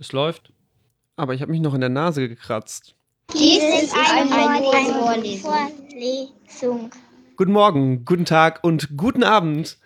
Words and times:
Es 0.00 0.12
läuft. 0.12 0.50
Aber 1.16 1.34
ich 1.34 1.42
habe 1.42 1.52
mich 1.52 1.60
noch 1.60 1.74
in 1.74 1.80
der 1.82 1.90
Nase 1.90 2.26
gekratzt. 2.26 2.94
Dies 3.34 3.58
ist 3.82 3.94
eine, 3.94 4.34
eine 4.34 5.36
Vorlesung. 5.36 6.90
Guten 7.36 7.52
Morgen, 7.52 8.06
guten 8.06 8.24
Tag 8.24 8.64
und 8.64 8.96
guten 8.96 9.22
Abend. 9.22 9.76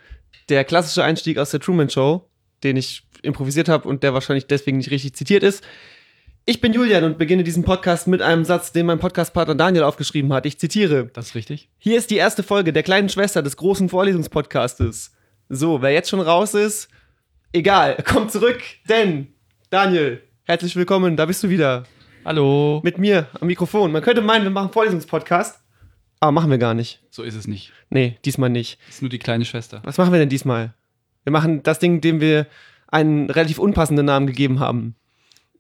Der 0.49 0.63
klassische 0.65 1.03
Einstieg 1.03 1.37
aus 1.37 1.51
der 1.51 1.59
Truman 1.59 1.91
Show, 1.91 2.31
den 2.63 2.77
ich 2.77 3.09
improvisiert 3.23 3.69
habe 3.69 3.89
und 3.89 4.05
der 4.05 4.15
wahrscheinlich 4.15 4.47
deswegen 4.47 4.77
nicht 4.77 4.93
richtig 4.93 5.17
zitiert 5.17 5.43
ist. 5.43 5.65
Ich 6.47 6.61
bin 6.61 6.73
Julian 6.73 7.03
und 7.03 7.19
beginne 7.19 7.43
diesen 7.43 7.65
Podcast 7.65 8.07
mit 8.07 8.23
einem 8.23 8.45
Satz, 8.45 8.71
den 8.71 8.87
mein 8.87 9.01
Podcastpartner 9.01 9.57
Daniel 9.57 9.83
aufgeschrieben 9.83 10.33
hat. 10.33 10.47
Ich 10.47 10.61
zitiere. 10.61 11.07
Das 11.13 11.31
ist 11.31 11.35
richtig. 11.35 11.71
Hier 11.79 11.99
ist 11.99 12.13
die 12.13 12.19
erste 12.19 12.45
Folge 12.45 12.73
der 12.73 12.85
kleinen 12.85 13.09
Schwester 13.09 13.43
des 13.43 13.57
großen 13.57 13.89
Vorlesungspodcastes. 13.89 15.13
So, 15.49 15.83
wer 15.83 15.91
jetzt 15.91 16.09
schon 16.09 16.21
raus 16.21 16.55
ist, 16.55 16.89
egal, 17.53 17.97
kommt 18.05 18.31
zurück, 18.31 18.61
denn 18.89 19.34
Daniel, 19.75 20.23
herzlich 20.45 20.77
willkommen, 20.77 21.17
da 21.17 21.27
bist 21.27 21.43
du 21.43 21.49
wieder. 21.49 21.83
Hallo. 22.25 22.81
Mit 22.85 22.97
mir 22.99 23.27
am 23.41 23.49
Mikrofon. 23.49 23.91
Man 23.91 24.03
könnte 24.03 24.23
meinen, 24.23 24.45
wir 24.45 24.51
machen 24.53 24.71
Vorlesungspodcast, 24.71 25.61
aber 26.21 26.31
machen 26.31 26.49
wir 26.49 26.59
gar 26.59 26.75
nicht. 26.75 27.03
So 27.11 27.25
ist 27.25 27.35
es 27.35 27.49
nicht. 27.49 27.73
Nee, 27.91 28.17
diesmal 28.25 28.51
nicht. 28.51 28.79
Ist 28.89 29.03
nur 29.03 29.09
die 29.09 29.19
kleine 29.19 29.45
Schwester. 29.45 29.81
Was 29.83 29.99
machen 29.99 30.13
wir 30.13 30.21
denn 30.21 30.29
diesmal? 30.29 30.75
Wir 31.25 31.33
machen 31.33 31.65
das 31.65 31.81
Ding, 31.81 32.01
dem 32.01 32.21
wir 32.21 32.47
einen 32.87 33.29
relativ 33.29 33.59
unpassenden 33.59 34.07
Namen 34.07 34.29
gegeben 34.29 34.61
haben. 34.61 34.95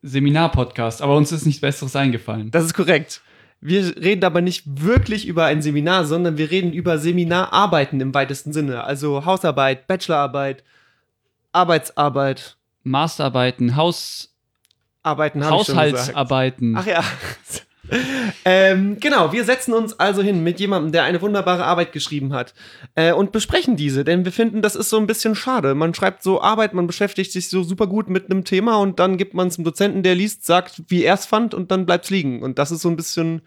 Seminar-Podcast, 0.02 1.02
aber 1.02 1.16
uns 1.16 1.32
ist 1.32 1.44
nichts 1.44 1.60
Besseres 1.60 1.96
eingefallen. 1.96 2.52
Das 2.52 2.64
ist 2.64 2.74
korrekt. 2.74 3.20
Wir 3.60 3.96
reden 3.96 4.24
aber 4.24 4.42
nicht 4.42 4.62
wirklich 4.80 5.26
über 5.26 5.46
ein 5.46 5.60
Seminar, 5.60 6.04
sondern 6.04 6.38
wir 6.38 6.52
reden 6.52 6.72
über 6.72 6.98
Seminararbeiten 6.98 8.00
im 8.00 8.14
weitesten 8.14 8.52
Sinne. 8.52 8.84
Also 8.84 9.24
Hausarbeit, 9.24 9.88
Bachelorarbeit, 9.88 10.62
Arbeitsarbeit. 11.50 12.58
Masterarbeiten, 12.84 13.76
Haus, 13.76 14.34
Arbeiten. 15.02 15.44
Haushaltsarbeiten. 15.44 16.76
Ach 16.76 16.86
ja. 16.86 17.02
ähm, 18.44 18.98
genau, 19.00 19.32
wir 19.32 19.44
setzen 19.44 19.74
uns 19.74 19.98
also 19.98 20.22
hin 20.22 20.42
mit 20.42 20.58
jemandem, 20.58 20.92
der 20.92 21.04
eine 21.04 21.20
wunderbare 21.20 21.64
Arbeit 21.64 21.92
geschrieben 21.92 22.32
hat 22.32 22.54
äh, 22.94 23.12
und 23.12 23.32
besprechen 23.32 23.76
diese, 23.76 24.04
denn 24.04 24.24
wir 24.24 24.32
finden, 24.32 24.62
das 24.62 24.74
ist 24.74 24.88
so 24.88 24.96
ein 24.96 25.06
bisschen 25.06 25.34
schade. 25.34 25.74
Man 25.74 25.92
schreibt 25.92 26.22
so 26.22 26.40
Arbeit, 26.40 26.72
man 26.72 26.86
beschäftigt 26.86 27.32
sich 27.32 27.48
so 27.48 27.62
super 27.62 27.86
gut 27.86 28.08
mit 28.08 28.30
einem 28.30 28.44
Thema 28.44 28.78
und 28.78 28.98
dann 28.98 29.18
gibt 29.18 29.34
man 29.34 29.48
es 29.48 29.56
dem 29.56 29.64
Dozenten, 29.64 30.02
der 30.02 30.14
liest, 30.14 30.46
sagt, 30.46 30.82
wie 30.88 31.04
er 31.04 31.14
es 31.14 31.26
fand 31.26 31.52
und 31.52 31.70
dann 31.70 31.86
bleibt 31.86 32.04
es 32.04 32.10
liegen. 32.10 32.42
Und 32.42 32.58
das 32.58 32.70
ist 32.70 32.80
so 32.82 32.88
ein 32.88 32.96
bisschen, 32.96 33.42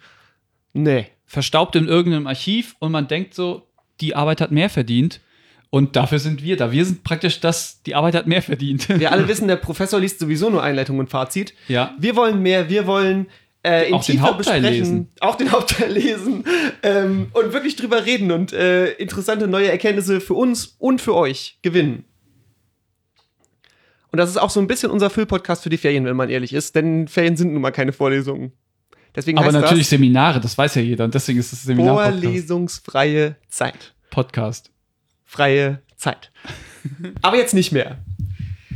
nee. 0.72 1.06
Verstaubt 1.26 1.76
in 1.76 1.88
irgendeinem 1.88 2.26
Archiv 2.26 2.74
und 2.78 2.90
man 2.90 3.06
denkt 3.06 3.34
so, 3.34 3.68
die 4.00 4.14
Arbeit 4.14 4.40
hat 4.40 4.50
mehr 4.50 4.70
verdient. 4.70 5.20
Und 5.70 5.96
dafür 5.96 6.18
sind 6.18 6.42
wir 6.42 6.56
da. 6.56 6.72
Wir 6.72 6.84
sind 6.84 7.04
praktisch 7.04 7.40
das, 7.40 7.82
die 7.82 7.94
Arbeit 7.94 8.14
hat 8.14 8.26
mehr 8.26 8.40
verdient. 8.42 8.88
Wir 8.88 9.12
alle 9.12 9.28
wissen, 9.28 9.48
der 9.48 9.56
Professor 9.56 10.00
liest 10.00 10.18
sowieso 10.18 10.48
nur 10.48 10.62
Einleitung 10.62 10.98
und 10.98 11.10
Fazit. 11.10 11.52
Ja. 11.68 11.94
Wir 11.98 12.16
wollen 12.16 12.40
mehr, 12.42 12.70
wir 12.70 12.86
wollen 12.86 13.26
äh, 13.62 13.88
in 13.88 13.94
Auch 13.94 14.04
den 14.04 14.22
Hauptteil 14.22 14.60
besprechen, 14.62 14.84
lesen. 14.84 15.08
auch 15.20 15.34
den 15.34 15.52
Hauptteil 15.52 15.92
lesen 15.92 16.44
ähm, 16.82 17.28
und 17.32 17.52
wirklich 17.52 17.76
drüber 17.76 18.06
reden 18.06 18.32
und 18.32 18.52
äh, 18.52 18.92
interessante 18.92 19.46
neue 19.46 19.70
Erkenntnisse 19.70 20.20
für 20.20 20.34
uns 20.34 20.76
und 20.78 21.00
für 21.02 21.14
euch 21.14 21.58
gewinnen. 21.60 22.04
Und 24.10 24.16
das 24.18 24.30
ist 24.30 24.38
auch 24.38 24.48
so 24.50 24.60
ein 24.60 24.68
bisschen 24.68 24.90
unser 24.90 25.10
Füllpodcast 25.10 25.62
für 25.62 25.68
die 25.70 25.76
Ferien, 25.76 26.06
wenn 26.06 26.16
man 26.16 26.30
ehrlich 26.30 26.54
ist, 26.54 26.74
denn 26.76 27.08
Ferien 27.08 27.36
sind 27.36 27.52
nun 27.52 27.60
mal 27.60 27.72
keine 27.72 27.92
Vorlesungen. 27.92 28.52
Deswegen 29.14 29.36
Aber 29.38 29.52
natürlich 29.52 29.80
das 29.84 29.90
Seminare, 29.90 30.40
das 30.40 30.56
weiß 30.56 30.76
ja 30.76 30.82
jeder. 30.82 31.04
Und 31.04 31.14
deswegen 31.14 31.38
ist 31.38 31.52
es 31.52 31.64
Seminar-Podcast. 31.64 32.20
vorlesungsfreie 32.22 33.36
Zeit. 33.48 33.94
Podcast. 34.10 34.70
Freie 35.28 35.82
Zeit. 35.96 36.32
Aber 37.22 37.36
jetzt 37.36 37.54
nicht 37.54 37.70
mehr. 37.70 37.98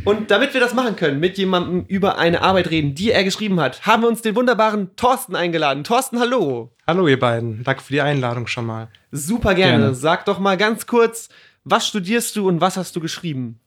Und 0.04 0.30
damit 0.30 0.52
wir 0.52 0.60
das 0.60 0.74
machen 0.74 0.96
können, 0.96 1.18
mit 1.20 1.38
jemandem 1.38 1.84
über 1.86 2.18
eine 2.18 2.42
Arbeit 2.42 2.70
reden, 2.70 2.94
die 2.94 3.12
er 3.12 3.24
geschrieben 3.24 3.58
hat, 3.60 3.86
haben 3.86 4.02
wir 4.02 4.08
uns 4.08 4.20
den 4.20 4.34
wunderbaren 4.34 4.94
Thorsten 4.96 5.34
eingeladen. 5.34 5.84
Thorsten, 5.84 6.18
hallo. 6.18 6.72
Hallo 6.86 7.08
ihr 7.08 7.18
beiden, 7.18 7.62
danke 7.62 7.82
für 7.82 7.92
die 7.92 8.00
Einladung 8.00 8.48
schon 8.48 8.66
mal. 8.66 8.88
Super 9.12 9.54
gerne. 9.54 9.78
Gerne. 9.78 9.94
Sag 9.94 10.24
doch 10.26 10.38
mal 10.38 10.56
ganz 10.56 10.86
kurz, 10.86 11.28
was 11.64 11.86
studierst 11.86 12.36
du 12.36 12.48
und 12.48 12.60
was 12.60 12.76
hast 12.76 12.94
du 12.96 13.00
geschrieben? 13.00 13.60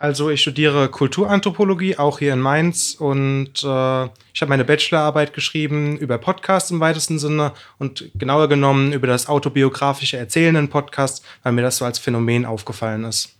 Also 0.00 0.30
ich 0.30 0.40
studiere 0.42 0.88
Kulturanthropologie, 0.88 1.96
auch 1.96 2.20
hier 2.20 2.32
in 2.32 2.38
Mainz 2.38 2.94
und 2.94 3.64
äh, 3.64 4.04
ich 4.32 4.40
habe 4.40 4.48
meine 4.48 4.64
Bachelorarbeit 4.64 5.32
geschrieben 5.32 5.96
über 5.96 6.18
Podcast 6.18 6.70
im 6.70 6.78
weitesten 6.78 7.18
Sinne 7.18 7.52
und 7.78 8.08
genauer 8.14 8.48
genommen 8.48 8.92
über 8.92 9.08
das 9.08 9.28
autobiografische 9.28 10.16
Erzählen 10.16 10.54
in 10.54 10.68
Podcast, 10.68 11.24
weil 11.42 11.52
mir 11.52 11.62
das 11.62 11.78
so 11.78 11.84
als 11.84 11.98
Phänomen 11.98 12.44
aufgefallen 12.44 13.02
ist. 13.02 13.34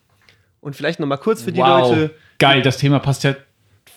Und 0.61 0.75
vielleicht 0.75 0.99
noch 0.99 1.07
mal 1.07 1.17
kurz 1.17 1.43
für 1.43 1.53
die 1.53 1.61
wow. 1.61 1.91
Leute. 1.91 2.15
Geil, 2.41 2.61
das 2.63 2.79
Thema 2.79 2.99
passt 2.99 3.23
ja 3.23 3.37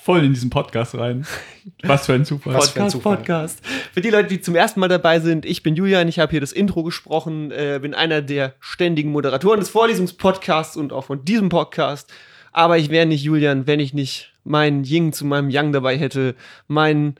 voll 0.04 0.24
in 0.24 0.32
diesen 0.32 0.52
Podcast 0.52 0.94
rein. 0.94 1.26
Was 1.84 2.06
für 2.06 2.14
ein 2.14 2.26
Zufall. 2.26 2.54
Was 2.54 2.70
für 2.70 2.82
ein 2.82 2.86
Podcast, 2.86 2.92
Zufall. 2.92 3.18
Podcast. 3.18 3.66
Für 3.92 4.02
die 4.02 4.12
Leute, 4.12 4.30
die 4.30 4.40
zum 4.40 4.56
ersten 4.56 4.80
Mal 4.80 4.88
dabei 4.88 5.20
sind, 5.20 5.46
ich 5.46 5.64
bin 5.64 5.76
Julian, 5.76 6.08
ich 6.08 6.20
habe 6.20 6.30
hier 6.30 6.42
das 6.42 6.52
Intro 6.52 6.84
gesprochen, 6.84 7.50
äh, 7.50 7.80
bin 7.82 7.96
einer 7.96 8.22
der 8.22 8.54
ständigen 8.60 9.12
Moderatoren 9.12 9.60
des 9.60 9.70
Vorlesungspodcasts 9.70 10.78
und 10.78 10.94
auch 10.94 11.06
von 11.06 11.26
diesem 11.26 11.50
Podcast. 11.50 12.12
Aber 12.52 12.78
ich 12.78 12.90
wäre 12.90 13.06
nicht 13.06 13.24
Julian, 13.24 13.68
wenn 13.68 13.80
ich 13.80 13.94
nicht 13.94 14.34
meinen 14.44 14.84
Ying 14.84 15.14
zu 15.14 15.26
meinem 15.26 15.50
Yang 15.50 15.74
dabei 15.74 15.98
hätte, 15.98 16.36
meinen 16.68 17.16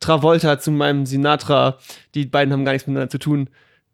Travolta 0.00 0.58
zu 0.58 0.70
meinem 0.70 1.06
Sinatra. 1.06 1.78
Die 2.14 2.26
beiden 2.26 2.52
haben 2.52 2.64
gar 2.64 2.72
nichts 2.72 2.86
miteinander 2.86 3.10
zu 3.10 3.18
tun. 3.18 3.48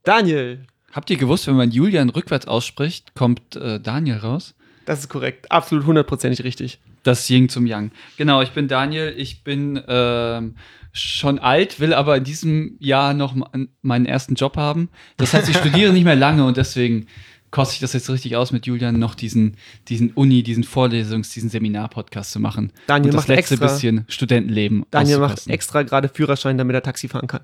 Daniel, 0.05 0.67
Habt 0.93 1.09
ihr 1.09 1.17
gewusst, 1.17 1.47
wenn 1.47 1.57
man 1.57 1.71
Julian 1.71 2.11
rückwärts 2.11 2.47
ausspricht, 2.47 3.15
kommt 3.15 3.57
äh, 3.57 3.81
Daniel 3.81 4.19
raus? 4.19 4.55
das 4.85 5.01
ist 5.01 5.09
korrekt. 5.09 5.51
Absolut 5.51 5.87
hundertprozentig 5.87 6.45
richtig. 6.45 6.79
Das 7.03 7.29
Ying 7.29 7.49
zum 7.49 7.67
Yang. 7.67 7.91
Genau, 8.17 8.43
ich 8.43 8.51
bin 8.51 8.69
Daniel, 8.69 9.15
ich 9.17 9.43
bin 9.43 9.81
ähm, 9.89 10.57
schon 10.93 11.39
alt, 11.39 11.81
will 11.81 11.95
aber 11.95 12.17
in 12.17 12.25
diesem 12.25 12.77
Jahr 12.79 13.15
noch 13.15 13.35
meinen 13.81 14.07
ersten 14.07 14.35
Job 14.35 14.57
haben. 14.57 14.89
Das 15.17 15.35
heißt, 15.35 15.49
ich 15.49 15.57
studiere 15.57 15.93
nicht 15.93 16.05
mehr 16.05 16.17
lange 16.17 16.45
und 16.45 16.57
deswegen 16.57 17.07
koste 17.53 17.75
ich 17.75 17.81
das 17.81 17.93
jetzt 17.93 18.11
richtig 18.11 18.35
aus, 18.35 18.51
mit 18.51 18.67
Julian 18.67 18.99
noch 18.99 19.15
diesen, 19.15 19.57
diesen 19.87 20.11
Uni, 20.11 20.43
diesen 20.43 20.65
Vorlesungs-, 20.65 21.33
diesen 21.33 21.51
Seminar-Podcast 21.51 22.33
zu 22.33 22.41
machen. 22.41 22.73
Daniel 22.89 23.11
und 23.11 23.15
das 23.15 23.29
macht 23.29 23.37
letzte 23.37 23.55
extra- 23.55 23.69
bisschen 23.69 24.05
Studentenleben 24.09 24.85
Daniel 24.91 25.19
macht 25.19 25.47
extra 25.47 25.83
gerade 25.85 26.09
Führerschein, 26.09 26.59
damit 26.59 26.75
er 26.75 26.83
Taxi 26.83 27.07
fahren 27.07 27.29
kann. 27.29 27.43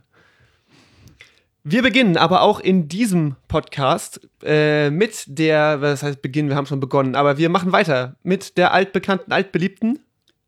Wir 1.62 1.82
beginnen 1.82 2.16
aber 2.16 2.40
auch 2.40 2.60
in 2.60 2.88
diesem 2.88 3.36
Podcast 3.46 4.26
äh, 4.42 4.90
mit 4.90 5.24
der, 5.26 5.82
was 5.82 6.02
heißt 6.02 6.22
beginnen, 6.22 6.48
wir 6.48 6.56
haben 6.56 6.66
schon 6.66 6.80
begonnen, 6.80 7.14
aber 7.14 7.36
wir 7.36 7.50
machen 7.50 7.72
weiter 7.72 8.16
mit 8.22 8.56
der 8.56 8.72
altbekannten, 8.72 9.32
altbeliebten. 9.32 9.98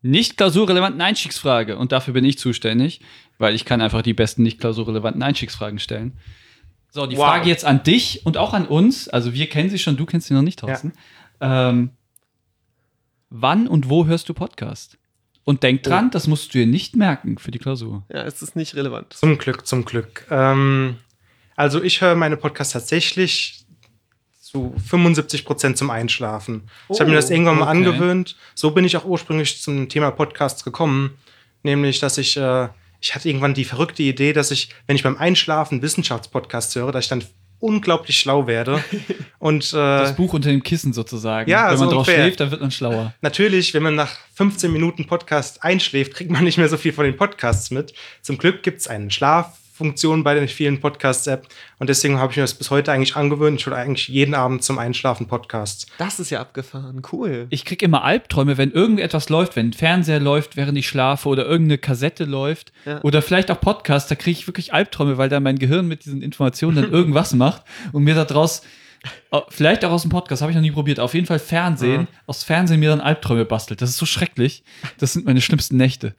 Nicht 0.01 0.37
klausurrelevanten 0.37 0.99
Einstiegsfrage. 0.99 1.77
Und 1.77 1.91
dafür 1.91 2.15
bin 2.15 2.25
ich 2.25 2.39
zuständig, 2.39 3.01
weil 3.37 3.53
ich 3.53 3.65
kann 3.65 3.81
einfach 3.81 4.01
die 4.01 4.15
besten 4.15 4.41
nicht 4.41 4.59
klausurrelevanten 4.59 5.21
Einstiegsfragen 5.21 5.77
stellen. 5.77 6.13
So, 6.93 7.07
die 7.07 7.15
Wow. 7.17 7.25
Frage 7.25 7.47
jetzt 7.49 7.63
an 7.65 7.83
dich 7.83 8.25
und 8.25 8.37
auch 8.37 8.53
an 8.53 8.67
uns. 8.67 9.07
Also 9.07 9.33
wir 9.33 9.47
kennen 9.47 9.69
sie 9.69 9.79
schon, 9.79 9.95
du 9.97 10.05
kennst 10.05 10.27
sie 10.27 10.33
noch 10.33 10.41
nicht, 10.41 10.59
Thorsten. 10.59 10.93
Ähm, 11.39 11.91
wann 13.29 13.67
und 13.67 13.89
wo 13.89 14.05
hörst 14.05 14.27
du 14.29 14.33
Podcast? 14.33 14.97
Und 15.43 15.63
denk 15.63 15.83
dran, 15.83 16.11
das 16.11 16.27
musst 16.27 16.53
du 16.53 16.59
dir 16.59 16.67
nicht 16.67 16.95
merken 16.95 17.37
für 17.37 17.49
die 17.51 17.57
Klausur. 17.59 18.03
Ja, 18.13 18.23
es 18.23 18.41
ist 18.41 18.55
nicht 18.55 18.75
relevant. 18.75 19.13
Zum 19.13 19.37
Glück, 19.37 19.65
zum 19.65 19.85
Glück. 19.85 20.27
Ähm, 20.29 20.97
also 21.55 21.81
ich 21.81 21.99
höre 22.01 22.15
meine 22.15 22.37
Podcasts 22.37 22.73
tatsächlich 22.73 23.65
zu 24.39 24.75
75 24.85 25.45
Prozent 25.45 25.77
zum 25.77 25.89
Einschlafen. 25.89 26.69
ich 26.89 26.99
habe 26.99 27.09
mir 27.09 27.15
das 27.15 27.29
Oh, 27.29 27.33
irgendwann 27.33 27.55
mal 27.57 27.69
okay. 27.69 27.77
angewöhnt. 27.77 28.35
So 28.53 28.71
bin 28.71 28.85
ich 28.85 28.95
auch 28.97 29.05
ursprünglich 29.05 29.61
zum 29.61 29.87
Thema 29.89 30.11
Podcasts 30.11 30.63
gekommen. 30.63 31.17
Nämlich, 31.63 31.99
dass 31.99 32.17
ich, 32.17 32.35
äh, 32.37 32.67
ich 33.01 33.15
hatte 33.15 33.27
irgendwann 33.27 33.53
die 33.55 33.65
verrückte 33.65 34.03
Idee, 34.03 34.31
dass 34.31 34.51
ich, 34.51 34.69
wenn 34.87 34.95
ich 34.95 35.03
beim 35.03 35.17
Einschlafen 35.17 35.81
Wissenschaftspodcasts 35.81 36.75
höre, 36.75 36.91
dass 36.91 37.05
ich 37.05 37.09
dann 37.09 37.23
unglaublich 37.59 38.19
schlau 38.19 38.47
werde. 38.47 38.83
Und 39.39 39.73
äh, 39.73 39.75
Das 39.75 40.15
Buch 40.15 40.33
unter 40.33 40.49
dem 40.49 40.61
Kissen 40.63 40.93
sozusagen. 40.93 41.49
Ja, 41.49 41.69
Wenn 41.71 41.77
so 41.77 41.85
man 41.85 41.93
drauf 41.93 42.07
ungefähr. 42.07 42.23
schläft, 42.25 42.39
dann 42.39 42.51
wird 42.51 42.61
man 42.61 42.71
schlauer. 42.71 43.13
Natürlich, 43.21 43.73
wenn 43.73 43.83
man 43.83 43.95
nach 43.95 44.15
15 44.35 44.71
Minuten 44.71 45.07
Podcast 45.07 45.63
einschläft, 45.63 46.13
kriegt 46.13 46.29
man 46.31 46.43
nicht 46.43 46.57
mehr 46.57 46.69
so 46.69 46.77
viel 46.77 46.93
von 46.93 47.05
den 47.05 47.17
Podcasts 47.17 47.71
mit. 47.71 47.93
Zum 48.21 48.37
Glück 48.37 48.61
gibt 48.63 48.81
es 48.81 48.87
eine 48.87 49.09
Schlaffunktion 49.85 50.23
bei 50.23 50.35
den 50.35 50.47
vielen 50.47 50.79
Podcast-App 50.79 51.47
und 51.79 51.89
deswegen 51.89 52.19
habe 52.19 52.31
ich 52.31 52.37
mir 52.37 52.43
das 52.43 52.53
bis 52.53 52.69
heute 52.69 52.91
eigentlich 52.91 53.15
angewöhnt. 53.15 53.59
Ich 53.59 53.65
höre 53.65 53.75
eigentlich 53.77 54.07
jeden 54.09 54.35
Abend 54.35 54.63
zum 54.63 54.77
Einschlafen 54.77 55.27
Podcasts. 55.27 55.87
Das 55.97 56.19
ist 56.19 56.29
ja 56.29 56.39
abgefahren. 56.39 57.01
Cool. 57.11 57.47
Ich 57.49 57.65
krieg 57.65 57.81
immer 57.81 58.03
Albträume, 58.03 58.57
wenn 58.57 58.71
irgendetwas 58.71 59.29
läuft, 59.29 59.55
wenn 59.55 59.69
ein 59.69 59.73
Fernseher 59.73 60.19
läuft, 60.19 60.55
während 60.55 60.77
ich 60.77 60.87
schlafe 60.87 61.27
oder 61.29 61.45
irgendeine 61.45 61.79
Kassette 61.79 62.25
läuft 62.25 62.71
Ja. 62.85 63.01
oder 63.01 63.21
vielleicht 63.23 63.49
auch 63.49 63.59
Podcast, 63.59 64.11
da 64.11 64.15
kriege 64.15 64.37
ich 64.39 64.47
wirklich 64.47 64.71
Albträume, 64.73 65.17
weil 65.17 65.29
da 65.29 65.39
mein 65.39 65.57
Gehirn 65.57 65.87
mit 65.87 66.05
diesen 66.05 66.21
Informationen 66.21 66.75
dann 66.75 66.91
irgendwas 66.91 67.33
macht 67.33 67.63
und 67.91 68.03
mir 68.03 68.13
daraus, 68.13 68.61
äh, 69.31 69.39
vielleicht 69.49 69.83
auch 69.83 69.91
aus 69.91 70.03
dem 70.03 70.11
Podcast, 70.11 70.43
habe 70.43 70.51
ich 70.51 70.55
noch 70.55 70.61
nie 70.61 70.71
probiert, 70.71 70.99
auf 70.99 71.15
jeden 71.15 71.25
Fall 71.25 71.39
Fernsehen, 71.39 72.07
aus 72.27 72.43
Fernsehen 72.43 72.79
mir 72.79 72.89
dann 72.89 73.01
Albträume 73.01 73.45
bastelt. 73.45 73.81
Das 73.81 73.89
ist 73.89 73.97
so 73.97 74.05
schrecklich. 74.05 74.63
Das 74.99 75.13
sind 75.13 75.25
meine 75.25 75.41
schlimmsten 75.41 75.75
Nächte. 75.77 76.13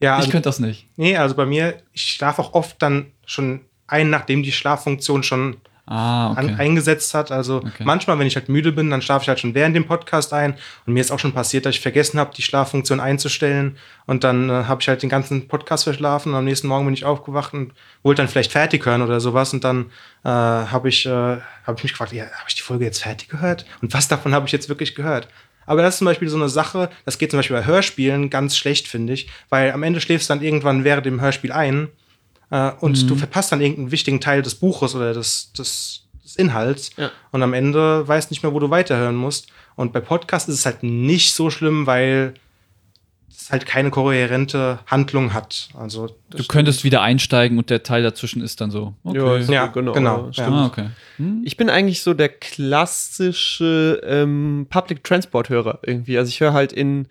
Ja, 0.00 0.16
also, 0.16 0.26
ich 0.26 0.32
könnte 0.32 0.48
das 0.48 0.58
nicht. 0.58 0.86
nee, 0.96 1.16
also 1.16 1.34
bei 1.34 1.46
mir, 1.46 1.82
ich 1.92 2.02
schlafe 2.02 2.40
auch 2.42 2.54
oft 2.54 2.80
dann 2.82 3.06
schon 3.26 3.60
ein, 3.86 4.08
nachdem 4.10 4.42
die 4.42 4.52
Schlaffunktion 4.52 5.22
schon 5.22 5.56
Ah, 5.86 6.30
okay. 6.30 6.40
an, 6.40 6.54
eingesetzt 6.60 7.14
hat. 7.14 7.32
Also 7.32 7.56
Okay. 7.56 7.82
manchmal, 7.82 8.16
wenn 8.20 8.26
ich 8.28 8.36
halt 8.36 8.48
müde 8.48 8.70
bin, 8.70 8.90
dann 8.90 9.02
schlafe 9.02 9.24
ich 9.24 9.28
halt 9.28 9.40
schon 9.40 9.54
während 9.56 9.74
dem 9.74 9.86
Podcast 9.88 10.32
ein. 10.32 10.54
Und 10.86 10.92
mir 10.92 11.00
ist 11.00 11.10
auch 11.10 11.18
schon 11.18 11.32
passiert, 11.32 11.66
dass 11.66 11.74
ich 11.74 11.80
vergessen 11.80 12.20
habe, 12.20 12.32
die 12.32 12.42
Schlaffunktion 12.42 13.00
einzustellen. 13.00 13.76
Und 14.06 14.22
dann 14.22 14.48
äh, 14.50 14.52
habe 14.52 14.80
ich 14.80 14.88
halt 14.88 15.02
den 15.02 15.08
ganzen 15.08 15.48
Podcast 15.48 15.82
verschlafen. 15.84 16.30
Und 16.32 16.38
am 16.38 16.44
nächsten 16.44 16.68
Morgen 16.68 16.84
bin 16.84 16.94
ich 16.94 17.04
aufgewacht 17.04 17.54
und 17.54 17.72
wollte 18.04 18.22
dann 18.22 18.28
vielleicht 18.28 18.52
fertig 18.52 18.86
hören 18.86 19.02
oder 19.02 19.18
sowas. 19.18 19.52
Und 19.52 19.64
dann 19.64 19.86
äh, 20.24 20.28
habe 20.28 20.88
ich, 20.88 21.06
äh, 21.06 21.38
hab 21.66 21.76
ich 21.78 21.82
mich 21.82 21.92
gefragt, 21.92 22.12
ja, 22.12 22.22
habe 22.26 22.44
ich 22.48 22.54
die 22.54 22.62
Folge 22.62 22.84
jetzt 22.84 23.02
fertig 23.02 23.28
gehört? 23.28 23.66
Und 23.82 23.92
was 23.92 24.06
davon 24.06 24.32
habe 24.32 24.46
ich 24.46 24.52
jetzt 24.52 24.68
wirklich 24.68 24.94
gehört? 24.94 25.26
Aber 25.66 25.82
das 25.82 25.94
ist 25.94 25.98
zum 25.98 26.06
Beispiel 26.06 26.28
so 26.28 26.36
eine 26.36 26.48
Sache, 26.48 26.90
das 27.04 27.18
geht 27.18 27.30
zum 27.30 27.38
Beispiel 27.38 27.56
bei 27.56 27.64
Hörspielen 27.66 28.30
ganz 28.30 28.56
schlecht, 28.56 28.88
finde 28.88 29.12
ich, 29.12 29.28
weil 29.50 29.72
am 29.72 29.82
Ende 29.82 30.00
schläfst 30.00 30.28
du 30.28 30.34
dann 30.34 30.42
irgendwann 30.42 30.84
während 30.84 31.06
dem 31.06 31.20
Hörspiel 31.20 31.52
ein 31.52 31.88
äh, 32.50 32.70
und 32.80 33.02
Mhm. 33.02 33.06
du 33.08 33.16
verpasst 33.16 33.52
dann 33.52 33.60
irgendeinen 33.60 33.90
wichtigen 33.92 34.20
Teil 34.20 34.42
des 34.42 34.54
Buches 34.56 34.94
oder 34.94 35.12
des, 35.14 35.52
des, 35.52 36.02
des 36.24 36.36
Inhalts 36.36 36.90
Ja. 36.96 37.10
und 37.30 37.42
am 37.42 37.52
Ende 37.52 38.06
weißt 38.08 38.30
nicht 38.30 38.42
mehr, 38.42 38.52
wo 38.52 38.58
du 38.58 38.70
weiterhören 38.70 39.14
musst. 39.16 39.48
Und 39.76 39.92
bei 39.92 40.00
Podcasts 40.00 40.48
ist 40.48 40.56
es 40.60 40.66
halt 40.66 40.82
nicht 40.82 41.32
so 41.34 41.48
schlimm, 41.50 41.86
weil 41.86 42.34
es 43.50 43.52
halt 43.52 43.66
keine 43.66 43.90
kohärente 43.90 44.78
Handlung 44.86 45.34
hat. 45.34 45.68
Also 45.74 46.08
Du 46.30 46.44
könntest 46.44 46.84
wieder 46.84 47.02
einsteigen 47.02 47.58
und 47.58 47.68
der 47.70 47.82
Teil 47.82 48.02
dazwischen 48.02 48.42
ist 48.42 48.60
dann 48.60 48.70
so. 48.70 48.94
Ja, 49.04 49.36
ist- 49.36 49.50
ja, 49.50 49.66
genau, 49.66 49.92
genau. 49.92 50.18
ja, 50.18 50.26
ja. 50.26 50.32
stimmt. 50.32 50.48
Ah, 50.56 50.66
okay. 50.66 50.86
Hm? 51.16 51.42
Ich 51.44 51.56
bin 51.56 51.68
eigentlich 51.68 52.02
so 52.02 52.14
der 52.14 52.28
klassische 52.28 54.00
ähm, 54.04 54.66
Public 54.70 55.04
Transport-Hörer 55.04 55.80
irgendwie. 55.84 56.16
Also 56.18 56.28
ich 56.28 56.40
höre 56.40 56.52
halt 56.52 56.72
in 56.72 57.06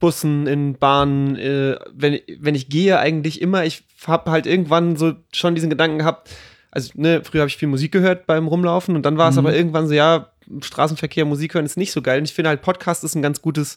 Bussen, 0.00 0.46
in 0.46 0.74
Bahnen, 0.78 1.36
äh, 1.36 1.76
wenn, 1.92 2.18
wenn 2.38 2.54
ich 2.54 2.68
gehe, 2.68 2.98
eigentlich 2.98 3.40
immer. 3.40 3.64
Ich 3.64 3.84
habe 4.06 4.30
halt 4.30 4.46
irgendwann 4.46 4.96
so 4.96 5.14
schon 5.32 5.54
diesen 5.54 5.70
Gedanken 5.70 5.98
gehabt, 5.98 6.30
also 6.70 6.90
ne, 6.94 7.22
früher 7.24 7.42
habe 7.42 7.48
ich 7.48 7.56
viel 7.56 7.68
Musik 7.68 7.92
gehört 7.92 8.26
beim 8.26 8.48
Rumlaufen 8.48 8.96
und 8.96 9.04
dann 9.06 9.16
war 9.16 9.28
es 9.30 9.36
Mhm. 9.36 9.38
aber 9.46 9.54
irgendwann 9.54 9.86
so, 9.86 9.94
ja, 9.94 10.30
Straßenverkehr, 10.60 11.24
Musik 11.24 11.54
hören 11.54 11.64
ist 11.64 11.76
nicht 11.78 11.92
so 11.92 12.02
geil. 12.02 12.18
Und 12.18 12.24
ich 12.24 12.34
finde 12.34 12.50
halt, 12.50 12.60
Podcast 12.62 13.04
ist 13.04 13.14
ein 13.14 13.22
ganz 13.22 13.40
gutes 13.40 13.76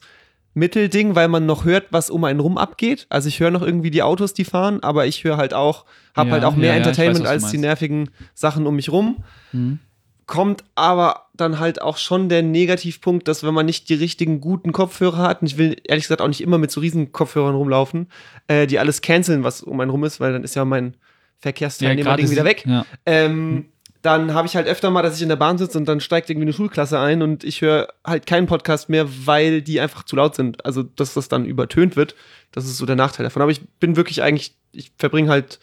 Mittelding, 0.58 1.14
weil 1.14 1.28
man 1.28 1.46
noch 1.46 1.64
hört, 1.64 1.86
was 1.90 2.10
um 2.10 2.24
einen 2.24 2.40
rum 2.40 2.58
abgeht. 2.58 3.06
Also 3.08 3.28
ich 3.28 3.40
höre 3.40 3.50
noch 3.50 3.62
irgendwie 3.62 3.90
die 3.90 4.02
Autos, 4.02 4.34
die 4.34 4.44
fahren, 4.44 4.82
aber 4.82 5.06
ich 5.06 5.24
höre 5.24 5.36
halt 5.36 5.54
auch, 5.54 5.84
habe 6.14 6.28
Ja, 6.28 6.34
halt 6.34 6.44
auch 6.44 6.54
mehr 6.56 6.70
ja, 6.70 6.80
weiß, 6.80 6.86
Entertainment 6.86 7.24
du 7.24 7.28
als 7.30 7.50
die 7.50 7.58
nervigen 7.58 8.10
Sachen 8.34 8.66
um 8.66 8.76
mich 8.76 8.90
rum 8.90 9.16
Hm. 9.52 9.78
kommt 10.26 10.62
aber 10.74 11.26
dann 11.34 11.58
halt 11.58 11.80
auch 11.80 11.96
schon 11.96 12.28
der 12.28 12.42
Negativpunkt, 12.42 13.28
dass 13.28 13.44
wenn 13.44 13.54
man 13.54 13.64
nicht 13.64 13.88
die 13.88 13.94
richtigen 13.94 14.40
guten 14.40 14.72
Kopfhörer 14.72 15.18
hat, 15.18 15.40
und 15.40 15.46
ich 15.46 15.56
will 15.56 15.76
ehrlich 15.84 16.04
gesagt 16.04 16.20
auch 16.20 16.28
nicht 16.28 16.40
immer 16.42 16.58
mit 16.58 16.70
so 16.70 16.80
riesen 16.80 17.12
Kopfhörern 17.12 17.54
rumlaufen, 17.54 18.08
äh, 18.48 18.66
die 18.66 18.78
alles 18.78 19.00
canceln, 19.00 19.44
was 19.44 19.62
um 19.62 19.80
einen 19.80 19.90
rum 19.90 20.04
ist, 20.04 20.20
weil 20.20 20.32
dann 20.32 20.44
ist 20.44 20.54
ja 20.54 20.64
mein 20.64 20.94
Verkehrsteilnehmer-Ding 21.40 22.30
wieder 22.30 22.44
weg. 22.44 22.64
Ja. 22.66 22.84
Ähm, 23.06 23.66
dann 24.02 24.32
habe 24.34 24.46
ich 24.46 24.54
halt 24.56 24.66
öfter 24.68 24.90
mal, 24.90 25.02
dass 25.02 25.16
ich 25.16 25.22
in 25.22 25.28
der 25.28 25.36
Bahn 25.36 25.58
sitze 25.58 25.76
und 25.78 25.86
dann 25.86 26.00
steigt 26.00 26.30
irgendwie 26.30 26.44
eine 26.46 26.52
Schulklasse 26.52 26.98
ein 27.00 27.20
und 27.22 27.42
ich 27.44 27.60
höre 27.62 27.88
halt 28.04 28.26
keinen 28.26 28.46
Podcast 28.46 28.88
mehr, 28.88 29.06
weil 29.26 29.60
die 29.62 29.80
einfach 29.80 30.04
zu 30.04 30.16
laut 30.16 30.34
sind. 30.36 30.64
Also, 30.64 30.82
dass 30.82 31.14
das 31.14 31.28
dann 31.28 31.44
übertönt 31.44 31.96
wird, 31.96 32.14
das 32.52 32.64
ist 32.66 32.78
so 32.78 32.86
der 32.86 32.96
Nachteil 32.96 33.24
davon. 33.24 33.42
Aber 33.42 33.50
ich 33.50 33.60
bin 33.80 33.96
wirklich 33.96 34.22
eigentlich, 34.22 34.54
ich 34.72 34.92
verbringe 34.98 35.28
halt 35.30 35.58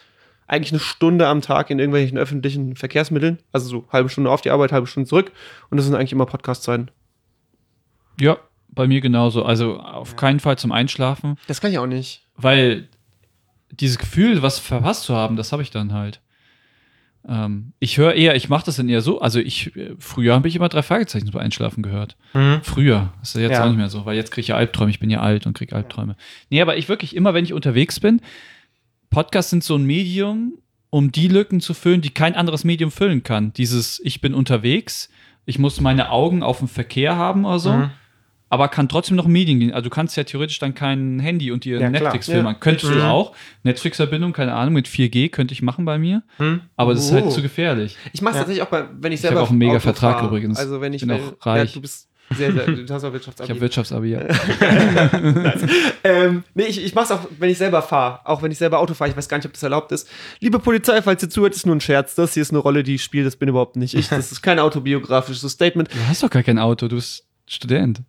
eigentlich 0.47 0.73
eine 0.73 0.79
Stunde 0.79 1.27
am 1.27 1.41
Tag 1.41 1.69
in 1.69 1.79
irgendwelchen 1.79 2.17
öffentlichen 2.17 2.75
Verkehrsmitteln. 2.75 3.39
Also 3.51 3.67
so 3.67 3.87
halbe 3.91 4.09
Stunde 4.09 4.29
auf 4.29 4.41
die 4.41 4.51
Arbeit, 4.51 4.71
halbe 4.71 4.85
Stunde 4.87 5.09
zurück. 5.09 5.31
Und 5.69 5.77
das 5.77 5.85
sind 5.85 5.95
eigentlich 5.95 6.11
immer 6.11 6.25
Podcast-Zeiten. 6.27 6.91
ja, 8.19 8.37
bei 8.69 8.87
mir 8.87 8.99
genauso. 8.99 9.43
Also 9.43 9.79
auf 9.79 10.17
keinen 10.17 10.41
Fall 10.41 10.57
zum 10.57 10.71
Einschlafen, 10.73 11.37
Das 11.47 11.61
kann 11.61 11.71
ich 11.71 11.79
auch 11.79 11.85
nicht. 11.87 12.23
weil 12.35 12.89
dieses 13.71 13.97
Gefühl, 13.97 14.41
was 14.41 14.59
verpasst 14.59 15.03
zu 15.03 15.15
haben, 15.15 15.35
das 15.37 15.51
habe 15.53 15.61
ich 15.63 15.71
dann 15.71 15.93
halt. 15.93 16.19
Ähm, 17.27 17.73
ich 17.79 17.97
höre 17.97 18.13
eher, 18.13 18.35
ich 18.35 18.49
mache 18.49 18.65
das 18.65 18.75
dann 18.75 18.87
eher 18.89 19.01
so. 19.01 19.19
Also 19.19 19.39
ich, 19.39 19.75
äh, 19.75 19.95
früher 19.97 20.35
habe 20.35 20.47
ich 20.47 20.55
immer 20.55 20.69
drei 20.69 20.83
Fragezeichen 20.83 21.29
beim 21.31 21.41
Einschlafen 21.41 21.81
gehört. 21.83 22.15
Mhm. 22.33 22.59
Früher. 22.61 23.13
Das 23.19 23.33
ist 23.35 23.41
jetzt 23.41 23.51
Ja. 23.53 23.63
auch 23.63 23.67
nicht 23.67 23.77
mehr 23.77 23.89
so, 23.89 24.05
weil 24.05 24.15
jetzt 24.15 24.31
kriege 24.31 24.41
ich 24.41 24.47
ja 24.49 24.55
Albträume. 24.55 24.91
Ich 24.91 24.99
bin 24.99 25.09
ja 25.09 25.21
alt 25.21 25.45
und 25.47 25.53
kriege 25.57 25.75
Albträume. 25.75 26.15
Nee, 26.49 26.61
aber 26.61 26.77
ich 26.77 26.87
wirklich 26.89 27.15
immer, 27.15 27.33
wenn 27.33 27.43
ich 27.45 27.53
unterwegs 27.53 27.99
bin, 27.99 28.21
Podcasts 29.09 29.49
sind 29.49 29.63
so 29.63 29.75
ein 29.75 29.85
Medium, 29.85 30.53
um 30.89 31.11
die 31.11 31.27
Lücken 31.27 31.61
zu 31.61 31.73
füllen, 31.73 32.01
die 32.01 32.09
kein 32.11 32.35
anderes 32.35 32.63
Medium 32.63 32.91
füllen 32.91 33.23
kann. 33.23 33.53
Dieses, 33.53 33.99
ich 34.03 34.21
bin 34.21 34.33
unterwegs, 34.33 35.09
ich 35.45 35.59
muss 35.59 35.81
meine 35.81 36.09
Augen 36.11 36.43
auf 36.43 36.59
den 36.59 36.67
Verkehr 36.67 37.15
haben 37.15 37.45
oder 37.45 37.59
so, 37.59 37.71
Mhm. 37.73 37.89
Aber 38.55 38.67
kann 38.69 38.89
trotzdem 38.89 39.15
noch 39.15 39.27
Medien 39.27 39.59
gehen. 39.59 39.71
Also 39.71 39.83
du 39.83 39.89
kannst 39.91 40.17
ja 40.17 40.23
theoretisch 40.23 40.57
dann 40.59 40.73
kein 40.73 41.19
Handy 41.19 41.51
und 41.51 41.63
dir 41.65 41.73
Ja, 41.79 41.89
klar. 41.89 42.01
Netflix-Film 42.01 42.45
Ja. 42.45 42.53
Könntest 42.55 42.91
Mhm. 42.91 42.97
du 42.97 43.03
auch. 43.05 43.35
Netflix-Verbindung, 43.63 44.33
keine 44.33 44.53
Ahnung, 44.53 44.73
mit 44.73 44.87
4G 44.87 45.29
könnte 45.29 45.53
ich 45.53 45.61
machen 45.61 45.85
bei 45.85 45.97
mir, 45.99 46.23
Hm? 46.37 46.61
aber 46.75 46.93
das 46.95 47.05
ist 47.05 47.11
Oh. 47.11 47.15
halt 47.15 47.31
zu 47.31 47.41
gefährlich. 47.43 47.95
Ich 48.13 48.21
mache 48.21 48.31
es 48.31 48.35
Ja. 48.37 48.41
tatsächlich 48.41 48.63
auch, 48.63 48.69
bei, 48.71 48.85
wenn 48.99 49.11
ich 49.11 49.17
Ich 49.17 49.21
selber 49.21 49.41
hab 49.41 49.45
auch 49.47 49.49
einen 49.51 49.59
mega 49.59 49.79
Vertrag 49.79 50.23
übrigens. 50.23 50.57
Also 50.57 50.81
wenn 50.81 50.93
ich 50.93 51.01
Bin 51.01 51.09
wenn, 51.09 51.21
auch 51.21 51.45
reich. 51.45 51.69
Ja, 51.69 51.73
du 51.75 51.81
bist 51.81 52.09
sehr, 52.35 52.51
sehr, 52.53 52.65
du 52.65 52.91
hast 52.91 53.03
auch 53.03 53.13
Wirtschaftsabi. 53.13 53.45
Ich 53.45 53.49
habe 53.51 53.61
Wirtschaftsabi, 53.61 54.07
ja. 54.13 54.21
Ähm, 56.03 56.43
nee, 56.53 56.63
ich, 56.65 56.83
ich 56.83 56.93
mach's 56.95 57.11
auch, 57.11 57.19
wenn 57.39 57.49
ich 57.49 57.57
selber 57.57 57.81
fahre. 57.81 58.19
Auch 58.25 58.41
wenn 58.41 58.51
ich 58.51 58.57
selber 58.57 58.79
Auto 58.79 58.93
fahre. 58.93 59.09
Ich 59.11 59.17
weiß 59.17 59.27
gar 59.29 59.37
nicht, 59.37 59.45
ob 59.45 59.53
das 59.53 59.63
erlaubt 59.63 59.91
ist. 59.91 60.07
Liebe 60.39 60.59
Polizei, 60.59 61.01
falls 61.01 61.21
ihr 61.23 61.29
zuhört, 61.29 61.55
ist 61.55 61.65
nur 61.65 61.75
ein 61.75 61.81
Scherz. 61.81 62.15
Das 62.15 62.33
hier 62.33 62.41
ist 62.41 62.51
eine 62.51 62.59
Rolle, 62.59 62.83
die 62.83 62.95
ich 62.95 63.03
spiele. 63.03 63.23
Das 63.25 63.35
bin 63.35 63.49
überhaupt 63.49 63.75
nicht 63.75 63.93
ich. 63.95 64.09
Das 64.09 64.31
ist 64.31 64.41
kein 64.41 64.59
autobiografisches 64.59 65.51
Statement. 65.51 65.91
Du 65.93 65.97
hast 66.07 66.23
doch 66.23 66.29
gar 66.29 66.43
kein 66.43 66.59
Auto, 66.59 66.87
du 66.87 66.95
bist 66.95 67.25
Student. 67.47 68.01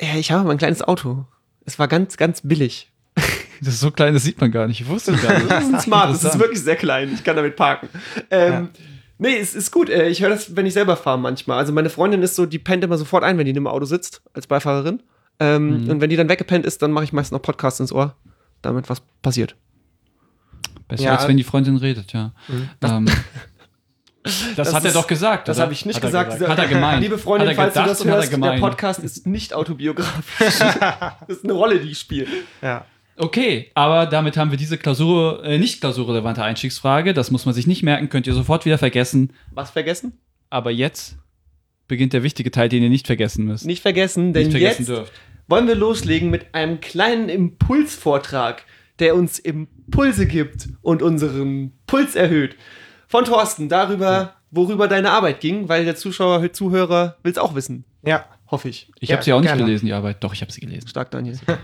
Ja, 0.00 0.16
ich 0.16 0.32
habe 0.32 0.46
mein 0.46 0.58
kleines 0.58 0.82
Auto. 0.82 1.26
Es 1.64 1.78
war 1.78 1.88
ganz, 1.88 2.16
ganz 2.16 2.40
billig. 2.42 2.90
Das 3.62 3.74
ist 3.74 3.80
so 3.80 3.90
klein, 3.90 4.14
das 4.14 4.22
sieht 4.22 4.40
man 4.40 4.50
gar 4.50 4.66
nicht. 4.66 4.80
Ich 4.80 4.88
wusste 4.88 5.12
gar 5.12 5.34
nicht. 5.38 5.50
Das 5.50 5.64
ist 5.64 5.74
ein 5.74 5.80
Smart. 5.80 6.08
Das 6.08 6.24
ist 6.24 6.38
wirklich 6.38 6.62
sehr 6.62 6.76
klein. 6.76 7.12
Ich 7.12 7.22
kann 7.24 7.36
damit 7.36 7.56
parken. 7.56 7.90
Ähm, 8.30 8.70
Nee, 9.18 9.36
es 9.36 9.54
ist 9.54 9.70
gut. 9.70 9.90
Äh, 9.90 10.08
Ich 10.08 10.22
höre 10.22 10.30
das, 10.30 10.56
wenn 10.56 10.64
ich 10.64 10.72
selber 10.72 10.96
fahre 10.96 11.18
manchmal. 11.18 11.58
Also 11.58 11.70
meine 11.74 11.90
Freundin 11.90 12.22
ist 12.22 12.36
so, 12.36 12.46
die 12.46 12.58
pennt 12.58 12.82
immer 12.84 12.96
sofort 12.96 13.22
ein, 13.22 13.36
wenn 13.36 13.44
die 13.44 13.50
in 13.50 13.54
dem 13.56 13.66
Auto 13.66 13.84
sitzt, 13.84 14.22
als 14.32 14.46
Beifahrerin. 14.46 15.02
Ähm, 15.40 15.82
Mhm. 15.84 15.90
Und 15.90 16.00
wenn 16.00 16.08
die 16.08 16.16
dann 16.16 16.30
weggepennt 16.30 16.64
ist, 16.64 16.80
dann 16.80 16.90
mache 16.90 17.04
ich 17.04 17.12
meist 17.12 17.32
noch 17.32 17.42
Podcasts 17.42 17.80
ins 17.80 17.92
Ohr, 17.92 18.16
damit 18.62 18.88
was 18.88 19.02
passiert. 19.20 19.56
Besser 20.88 21.02
Ja. 21.04 21.16
als 21.16 21.28
wenn 21.28 21.36
die 21.36 21.44
Freundin 21.44 21.76
redet, 21.76 22.14
ja. 22.14 22.32
Ähm, 22.82 23.04
das, 24.22 24.54
Das 24.56 24.74
hat 24.74 24.84
er 24.84 24.88
ist- 24.88 24.96
doch 24.96 25.06
gesagt. 25.06 25.48
Das 25.48 25.58
habe 25.58 25.72
ich 25.72 25.86
nicht 25.86 25.96
Hat 25.96 26.04
er 26.04 26.24
gesagt. 26.24 26.48
Hat 26.48 26.58
er 26.58 26.68
gemeint. 26.68 27.02
Liebe 27.02 27.18
Freundin, 27.18 27.48
hat 27.48 27.54
er 27.54 27.56
falls 27.56 27.74
gedacht 27.74 27.86
du 27.86 27.90
das 27.90 28.04
er 28.04 28.12
hörst, 28.14 28.32
der. 28.32 28.60
Podcast 28.60 29.02
ist 29.02 29.26
nicht 29.26 29.54
autobiografisch. 29.54 30.58
das 30.58 31.36
ist 31.38 31.44
eine 31.44 31.54
Rolle, 31.54 31.78
die 31.80 31.90
ich 31.90 31.98
spiele. 31.98 32.26
Ja. 32.60 32.84
Okay, 33.16 33.70
aber 33.74 34.06
damit 34.06 34.36
haben 34.36 34.50
wir 34.50 34.56
diese 34.58 34.78
Klausur, 34.78 35.44
äh, 35.44 35.58
nicht 35.58 35.80
klausurrelevante 35.80 36.42
Einstiegsfrage. 36.42 37.12
Das 37.12 37.30
muss 37.30 37.44
man 37.44 37.54
sich 37.54 37.66
nicht 37.66 37.82
merken, 37.82 38.08
könnt 38.08 38.26
ihr 38.26 38.32
sofort 38.34 38.64
wieder 38.64 38.78
vergessen. 38.78 39.32
Was 39.52 39.70
vergessen? 39.70 40.18
Aber 40.48 40.70
jetzt 40.70 41.16
beginnt 41.86 42.12
der 42.12 42.22
wichtige 42.22 42.50
Teil, 42.50 42.68
den 42.68 42.82
ihr 42.82 42.88
nicht 42.88 43.06
vergessen 43.06 43.44
müsst. 43.44 43.66
Nicht 43.66 43.82
vergessen, 43.82 44.32
denn 44.32 44.44
nicht 44.44 44.52
vergessen 44.52 44.82
jetzt 44.82 44.88
dürft. 44.88 45.12
wollen 45.48 45.66
wir 45.66 45.74
loslegen 45.74 46.30
mit 46.30 46.54
einem 46.54 46.80
kleinen 46.80 47.28
Impulsvortrag, 47.28 48.64
der 49.00 49.14
uns 49.14 49.38
Impulse 49.38 50.26
gibt 50.26 50.68
und 50.82 51.02
unseren 51.02 51.72
Puls 51.86 52.14
erhöht. 52.16 52.56
Von 53.10 53.24
Thorsten 53.24 53.68
darüber, 53.68 54.34
worüber 54.52 54.86
deine 54.86 55.10
Arbeit 55.10 55.40
ging, 55.40 55.68
weil 55.68 55.84
der 55.84 55.96
Zuschauer, 55.96 56.52
Zuhörer 56.52 57.16
will 57.24 57.32
es 57.32 57.38
auch 57.38 57.56
wissen. 57.56 57.84
Ja. 58.04 58.24
Hoffe 58.48 58.68
ich. 58.68 58.88
Ich 59.00 59.08
Ja, 59.08 59.16
habe 59.16 59.24
sie 59.24 59.32
auch 59.32 59.40
nicht 59.40 59.48
gerne. 59.48 59.64
gelesen, 59.64 59.86
die 59.86 59.92
Arbeit. 59.92 60.22
Doch, 60.22 60.32
ich 60.32 60.42
habe 60.42 60.52
sie 60.52 60.60
gelesen. 60.60 60.86
Stark, 60.88 61.10
Daniel. 61.10 61.36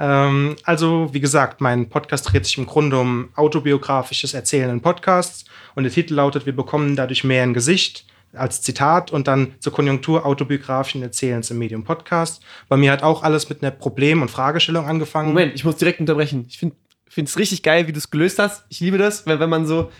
Ähm, 0.00 0.54
also, 0.62 1.12
wie 1.12 1.18
gesagt, 1.18 1.60
mein 1.60 1.88
Podcast 1.88 2.30
dreht 2.32 2.44
sich 2.46 2.56
im 2.56 2.66
Grunde 2.66 3.00
um 3.00 3.30
autobiografisches 3.34 4.32
Erzählen 4.32 4.70
in 4.70 4.80
Podcasts. 4.80 5.44
Und 5.74 5.82
der 5.82 5.92
Titel 5.92 6.14
lautet, 6.14 6.46
wir 6.46 6.54
bekommen 6.54 6.94
dadurch 6.94 7.24
mehr 7.24 7.42
ein 7.42 7.52
Gesicht 7.52 8.04
als 8.32 8.62
Zitat 8.62 9.10
und 9.10 9.26
dann 9.26 9.54
zur 9.58 9.72
Konjunktur 9.72 10.24
autobiografischen 10.24 11.02
Erzählens 11.02 11.50
im 11.50 11.58
Medium 11.58 11.82
Podcast. 11.82 12.42
Bei 12.68 12.76
mir 12.76 12.92
hat 12.92 13.02
auch 13.02 13.24
alles 13.24 13.48
mit 13.48 13.60
einer 13.62 13.72
Problem- 13.72 14.22
und 14.22 14.30
Fragestellung 14.30 14.86
angefangen. 14.86 15.30
Moment, 15.30 15.56
ich 15.56 15.64
muss 15.64 15.76
direkt 15.78 15.98
unterbrechen. 15.98 16.46
Ich 16.48 16.58
finde 16.58 16.76
es 17.16 17.36
richtig 17.36 17.64
geil, 17.64 17.88
wie 17.88 17.92
du 17.92 17.98
es 17.98 18.10
gelöst 18.12 18.38
hast. 18.38 18.66
Ich 18.68 18.78
liebe 18.78 18.98
das, 18.98 19.26
wenn, 19.26 19.40
wenn 19.40 19.50
man 19.50 19.66
so 19.66 19.90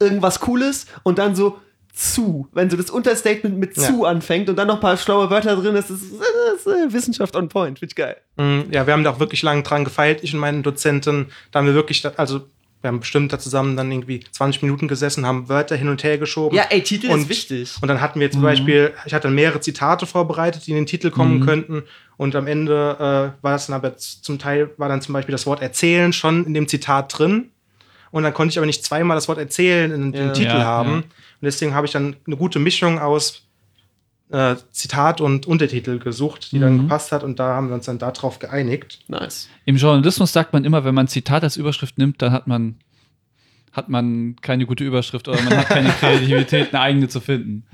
irgendwas 0.00 0.40
Cooles 0.40 0.86
und 1.02 1.18
dann 1.18 1.34
so 1.34 1.58
zu, 1.92 2.48
wenn 2.52 2.70
so 2.70 2.76
das 2.76 2.88
Unterstatement 2.90 3.58
mit 3.58 3.76
Ja. 3.76 3.82
zu 3.84 4.04
anfängt 4.04 4.48
und 4.48 4.56
dann 4.56 4.68
noch 4.68 4.76
ein 4.76 4.80
paar 4.80 4.96
schlaue 4.96 5.28
Wörter 5.28 5.56
drin 5.56 5.74
ist, 5.76 5.90
das 5.90 6.00
ist, 6.00 6.12
das 6.20 6.66
ist 6.66 6.66
äh, 6.66 6.92
Wissenschaft 6.92 7.36
on 7.36 7.48
point. 7.48 7.78
Finde 7.78 7.90
ich 7.92 7.96
geil. 7.96 8.16
Mm, 8.36 8.72
Ja, 8.72 8.86
wir 8.86 8.92
haben 8.94 9.04
da 9.04 9.10
auch 9.10 9.20
wirklich 9.20 9.42
lange 9.42 9.62
dran 9.62 9.84
gefeilt, 9.84 10.20
ich 10.22 10.32
und 10.32 10.40
meine 10.40 10.62
Dozentin. 10.62 11.26
Da 11.50 11.58
haben 11.58 11.66
wir 11.66 11.74
wirklich, 11.74 12.06
also 12.18 12.42
wir 12.80 12.88
haben 12.88 13.00
bestimmt 13.00 13.30
da 13.32 13.38
zusammen 13.38 13.76
dann 13.76 13.92
irgendwie 13.92 14.20
20 14.30 14.62
Minuten 14.62 14.88
gesessen, 14.88 15.26
haben 15.26 15.48
Wörter 15.50 15.76
hin 15.76 15.88
und 15.88 16.02
her 16.02 16.16
geschoben. 16.16 16.56
Ja, 16.56 16.64
ey, 16.70 16.80
Titel 16.82 17.10
Und- 17.10 17.22
ist 17.22 17.28
wichtig. 17.28 17.74
Und 17.82 17.88
dann 17.88 18.00
hatten 18.00 18.20
wir 18.20 18.30
zum 18.30 18.40
Beispiel, 18.40 18.92
ich 19.04 19.12
hatte 19.12 19.28
mehrere 19.28 19.60
Zitate 19.60 20.06
vorbereitet, 20.06 20.66
die 20.66 20.70
in 20.70 20.76
den 20.76 20.86
Titel 20.86 21.10
kommen 21.10 21.44
könnten. 21.44 21.82
Und 22.16 22.34
am 22.36 22.46
Ende 22.46 22.72
äh, 22.98 23.42
war 23.44 23.52
das 23.52 23.66
dann 23.66 23.74
aber 23.76 23.96
zum 23.98 24.38
Teil, 24.38 24.70
war 24.78 24.88
dann 24.88 25.02
zum 25.02 25.12
Beispiel 25.12 25.32
das 25.32 25.44
Wort 25.44 25.60
erzählen 25.60 26.12
schon 26.14 26.46
in 26.46 26.54
dem 26.54 26.68
Zitat 26.68 27.18
drin. 27.18 27.50
Und 28.10 28.22
dann 28.24 28.34
konnte 28.34 28.52
ich 28.52 28.58
aber 28.58 28.66
nicht 28.66 28.84
zweimal 28.84 29.16
das 29.16 29.28
Wort 29.28 29.38
erzählen 29.38 29.90
in 29.92 30.12
Ja. 30.12 30.20
dem 30.26 30.34
Titel 30.34 30.46
Ja, 30.56 30.64
haben. 30.64 30.88
ja. 30.90 30.96
Und 30.96 31.04
deswegen 31.42 31.74
habe 31.74 31.86
ich 31.86 31.92
dann 31.92 32.16
eine 32.26 32.36
gute 32.36 32.58
Mischung 32.58 32.98
aus 32.98 33.42
äh, 34.32 34.54
Zitat 34.70 35.20
und 35.20 35.46
Untertitel 35.46 35.98
gesucht, 35.98 36.52
die 36.52 36.60
dann 36.60 36.74
Mhm. 36.76 36.80
gepasst 36.82 37.10
hat. 37.10 37.24
Und 37.24 37.40
da 37.40 37.54
haben 37.56 37.66
wir 37.68 37.74
uns 37.74 37.86
dann 37.86 37.98
darauf 37.98 38.38
geeinigt. 38.38 39.00
Nice. 39.08 39.48
Im 39.64 39.74
Journalismus 39.76 40.32
sagt 40.32 40.52
man 40.52 40.64
immer, 40.64 40.84
wenn 40.84 40.94
man 40.94 41.06
ein 41.06 41.08
Zitat 41.08 41.42
als 41.42 41.56
Überschrift 41.56 41.98
nimmt, 41.98 42.22
dann 42.22 42.30
hat 42.32 42.46
man 42.46 42.76
hat 43.72 43.88
man 43.88 44.34
keine 44.40 44.66
gute 44.66 44.82
Überschrift 44.84 45.26
oder 45.28 45.40
man 45.42 45.56
hat 45.56 45.66
keine 45.68 45.88
Kreativität, 46.00 46.72
eine 46.74 46.80
eigene 46.82 47.08
zu 47.08 47.20
finden. 47.20 47.64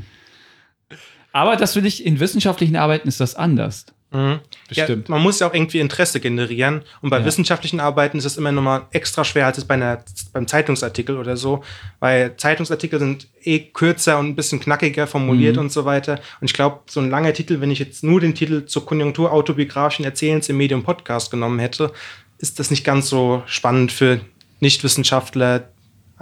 Aber 1.32 1.56
das 1.56 1.74
will 1.76 1.84
ich, 1.86 2.04
in 2.04 2.20
wissenschaftlichen 2.20 2.76
Arbeiten 2.76 3.08
ist 3.08 3.20
das 3.20 3.34
anders. 3.34 3.86
Mhm. 4.12 4.38
Bestimmt. 4.68 5.08
Ja, 5.08 5.14
man 5.14 5.22
muss 5.22 5.40
ja 5.40 5.48
auch 5.48 5.52
irgendwie 5.54 5.80
Interesse 5.80 6.20
generieren. 6.20 6.82
Und 7.02 7.10
bei 7.10 7.18
Ja. 7.18 7.24
wissenschaftlichen 7.24 7.80
Arbeiten 7.80 8.18
ist 8.18 8.24
es 8.24 8.36
immer 8.36 8.52
nochmal 8.52 8.82
extra 8.92 9.24
schwer 9.24 9.46
als 9.46 9.58
es 9.58 9.64
bei 9.64 9.74
einer, 9.74 10.02
beim 10.32 10.46
Zeitungsartikel 10.46 11.16
oder 11.16 11.36
so. 11.36 11.64
Weil 11.98 12.36
Zeitungsartikel 12.36 12.98
sind 13.00 13.26
eh 13.42 13.58
kürzer 13.58 14.18
und 14.18 14.28
ein 14.28 14.36
bisschen 14.36 14.60
knackiger 14.60 15.06
formuliert 15.08 15.56
Mhm. 15.56 15.62
und 15.62 15.72
so 15.72 15.84
weiter. 15.84 16.20
Und 16.40 16.46
ich 16.48 16.54
glaube, 16.54 16.80
so 16.88 17.00
ein 17.00 17.10
langer 17.10 17.32
Titel, 17.32 17.60
wenn 17.60 17.70
ich 17.70 17.80
jetzt 17.80 18.04
nur 18.04 18.20
den 18.20 18.34
Titel 18.34 18.64
zur 18.66 18.86
Konjunktur 18.86 19.32
autobiografischen 19.32 20.04
Erzählens 20.04 20.48
im 20.48 20.56
Medium 20.56 20.84
Podcast 20.84 21.30
genommen 21.32 21.58
hätte, 21.58 21.92
ist 22.38 22.58
das 22.60 22.70
nicht 22.70 22.84
ganz 22.84 23.08
so 23.08 23.42
spannend 23.46 23.90
für 23.92 24.20
Nichtwissenschaftler, 24.60 25.68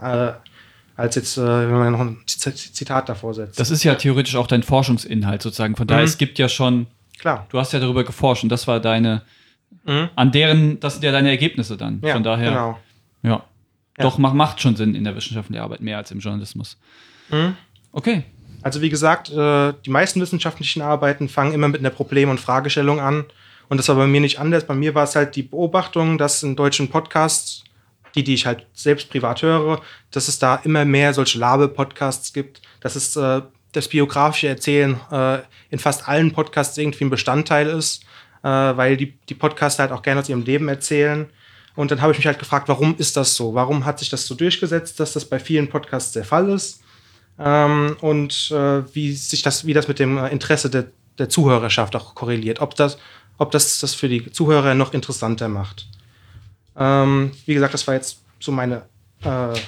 äh, 0.01 0.33
als 0.97 1.17
jetzt, 1.17 1.37
äh, 1.37 1.43
wenn 1.43 1.71
man 1.73 1.93
noch 1.93 2.01
ein 2.01 2.19
Zitat 2.27 3.09
davor 3.09 3.35
setzt. 3.35 3.59
Das 3.59 3.71
ist 3.71 3.83
ja 3.85 3.95
theoretisch 3.97 4.37
auch 4.37 4.47
dein 4.47 4.63
Forschungsinhalt 4.63 5.43
sozusagen. 5.43 5.75
Von 5.77 5.87
daher, 5.89 6.03
Mhm. 6.03 6.09
es 6.09 6.19
gibt 6.19 6.39
ja 6.39 6.49
schon, 6.49 6.87
Klar. 7.19 7.47
du 7.51 7.59
hast 7.59 7.73
ja 7.73 7.81
darüber 7.81 8.05
geforscht 8.05 8.43
und 8.43 8.49
das 8.51 8.67
war 8.67 8.81
deine, 8.81 9.23
Mhm. 9.85 10.09
an 10.17 10.33
deren, 10.33 10.81
das 10.81 10.95
sind 10.95 11.05
ja 11.05 11.13
deine 11.13 11.31
Ergebnisse 11.31 11.77
dann. 11.77 12.01
Ja, 12.03 12.15
Von 12.15 12.23
daher, 12.23 12.51
genau. 12.51 12.79
ja. 13.23 13.31
Ja. 13.31 13.45
Doch, 14.05 14.19
macht, 14.19 14.35
macht 14.35 14.61
schon 14.61 14.77
Sinn 14.77 14.95
in 14.95 15.05
der 15.05 15.15
wissenschaftlichen 15.15 15.61
Arbeit, 15.63 15.81
mehr 15.81 15.99
als 15.99 16.11
im 16.11 16.19
Journalismus. 16.21 16.77
Mhm. 17.31 17.57
Okay. 17.93 18.25
Also 18.63 18.81
wie 18.81 18.89
gesagt, 18.89 19.31
äh, 19.31 19.73
die 19.85 19.91
meisten 19.91 20.21
wissenschaftlichen 20.21 20.81
Arbeiten 20.83 21.29
fangen 21.29 21.53
immer 21.53 21.69
mit 21.69 21.81
einer 21.81 21.91
Problem- 21.91 22.31
und 22.31 22.41
Fragestellung 22.41 22.99
an. 22.99 23.25
Und 23.69 23.77
das 23.79 23.89
war 23.89 23.97
bei 23.97 24.07
mir 24.07 24.21
nicht 24.21 24.39
anders. 24.41 24.67
Bei 24.67 24.75
mir 24.75 24.95
war 24.95 25.05
es 25.05 25.15
halt 25.17 25.37
die 25.37 25.43
Beobachtung, 25.43 26.19
dass 26.19 26.43
in 26.43 26.57
deutschen 26.57 26.89
Podcasts, 26.89 27.63
die, 28.15 28.25
die 28.25 28.35
ich 28.35 28.47
halt 28.47 28.67
selbst 28.73 29.11
privat 29.11 29.43
höre, 29.43 29.81
dass 30.11 30.29
es 30.29 30.39
da 30.39 30.57
immer 30.57 30.85
mehr 30.85 31.13
solche 31.15 31.39
Labe-Podcasts 31.39 32.33
gibt, 32.33 32.63
dass 32.81 32.97
es 32.97 33.15
äh, 33.17 33.43
das 33.75 33.89
biografische 33.89 34.49
Erzählen 34.49 34.99
äh, 35.11 35.39
in 35.71 35.79
fast 35.79 36.09
allen 36.09 36.33
Podcasts 36.33 36.77
irgendwie 36.79 37.05
ein 37.05 37.11
Bestandteil 37.11 37.69
ist, 37.69 38.05
äh, 38.43 38.49
weil 38.49 38.97
die, 38.97 39.15
die 39.29 39.35
Podcaster 39.35 39.85
halt 39.85 39.93
auch 39.93 40.03
gerne 40.03 40.21
aus 40.21 40.29
ihrem 40.29 40.45
Leben 40.45 40.69
erzählen. 40.69 41.29
Und 41.77 41.91
dann 41.91 42.01
habe 42.01 42.13
ich 42.13 42.19
mich 42.19 42.27
halt 42.27 42.39
gefragt, 42.39 42.69
warum 42.69 42.95
ist 42.99 43.17
das 43.17 43.35
so? 43.35 43.55
Warum 43.55 43.85
hat 43.85 43.99
sich 43.99 44.09
das 44.09 44.27
so 44.27 44.35
durchgesetzt, 44.35 45.01
dass 45.01 45.13
das 45.13 45.25
bei 45.25 45.39
vielen 45.39 45.69
Podcasts 45.69 46.13
der 46.13 46.25
Fall 46.25 46.49
ist? 46.51 46.85
ähm, 47.39 47.97
und 48.01 48.51
äh, 48.51 48.95
wie 48.95 49.13
sich 49.13 49.43
das, 49.43 49.67
wie 49.67 49.75
das 49.75 49.89
mit 49.89 49.99
dem 49.99 50.19
äh, 50.19 50.29
Interesse 50.29 50.71
der, 50.71 50.87
der 51.19 51.29
Zuhörerschaft 51.29 51.97
auch 51.97 52.15
korreliert. 52.15 52.61
Ob 52.61 52.75
das, 52.77 52.99
ob 53.39 53.51
das 53.51 53.81
das 53.81 53.95
für 53.95 54.09
die 54.09 54.31
Zuhörer 54.31 54.75
noch 54.75 54.93
interessanter 54.93 55.49
macht. 55.49 55.89
Ähm, 56.77 57.33
wie 57.47 57.55
gesagt, 57.55 57.75
das 57.75 57.87
war 57.87 57.95
jetzt 57.95 58.23
so 58.41 58.53
meine 58.53 58.83
äh, 59.23 59.59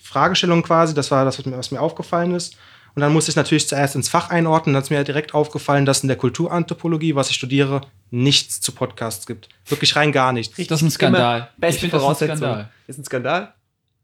Fragestellung 0.00 0.62
quasi. 0.62 0.94
Das 0.94 1.10
war 1.10 1.24
das, 1.24 1.38
was 1.38 1.46
mir, 1.46 1.58
was 1.58 1.70
mir 1.70 1.80
aufgefallen 1.80 2.34
ist. 2.34 2.56
Und 2.94 3.00
dann 3.00 3.12
musste 3.12 3.30
ich 3.30 3.36
natürlich 3.36 3.66
zuerst 3.68 3.96
ins 3.96 4.08
Fach 4.08 4.30
einordnen. 4.30 4.74
Dann 4.74 4.82
ist 4.82 4.90
mir 4.90 5.02
direkt 5.02 5.34
aufgefallen, 5.34 5.84
dass 5.84 6.02
in 6.02 6.08
der 6.08 6.16
Kulturanthropologie, 6.16 7.14
was 7.16 7.28
ich 7.30 7.36
studiere, 7.36 7.80
nichts 8.10 8.60
zu 8.60 8.72
Podcasts 8.72 9.26
gibt. 9.26 9.48
Wirklich 9.66 9.96
rein 9.96 10.12
gar 10.12 10.32
nichts. 10.32 10.56
Das 10.68 10.80
ist 10.80 10.82
ein 10.82 10.90
Skandal. 10.90 11.50
Beste 11.56 11.86
Ich 11.86 11.90
finde, 11.90 11.92
das 11.96 12.02
ist 12.02 12.22
ein 12.22 12.28
Voraussetzung. 12.28 12.36
Skandal. 12.36 12.70
Ist 12.86 12.98
ein 12.98 13.04
Skandal? 13.04 13.54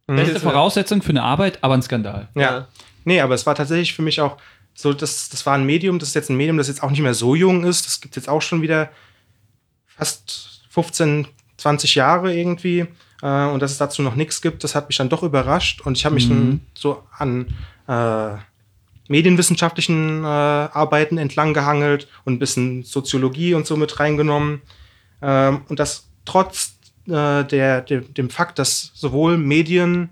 Beste 0.07 0.35
Mhm. 0.35 0.41
Voraussetzung 0.41 1.03
für 1.03 1.11
eine 1.11 1.23
Arbeit, 1.23 1.59
aber 1.63 1.75
ein 1.75 1.83
Skandal. 1.83 2.29
Ja. 2.35 2.67
Nee, 3.05 3.21
aber 3.21 3.35
es 3.35 3.47
war 3.47 3.55
tatsächlich 3.55 3.95
für 3.95 4.03
mich 4.03 4.21
auch 4.21 4.37
so, 4.75 4.93
das, 4.93 5.29
das 5.29 5.47
war 5.47 5.55
ein 5.55 5.65
Medium, 5.65 5.99
das 5.99 6.09
ist 6.09 6.15
jetzt 6.15 6.31
ein 6.31 6.37
Medium, 6.37 6.57
das 6.57 6.69
jetzt 6.69 6.83
auch 6.83 6.91
nicht 6.91 7.01
mehr 7.01 7.15
so 7.15 7.35
jung 7.35 7.65
ist. 7.65 7.87
Das 7.87 8.01
gibt 8.01 8.17
jetzt 8.17 8.29
auch 8.29 8.43
schon 8.43 8.63
wieder 8.63 8.91
fast 9.87 10.63
15, 10.71 11.29
20 11.59 11.95
Jahre 11.95 12.35
irgendwie. 12.35 12.87
Äh, 13.23 13.45
und 13.47 13.61
dass 13.61 13.71
es 13.71 13.79
dazu 13.79 14.03
noch 14.03 14.17
nichts 14.17 14.41
gibt, 14.41 14.65
das 14.65 14.75
hat 14.75 14.89
mich 14.89 14.97
dann 14.97 15.09
doch 15.09 15.23
überrascht. 15.23 15.81
Und 15.83 15.97
ich 15.97 16.05
habe 16.05 16.15
mich 16.15 16.29
dann 16.29 16.61
so 16.75 17.05
an 17.17 17.47
äh, 17.87 18.37
medienwissenschaftlichen 19.11 20.23
äh, 20.23 20.27
Arbeiten 20.27 21.19
entlang 21.19 21.53
gehangelt 21.53 22.07
und 22.25 22.35
ein 22.35 22.39
bisschen 22.39 22.85
Soziologie 22.85 23.55
und 23.55 23.67
so 23.67 23.77
mit 23.77 23.99
reingenommen. 23.99 24.63
Ähm, 25.21 25.63
und 25.69 25.81
das 25.81 26.09
trotz 26.25 26.75
äh, 27.09 27.45
der, 27.45 27.81
der, 27.83 28.03
dem 28.03 28.31
Fakt, 28.31 28.61
dass 28.61 28.93
sowohl 28.95 29.37
Medien 29.37 30.11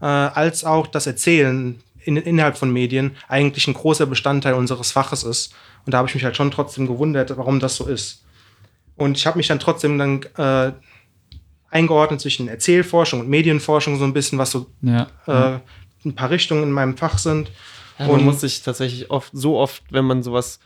äh, 0.00 0.06
als 0.06 0.64
auch 0.64 0.88
das 0.88 1.06
Erzählen 1.06 1.80
in, 2.00 2.16
innerhalb 2.16 2.58
von 2.58 2.72
Medien 2.72 3.12
eigentlich 3.28 3.68
ein 3.68 3.74
großer 3.74 4.06
Bestandteil 4.06 4.54
unseres 4.54 4.90
Faches 4.90 5.22
ist. 5.22 5.54
Und 5.86 5.92
da 5.94 5.98
habe 5.98 6.08
ich 6.08 6.14
mich 6.14 6.24
halt 6.24 6.36
schon 6.36 6.50
trotzdem 6.50 6.88
gewundert, 6.88 7.32
warum 7.36 7.60
das 7.60 7.76
so 7.76 7.86
ist. 7.86 8.24
Und 8.96 9.16
ich 9.16 9.26
habe 9.26 9.36
mich 9.38 9.46
dann 9.46 9.60
trotzdem 9.60 9.96
dann 9.96 10.22
äh, 10.36 10.72
eingeordnet 11.70 12.20
zwischen 12.20 12.48
Erzählforschung 12.48 13.20
und 13.20 13.28
Medienforschung, 13.28 13.96
so 13.96 14.04
ein 14.04 14.12
bisschen, 14.12 14.38
was 14.38 14.50
so 14.50 14.66
Ja. 14.82 15.06
äh, 15.26 15.60
ein 16.04 16.14
paar 16.16 16.30
Richtungen 16.30 16.64
in 16.64 16.72
meinem 16.72 16.96
Fach 16.96 17.16
sind. 17.18 17.52
Ja, 18.00 18.06
man 18.08 18.16
Und- 18.16 18.24
muss 18.24 18.40
sich 18.40 18.62
tatsächlich 18.62 19.10
oft, 19.10 19.30
so 19.32 19.58
oft, 19.58 19.84
wenn 19.90 20.04
man 20.06 20.22
sowas 20.24 20.58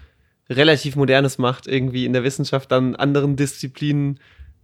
relativ 0.49 0.95
Modernes 0.97 1.37
macht, 1.39 1.67
irgendwie 1.67 2.07
in 2.07 2.13
der 2.13 2.23
Wissenschaft, 2.25 2.71
dann 2.71 2.95
anderen 2.97 3.35
Disziplinen 3.37 4.21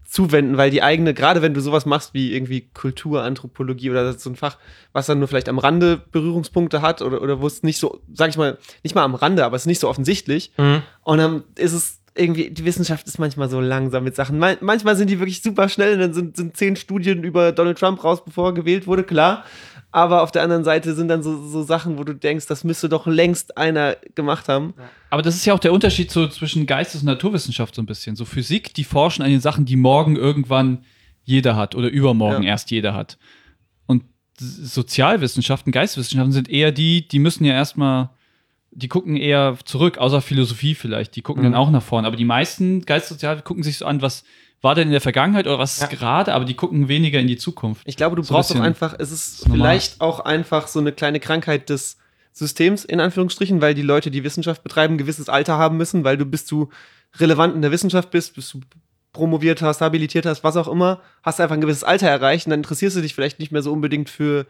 zuwenden, 0.07 0.57
weil 0.57 0.71
die 0.71 0.83
eigene, 0.83 1.15
gerade 1.15 1.41
wenn 1.43 1.55
du 1.55 1.61
sowas 1.61 1.87
machst 1.87 2.15
wie 2.15 2.35
irgendwie 2.35 2.69
Kulturanthropologie 2.75 3.91
oder 3.91 4.13
so 4.15 4.29
ein 4.31 4.37
Fach, 4.37 4.57
was 4.93 5.07
dann 5.07 5.19
nur 5.21 5.29
vielleicht 5.29 5.49
am 5.49 5.59
Rande 5.59 6.03
Berührungspunkte 6.13 6.83
hat 6.83 7.01
oder, 7.03 7.23
oder 7.23 7.41
wo 7.41 7.47
es 7.47 7.63
nicht 7.63 7.79
so, 7.79 8.01
sag 8.13 8.29
ich 8.31 8.37
mal, 8.37 8.59
nicht 8.83 8.95
mal 8.95 9.05
am 9.05 9.15
Rande, 9.15 9.45
aber 9.45 9.57
es 9.57 9.63
ist 9.63 9.67
nicht 9.67 9.81
so 9.81 9.89
offensichtlich. 9.89 10.51
Und 10.57 11.19
dann 11.19 11.45
ist 11.57 11.73
es 11.73 12.00
irgendwie, 12.15 12.51
die 12.51 12.65
Wissenschaft 12.65 13.07
ist 13.07 13.19
manchmal 13.19 13.49
so 13.49 13.61
langsam 13.61 14.05
mit 14.05 14.17
Sachen. 14.17 14.39
Man, 14.39 14.57
manchmal 14.61 14.97
sind 14.97 15.11
die 15.11 15.19
wirklich 15.19 15.43
super 15.43 15.69
schnell 15.69 15.95
und 15.95 16.01
dann 16.01 16.13
sind, 16.15 16.37
sind 16.37 16.57
zehn 16.57 16.77
Studien 16.77 17.23
über 17.23 17.53
Donald 17.53 17.79
Trump 17.79 18.03
raus, 18.03 18.25
bevor 18.25 18.49
er 18.49 18.53
gewählt 18.55 18.87
wurde, 18.87 19.05
klar. 19.05 19.45
Aber 19.93 20.23
auf 20.23 20.31
der 20.31 20.43
anderen 20.43 20.63
Seite 20.63 20.95
sind 20.95 21.09
dann 21.09 21.23
so, 21.23 21.47
so 21.49 21.63
Sachen, 21.65 21.99
wo 21.99 22.05
du 22.05 22.15
denkst, 22.15 22.47
das 22.47 22.63
müsste 22.63 22.89
doch 22.89 23.07
längst 23.07 23.57
einer 23.57 23.97
gemacht 24.15 24.49
haben. 24.49 24.75
Aber 25.11 25.23
das 25.23 25.35
ist 25.35 25.45
ja 25.47 25.55
auch 25.55 25.59
der 25.59 25.73
Unterschied 25.73 26.11
so 26.13 26.29
zwischen 26.29 26.67
Geistes- 26.67 27.01
und 27.01 27.07
Naturwissenschaft 27.07 27.75
so 27.75 27.83
ein 27.83 27.87
bisschen. 27.87 28.15
So 28.15 28.25
Physik, 28.25 28.73
die 28.75 28.85
forschen 28.85 29.23
an 29.23 29.31
den 29.31 29.41
Sachen, 29.41 29.65
die 29.65 29.77
morgen 29.77 30.15
irgendwann 30.17 30.85
jeder 31.25 31.57
hat 31.57 31.75
oder 31.75 31.89
übermorgen 31.89 32.45
Ja. 32.45 32.51
erst 32.51 32.71
jeder 32.71 32.95
hat. 32.95 33.19
Und 33.87 34.05
Sozialwissenschaften, 34.39 35.73
Geisteswissenschaften 35.73 36.33
sind 36.33 36.49
eher 36.49 36.73
die, 36.73 37.07
die 37.07 37.19
müssen 37.19 37.45
ja 37.45 37.53
erstmal, 37.55 38.11
die 38.73 38.89
gucken 38.89 39.17
eher 39.17 39.57
zurück, 39.65 39.99
außer 39.99 40.21
Philosophie 40.21 40.75
vielleicht, 40.75 41.17
die 41.17 41.23
gucken 41.23 41.43
Mhm. 41.43 41.53
dann 41.53 41.55
auch 41.55 41.71
nach 41.71 41.83
vorne. 41.83 42.07
Aber 42.07 42.17
die 42.17 42.25
meisten 42.25 42.83
Geistessozial 42.87 43.43
gucken 43.43 43.63
sich 43.63 43.79
so 43.79 43.87
an, 43.87 44.01
was 44.03 44.25
war 44.63 44.75
denn 44.75 44.89
in 44.89 44.93
der 44.93 45.01
Vergangenheit 45.01 45.47
oder 45.47 45.59
was 45.59 45.75
ist 45.79 45.83
Ja. 45.83 45.89
gerade, 45.89 46.35
aber 46.35 46.45
die 46.45 46.55
gucken 46.55 46.87
weniger 46.89 47.19
in 47.19 47.27
die 47.27 47.39
Zukunft. 47.39 47.83
Ich 47.87 47.97
glaube, 47.97 48.15
du 48.17 48.23
So 48.23 48.35
brauchst 48.35 48.55
auch 48.55 48.61
einfach, 48.61 48.95
es 48.99 49.11
ist 49.11 49.49
normal. 49.49 49.57
vielleicht 49.59 50.01
auch 50.01 50.21
einfach 50.21 50.69
so 50.69 50.79
eine 50.81 50.93
kleine 50.93 51.19
Krankheit 51.19 51.71
des 51.71 51.97
Systems, 52.33 52.85
in 52.85 53.01
Anführungsstrichen, 53.01 53.61
weil 53.61 53.75
die 53.75 53.83
Leute, 53.83 54.11
die 54.11 54.23
Wissenschaft 54.23 54.63
betreiben, 54.63 54.95
ein 54.95 54.99
gewisses 54.99 55.29
Alter 55.29 55.57
haben 55.59 55.77
müssen, 55.79 56.05
weil 56.05 56.17
du 56.19 56.27
bis 56.27 56.45
du 56.47 56.69
relevant 57.19 57.55
in 57.57 57.63
der 57.63 57.73
Wissenschaft 57.73 58.11
bist, 58.11 58.35
bis 58.35 58.51
du 58.53 58.61
promoviert 59.13 59.63
hast, 59.63 59.81
habilitiert 59.81 60.27
hast, 60.27 60.45
was 60.45 60.57
auch 60.57 60.69
immer, 60.69 61.01
hast 61.25 61.39
du 61.39 61.43
einfach 61.43 61.57
ein 61.57 61.61
gewisses 61.61 61.83
Alter 61.83 62.07
erreicht 62.09 62.47
und 62.47 62.51
dann 62.51 62.61
interessierst 62.61 62.97
du 62.97 63.01
dich 63.01 63.15
vielleicht 63.15 63.41
nicht 63.41 63.51
mehr 63.51 63.63
so 63.63 63.73
unbedingt 63.73 64.09
für 64.11 64.47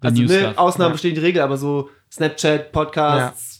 also, 0.00 0.20
ne. 0.22 0.54
Ausnahmen 0.56 0.90
Ja. 0.90 0.92
bestehen 0.94 1.14
die 1.14 1.20
Regel, 1.20 1.42
aber 1.42 1.56
so 1.56 1.90
Snapchat, 2.10 2.72
Podcasts, 2.72 3.51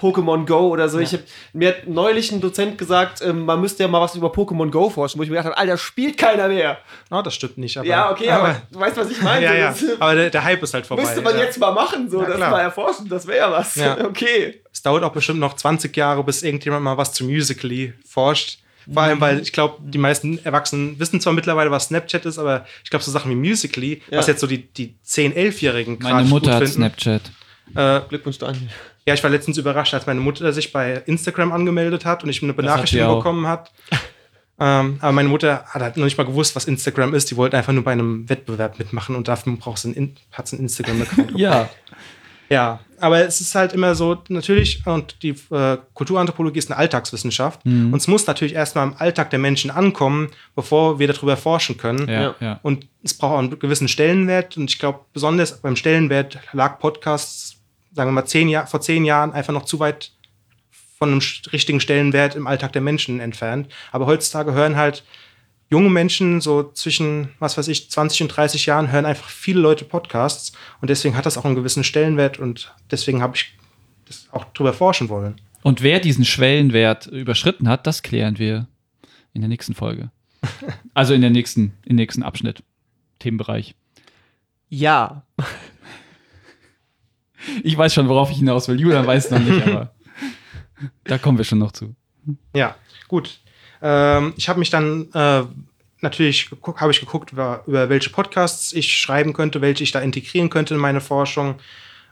Pokémon 0.00 0.46
Go 0.46 0.68
oder 0.68 0.88
so. 0.88 0.98
Ich 0.98 1.12
hab, 1.12 1.20
mir 1.52 1.68
hat 1.68 1.86
neulich 1.86 2.32
ein 2.32 2.40
Dozent 2.40 2.78
gesagt, 2.78 3.20
ähm, 3.22 3.44
man 3.44 3.60
müsste 3.60 3.82
ja 3.82 3.88
mal 3.88 4.00
was 4.00 4.14
über 4.14 4.28
Pokémon 4.28 4.70
Go 4.70 4.88
forschen, 4.90 5.18
wo 5.18 5.22
ich 5.22 5.28
mir 5.28 5.36
gedacht 5.36 5.52
habe, 5.52 5.58
Alter, 5.58 5.76
spielt 5.76 6.16
keiner 6.16 6.48
mehr. 6.48 6.78
Oh, 7.10 7.22
das 7.22 7.34
stimmt 7.34 7.58
nicht. 7.58 7.76
Aber, 7.76 7.86
ja, 7.86 8.10
okay, 8.10 8.30
aber, 8.30 8.62
du 8.70 8.80
weißt, 8.80 8.96
was 8.96 9.10
ich 9.10 9.20
meine. 9.22 9.44
ja, 9.44 9.54
ja. 9.54 9.74
Aber 9.98 10.14
der, 10.14 10.30
der 10.30 10.44
Hype 10.44 10.62
ist 10.62 10.74
halt 10.74 10.86
vorbei. 10.86 11.02
müsste 11.02 11.20
man 11.20 11.36
ja. 11.36 11.44
jetzt 11.44 11.58
mal 11.58 11.72
machen, 11.72 12.10
so, 12.10 12.20
Ja, 12.22 12.28
das 12.28 12.36
klar. 12.36 12.50
mal 12.50 12.60
erforschen, 12.60 13.08
das 13.08 13.26
wäre 13.26 13.38
ja 13.38 13.52
was. 13.52 13.74
Ja. 13.76 13.96
Okay. 14.10 14.62
Es 14.72 14.82
dauert 14.82 15.04
auch 15.04 15.12
bestimmt 15.12 15.40
noch 15.40 15.54
20 15.54 15.96
Jahre, 15.96 16.24
bis 16.24 16.42
irgendjemand 16.42 16.82
mal 16.82 16.96
was 16.96 17.12
zu 17.12 17.24
Musically 17.24 17.92
forscht. 18.06 18.58
Vor 18.92 19.02
allem, 19.02 19.20
weil 19.20 19.40
ich 19.40 19.52
glaube, 19.52 19.76
die 19.80 19.98
meisten 19.98 20.44
Erwachsenen 20.44 20.98
wissen 20.98 21.20
zwar 21.20 21.32
mittlerweile, 21.32 21.70
was 21.70 21.84
Snapchat 21.86 22.24
ist, 22.26 22.38
aber 22.38 22.64
ich 22.82 22.90
glaube, 22.90 23.04
so 23.04 23.10
Sachen 23.10 23.30
wie 23.30 23.34
Musically, 23.36 24.02
Ja. 24.10 24.18
was 24.18 24.26
jetzt 24.26 24.40
so 24.40 24.46
die, 24.46 24.72
die 24.72 24.96
10-, 25.06 25.34
11-Jährigen 25.34 25.98
Meine 26.00 26.22
gut 26.22 26.30
Mutter 26.30 26.54
hat 26.54 26.62
finden. 26.62 26.74
Snapchat. 26.74 27.22
Äh, 27.74 28.00
Glückwunsch, 28.08 28.38
Daniel. 28.38 28.68
Ja, 29.06 29.14
ich 29.14 29.22
war 29.22 29.30
letztens 29.30 29.56
überrascht, 29.58 29.94
als 29.94 30.06
meine 30.06 30.20
Mutter 30.20 30.52
sich 30.52 30.72
bei 30.72 31.02
Instagram 31.06 31.52
angemeldet 31.52 32.04
hat 32.04 32.22
und 32.24 32.30
ich 32.30 32.42
eine 32.42 32.52
Benachrichtigung 32.52 33.16
bekommen 33.16 33.46
hat. 33.46 33.72
ähm, 34.58 34.98
aber 35.00 35.12
meine 35.12 35.28
Mutter 35.28 35.64
hat 35.68 35.82
halt 35.82 35.96
noch 35.96 36.04
nicht 36.04 36.18
mal 36.18 36.26
gewusst, 36.26 36.54
was 36.54 36.66
Instagram 36.66 37.14
ist. 37.14 37.30
Die 37.30 37.36
wollte 37.36 37.56
einfach 37.56 37.72
nur 37.72 37.84
bei 37.84 37.92
einem 37.92 38.28
Wettbewerb 38.28 38.78
mitmachen 38.78 39.16
und 39.16 39.26
dafür 39.28 39.56
braucht 39.56 39.78
sie 39.78 39.88
ein, 39.90 39.94
In- 39.94 40.16
hat 40.32 40.48
sie 40.48 40.56
ein 40.56 40.60
Instagram-Account. 40.60 41.32
Ja. 41.38 41.68
Ja, 42.52 42.80
aber 42.98 43.24
es 43.24 43.40
ist 43.40 43.54
halt 43.54 43.74
immer 43.74 43.94
so, 43.94 44.18
natürlich, 44.28 44.84
und 44.84 45.22
die 45.22 45.36
äh, 45.52 45.78
Kulturanthropologie 45.94 46.58
ist 46.58 46.68
eine 46.68 46.78
Alltagswissenschaft. 46.80 47.64
Mhm. 47.64 47.92
Und 47.92 48.00
es 48.00 48.08
muss 48.08 48.26
natürlich 48.26 48.54
erstmal 48.54 48.88
im 48.88 48.94
Alltag 48.98 49.30
der 49.30 49.38
Menschen 49.38 49.70
ankommen, 49.70 50.30
bevor 50.56 50.98
wir 50.98 51.06
darüber 51.06 51.36
forschen 51.36 51.76
können. 51.76 52.08
Ja. 52.08 52.34
ja. 52.40 52.58
Und 52.64 52.88
es 53.04 53.14
braucht 53.14 53.34
auch 53.34 53.38
einen 53.38 53.56
gewissen 53.56 53.86
Stellenwert. 53.86 54.56
Und 54.56 54.68
ich 54.68 54.80
glaube, 54.80 54.98
besonders 55.12 55.60
beim 55.60 55.76
Stellenwert 55.76 56.40
lag 56.52 56.80
Podcasts, 56.80 57.59
sagen 57.92 58.08
wir 58.10 58.12
mal, 58.12 58.26
zehn 58.26 58.48
Jahr, 58.48 58.66
vor 58.66 58.80
zehn 58.80 59.04
Jahren 59.04 59.32
einfach 59.32 59.52
noch 59.52 59.64
zu 59.64 59.80
weit 59.80 60.12
von 60.98 61.10
einem 61.10 61.22
richtigen 61.52 61.80
Stellenwert 61.80 62.34
im 62.36 62.46
Alltag 62.46 62.72
der 62.72 62.82
Menschen 62.82 63.20
entfernt. 63.20 63.68
Aber 63.90 64.06
heutzutage 64.06 64.52
hören 64.52 64.76
halt 64.76 65.02
junge 65.70 65.88
Menschen, 65.88 66.40
so 66.40 66.70
zwischen, 66.72 67.30
was 67.38 67.56
weiß 67.56 67.68
ich, 67.68 67.90
20 67.90 68.22
und 68.22 68.28
30 68.28 68.66
Jahren, 68.66 68.92
hören 68.92 69.06
einfach 69.06 69.28
viele 69.28 69.60
Leute 69.60 69.84
Podcasts. 69.84 70.52
Und 70.80 70.90
deswegen 70.90 71.16
hat 71.16 71.26
das 71.26 71.38
auch 71.38 71.44
einen 71.44 71.54
gewissen 71.54 71.84
Stellenwert 71.84 72.38
und 72.38 72.74
deswegen 72.90 73.22
habe 73.22 73.36
ich 73.36 73.56
das 74.06 74.28
auch 74.32 74.44
drüber 74.52 74.72
forschen 74.72 75.08
wollen. 75.08 75.40
Und 75.62 75.82
wer 75.82 76.00
diesen 76.00 76.24
Schwellenwert 76.24 77.06
überschritten 77.06 77.68
hat, 77.68 77.86
das 77.86 78.02
klären 78.02 78.38
wir 78.38 78.66
in 79.32 79.40
der 79.40 79.48
nächsten 79.48 79.74
Folge. 79.74 80.10
Also 80.92 81.14
in 81.14 81.20
der 81.20 81.30
nächsten, 81.30 81.72
im 81.86 81.96
nächsten 81.96 82.22
Abschnitt, 82.22 82.62
Themenbereich. 83.20 83.74
Ja. 84.68 85.22
Ich 87.62 87.76
weiß 87.76 87.94
schon, 87.94 88.08
worauf 88.08 88.30
ich 88.30 88.38
hinaus 88.38 88.68
will. 88.68 88.80
Julian 88.80 89.06
weiß 89.06 89.26
es 89.26 89.30
noch 89.30 89.38
nicht, 89.38 89.66
aber 89.66 89.92
da 91.04 91.18
kommen 91.18 91.38
wir 91.38 91.44
schon 91.44 91.58
noch 91.58 91.72
zu. 91.72 91.94
Ja, 92.54 92.76
gut. 93.08 93.40
Ähm, 93.82 94.34
ich 94.36 94.48
habe 94.48 94.58
mich 94.58 94.70
dann 94.70 95.08
äh, 95.12 95.44
natürlich 96.00 96.50
habe 96.76 96.92
ich 96.92 97.00
geguckt, 97.00 97.32
über, 97.32 97.62
über 97.66 97.88
welche 97.88 98.10
Podcasts 98.10 98.72
ich 98.72 98.96
schreiben 98.96 99.32
könnte, 99.32 99.60
welche 99.60 99.84
ich 99.84 99.92
da 99.92 100.00
integrieren 100.00 100.50
könnte 100.50 100.74
in 100.74 100.80
meine 100.80 101.00
Forschung. 101.00 101.56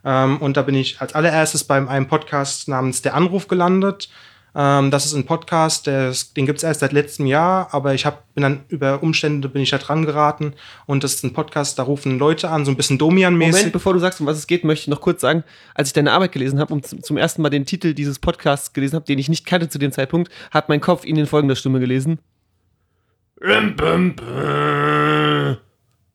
Ähm, 0.04 0.38
und 0.38 0.56
da 0.56 0.62
bin 0.62 0.74
ich 0.74 1.00
als 1.00 1.14
allererstes 1.14 1.64
bei 1.64 1.86
einem 1.86 2.08
Podcast 2.08 2.68
namens 2.68 3.02
Der 3.02 3.14
Anruf 3.14 3.48
gelandet. 3.48 4.08
Ähm, 4.54 4.90
das 4.90 5.06
ist 5.06 5.14
ein 5.14 5.26
Podcast, 5.26 5.86
der 5.86 6.10
ist, 6.10 6.36
den 6.36 6.46
gibt 6.46 6.58
es 6.58 6.64
erst 6.64 6.80
seit 6.80 6.92
letztem 6.92 7.26
Jahr, 7.26 7.68
aber 7.72 7.94
ich 7.94 8.06
hab, 8.06 8.32
bin 8.34 8.42
dann 8.42 8.60
über 8.68 9.02
Umstände 9.02 9.48
bin 9.48 9.62
ich 9.62 9.70
da 9.70 9.78
dran 9.78 10.04
geraten 10.04 10.54
und 10.86 11.04
das 11.04 11.14
ist 11.14 11.24
ein 11.24 11.32
Podcast, 11.32 11.78
da 11.78 11.82
rufen 11.82 12.18
Leute 12.18 12.50
an, 12.50 12.64
so 12.64 12.70
ein 12.70 12.76
bisschen 12.76 12.98
Domian-mäßig. 12.98 13.52
Moment, 13.52 13.72
bevor 13.72 13.92
du 13.92 13.98
sagst, 13.98 14.20
um 14.20 14.26
was 14.26 14.38
es 14.38 14.46
geht, 14.46 14.64
möchte 14.64 14.82
ich 14.82 14.88
noch 14.88 15.00
kurz 15.00 15.20
sagen, 15.20 15.44
als 15.74 15.88
ich 15.88 15.92
deine 15.92 16.12
Arbeit 16.12 16.32
gelesen 16.32 16.58
habe 16.60 16.72
und 16.72 16.86
zum, 16.86 17.02
zum 17.02 17.16
ersten 17.16 17.42
Mal 17.42 17.50
den 17.50 17.66
Titel 17.66 17.94
dieses 17.94 18.18
Podcasts 18.18 18.72
gelesen 18.72 18.96
habe, 18.96 19.06
den 19.06 19.18
ich 19.18 19.28
nicht 19.28 19.46
kannte 19.46 19.68
zu 19.68 19.78
dem 19.78 19.92
Zeitpunkt, 19.92 20.32
hat 20.50 20.68
mein 20.68 20.80
Kopf 20.80 21.04
ihn 21.04 21.16
in 21.16 21.26
folgender 21.26 21.56
Stimme 21.56 21.80
gelesen. 21.80 22.18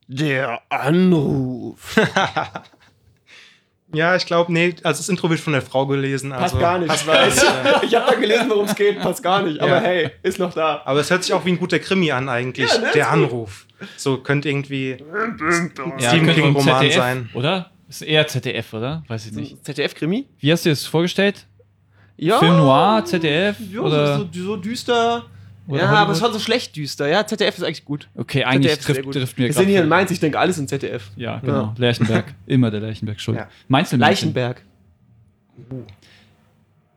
Der 0.06 0.60
Anruf. 0.68 1.96
Ja, 3.94 4.16
ich 4.16 4.26
glaube, 4.26 4.52
nee, 4.52 4.74
also 4.82 4.98
das 4.98 5.08
Intro 5.08 5.28
wird 5.30 5.40
von 5.40 5.52
der 5.52 5.62
Frau 5.62 5.86
gelesen. 5.86 6.30
Passt 6.30 6.42
Also, 6.54 6.58
gar 6.58 6.78
nicht, 6.78 6.94
ich 6.94 7.06
weiß. 7.06 7.44
Ich 7.82 7.94
habe 7.94 8.10
dann 8.12 8.20
gelesen, 8.20 8.50
worum 8.50 8.66
es 8.66 8.74
geht, 8.74 9.00
passt 9.00 9.22
gar 9.22 9.42
nicht. 9.42 9.60
Aber 9.60 9.70
Ja. 9.76 9.80
hey, 9.80 10.10
ist 10.22 10.38
noch 10.38 10.52
da. 10.52 10.82
Aber 10.84 11.00
es 11.00 11.10
hört 11.10 11.22
sich 11.24 11.32
auch 11.32 11.44
wie 11.44 11.50
ein 11.50 11.58
guter 11.58 11.78
Krimi 11.78 12.10
an 12.12 12.28
eigentlich. 12.28 12.70
Ja, 12.70 12.78
ne? 12.78 12.90
der 12.94 13.04
gut. 13.04 13.12
Anruf. 13.12 13.66
So 13.96 14.18
könnte 14.18 14.48
irgendwie 14.48 14.90
Ja, 14.90 16.08
Stephen 16.08 16.26
könnte 16.26 16.34
King 16.34 16.44
vom 16.52 16.56
Roman 16.56 16.80
ZDF, 16.80 16.94
sein. 16.96 17.30
Oder? 17.34 17.70
Ist 17.88 18.02
eher 18.02 18.26
ZDF, 18.26 18.72
oder? 18.72 19.02
Weiß 19.08 19.26
ich 19.26 19.32
nicht. 19.32 19.64
ZDF-Krimi? 19.64 20.26
Wie 20.40 20.50
hast 20.52 20.64
du 20.64 20.70
es 20.70 20.86
vorgestellt? 20.86 21.46
Ja. 22.16 22.38
Film 22.38 22.56
Noir, 22.56 23.04
ZDF? 23.04 23.56
Ja, 23.72 23.80
oder? 23.80 24.18
so, 24.18 24.28
so 24.32 24.56
düster. 24.56 25.24
Oder 25.66 25.78
ja, 25.78 25.88
Hollywood? 25.88 26.02
aber 26.02 26.14
schon 26.14 26.32
so 26.32 26.38
schlecht 26.38 26.76
düster. 26.76 27.08
Ja, 27.08 27.26
ZDF 27.26 27.56
ist 27.56 27.64
eigentlich 27.64 27.84
gut. 27.84 28.08
Okay, 28.14 28.44
eigentlich 28.44 28.78
trifft, 28.78 29.10
trifft 29.10 29.38
mir 29.38 29.46
Wir 29.46 29.52
sind 29.52 29.68
hier 29.68 29.82
in 29.82 29.88
Mainz, 29.88 30.10
ich 30.10 30.20
denke 30.20 30.38
alles 30.38 30.58
in 30.58 30.68
ZDF. 30.68 31.10
Ja, 31.16 31.38
genau. 31.38 31.52
Ja. 31.52 31.74
Lerchenberg. 31.78 32.34
Immer 32.46 32.70
der 32.70 32.80
Lerchenberg 32.80 33.20
schuld. 33.20 33.38
Ja. 33.38 33.48
Meinst 33.68 33.92
du 33.92 33.96
Leichenberg. 33.96 34.62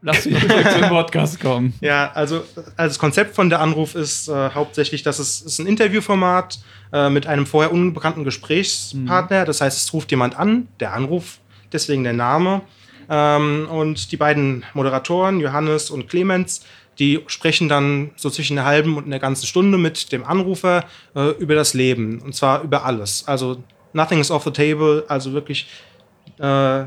Lass 0.01 0.25
mich 0.25 0.39
zurück 0.39 0.71
zum 0.71 0.89
Podcast 0.89 1.39
kommen. 1.39 1.73
Ja, 1.81 2.11
also, 2.13 2.43
also 2.55 2.73
das 2.75 2.99
Konzept 2.99 3.35
von 3.35 3.49
der 3.49 3.61
Anruf 3.61 3.95
ist 3.95 4.27
äh, 4.27 4.49
hauptsächlich, 4.51 5.01
dass 5.01 5.17
es 5.19 5.41
ist 5.41 5.59
ein 5.59 5.65
Interviewformat 5.65 6.59
äh, 6.93 7.09
mit 7.09 7.25
einem 7.25 7.45
vorher 7.45 7.71
unbekannten 7.71 8.23
Gesprächspartner. 8.23 9.45
Das 9.45 9.61
heißt, 9.61 9.77
es 9.77 9.93
ruft 9.93 10.11
jemand 10.11 10.37
an, 10.37 10.67
der 10.79 10.93
Anruf, 10.93 11.39
deswegen 11.71 12.03
der 12.03 12.13
Name. 12.13 12.61
Ähm, 13.09 13.67
und 13.69 14.11
die 14.11 14.17
beiden 14.17 14.65
Moderatoren, 14.73 15.39
Johannes 15.39 15.89
und 15.89 16.07
Clemens, 16.09 16.63
die 16.99 17.21
sprechen 17.27 17.69
dann 17.69 18.11
so 18.15 18.29
zwischen 18.29 18.57
einer 18.57 18.67
halben 18.67 18.97
und 18.97 19.05
einer 19.05 19.19
ganzen 19.19 19.45
Stunde 19.45 19.77
mit 19.77 20.11
dem 20.11 20.23
Anrufer 20.25 20.85
äh, 21.15 21.29
über 21.39 21.55
das 21.55 21.73
Leben. 21.73 22.19
Und 22.19 22.35
zwar 22.35 22.63
über 22.63 22.85
alles. 22.85 23.23
Also 23.27 23.61
nothing 23.93 24.19
is 24.19 24.31
off 24.31 24.43
the 24.43 24.51
table, 24.51 25.03
also 25.07 25.33
wirklich 25.33 25.67
äh, 26.39 26.85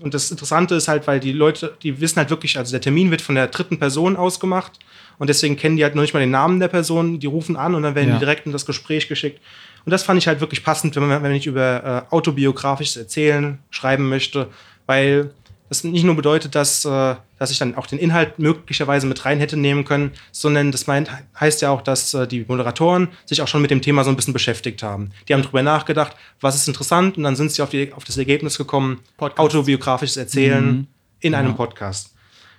und 0.00 0.14
das 0.14 0.30
Interessante 0.32 0.74
ist 0.74 0.88
halt, 0.88 1.06
weil 1.06 1.20
die 1.20 1.30
Leute, 1.32 1.76
die 1.82 2.00
wissen 2.00 2.16
halt 2.16 2.28
wirklich, 2.30 2.58
also 2.58 2.72
der 2.72 2.80
Termin 2.80 3.10
wird 3.12 3.22
von 3.22 3.36
der 3.36 3.46
dritten 3.46 3.78
Person 3.78 4.16
ausgemacht 4.16 4.72
und 5.18 5.28
deswegen 5.28 5.56
kennen 5.56 5.76
die 5.76 5.84
halt 5.84 5.94
noch 5.94 6.02
nicht 6.02 6.12
mal 6.12 6.20
den 6.20 6.30
Namen 6.30 6.58
der 6.58 6.68
Person, 6.68 7.20
die 7.20 7.26
rufen 7.28 7.56
an 7.56 7.74
und 7.76 7.82
dann 7.84 7.94
werden 7.94 8.08
Ja. 8.08 8.14
die 8.14 8.20
direkt 8.20 8.46
in 8.46 8.52
das 8.52 8.66
Gespräch 8.66 9.06
geschickt. 9.06 9.40
Und 9.84 9.90
das 9.90 10.02
fand 10.02 10.18
ich 10.18 10.26
halt 10.26 10.40
wirklich 10.40 10.64
passend, 10.64 10.96
wenn, 10.96 11.06
man, 11.06 11.22
wenn 11.22 11.32
ich 11.32 11.46
über 11.46 12.06
äh, 12.10 12.14
autobiografisches 12.14 12.96
Erzählen 12.96 13.58
schreiben 13.70 14.08
möchte, 14.08 14.48
weil 14.86 15.30
das 15.72 15.84
nicht 15.84 16.04
nur 16.04 16.14
bedeutet, 16.14 16.54
dass, 16.54 16.84
äh, 16.84 17.14
dass 17.38 17.50
ich 17.50 17.58
dann 17.58 17.74
auch 17.76 17.86
den 17.86 17.98
Inhalt 17.98 18.38
möglicherweise 18.38 19.06
mit 19.06 19.24
rein 19.24 19.38
hätte 19.38 19.56
nehmen 19.56 19.84
können, 19.84 20.12
sondern 20.30 20.70
das 20.70 20.86
meint, 20.86 21.10
heißt 21.40 21.62
ja 21.62 21.70
auch, 21.70 21.80
dass 21.80 22.12
äh, 22.12 22.26
die 22.28 22.44
Moderatoren 22.46 23.08
sich 23.24 23.40
auch 23.40 23.48
schon 23.48 23.62
mit 23.62 23.70
dem 23.70 23.80
Thema 23.80 24.04
so 24.04 24.10
ein 24.10 24.16
bisschen 24.16 24.34
beschäftigt 24.34 24.82
haben. 24.82 25.10
Die 25.28 25.32
haben 25.34 25.42
drüber 25.42 25.62
nachgedacht, 25.62 26.14
was 26.40 26.54
ist 26.56 26.68
interessant 26.68 27.16
und 27.16 27.22
dann 27.22 27.36
sind 27.36 27.50
sie 27.52 27.62
auf, 27.62 27.70
die, 27.70 27.92
auf 27.94 28.04
das 28.04 28.18
Ergebnis 28.18 28.58
gekommen, 28.58 29.00
Podcast. 29.16 29.40
autobiografisches 29.40 30.16
Erzählen 30.18 30.64
Mhm. 30.66 30.86
in 31.20 31.34
einem 31.34 31.48
Ja. 31.50 31.54
Podcast. 31.54 32.14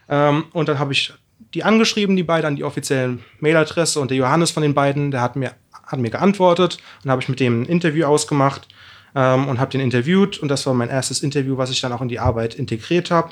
Ähm, 0.10 0.46
und 0.52 0.68
dann 0.68 0.80
habe 0.80 0.92
ich 0.94 1.14
die 1.54 1.64
angeschrieben, 1.64 2.16
die 2.16 2.24
beiden, 2.24 2.48
an 2.48 2.56
die 2.56 2.64
offizielle 2.64 3.20
Mailadresse 3.40 4.00
und 4.00 4.10
der 4.10 4.18
Johannes 4.18 4.50
von 4.52 4.64
den 4.64 4.74
beiden, 4.74 5.12
der 5.12 5.22
hat 5.22 5.36
mir, 5.36 5.52
hat 5.86 6.00
mir 6.00 6.10
geantwortet 6.10 6.80
und 7.04 7.12
habe 7.12 7.22
ich 7.22 7.30
mit 7.30 7.40
dem 7.40 7.62
ein 7.62 7.66
Interview 7.66 8.06
ausgemacht 8.08 8.68
ähm, 9.16 9.48
und 9.48 9.60
habe 9.60 9.72
den 9.72 9.82
interviewt 9.82 10.40
und 10.40 10.50
das 10.50 10.66
war 10.66 10.74
mein 10.74 10.90
erstes 10.90 11.22
Interview, 11.24 11.58
was 11.58 11.70
ich 11.70 11.82
dann 11.82 11.92
auch 11.92 12.02
in 12.02 12.08
die 12.10 12.20
Arbeit 12.20 12.56
integriert 12.56 13.12
habe. 13.12 13.32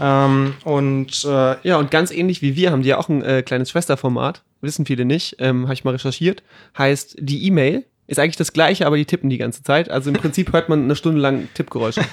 Ähm, 0.00 0.54
und 0.64 1.24
äh, 1.24 1.56
Ja, 1.66 1.76
und 1.76 1.90
ganz 1.90 2.10
ähnlich 2.10 2.42
wie 2.42 2.56
wir 2.56 2.72
haben 2.72 2.82
die 2.82 2.88
ja 2.88 2.98
auch 2.98 3.08
ein 3.08 3.22
äh, 3.22 3.42
kleines 3.42 3.70
Schwesterformat. 3.70 4.42
Wissen 4.62 4.86
viele 4.86 5.04
nicht. 5.04 5.36
Ähm, 5.38 5.64
Habe 5.64 5.74
ich 5.74 5.84
mal 5.84 5.92
recherchiert. 5.92 6.42
Heißt, 6.76 7.16
die 7.18 7.44
E-Mail 7.46 7.84
ist 8.06 8.18
eigentlich 8.18 8.36
das 8.36 8.52
gleiche, 8.52 8.86
aber 8.86 8.96
die 8.96 9.04
tippen 9.04 9.30
die 9.30 9.38
ganze 9.38 9.62
Zeit. 9.62 9.90
Also 9.90 10.10
im 10.10 10.16
Prinzip 10.16 10.52
hört 10.52 10.68
man 10.68 10.84
eine 10.84 10.96
Stunde 10.96 11.20
lang 11.20 11.48
Tippgeräusche. 11.54 12.02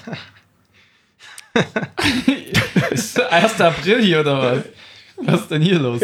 Ist 2.91 3.19
1. 3.19 3.61
April 3.61 4.01
hier 4.01 4.19
oder 4.19 4.41
was? 4.41 4.63
Was 5.25 5.41
ist 5.41 5.51
denn 5.51 5.61
hier 5.63 5.79
los? 5.79 6.01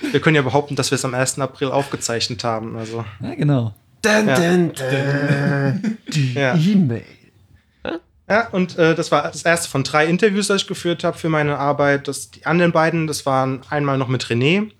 wir 0.00 0.20
können 0.20 0.36
ja 0.36 0.42
behaupten, 0.42 0.76
dass 0.76 0.90
wir 0.90 0.96
es 0.96 1.04
am 1.04 1.14
1. 1.14 1.38
April 1.40 1.68
aufgezeichnet 1.68 2.42
haben. 2.44 2.76
Also, 2.76 3.04
Ja, 3.20 3.34
genau. 3.34 3.74
Dun, 4.02 4.26
dun, 4.26 4.72
dun. 4.72 5.98
Die 6.08 6.34
Ja. 6.34 6.54
E-Mail. 6.54 7.04
Ja, 8.30 8.48
und 8.48 8.76
äh, 8.76 8.94
das 8.94 9.10
war 9.10 9.22
das 9.22 9.42
erste 9.42 9.70
von 9.70 9.84
drei 9.84 10.06
Interviews, 10.06 10.48
das 10.48 10.62
ich 10.62 10.68
geführt 10.68 11.02
habe 11.02 11.16
für 11.16 11.30
meine 11.30 11.56
Arbeit. 11.58 12.08
Das, 12.08 12.30
die 12.30 12.44
anderen 12.44 12.72
beiden, 12.72 13.06
das 13.06 13.24
waren 13.24 13.60
einmal 13.70 13.96
noch 13.96 14.08
mit 14.08 14.24
René. 14.26 14.70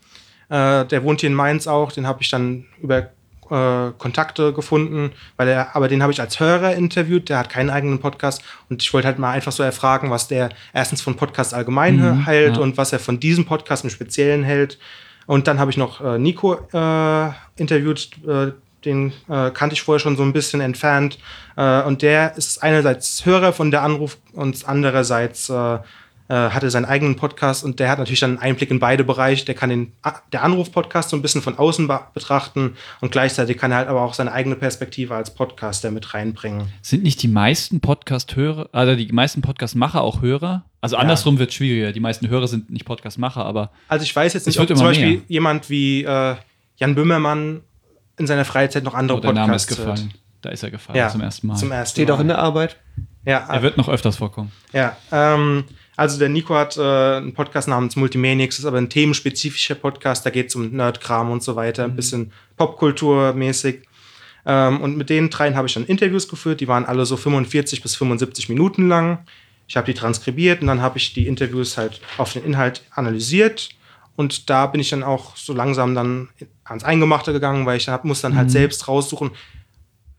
Äh, 0.51 0.85
der 0.85 1.03
wohnt 1.03 1.21
hier 1.21 1.31
in 1.31 1.35
Mainz 1.35 1.67
auch. 1.67 1.91
Den 1.93 2.07
habe 2.07 2.21
ich 2.21 2.29
dann 2.31 2.67
über 2.83 3.09
äh, 3.51 3.93
Kontakte 3.97 4.53
gefunden, 4.53 5.13
weil 5.39 5.49
er, 5.49 5.75
aber 5.75 5.89
den 5.89 6.03
habe 6.03 6.13
ich 6.13 6.21
als 6.21 6.39
Hörer 6.41 6.75
interviewt. 6.75 7.31
Der 7.31 7.39
hat 7.39 7.49
keinen 7.49 7.71
eigenen 7.71 8.01
Podcast. 8.01 8.43
Und 8.69 8.83
ich 8.83 8.93
wollte 8.93 9.09
halt 9.09 9.19
mal 9.19 9.31
einfach 9.33 9.53
so 9.53 9.63
erfragen, 9.63 10.11
was 10.11 10.29
der 10.29 10.51
erstens 10.75 11.01
von 11.01 11.17
Podcast 11.17 11.55
allgemein 11.55 11.97
Mhm, 11.97 12.25
hält 12.27 12.57
ja. 12.59 12.63
und 12.63 12.77
was 12.77 12.93
er 12.93 12.99
von 12.99 13.19
diesem 13.19 13.47
Podcast 13.47 13.83
im 13.83 13.89
Speziellen 13.91 14.45
hält. 14.45 14.79
Und 15.25 15.47
dann 15.47 15.59
habe 15.59 15.71
ich 15.71 15.79
noch 15.79 16.03
äh, 16.03 16.19
Nico 16.19 16.53
äh, 16.73 17.31
interviewt, 17.57 18.11
äh, 18.29 18.53
den 18.85 19.13
äh, 19.29 19.51
kannte 19.51 19.75
ich 19.75 19.83
vorher 19.83 20.01
schon 20.01 20.17
so 20.17 20.23
ein 20.23 20.33
bisschen 20.33 20.61
entfernt. 20.61 21.19
Äh, 21.57 21.83
und 21.83 22.03
der 22.03 22.37
ist 22.37 22.63
einerseits 22.63 23.25
Hörer 23.27 23.53
von 23.53 23.71
der 23.71 23.83
Anruf 23.83 24.19
und 24.33 24.69
andererseits 24.69 25.49
äh, 25.49 25.79
äh, 26.31 26.51
hat 26.51 26.63
er 26.63 26.71
seinen 26.71 26.85
eigenen 26.85 27.17
Podcast 27.17 27.65
und 27.65 27.81
der 27.81 27.91
hat 27.91 27.99
natürlich 27.99 28.21
dann 28.21 28.33
einen 28.33 28.39
Einblick 28.41 28.71
in 28.71 28.79
beide 28.79 29.03
Bereiche. 29.03 29.47
Der 29.47 29.55
kann 29.55 29.71
den 29.71 29.93
der 30.33 30.43
Anruf-Podcast 30.43 31.09
so 31.11 31.17
ein 31.17 31.23
bisschen 31.23 31.41
von 31.41 31.57
außen 31.59 31.89
be 31.89 31.99
betrachten 32.13 32.75
und 33.01 33.13
gleichzeitig 33.13 33.57
kann 33.57 33.71
er 33.71 33.79
halt 33.79 33.89
aber 33.89 34.03
auch 34.03 34.13
seine 34.15 34.33
eigene 34.33 34.55
Perspektive 34.55 35.15
als 35.15 35.35
Podcaster 35.35 35.91
mit 35.91 36.13
reinbringen. 36.13 36.71
Sind 36.83 37.03
nicht 37.03 37.23
die 37.23 37.29
meisten 37.29 37.81
Podcast-Hörer, 37.81 38.69
also 38.73 38.95
die 38.95 39.11
meisten 39.11 39.41
Podcast-Macher 39.41 40.03
auch 40.03 40.21
Hörer? 40.21 40.65
Also 40.83 40.97
andersrum 40.97 41.39
wird 41.39 41.53
schwieriger. 41.53 41.93
Die 41.93 42.01
meisten 42.01 42.29
Hörer 42.29 42.47
sind 42.47 42.71
nicht 42.71 42.85
Podcast-Macher, 42.85 43.45
aber 43.45 43.71
Also 43.89 44.05
ich 44.05 44.15
weiß 44.15 44.35
jetzt 44.35 44.47
nicht, 44.47 44.61
ob 44.61 44.69
zum 44.69 44.79
Beispiel 44.81 45.09
mehr. 45.09 45.21
jemand 45.29 45.71
wie 45.71 46.05
äh, 46.05 46.37
Jan 46.77 46.95
Böhmermann 46.95 47.63
in 48.19 48.27
seiner 48.27 48.45
Freizeit 48.45 48.85
noch 48.85 48.95
andere 48.95 49.19
oh, 49.19 49.21
der 49.21 49.33
Name 49.33 49.55
ist 49.55 49.67
Podcasts 49.69 49.87
hört. 49.87 49.97
gefallen. 49.97 50.15
Da 50.43 50.51
ist 50.51 50.63
er 50.63 50.71
gefallen 50.71 50.97
Ja, 50.97 51.09
zum 51.09 51.21
ersten 51.21 51.47
Mal. 51.49 51.57
Zum 51.57 51.73
ersten 51.73 51.97
Steht 51.97 52.09
Mal. 52.09 52.15
auch 52.15 52.21
in 52.21 52.29
der 52.29 52.39
Arbeit. 52.39 52.77
ja, 53.25 53.39
er 53.49 53.63
wird 53.63 53.77
noch 53.77 53.89
öfters 53.89 54.17
vorkommen. 54.17 54.53
Ja, 54.73 54.97
ähm, 55.11 55.65
also 55.97 56.19
der 56.19 56.29
Nico 56.29 56.55
hat 56.55 56.77
äh, 56.77 56.81
einen 57.17 57.35
Podcast 57.35 57.67
namens 57.67 57.97
Multimaniacs, 57.97 58.55
das 58.57 58.61
ist 58.61 58.67
aber 58.67 58.79
ein 58.79 58.89
themenspezifischer 58.89 59.75
Podcast, 59.75 60.25
da 60.25 60.31
geht 60.31 60.49
es 60.49 60.55
um 60.55 60.71
Nerdkram 60.71 61.31
und 61.31 61.43
so 61.43 61.57
weiter, 61.57 61.85
ein 61.85 61.97
bisschen 61.97 62.33
Popkulturmäßig. 62.57 63.83
Ähm, 64.47 64.81
und 64.81 64.97
mit 64.97 65.11
den 65.11 65.29
dreien 65.31 65.57
habe 65.57 65.67
ich 65.67 65.75
dann 65.75 65.85
Interviews 65.87 66.29
geführt, 66.29 66.61
die 66.61 66.69
waren 66.69 66.85
alle 66.87 67.05
so 67.05 67.17
45 67.17 67.83
bis 67.83 67.97
75 67.97 68.49
Minuten 68.49 68.89
lang. 68.89 69.19
Ich 69.67 69.77
habe 69.77 69.87
die 69.87 69.95
transkribiert 69.99 70.61
und 70.63 70.69
dann 70.69 70.81
habe 70.81 70.99
ich 70.99 71.13
die 71.13 71.27
Interviews 71.27 71.77
halt 71.77 72.01
auf 72.17 72.33
den 72.33 72.45
Inhalt 72.45 72.83
analysiert. 72.93 73.69
Und 74.17 74.49
da 74.51 74.67
bin 74.67 74.81
ich 74.81 74.91
dann 74.91 75.03
auch 75.03 75.37
so 75.37 75.53
langsam 75.53 75.95
dann 75.95 76.29
ans 76.71 76.85
Eingemachte 76.85 77.33
gegangen, 77.33 77.67
weil 77.67 77.77
ich 77.77 77.89
hab, 77.89 78.05
muss 78.05 78.21
dann 78.21 78.37
halt 78.37 78.51
selbst 78.51 78.89
raussuchen, 78.89 79.31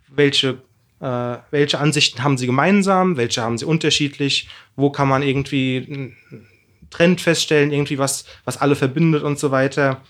welche, 0.09 0.61
äh, 0.99 1.37
welche 1.51 1.79
Ansichten 1.79 2.23
haben 2.23 2.37
sie 2.37 2.45
gemeinsam, 2.45 3.17
welche 3.17 3.41
haben 3.41 3.57
sie 3.57 3.65
unterschiedlich, 3.65 4.49
wo 4.75 4.89
kann 4.89 5.07
man 5.07 5.23
irgendwie 5.23 5.85
einen 5.89 6.47
Trend 6.89 7.21
feststellen, 7.21 7.71
irgendwie 7.71 7.97
was, 7.97 8.25
was 8.45 8.57
alle 8.57 8.75
verbindet 8.75 9.23
und 9.23 9.39
so 9.39 9.51
weiter. 9.51 10.01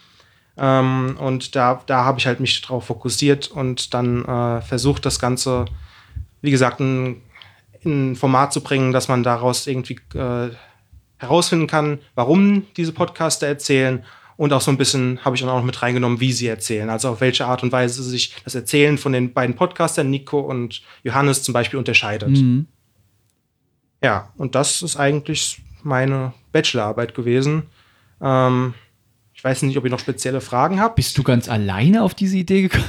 Ähm, 0.58 1.18
und 1.20 1.56
da, 1.56 1.82
da 1.86 2.04
habe 2.04 2.20
ich 2.20 2.28
halt 2.28 2.40
mich 2.40 2.62
drauf 2.62 2.86
fokussiert 2.86 3.48
und 3.48 3.94
dann 3.94 4.26
äh, 4.26 4.62
versucht, 4.62 5.06
das 5.06 5.20
Ganze, 5.20 5.66
wie 6.42 6.52
gesagt, 6.52 6.80
in, 6.80 7.22
in 7.82 8.12
ein 8.12 8.16
Format 8.16 8.54
zu 8.54 8.62
bringen, 8.62 8.92
dass 8.92 9.08
man 9.08 9.24
daraus 9.24 9.68
irgendwie 9.68 10.00
äh, 10.16 10.50
herausfinden 11.18 11.68
kann, 11.68 12.00
warum 12.16 12.66
diese 12.78 12.94
Podcaster 12.94 13.48
erzählen. 13.48 14.04
Und 14.40 14.54
auch 14.54 14.62
so 14.62 14.72
ein 14.72 14.78
bisschen 14.78 15.20
habe 15.26 15.36
ich 15.36 15.42
dann 15.42 15.50
auch 15.50 15.58
noch 15.58 15.66
mit 15.66 15.82
reingenommen, 15.82 16.22
wie 16.22 16.32
sie 16.32 16.48
erzählen. 16.48 16.90
Also 16.90 17.10
auf 17.10 17.20
welche 17.20 17.46
Art 17.46 17.62
und 17.62 17.74
Weise 17.74 18.02
sich 18.02 18.34
das 18.46 18.56
Erzählen 18.56 18.98
von 18.98 19.12
den 19.12 19.34
beiden 19.34 19.54
Podcastern, 19.58 20.10
Nico 20.10 20.40
und 20.40 20.82
Johannes 21.04 21.44
zum 21.44 21.52
Beispiel, 21.54 21.78
unterscheidet. 21.78 22.30
Mhm. 22.30 22.66
Ja, 24.02 24.32
und 24.38 24.56
das 24.56 24.82
ist 24.82 24.96
eigentlich 24.96 25.60
meine 25.84 26.34
Bachelorarbeit 26.54 27.14
gewesen. 27.16 27.64
Ähm, 28.22 28.76
ich 29.34 29.44
weiß 29.44 29.62
nicht, 29.64 29.78
ob 29.78 29.84
ihr 29.84 29.90
noch 29.92 30.00
spezielle 30.00 30.40
Fragen 30.40 30.80
habt. 30.80 30.96
Bist 30.96 31.18
du 31.18 31.24
ganz 31.24 31.50
alleine 31.50 32.02
auf 32.02 32.14
diese 32.14 32.38
Idee 32.38 32.62
gekommen? 32.64 32.86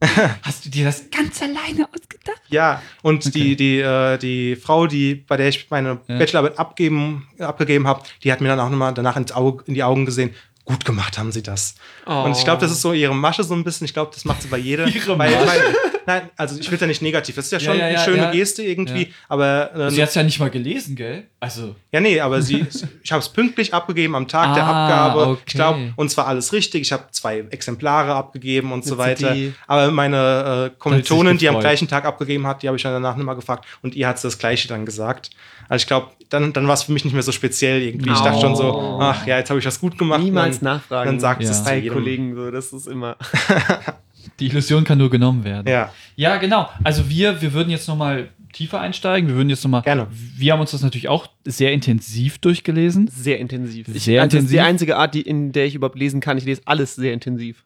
Hast 0.42 0.64
du 0.66 0.70
dir 0.70 0.84
das 0.84 1.10
ganz 1.10 1.40
alleine 1.42 1.88
ausgedacht? 1.88 2.42
Ja, 2.48 2.82
und 3.02 3.24
Okay. 3.24 3.30
die, 3.38 3.56
die, 3.56 3.78
äh, 3.80 4.18
die 4.18 4.56
Frau, 4.56 4.88
die, 4.88 5.14
bei 5.14 5.36
der 5.36 5.48
ich 5.48 5.70
meine 5.70 6.00
Ja. 6.08 6.18
Bachelorarbeit 6.18 6.58
abgeben, 6.58 7.28
abgegeben 7.38 7.86
habe, 7.86 8.02
die 8.24 8.32
hat 8.32 8.40
mir 8.40 8.48
dann 8.48 8.58
auch 8.58 8.70
nochmal 8.70 8.94
danach 8.94 9.16
ins 9.16 9.30
Auge, 9.30 9.62
in 9.68 9.74
die 9.74 9.84
Augen 9.84 10.06
gesehen. 10.06 10.34
Gut 10.66 10.84
gemacht 10.84 11.16
haben 11.16 11.30
sie 11.30 11.44
das. 11.44 11.76
Und 12.04 12.36
ich 12.36 12.42
glaube, 12.42 12.60
das 12.60 12.72
ist 12.72 12.82
so 12.82 12.92
ihre 12.92 13.14
Masche 13.14 13.44
so 13.44 13.54
ein 13.54 13.62
bisschen. 13.62 13.84
Ich 13.84 13.94
glaube, 13.94 14.10
das 14.12 14.24
macht 14.24 14.42
sie 14.42 14.48
bei 14.48 14.58
jeder. 14.58 14.86
Ihre 14.94 15.16
weil, 15.16 15.30
Masche? 15.30 15.46
Weil, 15.46 15.60
nein, 16.06 16.30
also 16.36 16.58
ich 16.58 16.68
will 16.70 16.78
ja 16.78 16.88
nicht 16.88 17.02
negativ. 17.02 17.36
Das 17.36 17.44
ist 17.46 17.52
ja 17.52 17.60
schon 17.60 17.78
ja, 17.78 17.88
ja, 17.88 18.00
eine 18.00 18.04
schöne. 18.04 18.30
Geste 18.32 18.64
irgendwie. 18.64 19.14
Aber 19.28 19.72
äh, 19.74 19.90
Sie 19.92 20.02
hat 20.02 20.08
es 20.08 20.16
ja 20.16 20.24
nicht 20.24 20.40
mal 20.40 20.50
gelesen, 20.50 20.96
gell? 20.96 21.28
Also, 21.46 21.74
Ja, 21.92 22.00
nee, 22.00 22.20
aber 22.20 22.42
sie, 22.42 22.66
ich 23.02 23.12
habe 23.12 23.20
es 23.20 23.28
pünktlich 23.28 23.72
abgegeben 23.72 24.14
am 24.14 24.28
Tag 24.28 24.54
der 24.54 24.64
Ah, 24.64 24.86
Abgabe. 25.06 25.30
okay. 25.30 25.42
Ich 25.46 25.54
glaube, 25.54 25.92
und 25.96 26.10
zwar 26.10 26.26
alles 26.26 26.52
richtig. 26.52 26.82
Ich 26.82 26.92
habe 26.92 27.04
zwei 27.10 27.40
Exemplare 27.50 28.14
abgegeben 28.14 28.72
und 28.72 28.84
so 28.84 28.94
Eine 28.94 29.02
weiter. 29.12 29.32
CD. 29.32 29.52
Aber 29.66 29.90
meine 29.90 30.70
äh, 30.74 30.78
Kommilitonin, 30.78 31.38
die 31.38 31.48
am 31.48 31.58
gleichen 31.60 31.88
Tag 31.88 32.04
abgegeben 32.04 32.46
hat, 32.46 32.62
die 32.62 32.68
habe 32.68 32.76
ich 32.76 32.82
dann 32.82 32.92
danach 32.92 33.16
nochmal 33.16 33.36
gefragt 33.36 33.64
und 33.82 33.94
ihr 33.94 34.08
hat 34.08 34.22
das 34.22 34.38
Gleiche 34.38 34.68
dann 34.68 34.84
gesagt. 34.84 35.30
Also 35.68 35.82
ich 35.82 35.86
glaube, 35.86 36.08
dann, 36.28 36.52
dann 36.52 36.66
war 36.66 36.74
es 36.74 36.82
für 36.84 36.92
mich 36.92 37.04
nicht 37.04 37.14
mehr 37.14 37.22
so 37.22 37.32
speziell 37.32 37.82
irgendwie. 37.82 38.10
Ich 38.10 38.20
dachte 38.20 38.40
schon 38.40 38.56
so, 38.56 38.64
Oh. 38.76 38.98
ach 39.00 39.26
ja, 39.26 39.38
jetzt 39.38 39.48
habe 39.50 39.58
ich 39.58 39.64
das 39.64 39.80
gut 39.80 39.96
gemacht. 39.96 40.20
Niemals 40.20 40.60
dann, 40.60 40.74
nachfragen. 40.78 41.06
dann 41.10 41.20
sagt 41.20 41.42
Ja. 41.42 41.50
es 41.50 41.62
bei. 41.64 41.80
Kollegen 41.88 42.34
so, 42.34 42.50
das 42.50 42.72
ist 42.72 42.86
immer. 42.88 43.16
die 44.40 44.46
Illusion 44.46 44.84
kann 44.84 44.98
nur 44.98 45.08
genommen 45.10 45.44
werden. 45.44 45.68
Ja, 45.68 45.92
Ja, 46.16 46.36
genau. 46.36 46.68
Also 46.84 47.08
wir, 47.08 47.40
wir 47.40 47.52
würden 47.52 47.70
jetzt 47.70 47.86
noch 47.88 47.96
mal 47.96 48.28
tiefer 48.56 48.80
einsteigen. 48.80 49.28
Wir 49.28 49.36
würden 49.36 49.50
jetzt 49.50 49.62
noch 49.64 49.70
mal. 49.70 49.82
Gerne. 49.82 50.06
Wir 50.10 50.52
haben 50.52 50.60
uns 50.60 50.70
das 50.70 50.82
natürlich 50.82 51.08
auch 51.08 51.26
sehr 51.44 51.72
intensiv 51.72 52.38
durchgelesen. 52.38 53.08
Sehr 53.08 53.38
intensiv. 53.38 53.88
Ich, 53.88 54.04
Sehr 54.04 54.22
also 54.22 54.36
Das 54.36 54.44
ist 54.44 54.50
intensiv. 54.50 54.50
die 54.50 54.60
einzige 54.60 54.96
Art, 54.96 55.14
die, 55.14 55.22
in 55.22 55.52
der 55.52 55.66
ich 55.66 55.74
überhaupt 55.74 55.98
lesen 55.98 56.20
kann. 56.20 56.38
Ich 56.38 56.44
lese 56.44 56.62
alles 56.64 56.94
sehr 56.94 57.12
intensiv. 57.12 57.64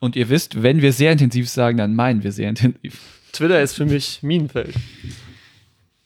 Und 0.00 0.16
ihr 0.16 0.28
wisst, 0.28 0.62
wenn 0.62 0.80
wir 0.82 0.92
sehr 0.92 1.12
intensiv 1.12 1.48
sagen, 1.48 1.78
dann 1.78 1.94
meinen 1.94 2.22
wir 2.22 2.32
sehr 2.32 2.48
intensiv. 2.48 3.00
Twitter 3.32 3.60
ist 3.60 3.74
für 3.74 3.84
mich 3.84 4.22
Minenfeld. 4.22 4.74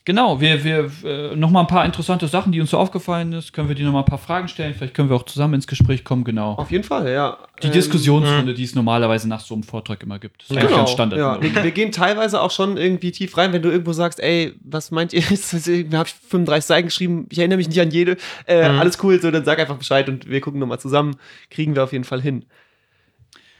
Genau, 0.08 0.40
wir, 0.40 0.64
wir 0.64 0.90
äh, 1.04 1.36
noch 1.36 1.50
mal 1.50 1.60
ein 1.60 1.66
paar 1.66 1.84
interessante 1.84 2.28
Sachen, 2.28 2.50
die 2.50 2.62
uns 2.62 2.70
so 2.70 2.78
aufgefallen 2.78 3.30
ist. 3.34 3.52
Können 3.52 3.68
wir 3.68 3.74
dir 3.74 3.84
noch 3.84 3.92
mal 3.92 3.98
ein 3.98 4.04
paar 4.06 4.16
Fragen 4.16 4.48
stellen? 4.48 4.72
Vielleicht 4.72 4.94
können 4.94 5.10
wir 5.10 5.16
auch 5.16 5.24
zusammen 5.24 5.52
ins 5.52 5.66
Gespräch 5.66 6.02
kommen. 6.02 6.24
Genau. 6.24 6.52
Auf 6.54 6.70
jeden 6.70 6.82
Fall, 6.82 7.12
ja. 7.12 7.36
Die 7.62 7.66
Ähm, 7.66 7.74
Diskussionsrunde, 7.74 8.54
die 8.54 8.64
es 8.64 8.74
normalerweise 8.74 9.28
nach 9.28 9.40
so 9.40 9.52
einem 9.52 9.64
Vortrag 9.64 10.02
immer 10.02 10.18
gibt. 10.18 10.40
Das 10.40 10.48
ist 10.50 10.56
eigentlich 10.56 10.68
Genau, 10.68 10.78
ganz 10.78 10.92
Standard. 10.92 11.18
ja. 11.20 11.42
wir, 11.42 11.62
wir 11.62 11.70
gehen 11.72 11.92
teilweise 11.92 12.40
auch 12.40 12.50
schon 12.50 12.78
irgendwie 12.78 13.12
tief 13.12 13.36
rein, 13.36 13.52
wenn 13.52 13.60
du 13.60 13.68
irgendwo 13.68 13.92
sagst, 13.92 14.18
ey, 14.18 14.54
was 14.64 14.90
meint 14.90 15.12
ihr? 15.12 15.20
Jetzt 15.28 15.52
habe 15.52 16.08
ich 16.08 16.14
35 16.30 16.64
Seiten 16.64 16.86
geschrieben, 16.88 17.26
ich 17.28 17.38
erinnere 17.38 17.58
mich 17.58 17.68
nicht 17.68 17.80
an 17.82 17.90
jede. 17.90 18.16
Äh, 18.46 18.62
Alles 18.62 18.96
cool, 19.02 19.20
so 19.20 19.30
dann 19.30 19.44
sag 19.44 19.58
einfach 19.58 19.76
Bescheid 19.76 20.08
und 20.08 20.26
wir 20.30 20.40
gucken 20.40 20.58
nochmal 20.58 20.80
zusammen. 20.80 21.16
Kriegen 21.50 21.76
wir 21.76 21.84
auf 21.84 21.92
jeden 21.92 22.04
Fall 22.04 22.22
hin. 22.22 22.46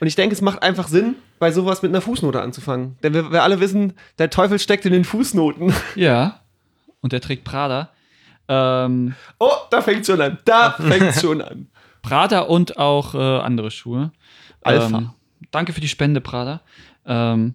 Und 0.01 0.07
ich 0.07 0.15
denke, 0.17 0.35
es 0.35 0.41
macht 0.41 0.63
einfach 0.63 0.89
Sinn, 0.89 1.17
bei 1.39 1.51
sowas 1.53 1.83
mit 1.83 1.91
einer 1.91 2.01
Fußnote 2.01 2.41
anzufangen. 2.41 2.97
Denn 3.03 3.15
wir, 3.15 3.31
wir 3.33 3.43
alle 3.43 3.61
wissen, 3.61 3.95
der 4.19 4.31
Teufel 4.31 4.59
steckt 4.59 4.85
in 4.87 4.93
den 4.93 5.05
Fußnoten. 5.05 5.73
Ja. 5.97 6.41
Und 7.01 7.13
der 7.13 7.21
trägt 7.21 7.45
Prada. 7.45 7.91
Ähm, 8.49 9.15
Oh, 9.39 9.51
da 9.71 9.81
fängt 9.83 10.07
schon 10.07 10.21
an. 10.21 10.39
Da 10.45 10.73
fängt 10.73 11.15
schon 11.21 11.41
an. 11.43 11.69
Prada 12.03 12.41
und 12.41 12.79
auch 12.79 13.15
äh, 13.15 13.19
andere 13.19 13.71
Schuhe. 13.71 14.11
Alpha. 14.63 14.99
Ähm, 14.99 15.11
danke 15.51 15.73
für 15.73 15.81
die 15.81 15.89
Spende, 15.89 16.21
Prada. 16.21 16.61
Ähm, 17.07 17.55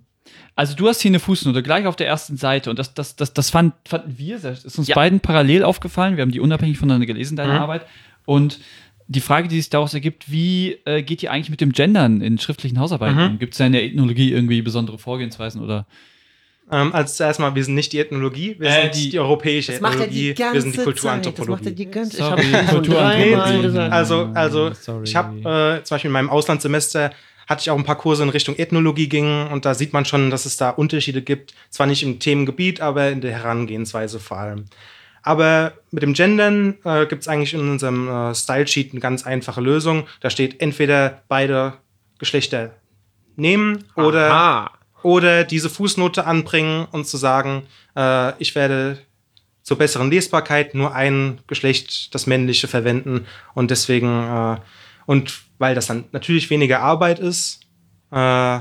also 0.55 0.75
du 0.75 0.87
hast 0.87 1.01
hier 1.01 1.09
eine 1.09 1.19
Fußnote 1.19 1.63
gleich 1.63 1.87
auf 1.87 1.95
der 1.95 2.07
ersten 2.07 2.37
Seite 2.37 2.69
und 2.69 2.77
das, 2.79 2.93
das, 2.93 3.15
das, 3.15 3.33
das 3.33 3.49
fand, 3.49 3.73
fanden 3.87 4.17
wir, 4.17 4.37
das 4.39 4.63
ist 4.65 4.77
uns 4.77 4.87
Ja. 4.87 4.95
beiden 4.95 5.19
parallel 5.19 5.63
aufgefallen. 5.63 6.15
Wir 6.15 6.21
haben 6.21 6.31
die 6.31 6.39
unabhängig 6.39 6.77
voneinander 6.77 7.07
gelesen, 7.07 7.35
deine 7.35 7.53
Mhm. 7.53 7.59
Arbeit. 7.59 7.85
Und 8.25 8.59
die 9.07 9.21
Frage, 9.21 9.47
die 9.47 9.57
sich 9.57 9.69
daraus 9.69 9.93
ergibt, 9.93 10.31
wie 10.31 10.77
äh, 10.85 11.01
geht 11.03 11.21
ihr 11.23 11.31
eigentlich 11.31 11.49
mit 11.49 11.61
dem 11.61 11.71
Gendern 11.71 12.21
in 12.21 12.37
schriftlichen 12.39 12.79
Hausarbeiten 12.79 13.17
Mhm. 13.17 13.31
um? 13.33 13.39
Gibt 13.39 13.53
es 13.53 13.57
da 13.57 13.65
in 13.65 13.73
der 13.73 13.83
Ethnologie 13.83 14.31
irgendwie 14.31 14.61
besondere 14.61 14.97
Vorgehensweisen 14.97 15.61
oder? 15.61 15.85
ähm, 16.71 16.93
als 16.93 17.17
zuerst 17.17 17.39
mal, 17.41 17.53
wir 17.53 17.63
sind 17.63 17.75
nicht 17.75 17.91
die 17.91 17.99
Ethnologie, 17.99 18.55
wir 18.57 18.69
Äh, 18.69 18.83
sind 18.83 18.95
die- 18.95 19.09
die, 19.11 19.19
europäische 19.19 19.73
Ethnologie, 19.73 20.33
wir 20.37 20.61
sind 20.61 20.73
die 20.73 20.79
Kulturanthropologie. 20.79 21.71
die 21.71 21.85
ganze 21.91 22.17
Sorry, 22.17 22.41
Ich 22.41 22.53
habe 22.53 22.67
Kulturanthropologie. 22.67 23.77
Also, 23.91 24.29
also 24.33 24.73
Sorry. 24.73 25.03
ich 25.03 25.15
habe 25.15 25.79
äh, 25.79 25.83
zum 25.83 25.95
Beispiel 25.95 26.07
in 26.09 26.13
meinem 26.13 26.29
Auslandssemester 26.29 27.11
hatte 27.47 27.61
ich 27.61 27.69
auch 27.69 27.77
ein 27.77 27.83
paar 27.83 27.97
Kurse 27.97 28.23
in 28.23 28.29
Richtung 28.29 28.55
Ethnologie 28.57 29.09
gingen 29.09 29.47
und 29.51 29.65
da 29.65 29.73
sieht 29.73 29.91
man 29.91 30.05
schon, 30.05 30.29
dass 30.31 30.45
es 30.45 30.55
da 30.55 30.69
Unterschiede 30.69 31.21
gibt. 31.21 31.53
Zwar 31.69 31.85
nicht 31.87 32.01
im 32.01 32.19
Themengebiet, 32.19 32.79
aber 32.79 33.09
in 33.09 33.19
der 33.19 33.33
Herangehensweise 33.33 34.19
vor 34.21 34.37
allem. 34.37 34.63
Aber 35.23 35.73
mit 35.91 36.03
dem 36.03 36.13
Gendern 36.13 36.75
äh, 36.83 37.05
gibt 37.05 37.23
es 37.23 37.27
eigentlich 37.27 37.53
in 37.53 37.61
unserem 37.61 38.09
äh, 38.09 38.35
Style-Sheet 38.35 38.91
eine 38.91 38.99
ganz 38.99 39.25
einfache 39.25 39.61
Lösung. 39.61 40.05
Da 40.19 40.29
steht 40.29 40.61
entweder 40.61 41.23
beide 41.29 41.73
Geschlechter 42.19 42.71
nehmen 43.35 43.85
oder, 43.95 44.31
Aha. 44.31 44.71
oder 45.01 45.45
diese 45.45 45.69
Fußnote 45.69 46.25
anbringen 46.25 46.87
und 46.91 47.07
zu 47.07 47.17
sagen, 47.17 47.63
äh, 47.95 48.37
ich 48.39 48.53
werde 48.53 48.99
zur 49.61 49.77
besseren 49.77 50.11
Lesbarkeit 50.11 50.75
nur 50.75 50.93
ein 50.93 51.39
Geschlecht, 51.47 52.13
das 52.13 52.27
männliche, 52.27 52.67
verwenden. 52.67 53.25
Und 53.53 53.71
deswegen, 53.71 54.07
äh, 54.07 54.57
und 55.05 55.41
weil 55.57 55.73
das 55.73 55.87
dann 55.87 56.03
natürlich 56.11 56.49
weniger 56.49 56.81
Arbeit 56.81 57.19
ist, 57.19 57.61
äh, 58.11 58.59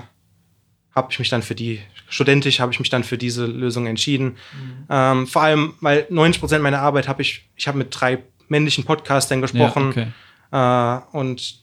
habe 0.94 1.08
ich 1.10 1.18
mich 1.18 1.28
dann 1.30 1.42
für 1.42 1.54
die, 1.54 1.80
studentisch 2.08 2.60
habe 2.60 2.72
ich 2.72 2.78
mich 2.78 2.90
dann 2.90 3.02
für 3.04 3.16
diese 3.18 3.46
Lösung 3.46 3.86
entschieden. 3.86 4.36
Ähm, 4.90 5.26
vor 5.26 5.42
allem, 5.42 5.74
weil 5.80 6.06
90% 6.10 6.58
meiner 6.58 6.80
Arbeit 6.80 7.08
habe 7.08 7.22
ich, 7.22 7.48
ich 7.56 7.66
habe 7.66 7.78
mit 7.78 7.88
drei 7.90 8.18
männlichen 8.48 8.84
Podcastern 8.84 9.40
gesprochen. 9.40 9.92
Ja, 10.52 10.98
okay. 11.00 11.04
Äh, 11.12 11.16
und 11.16 11.62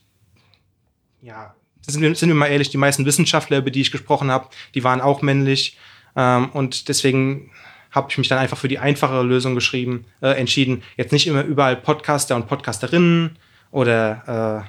ja, 1.22 1.54
sind 1.82 2.02
wir, 2.02 2.14
sind 2.14 2.28
wir 2.28 2.34
mal 2.36 2.46
ehrlich, 2.48 2.70
die 2.70 2.76
meisten 2.76 3.04
Wissenschaftler, 3.06 3.58
über 3.58 3.70
die 3.70 3.80
ich 3.80 3.90
gesprochen 3.90 4.30
habe, 4.30 4.48
die 4.74 4.84
waren 4.84 5.00
auch 5.00 5.22
männlich. 5.22 5.76
Ähm, 6.16 6.48
und 6.50 6.88
deswegen 6.88 7.50
habe 7.92 8.08
ich 8.10 8.18
mich 8.18 8.28
dann 8.28 8.38
einfach 8.38 8.56
für 8.56 8.68
die 8.68 8.78
einfachere 8.78 9.22
Lösung 9.22 9.54
geschrieben, 9.54 10.04
äh, 10.22 10.30
entschieden. 10.30 10.82
Jetzt 10.96 11.12
nicht 11.12 11.26
immer 11.26 11.42
überall 11.42 11.76
Podcaster 11.76 12.36
und 12.36 12.46
Podcasterinnen 12.46 13.36
oder 13.72 14.64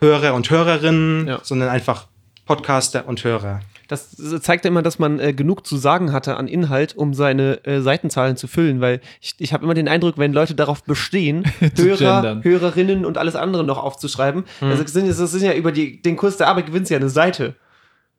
äh, 0.00 0.04
Hörer 0.04 0.34
und 0.34 0.50
Hörerinnen, 0.50 1.26
Ja. 1.28 1.40
sondern 1.42 1.68
einfach 1.68 2.07
Podcaster 2.48 3.06
und 3.06 3.22
Hörer. 3.24 3.60
Das 3.88 4.16
zeigt 4.40 4.64
ja 4.64 4.70
immer, 4.70 4.80
dass 4.80 4.98
man 4.98 5.20
äh, 5.20 5.34
genug 5.34 5.66
zu 5.66 5.76
sagen 5.76 6.14
hatte 6.14 6.38
an 6.38 6.48
Inhalt, 6.48 6.96
um 6.96 7.12
seine 7.12 7.62
äh, 7.66 7.82
Seitenzahlen 7.82 8.38
zu 8.38 8.46
füllen, 8.46 8.80
weil 8.80 9.02
ich, 9.20 9.34
ich 9.36 9.52
habe 9.52 9.64
immer 9.64 9.74
den 9.74 9.86
Eindruck, 9.86 10.16
wenn 10.16 10.32
Leute 10.32 10.54
darauf 10.54 10.82
bestehen, 10.82 11.44
Hörer, 11.76 12.22
gendern. 12.22 12.44
Hörerinnen 12.44 13.04
und 13.04 13.18
alles 13.18 13.36
andere 13.36 13.64
noch 13.64 13.76
aufzuschreiben, 13.76 14.44
also 14.62 14.82
das 14.82 14.92
sind, 14.94 15.08
das 15.08 15.18
sind 15.18 15.42
ja 15.42 15.52
über 15.52 15.72
die, 15.72 16.00
den 16.00 16.16
Kurs 16.16 16.38
der 16.38 16.48
Arbeit 16.48 16.66
gewinnt 16.66 16.88
ja 16.88 16.96
eine 16.96 17.10
Seite. 17.10 17.54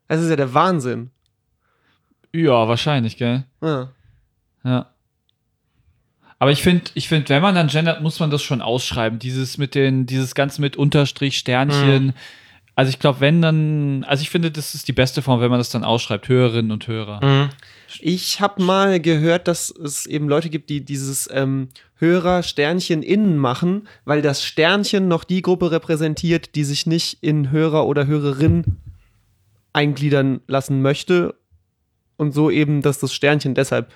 Das 0.07 0.21
ist 0.21 0.29
ja 0.29 0.35
der 0.35 0.53
Wahnsinn. 0.53 1.09
Ja, 2.31 2.67
wahrscheinlich, 2.67 3.17
gell? 3.17 3.45
Ja. 3.63 3.89
Ja. 4.63 4.91
Aber 6.37 6.51
ich 6.51 6.61
finde, 6.61 6.83
ich 6.93 7.09
find, 7.09 7.29
wenn 7.29 7.41
man 7.41 7.55
dann 7.55 7.67
gendert, 7.67 8.03
muss 8.03 8.19
man 8.19 8.29
das 8.29 8.43
schon 8.43 8.61
ausschreiben. 8.61 9.17
Dieses 9.17 9.57
mit 9.57 9.73
den, 9.73 10.05
dieses 10.05 10.35
Ganze 10.35 10.61
mit 10.61 10.77
Unterstrich, 10.77 11.37
Sternchen. 11.39 12.13
Also 12.79 12.91
ich 12.91 12.99
glaube, 12.99 13.19
wenn 13.19 13.41
dann, 13.41 14.05
also 14.05 14.21
ich 14.21 14.29
finde, 14.29 14.51
das 14.51 14.73
ist 14.73 14.87
die 14.87 14.93
beste 14.93 15.21
Form, 15.21 15.41
wenn 15.41 15.49
man 15.49 15.59
das 15.59 15.69
dann 15.69 15.83
ausschreibt, 15.83 16.29
Hörerinnen 16.29 16.71
und 16.71 16.87
Hörer. 16.87 17.19
Ich 17.99 18.39
habe 18.39 18.63
mal 18.63 19.01
gehört, 19.01 19.49
dass 19.49 19.69
es 19.69 20.05
eben 20.05 20.29
Leute 20.29 20.49
gibt, 20.49 20.69
die 20.69 20.85
dieses 20.85 21.29
ähm, 21.29 21.67
Hörer-Sternchen 21.95 23.03
innen 23.03 23.37
machen, 23.37 23.89
weil 24.05 24.21
das 24.21 24.45
Sternchen 24.45 25.09
noch 25.09 25.25
die 25.25 25.41
Gruppe 25.41 25.71
repräsentiert, 25.71 26.55
die 26.55 26.63
sich 26.63 26.85
nicht 26.85 27.17
in 27.19 27.51
Hörer 27.51 27.85
oder 27.85 28.07
Hörerin 28.07 28.77
eingliedern 29.73 30.39
lassen 30.47 30.81
möchte. 30.81 31.35
Und 32.15 32.33
so 32.33 32.49
eben, 32.49 32.81
dass 32.81 32.99
das 32.99 33.13
Sternchen 33.13 33.55
deshalb 33.55 33.91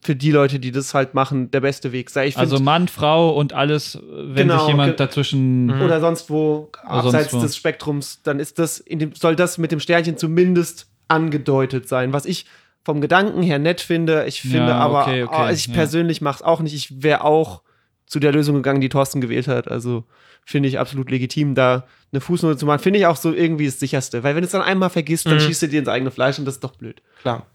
für 0.00 0.14
die 0.14 0.30
Leute, 0.30 0.60
die 0.60 0.70
das 0.70 0.94
halt 0.94 1.14
machen, 1.14 1.50
der 1.50 1.60
beste 1.60 1.90
Weg 1.92 2.08
sei. 2.10 2.28
Ich 2.28 2.34
find, 2.34 2.40
Also 2.50 2.60
Mann, 2.62 2.86
Frau 2.88 3.30
und 3.36 3.52
alles, 3.52 3.98
wenn 4.12 4.48
Genau, 4.48 4.58
sich 4.60 4.68
jemand 4.68 5.00
dazwischen. 5.00 5.82
oder 5.82 6.00
sonst 6.00 6.30
wo 6.30 6.70
abseits 6.84 7.32
wo. 7.32 7.40
des 7.40 7.56
Spektrums, 7.56 8.22
dann 8.22 8.38
ist 8.38 8.58
das 8.60 8.78
in 8.78 9.00
dem, 9.00 9.12
soll 9.14 9.34
das 9.34 9.58
mit 9.58 9.72
dem 9.72 9.80
Sternchen 9.80 10.16
zumindest 10.16 10.86
angedeutet 11.08 11.88
sein. 11.88 12.12
Was 12.12 12.26
ich 12.26 12.46
vom 12.84 13.00
Gedanken 13.00 13.42
her 13.42 13.58
nett 13.58 13.80
finde, 13.80 14.24
ich 14.26 14.40
finde 14.40 14.68
Ja, 14.68 14.78
aber, 14.78 15.02
okay, 15.02 15.22
okay, 15.24 15.34
ah, 15.36 15.50
ich 15.50 15.66
ja. 15.66 15.74
persönlich 15.74 16.20
mache 16.20 16.36
es 16.36 16.42
auch 16.42 16.60
nicht. 16.60 16.74
Ich 16.74 17.02
wäre 17.02 17.24
auch 17.24 17.62
zu 18.06 18.20
der 18.20 18.32
Lösung 18.32 18.54
gegangen, 18.56 18.80
die 18.80 18.88
Thorsten 18.88 19.20
gewählt 19.20 19.48
hat. 19.48 19.68
Also 19.68 20.04
finde 20.46 20.68
ich 20.68 20.78
absolut 20.78 21.10
legitim, 21.10 21.54
da 21.54 21.84
eine 22.12 22.20
Fußnote 22.22 22.56
zu 22.56 22.64
machen. 22.66 22.78
Finde 22.78 22.98
ich 23.00 23.06
auch 23.06 23.16
so 23.16 23.32
irgendwie 23.34 23.66
das 23.66 23.80
sicherste. 23.80 24.22
Weil 24.22 24.34
wenn 24.34 24.42
du 24.42 24.46
es 24.46 24.52
dann 24.52 24.62
einmal 24.62 24.88
vergisst, 24.90 25.26
dann 25.26 25.34
Mhm. 25.34 25.40
schießt 25.40 25.62
du 25.62 25.68
dir 25.68 25.80
ins 25.80 25.88
eigene 25.88 26.10
Fleisch 26.10 26.38
und 26.38 26.44
das 26.46 26.54
ist 26.54 26.64
doch 26.64 26.76
blöd. 26.76 27.02
Klar. 27.20 27.46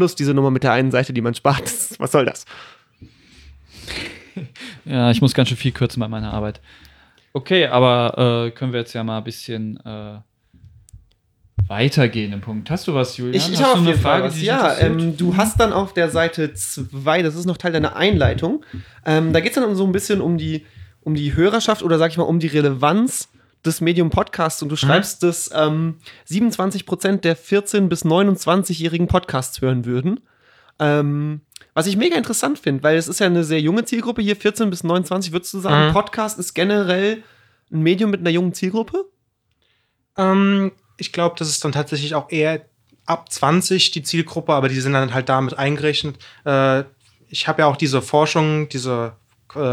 Plus 0.00 0.14
diese 0.14 0.32
Nummer 0.32 0.50
mit 0.50 0.62
der 0.62 0.72
einen 0.72 0.90
Seite, 0.90 1.12
die 1.12 1.20
man 1.20 1.34
spart. 1.34 1.64
Was 1.98 2.12
soll 2.12 2.24
das? 2.24 2.46
Ja, 4.86 5.10
ich 5.10 5.20
muss 5.20 5.34
ganz 5.34 5.50
schön 5.50 5.58
viel 5.58 5.72
kürzen 5.72 6.00
bei 6.00 6.08
meiner 6.08 6.32
Arbeit. 6.32 6.62
Okay, 7.34 7.66
aber 7.66 8.46
äh, 8.46 8.50
können 8.52 8.72
wir 8.72 8.80
jetzt 8.80 8.94
ja 8.94 9.04
mal 9.04 9.18
ein 9.18 9.24
bisschen 9.24 9.78
äh, 9.84 10.20
weitergehen 11.66 12.32
im 12.32 12.40
Punkt. 12.40 12.70
Hast 12.70 12.86
du 12.88 12.94
was, 12.94 13.18
Julian? 13.18 13.34
Ich, 13.34 13.52
ich 13.52 13.62
habe 13.62 13.78
eine 13.78 13.98
Frage, 13.98 14.28
was. 14.28 14.40
Ja, 14.40 14.78
ähm, 14.78 15.18
du 15.18 15.36
hast 15.36 15.60
dann 15.60 15.74
auf 15.74 15.92
der 15.92 16.08
Seite 16.08 16.54
2, 16.54 17.20
das 17.20 17.34
ist 17.34 17.44
noch 17.44 17.58
Teil 17.58 17.72
deiner 17.72 17.96
Einleitung, 17.96 18.64
ähm, 19.04 19.34
da 19.34 19.40
geht 19.40 19.50
es 19.50 19.62
dann 19.62 19.74
so 19.74 19.84
ein 19.84 19.92
bisschen 19.92 20.22
um 20.22 20.38
die, 20.38 20.64
um 21.02 21.14
die 21.14 21.34
Hörerschaft 21.34 21.82
oder 21.82 21.98
sag 21.98 22.10
ich 22.10 22.16
mal 22.16 22.22
um 22.24 22.38
die 22.38 22.46
Relevanz 22.46 23.28
des 23.64 23.80
Medium 23.80 24.10
Podcasts 24.10 24.62
und 24.62 24.70
du 24.70 24.76
schreibst, 24.76 25.22
dass 25.22 25.50
ähm, 25.54 25.98
27% 26.28 27.18
der 27.18 27.36
14- 27.36 27.88
bis 27.88 28.04
29-jährigen 28.04 29.06
Podcasts 29.06 29.60
hören 29.60 29.84
würden. 29.84 30.20
Ähm, 30.78 31.42
was 31.74 31.86
ich 31.86 31.96
mega 31.96 32.16
interessant 32.16 32.58
finde, 32.58 32.82
weil 32.82 32.96
es 32.96 33.06
ist 33.06 33.20
ja 33.20 33.26
eine 33.26 33.44
sehr 33.44 33.60
junge 33.60 33.84
Zielgruppe 33.84 34.22
hier, 34.22 34.34
14 34.36 34.70
bis 34.70 34.82
29, 34.82 35.32
würdest 35.32 35.52
du 35.54 35.60
sagen, 35.60 35.88
Mhm. 35.88 35.92
Podcast 35.92 36.38
ist 36.38 36.54
generell 36.54 37.22
ein 37.70 37.82
Medium 37.82 38.10
mit 38.10 38.20
einer 38.20 38.30
jungen 38.30 38.54
Zielgruppe? 38.54 39.04
Ähm, 40.16 40.72
ich 40.96 41.12
glaube, 41.12 41.36
das 41.38 41.48
ist 41.48 41.64
dann 41.64 41.72
tatsächlich 41.72 42.14
auch 42.14 42.30
eher 42.30 42.64
ab 43.06 43.30
20 43.30 43.90
die 43.90 44.02
Zielgruppe, 44.02 44.52
aber 44.52 44.68
die 44.68 44.80
sind 44.80 44.92
dann 44.92 45.14
halt 45.14 45.28
damit 45.28 45.58
eingerechnet. 45.58 46.16
Äh, 46.44 46.84
ich 47.28 47.46
habe 47.46 47.62
ja 47.62 47.66
auch 47.68 47.76
diese 47.76 48.02
Forschung, 48.02 48.68
diese 48.68 49.12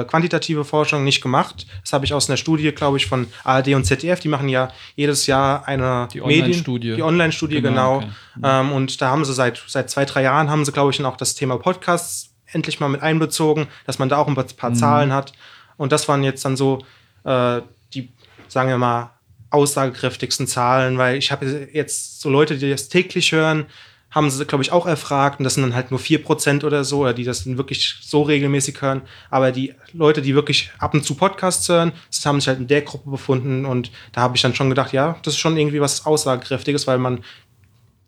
quantitative 0.05 0.65
Forschung 0.65 1.03
nicht 1.03 1.21
gemacht. 1.21 1.65
Das 1.83 1.93
habe 1.93 2.05
ich 2.05 2.13
aus 2.13 2.29
einer 2.29 2.37
Studie, 2.37 2.71
glaube 2.71 2.97
ich, 2.97 3.05
von 3.05 3.27
ARD 3.43 3.69
und 3.75 3.83
ZDF. 3.85 4.19
Die 4.19 4.27
machen 4.27 4.49
ja 4.49 4.71
jedes 4.95 5.27
Jahr 5.27 5.67
eine 5.67 6.07
Die 6.11 6.21
Online-Studie. 6.21 6.95
Die 6.95 7.03
Online-Studie, 7.03 7.61
genau. 7.61 7.99
Genau, 8.35 8.47
Ähm, 8.47 8.71
und 8.71 9.01
da 9.01 9.09
haben 9.09 9.25
sie 9.25 9.33
seit, 9.33 9.61
seit 9.67 9.89
zwei, 9.89 10.05
drei 10.05 10.23
Jahren, 10.23 10.49
haben 10.49 10.65
sie, 10.65 10.71
glaube 10.71 10.91
ich, 10.91 10.97
dann 10.97 11.05
auch 11.05 11.17
das 11.17 11.35
Thema 11.35 11.57
Podcasts 11.57 12.33
endlich 12.51 12.79
mal 12.79 12.87
mit 12.89 13.01
einbezogen, 13.01 13.67
dass 13.85 13.99
man 13.99 14.09
da 14.09 14.17
auch 14.17 14.27
ein 14.27 14.35
paar, 14.35 14.45
paar 14.45 14.73
Zahlen 14.73 15.13
hat. 15.13 15.33
Und 15.77 15.91
das 15.91 16.07
waren 16.07 16.23
jetzt 16.23 16.43
dann 16.45 16.57
so 16.57 16.79
äh, 17.23 17.61
die, 17.93 18.09
sagen 18.47 18.69
wir 18.69 18.77
mal, 18.77 19.11
aussagekräftigsten 19.49 20.47
Zahlen, 20.47 20.97
weil 20.97 21.17
ich 21.17 21.31
habe 21.31 21.69
jetzt 21.71 22.21
so 22.21 22.29
Leute, 22.29 22.57
die 22.57 22.69
das 22.69 22.89
täglich 22.89 23.31
hören, 23.31 23.65
haben 24.11 24.29
sie, 24.29 24.45
glaube 24.45 24.63
ich, 24.63 24.71
auch 24.71 24.85
erfragt 24.85 25.39
und 25.39 25.43
das 25.43 25.55
sind 25.55 25.63
dann 25.63 25.75
halt 25.75 25.91
nur 25.91 25.99
4% 25.99 26.63
oder 26.63 26.83
so, 26.83 26.99
oder 26.99 27.13
die 27.13 27.25
das 27.25 27.43
dann 27.43 27.57
wirklich 27.57 27.97
so 28.01 28.21
regelmäßig 28.21 28.81
hören. 28.81 29.01
Aber 29.29 29.51
die 29.51 29.73
Leute, 29.93 30.21
die 30.21 30.33
wirklich 30.33 30.71
ab 30.79 30.93
und 30.93 31.03
zu 31.03 31.15
Podcasts 31.15 31.67
hören, 31.67 31.91
das 32.09 32.25
haben 32.25 32.39
sich 32.39 32.47
halt 32.47 32.59
in 32.59 32.67
der 32.67 32.81
Gruppe 32.83 33.09
befunden 33.09 33.65
und 33.65 33.91
da 34.13 34.21
habe 34.21 34.35
ich 34.35 34.41
dann 34.41 34.55
schon 34.55 34.69
gedacht, 34.69 34.93
ja, 34.93 35.17
das 35.23 35.33
ist 35.33 35.39
schon 35.39 35.57
irgendwie 35.57 35.81
was 35.81 36.05
Aussagekräftiges, 36.05 36.87
weil 36.87 36.99
man 36.99 37.23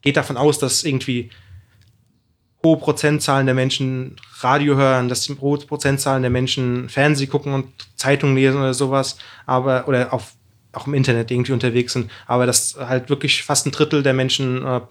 geht 0.01 0.15
davon 0.15 0.37
aus, 0.37 0.57
dass 0.57 0.83
irgendwie 0.83 1.29
hohe 2.63 2.77
Prozentzahlen 2.77 3.45
der 3.45 3.55
Menschen 3.55 4.15
Radio 4.39 4.75
hören, 4.75 5.09
dass 5.09 5.29
hohe 5.29 5.59
Prozentzahlen 5.59 6.23
der 6.23 6.31
Menschen 6.31 6.89
Fernseh 6.89 7.27
gucken 7.27 7.53
und 7.53 7.67
Zeitung 7.95 8.35
lesen 8.35 8.57
oder 8.57 8.73
sowas, 8.73 9.17
aber 9.45 9.87
oder 9.87 10.13
auf, 10.13 10.33
auch 10.73 10.87
im 10.87 10.93
Internet 10.93 11.31
irgendwie 11.31 11.53
unterwegs 11.53 11.93
sind, 11.93 12.09
aber 12.25 12.45
dass 12.45 12.77
halt 12.77 13.09
wirklich 13.09 13.43
fast 13.43 13.65
ein 13.65 13.71
Drittel 13.71 14.03
der 14.03 14.13
Menschen 14.13 14.65
äh, 14.65 14.81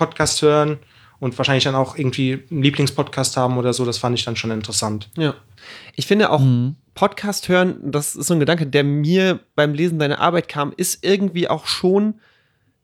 Podcast 0.00 0.40
hören 0.40 0.78
und 1.20 1.36
wahrscheinlich 1.36 1.64
dann 1.64 1.74
auch 1.74 1.96
irgendwie 1.98 2.42
einen 2.50 2.62
Lieblingspodcast 2.62 3.36
haben 3.36 3.58
oder 3.58 3.74
so, 3.74 3.84
das 3.84 3.98
fand 3.98 4.18
ich 4.18 4.24
dann 4.24 4.36
schon 4.36 4.50
interessant. 4.50 5.10
Ja. 5.18 5.34
Ich 5.94 6.06
finde 6.06 6.30
auch 6.30 6.40
Mhm. 6.40 6.76
Podcast 6.94 7.48
hören, 7.48 7.76
das 7.84 8.16
ist 8.16 8.26
so 8.26 8.34
ein 8.34 8.40
Gedanke, 8.40 8.66
der 8.66 8.82
mir 8.82 9.40
beim 9.54 9.74
Lesen 9.74 9.98
deiner 9.98 10.18
Arbeit 10.20 10.48
kam, 10.48 10.72
ist 10.76 11.04
irgendwie 11.04 11.48
auch 11.48 11.66
schon 11.66 12.14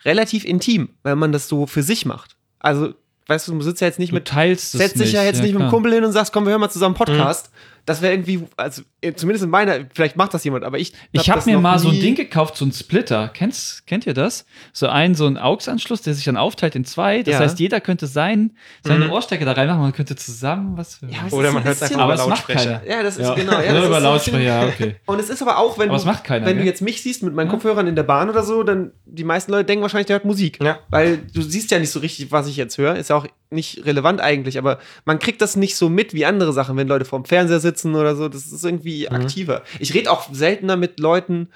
relativ 0.04 0.44
intim, 0.44 0.90
weil 1.02 1.16
man 1.16 1.32
das 1.32 1.48
so 1.48 1.66
für 1.66 1.82
sich 1.82 2.04
macht. 2.06 2.36
Also, 2.58 2.92
weißt 3.26 3.48
du, 3.48 3.52
du 3.52 3.60
sitzt 3.62 3.80
ja 3.80 3.88
jetzt 3.88 3.98
nicht 3.98 4.10
Du 4.12 4.16
mit, 4.16 4.26
teilst 4.26 4.72
setzt 4.72 5.00
dich 5.00 5.12
ja 5.12 5.22
jetzt 5.24 5.42
nicht 5.42 5.52
mit 5.52 5.60
dem 5.60 5.68
klar. 5.68 5.70
Kumpel 5.70 5.92
hin 5.94 6.04
und 6.04 6.12
sagst, 6.12 6.32
komm, 6.32 6.44
wir 6.44 6.50
hören 6.50 6.60
mal 6.60 6.70
zusammen 6.70 6.94
Podcast. 6.94 7.50
Das 7.86 8.02
wäre 8.02 8.12
irgendwie, 8.12 8.42
also 8.56 8.82
äh, 9.00 9.14
zumindest 9.14 9.44
in 9.44 9.50
meiner, 9.50 9.78
vielleicht 9.94 10.16
macht 10.16 10.34
das 10.34 10.42
jemand, 10.44 10.64
aber 10.64 10.78
ich. 10.78 10.92
Ich 11.12 11.20
hab 11.20 11.26
habe 11.28 11.38
das 11.38 11.46
mir 11.46 11.54
noch 11.54 11.62
mal 11.62 11.78
so 11.78 11.88
ein 11.88 12.00
Ding 12.00 12.16
gekauft, 12.16 12.56
so 12.56 12.64
ein 12.64 12.72
Splitter. 12.72 13.30
Kennst, 13.32 13.86
kennt 13.86 14.06
ihr 14.06 14.12
das? 14.14 14.44
So 14.72 14.88
ein, 14.88 15.14
so 15.14 15.26
ein 15.26 15.38
AUX-Anschluss, 15.38 16.02
der 16.02 16.14
sich 16.14 16.24
dann 16.24 16.36
aufteilt 16.36 16.74
in 16.74 16.84
zwei. 16.84 17.22
Das 17.22 17.34
Ja. 17.34 17.38
heißt, 17.40 17.58
jeder 17.60 17.80
könnte 17.80 18.06
sein, 18.08 18.56
seine 18.82 19.06
Mhm. 19.06 19.12
Ohrstecker 19.12 19.44
da 19.44 19.52
reinmachen, 19.52 19.80
man 19.82 19.92
könnte 19.92 20.16
zusammen 20.16 20.76
was 20.76 21.00
hören. 21.00 21.12
Ja, 21.12 21.32
Oder 21.32 21.48
ist 21.48 21.54
man 21.54 21.64
hört 21.64 21.76
es 21.76 21.82
einfach 21.82 22.00
Aber 22.00 22.14
über 22.14 22.22
es 22.22 22.28
macht 22.28 22.48
Lautsprecher. 22.48 22.82
Ja, 22.88 23.02
das 23.04 23.16
ist 23.16 23.22
Ja. 23.28 23.34
genau. 23.34 23.52
Ja, 23.60 23.72
Nur 23.72 23.80
das 23.80 23.86
über 23.86 23.86
ist 23.86 23.90
so 23.90 23.94
ein 23.94 24.02
Lautsprecher, 24.02 24.36
bisschen- 24.38 24.44
ja, 24.46 24.66
okay. 24.66 24.96
Und 25.06 25.20
es 25.20 25.30
ist 25.30 25.42
aber 25.42 25.58
auch, 25.58 25.78
wenn 25.78 25.88
Aber 25.90 25.98
du, 25.98 26.22
keiner, 26.24 26.46
wenn 26.46 26.58
du 26.58 26.64
jetzt 26.64 26.82
mich 26.82 27.02
siehst 27.02 27.22
mit 27.22 27.34
meinen 27.34 27.48
Kopfhörern 27.48 27.86
in 27.86 27.94
der 27.94 28.02
Bahn 28.02 28.28
oder 28.28 28.42
so, 28.42 28.64
dann 28.64 28.90
die 29.04 29.22
meisten 29.24 29.52
Leute 29.52 29.64
denken 29.66 29.82
wahrscheinlich, 29.82 30.06
der 30.08 30.14
hört 30.16 30.24
Musik. 30.24 30.58
Ja. 30.60 30.80
Weil 30.88 31.18
du 31.32 31.40
siehst 31.40 31.70
ja 31.70 31.78
nicht 31.78 31.90
so 31.92 32.00
richtig, 32.00 32.32
was 32.32 32.48
ich 32.48 32.56
jetzt 32.56 32.76
höre. 32.78 32.96
Ist 32.96 33.10
ja 33.10 33.16
auch 33.16 33.26
nicht 33.50 33.84
relevant 33.86 34.20
eigentlich, 34.20 34.58
aber 34.58 34.78
man 35.04 35.18
kriegt 35.18 35.40
das 35.40 35.56
nicht 35.56 35.76
so 35.76 35.88
mit 35.88 36.14
wie 36.14 36.24
andere 36.24 36.52
Sachen, 36.52 36.76
wenn 36.76 36.88
Leute 36.88 37.04
vorm 37.04 37.24
Fernseher 37.24 37.60
sitzen 37.60 37.94
oder 37.94 38.16
so. 38.16 38.28
Das 38.28 38.46
ist 38.46 38.64
irgendwie 38.64 39.08
aktiver. 39.08 39.62
Ich 39.78 39.94
rede 39.94 40.10
auch 40.10 40.32
seltener 40.32 40.76
mit 40.76 40.98
Leuten 41.00 41.48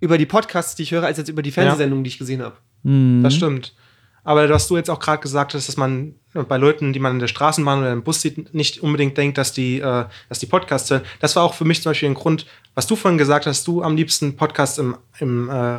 über 0.00 0.18
die 0.18 0.26
Podcasts, 0.26 0.74
die 0.74 0.84
ich 0.84 0.92
höre, 0.92 1.04
als 1.04 1.18
jetzt 1.18 1.28
über 1.28 1.42
die 1.42 1.50
Fernsehsendungen, 1.50 2.04
die 2.04 2.08
ich 2.08 2.18
gesehen 2.18 2.42
habe. 2.42 2.56
Mhm. 2.82 3.22
Das 3.22 3.34
stimmt. 3.34 3.74
Aber 4.22 4.48
was 4.50 4.66
du 4.66 4.76
jetzt 4.76 4.90
auch 4.90 4.98
gerade 4.98 5.22
gesagt 5.22 5.54
hast, 5.54 5.68
dass 5.68 5.76
man 5.76 6.16
bei 6.48 6.56
Leuten, 6.56 6.92
die 6.92 6.98
man 6.98 7.12
in 7.12 7.18
der 7.20 7.28
Straßenbahn 7.28 7.78
oder 7.78 7.92
im 7.92 8.02
Bus 8.02 8.20
sieht, 8.20 8.52
nicht 8.54 8.82
unbedingt 8.82 9.16
denkt, 9.16 9.38
dass 9.38 9.52
die, 9.52 9.78
äh, 9.78 10.04
dass 10.28 10.40
die 10.40 10.46
Podcasts 10.46 10.90
hören. 10.90 11.02
Das 11.20 11.36
war 11.36 11.44
auch 11.44 11.54
für 11.54 11.64
mich 11.64 11.80
zum 11.80 11.90
Beispiel 11.90 12.08
ein 12.08 12.14
Grund, 12.14 12.44
was 12.74 12.88
du 12.88 12.96
vorhin 12.96 13.18
gesagt 13.18 13.46
hast, 13.46 13.66
du 13.68 13.82
am 13.82 13.96
liebsten 13.96 14.36
Podcasts 14.36 14.78
im, 14.78 14.96
im, 15.20 15.48
äh, 15.48 15.78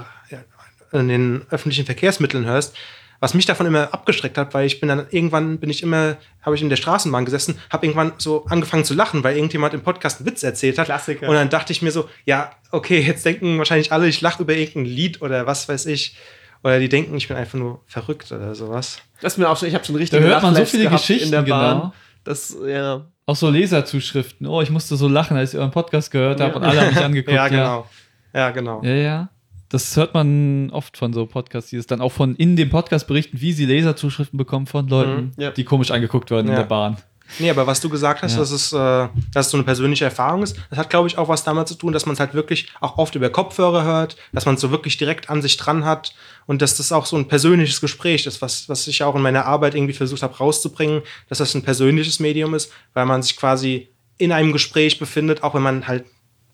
in 0.93 1.09
den 1.09 1.41
öffentlichen 1.49 1.85
Verkehrsmitteln 1.85 2.45
hörst. 2.45 2.75
Was 3.19 3.33
mich 3.33 3.45
davon 3.45 3.65
immer 3.65 3.93
abgestreckt 3.93 4.37
hat, 4.37 4.53
weil 4.53 4.65
ich 4.67 4.79
bin 4.79 4.89
dann 4.89 5.07
irgendwann 5.09 5.57
bin 5.59 5.69
ich 5.69 5.81
immer, 5.81 6.17
habe 6.41 6.55
ich 6.55 6.61
in 6.61 6.69
der 6.69 6.75
Straßenbahn 6.75 7.25
gesessen, 7.25 7.59
habe 7.71 7.85
irgendwann 7.85 8.13
so 8.17 8.45
angefangen 8.45 8.83
zu 8.85 8.93
lachen, 8.93 9.23
weil 9.23 9.35
irgendjemand 9.35 9.73
im 9.73 9.81
Podcast 9.81 10.19
einen 10.19 10.27
Witz 10.29 10.43
erzählt 10.43 10.77
hat. 10.77 10.85
Klassiker. 10.85 11.27
Und 11.27 11.33
dann 11.35 11.49
dachte 11.49 11.73
ich 11.73 11.81
mir 11.81 11.91
so, 11.91 12.07
ja, 12.25 12.51
okay, 12.71 12.99
jetzt 13.01 13.25
denken 13.25 13.57
wahrscheinlich 13.57 13.91
alle, 13.91 14.07
ich 14.07 14.21
lache 14.21 14.43
über 14.43 14.55
irgendein 14.55 14.85
Lied 14.85 15.21
oder 15.21 15.47
was 15.47 15.67
weiß 15.67 15.87
ich. 15.87 16.15
Oder 16.63 16.79
die 16.79 16.89
denken, 16.89 17.15
ich 17.17 17.27
bin 17.27 17.37
einfach 17.37 17.57
nur 17.57 17.81
verrückt 17.85 18.31
oder 18.31 18.53
sowas. 18.55 18.99
Das 19.21 19.33
ist 19.33 19.37
mir 19.37 19.47
auch 19.49 19.57
schon, 19.57 19.67
ich 19.67 19.73
habe 19.75 19.85
schon 19.85 19.95
richtig 19.95 20.19
hört 20.21 20.41
man 20.43 20.55
so 20.55 20.65
viele 20.65 20.89
Geschichten, 20.89 21.25
in 21.25 21.31
der 21.31 21.41
Bahn. 21.43 21.75
genau. 21.77 21.93
Das, 22.23 22.55
ja. 22.67 23.05
Auch 23.25 23.35
so 23.35 23.49
Leserzuschriften. 23.49 24.47
Oh, 24.47 24.61
ich 24.61 24.69
musste 24.69 24.95
so 24.95 25.07
lachen, 25.07 25.37
als 25.37 25.53
ich 25.53 25.59
euren 25.59 25.71
Podcast 25.71 26.11
gehört 26.11 26.39
habe 26.41 26.51
Ja. 26.51 26.57
und 26.57 26.63
alle 26.63 26.81
haben 26.81 26.89
mich 26.93 26.97
angeguckt. 27.03 27.35
ja, 27.35 27.47
genau. 27.47 27.87
Ja, 28.33 28.49
genau. 28.51 28.81
Ja, 28.83 28.91
ja. 28.95 29.29
Das 29.69 29.95
hört 29.97 30.13
man 30.13 30.69
oft 30.71 30.95
von 30.97 31.11
so 31.13 31.25
Podcasts, 31.25 31.69
die 31.71 31.75
es 31.77 31.87
dann 31.87 31.99
auch 32.01 32.11
von 32.13 32.35
in 32.35 32.55
dem 32.55 32.69
Podcast 32.69 33.05
berichten, 33.07 33.41
wie 33.41 33.51
sie 33.51 33.65
Leserzuschriften 33.65 34.37
bekommen 34.37 34.65
von 34.65 34.87
Leuten, 34.87 35.33
Mhm, 35.37 35.41
ja. 35.41 35.51
die 35.51 35.65
komisch 35.65 35.91
angeguckt 35.91 36.31
werden 36.31 36.47
in 36.47 36.53
Ja. 36.53 36.59
der 36.59 36.65
Bahn. 36.67 36.97
Nee, 37.39 37.49
aber 37.49 37.67
was 37.67 37.81
du 37.81 37.89
gesagt 37.89 38.21
hast, 38.21 38.33
Ja. 38.35 38.39
dass, 38.39 38.51
es, 38.51 38.71
äh, 38.71 39.09
dass 39.33 39.47
es 39.47 39.51
so 39.51 39.57
eine 39.57 39.65
persönliche 39.65 40.05
Erfahrung 40.05 40.43
ist, 40.43 40.55
das 40.69 40.79
hat, 40.79 40.89
glaube 40.89 41.09
ich, 41.09 41.17
auch 41.17 41.27
was 41.27 41.43
damit 41.43 41.67
zu 41.67 41.75
tun, 41.75 41.91
dass 41.91 42.05
man 42.05 42.13
es 42.13 42.21
halt 42.21 42.33
wirklich 42.33 42.69
auch 42.79 42.97
oft 42.97 43.15
über 43.15 43.29
Kopfhörer 43.29 43.83
hört, 43.83 44.15
dass 44.31 44.45
man 44.45 44.55
es 44.55 44.61
so 44.61 44.71
wirklich 44.71 44.95
direkt 44.95 45.29
an 45.29 45.41
sich 45.41 45.57
dran 45.57 45.83
hat 45.83 46.15
und 46.45 46.61
dass 46.61 46.77
das 46.77 46.93
auch 46.93 47.05
so 47.05 47.17
ein 47.17 47.27
persönliches 47.27 47.81
Gespräch 47.81 48.25
ist, 48.25 48.41
was, 48.41 48.69
was 48.69 48.87
ich 48.87 49.03
auch 49.03 49.13
in 49.15 49.21
meiner 49.21 49.45
Arbeit 49.45 49.75
irgendwie 49.75 49.91
versucht 49.93 50.23
habe 50.23 50.37
rauszubringen, 50.37 51.01
dass 51.27 51.39
das 51.39 51.53
ein 51.53 51.63
persönliches 51.63 52.21
Medium 52.21 52.53
ist, 52.53 52.71
weil 52.93 53.05
man 53.05 53.21
sich 53.21 53.35
quasi 53.35 53.89
in 54.17 54.31
einem 54.31 54.53
Gespräch 54.53 54.97
befindet, 54.97 55.43
auch 55.43 55.53
wenn 55.53 55.61
man 55.63 55.85
halt 55.85 56.05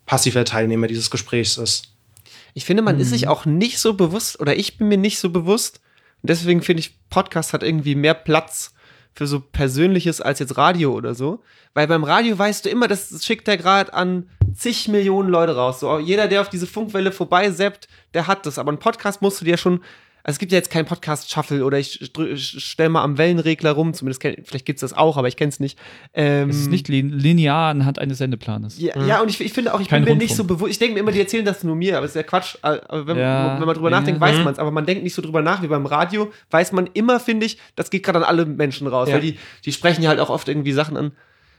passiver 0.08 0.43
Teilnehmer 0.43 0.88
dieses 0.88 1.12
Gesprächs 1.12 1.58
ist. 1.58 1.92
Ich 2.53 2.65
finde, 2.65 2.83
man 2.83 2.99
ist 2.99 3.09
sich 3.09 3.27
auch 3.27 3.45
nicht 3.45 3.79
so 3.79 3.93
bewusst, 3.93 4.39
oder 4.39 4.55
ich 4.55 4.77
bin 4.77 4.87
mir 4.87 4.97
nicht 4.97 5.19
so 5.19 5.29
bewusst. 5.29 5.81
Und 6.21 6.29
deswegen 6.29 6.61
finde 6.61 6.81
ich, 6.81 6.97
Podcast 7.09 7.53
hat 7.53 7.63
irgendwie 7.63 7.95
mehr 7.95 8.13
Platz 8.13 8.73
für 9.13 9.27
so 9.27 9.39
Persönliches 9.39 10.21
als 10.21 10.39
jetzt 10.39 10.57
Radio 10.57 10.93
oder 10.93 11.15
so. 11.15 11.43
Weil 11.73 11.87
beim 11.87 12.03
Radio 12.03 12.37
weißt 12.37 12.65
du 12.65 12.69
immer, 12.69 12.87
das 12.87 13.23
schickt 13.25 13.47
der 13.47 13.57
gerade 13.57 13.93
an 13.93 14.29
zig 14.55 14.87
Millionen 14.87 15.29
Leute 15.29 15.55
raus. 15.55 15.79
So, 15.79 15.99
jeder, 15.99 16.27
der 16.27 16.41
auf 16.41 16.49
diese 16.49 16.67
Funkwelle 16.67 17.11
vorbeiseppt, 17.11 17.87
der 18.13 18.27
hat 18.27 18.45
das. 18.45 18.59
Aber 18.59 18.71
ein 18.71 18.79
Podcast 18.79 19.21
musst 19.21 19.41
du 19.41 19.45
dir 19.45 19.57
schon. 19.57 19.81
Also 20.25 20.36
es 20.36 20.39
gibt 20.39 20.53
ja 20.53 20.57
jetzt 20.57 20.69
keinen 20.71 20.86
Podcast-Shuffle 20.86 21.65
oder 21.65 21.77
ich 21.79 21.99
stelle 22.38 22.88
mal 22.89 23.03
am 23.03 23.17
Wellenregler 23.17 23.71
rum, 23.71 23.93
zumindest 23.93 24.21
kenn, 24.21 24.36
vielleicht 24.45 24.65
gibt 24.65 24.77
es 24.77 24.81
das 24.81 24.97
auch, 24.97 25.17
aber 25.17 25.27
ich 25.27 25.36
kenne 25.36 25.49
es 25.49 25.59
nicht. 25.59 25.77
Ähm, 26.13 26.49
Es 26.49 26.62
ist 26.62 26.69
nicht 26.71 26.88
lin- 26.88 27.09
linear 27.12 27.69
anhand 27.71 27.99
eines 27.99 28.19
Sendeplanes. 28.19 28.79
ja, 28.79 28.97
ja, 29.05 29.21
und 29.21 29.29
ich, 29.29 29.41
ich 29.41 29.51
finde 29.51 29.73
auch, 29.73 29.81
ich 29.81 29.89
Kein 29.89 30.05
bin 30.05 30.17
mir 30.17 30.23
nicht 30.23 30.36
so 30.36 30.45
bewusst. 30.45 30.71
Ich 30.71 30.79
denke 30.79 30.93
mir 30.93 31.01
immer, 31.01 31.12
die 31.12 31.19
erzählen 31.19 31.43
das 31.43 31.65
nur 31.65 31.75
mir, 31.75 31.97
aber 31.97 32.05
es 32.05 32.12
ist 32.12 32.15
ja 32.15 32.23
Quatsch. 32.23 32.55
Aber 32.62 33.05
wenn, 33.05 33.17
Ja, 33.17 33.59
wenn 33.59 33.65
man 33.65 33.75
drüber 33.75 33.91
ja. 33.91 33.99
nachdenkt, 33.99 34.21
weiß 34.21 34.38
Mhm. 34.38 34.43
man 34.45 34.53
es. 34.53 34.59
Aber 34.59 34.71
man 34.71 34.86
denkt 34.86 35.03
nicht 35.03 35.13
so 35.13 35.21
drüber 35.21 35.41
nach 35.41 35.62
wie 35.62 35.67
beim 35.67 35.86
Radio. 35.86 36.31
Weiß 36.51 36.71
man 36.71 36.88
immer, 36.93 37.19
finde 37.19 37.45
ich, 37.45 37.57
das 37.75 37.89
geht 37.89 38.03
gerade 38.03 38.19
an 38.19 38.23
alle 38.23 38.45
Menschen 38.45 38.88
raus. 38.88 39.09
Ja. 39.09 39.15
Weil 39.15 39.21
die, 39.21 39.38
die 39.65 39.73
sprechen 39.73 40.03
ja 40.03 40.09
halt 40.09 40.21
auch 40.21 40.29
oft 40.29 40.47
irgendwie 40.47 40.71
Sachen 40.71 40.95
an. 40.95 41.12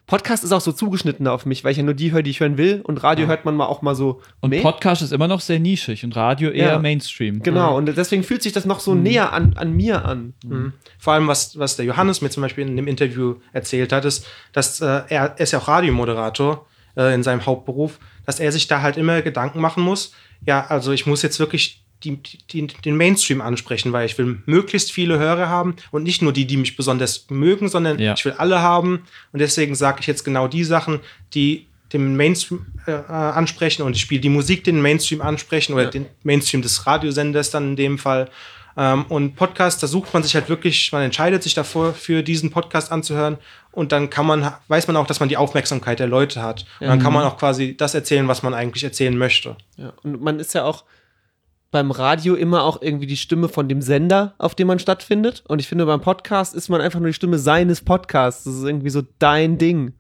Podcast 0.07 0.45
ist 0.45 0.53
auch 0.53 0.61
so 0.61 0.71
zugeschnitten 0.73 1.27
auf 1.27 1.47
mich, 1.47 1.65
weil 1.65 1.73
ich 1.73 1.79
ja 1.79 1.83
nur 1.83 1.95
die 1.95 2.13
höre, 2.13 2.23
die 2.23 2.31
ich 2.31 2.41
hören 2.41 2.59
will. 2.59 2.83
Und 2.85 3.03
Radio 3.03 3.27
hört 3.27 3.45
man 3.47 3.57
mal 3.57 3.67
auch 3.67 3.81
mal 3.81 3.95
so. 3.95 4.21
Und 4.41 4.51
mehr. 4.51 4.61
Podcast 4.63 5.01
ist 5.01 5.13
immer 5.13 5.29
noch 5.29 5.41
sehr 5.41 5.59
nischig 5.59 6.05
und 6.05 6.15
Radio 6.15 6.51
eher 6.51 6.73
Ja. 6.73 6.79
Mainstream. 6.79 7.43
Genau, 7.43 7.77
und 7.77 7.87
deswegen 7.87 8.23
fühlt 8.23 8.43
sich 8.43 8.53
das 8.53 8.67
noch 8.67 8.81
so 8.81 8.95
näher 8.95 9.33
an, 9.33 9.55
an 9.57 9.73
mir 9.73 10.05
an. 10.05 10.35
Mhm. 10.45 10.73
Vor 10.99 11.15
allem, 11.15 11.27
was, 11.27 11.59
was 11.59 11.77
der 11.77 11.87
Johannes 11.87 12.21
mir 12.21 12.29
zum 12.31 12.43
Beispiel 12.43 12.67
in 12.67 12.77
dem 12.77 12.87
Interview 12.87 13.37
erzählt 13.53 13.93
hat, 13.93 14.05
ist, 14.05 14.27
dass 14.53 14.81
äh, 14.81 14.85
er, 14.87 15.07
er 15.09 15.41
ist 15.41 15.53
ja 15.53 15.59
auch 15.59 15.69
Radiomoderator. 15.69 16.67
äh, 16.97 17.15
in 17.15 17.23
seinem 17.23 17.45
Hauptberuf, 17.47 17.99
dass 18.27 18.41
er 18.41 18.53
sich 18.53 18.69
da 18.69 18.83
halt 18.83 18.97
immer 18.97 19.23
Gedanken 19.23 19.61
machen 19.61 19.83
muss. 19.83 20.13
Ja, 20.47 20.67
also 20.69 20.93
ich 20.93 21.07
muss 21.07 21.23
jetzt 21.23 21.39
wirklich 21.41 21.84
die, 22.05 22.19
die, 22.51 22.67
den 22.67 22.97
Mainstream 22.97 23.41
ansprechen, 23.41 23.93
weil 23.93 24.07
ich 24.07 24.17
will 24.19 24.43
möglichst 24.47 24.93
viele 24.93 25.19
Hörer 25.19 25.49
haben 25.49 25.77
und 25.91 26.03
nicht 26.05 26.23
nur 26.23 26.33
die, 26.33 26.47
die 26.47 26.57
mich 26.57 26.77
besonders 26.77 27.27
mögen, 27.31 27.69
sondern 27.69 27.99
Ja. 27.99 28.15
ich 28.15 28.25
will 28.25 28.35
alle 28.39 28.61
haben. 28.61 29.05
Und 29.33 29.39
deswegen 29.41 29.75
sage 29.75 29.99
ich 30.01 30.07
jetzt 30.07 30.25
genau 30.25 30.47
die 30.49 30.65
Sachen, 30.65 31.01
die 31.35 31.67
den 31.93 32.17
Mainstream 32.17 32.67
äh, 32.87 32.93
äh, 32.93 33.03
ansprechen 33.13 33.83
und 33.83 33.95
ich 33.95 34.03
spiele 34.03 34.21
die 34.21 34.29
Musik, 34.29 34.65
die 34.65 34.73
den 34.73 34.83
Mainstream 34.83 35.21
ansprechen 35.23 35.75
oder 35.75 35.85
Ja. 35.85 35.91
den 35.91 36.07
Mainstream 36.23 36.61
des 36.63 36.87
Radiosenders 36.87 37.51
dann 37.51 37.71
in 37.71 37.77
dem 37.77 37.99
Fall. 37.99 38.29
Ähm, 38.77 39.05
und 39.09 39.37
Podcast, 39.37 39.81
da 39.85 39.87
sucht 39.87 40.13
man 40.13 40.25
sich 40.25 40.35
halt 40.35 40.49
wirklich, 40.49 40.91
man 40.91 41.03
entscheidet 41.03 41.45
sich 41.45 41.55
davor, 41.55 41.95
für 41.95 42.25
diesen 42.25 42.51
Podcast 42.51 42.91
anzuhören 42.91 43.39
und 43.71 43.93
dann 43.93 44.11
kann 44.11 44.27
man, 44.27 44.53
weiß 44.67 44.89
man 44.89 44.97
auch, 44.97 45.07
dass 45.07 45.21
man 45.21 45.29
die 45.29 45.37
Aufmerksamkeit 45.37 46.01
der 46.01 46.09
Leute 46.09 46.43
hat. 46.43 46.67
Und 46.81 46.89
dann 46.89 46.99
kann 47.01 47.13
man 47.13 47.23
auch 47.25 47.37
quasi 47.39 47.77
das 47.77 47.95
erzählen, 47.95 48.27
was 48.27 48.43
man 48.43 48.53
eigentlich 48.53 48.83
erzählen 48.83 49.17
möchte. 49.17 49.57
Ja. 49.77 49.93
Und 50.03 50.21
man 50.21 50.41
ist 50.41 50.55
ja 50.55 50.65
auch 50.65 50.83
beim 51.75 51.91
Radio 51.91 52.37
immer 52.37 52.63
auch 52.63 52.81
irgendwie 52.81 53.09
die 53.09 53.17
Stimme 53.17 53.49
von 53.49 53.69
dem 53.69 53.83
Sender, 53.83 54.35
auf 54.39 54.55
dem 54.55 54.69
man 54.69 54.79
stattfindet. 54.79 55.43
Und 55.49 55.59
ich 55.59 55.67
finde, 55.67 55.85
beim 55.87 56.01
Podcast 56.01 56.55
ist 56.55 56.69
man 56.69 56.81
einfach 56.81 57.01
nur 57.01 57.09
die 57.09 57.15
Stimme 57.15 57.37
seines 57.37 57.81
Podcasts. 57.81 58.45
Das 58.45 58.55
ist 58.55 58.63
irgendwie 58.63 58.91
so 58.91 59.03
dein 59.19 59.59
Ding. 59.59 59.95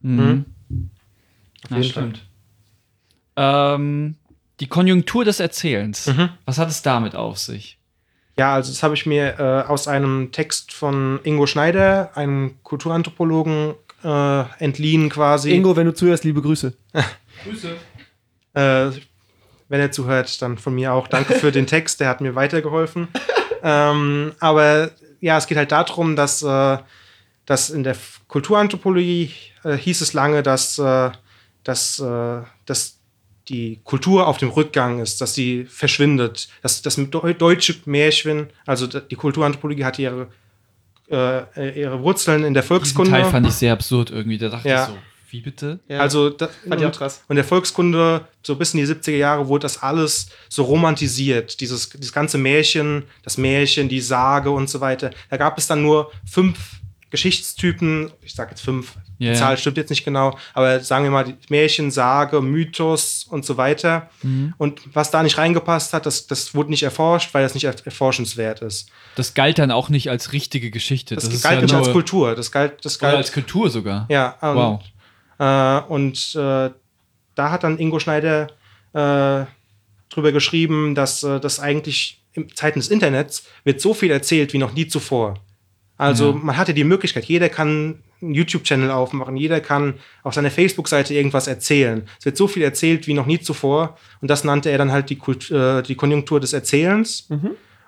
Mhm. 0.00 0.44
Auf 1.70 1.76
Ja, 1.76 1.82
stimmt. 1.82 2.24
Ähm, 3.34 4.14
die 4.60 4.68
Konjunktur 4.68 5.24
des 5.24 5.40
Erzählens. 5.40 6.06
Mhm. 6.06 6.28
Was 6.44 6.58
hat 6.58 6.68
es 6.68 6.82
damit 6.82 7.16
auf 7.16 7.36
sich? 7.36 7.80
Ja, 8.36 8.54
also 8.54 8.70
das 8.70 8.84
habe 8.84 8.94
ich 8.94 9.04
mir 9.04 9.40
äh, 9.40 9.68
aus 9.68 9.88
einem 9.88 10.30
Text 10.30 10.72
von 10.72 11.18
Ingo 11.24 11.48
Schneider, 11.48 12.16
einem 12.16 12.62
Kulturanthropologen, 12.62 13.74
äh, 14.04 14.44
entliehen 14.60 15.08
quasi. 15.08 15.50
Ingo, 15.50 15.74
wenn 15.74 15.86
du 15.86 15.94
zuhörst, 15.94 16.22
liebe 16.22 16.42
Grüße. 16.42 16.74
Grüße. 17.44 17.74
Äh, 18.54 18.90
wenn 19.68 19.80
er 19.80 19.90
zuhört, 19.92 20.40
dann 20.42 20.58
von 20.58 20.74
mir 20.74 20.92
auch. 20.92 21.08
Danke 21.08 21.34
für 21.34 21.52
den 21.52 21.66
Text, 21.66 22.00
der 22.00 22.08
hat 22.08 22.20
mir 22.20 22.34
weitergeholfen. 22.34 23.08
ähm, 23.62 24.32
aber 24.40 24.90
ja, 25.20 25.36
es 25.38 25.46
geht 25.46 25.58
halt 25.58 25.72
darum, 25.72 26.16
dass, 26.16 26.42
äh, 26.42 26.78
dass 27.46 27.70
in 27.70 27.82
der 27.82 27.96
Kulturanthropologie 28.28 29.30
äh, 29.64 29.76
hieß 29.76 30.00
es 30.00 30.12
lange, 30.12 30.42
dass, 30.42 30.78
äh, 30.78 31.10
dass, 31.64 31.98
äh, 31.98 32.40
dass 32.66 32.98
die 33.48 33.80
Kultur 33.84 34.26
auf 34.26 34.36
dem 34.38 34.50
Rückgang 34.50 35.00
ist, 35.00 35.20
dass 35.20 35.34
sie 35.34 35.64
verschwindet. 35.64 36.48
Dass 36.62 36.82
das 36.82 36.98
Deu- 36.98 37.32
deutsche 37.32 37.74
Märchen, 37.86 38.48
also 38.66 38.86
die 38.86 39.16
Kulturanthropologie 39.16 39.84
hat 39.84 39.98
ihre, 39.98 40.28
äh, 41.10 41.80
ihre 41.80 42.02
Wurzeln 42.02 42.44
in 42.44 42.52
der 42.54 42.62
Diesen 42.62 42.68
Volkskunde. 42.68 43.10
Teil 43.10 43.24
fand 43.24 43.46
ich 43.46 43.54
sehr 43.54 43.72
absurd 43.72 44.10
irgendwie. 44.10 44.36
Da 44.38 44.50
dachte 44.50 44.68
Ja. 44.68 44.82
ich 44.84 44.88
so, 44.90 44.98
wie 45.30 45.40
bitte? 45.40 45.78
Ja. 45.88 46.00
Also 46.00 46.30
da, 46.30 46.48
Fand 46.68 46.80
ich 46.80 46.86
auch 46.86 46.92
krass. 46.96 47.22
Und 47.28 47.36
der 47.36 47.44
Volkskunde, 47.44 48.26
so 48.42 48.56
bis 48.56 48.74
in 48.74 48.80
die 48.80 48.86
70er 48.86 49.16
Jahre, 49.16 49.48
wurde 49.48 49.62
das 49.62 49.82
alles 49.82 50.28
so 50.48 50.62
romantisiert. 50.64 51.60
Dieses, 51.60 51.90
dieses 51.90 52.12
ganze 52.12 52.38
Märchen, 52.38 53.04
das 53.22 53.36
Märchen, 53.38 53.88
die 53.88 54.00
Sage 54.00 54.50
und 54.50 54.70
so 54.70 54.80
weiter. 54.80 55.10
Da 55.30 55.36
gab 55.36 55.58
es 55.58 55.66
dann 55.66 55.82
nur 55.82 56.10
fünf 56.30 56.58
Geschichtstypen, 57.10 58.10
ich 58.22 58.34
sage 58.34 58.50
jetzt 58.50 58.60
fünf, 58.62 58.94
Ja, 59.18 59.32
die. 59.32 59.38
Zahl 59.38 59.56
stimmt 59.58 59.76
jetzt 59.76 59.90
nicht 59.90 60.04
genau, 60.04 60.38
aber 60.54 60.80
sagen 60.80 61.04
wir 61.04 61.10
mal 61.10 61.24
die 61.24 61.34
Märchen, 61.48 61.90
Sage, 61.90 62.40
Mythos 62.40 63.26
und 63.28 63.44
so 63.44 63.56
weiter. 63.56 64.08
Mhm. 64.22 64.54
Und 64.58 64.80
was 64.94 65.10
da 65.10 65.22
nicht 65.22 65.36
reingepasst 65.38 65.92
hat, 65.92 66.06
das, 66.06 66.26
das 66.26 66.54
wurde 66.54 66.70
nicht 66.70 66.82
erforscht, 66.82 67.34
weil 67.34 67.42
das 67.42 67.54
nicht 67.54 67.64
er- 67.64 67.74
erforschenswert 67.84 68.60
ist. 68.62 68.90
Das 69.16 69.34
galt 69.34 69.58
dann 69.58 69.70
auch 69.70 69.88
nicht 69.88 70.10
als 70.10 70.32
richtige 70.32 70.70
Geschichte. 70.70 71.14
Das, 71.14 71.24
Das, 71.24 71.34
ist 71.34 71.42
galt 71.42 71.56
ja 71.56 71.62
nicht 71.62 71.72
nur, 71.72 71.80
als 71.80 71.92
Kultur. 71.92 72.34
Das 72.34 72.52
galt, 72.52 72.84
das 72.84 72.96
Oder 72.98 73.08
galt 73.08 73.16
als 73.16 73.32
Kultur 73.32 73.70
sogar. 73.70 74.06
Ja, 74.08 74.36
und, 74.40 74.54
Wow. 74.56 74.80
Äh, 75.38 75.80
und 75.88 76.34
äh, 76.34 76.70
da 77.34 77.50
hat 77.50 77.62
dann 77.64 77.78
Ingo 77.78 77.98
Schneider 78.00 78.48
äh, 78.92 79.44
drüber 80.12 80.32
geschrieben, 80.32 80.94
dass 80.94 81.22
äh, 81.22 81.38
das 81.40 81.60
eigentlich 81.60 82.22
in 82.32 82.54
Zeiten 82.54 82.80
des 82.80 82.88
Internets 82.88 83.46
wird 83.64 83.80
so 83.80 83.94
viel 83.94 84.10
erzählt 84.10 84.52
wie 84.52 84.58
noch 84.58 84.72
nie 84.74 84.88
zuvor. 84.88 85.34
Also 85.96 86.30
Ja. 86.30 86.36
man 86.36 86.56
hatte 86.56 86.74
die 86.74 86.84
Möglichkeit, 86.84 87.24
jeder 87.24 87.48
kann 87.48 88.02
einen 88.20 88.34
YouTube-Channel 88.34 88.90
aufmachen, 88.90 89.36
jeder 89.36 89.60
kann 89.60 89.94
auf 90.24 90.34
seiner 90.34 90.50
Facebook-Seite 90.50 91.14
irgendwas 91.14 91.46
erzählen. 91.46 92.06
Es 92.18 92.24
wird 92.24 92.36
so 92.36 92.48
viel 92.48 92.62
erzählt 92.62 93.06
wie 93.06 93.14
noch 93.14 93.26
nie 93.26 93.38
zuvor 93.40 93.96
und 94.20 94.28
das 94.28 94.42
nannte 94.44 94.70
er 94.70 94.78
dann 94.78 94.90
halt 94.92 95.10
die, 95.10 95.16
Kult 95.16 95.50
äh, 95.50 95.82
die 95.82 95.94
Konjunktur 95.94 96.40
des 96.40 96.52
Erzählens. 96.52 97.28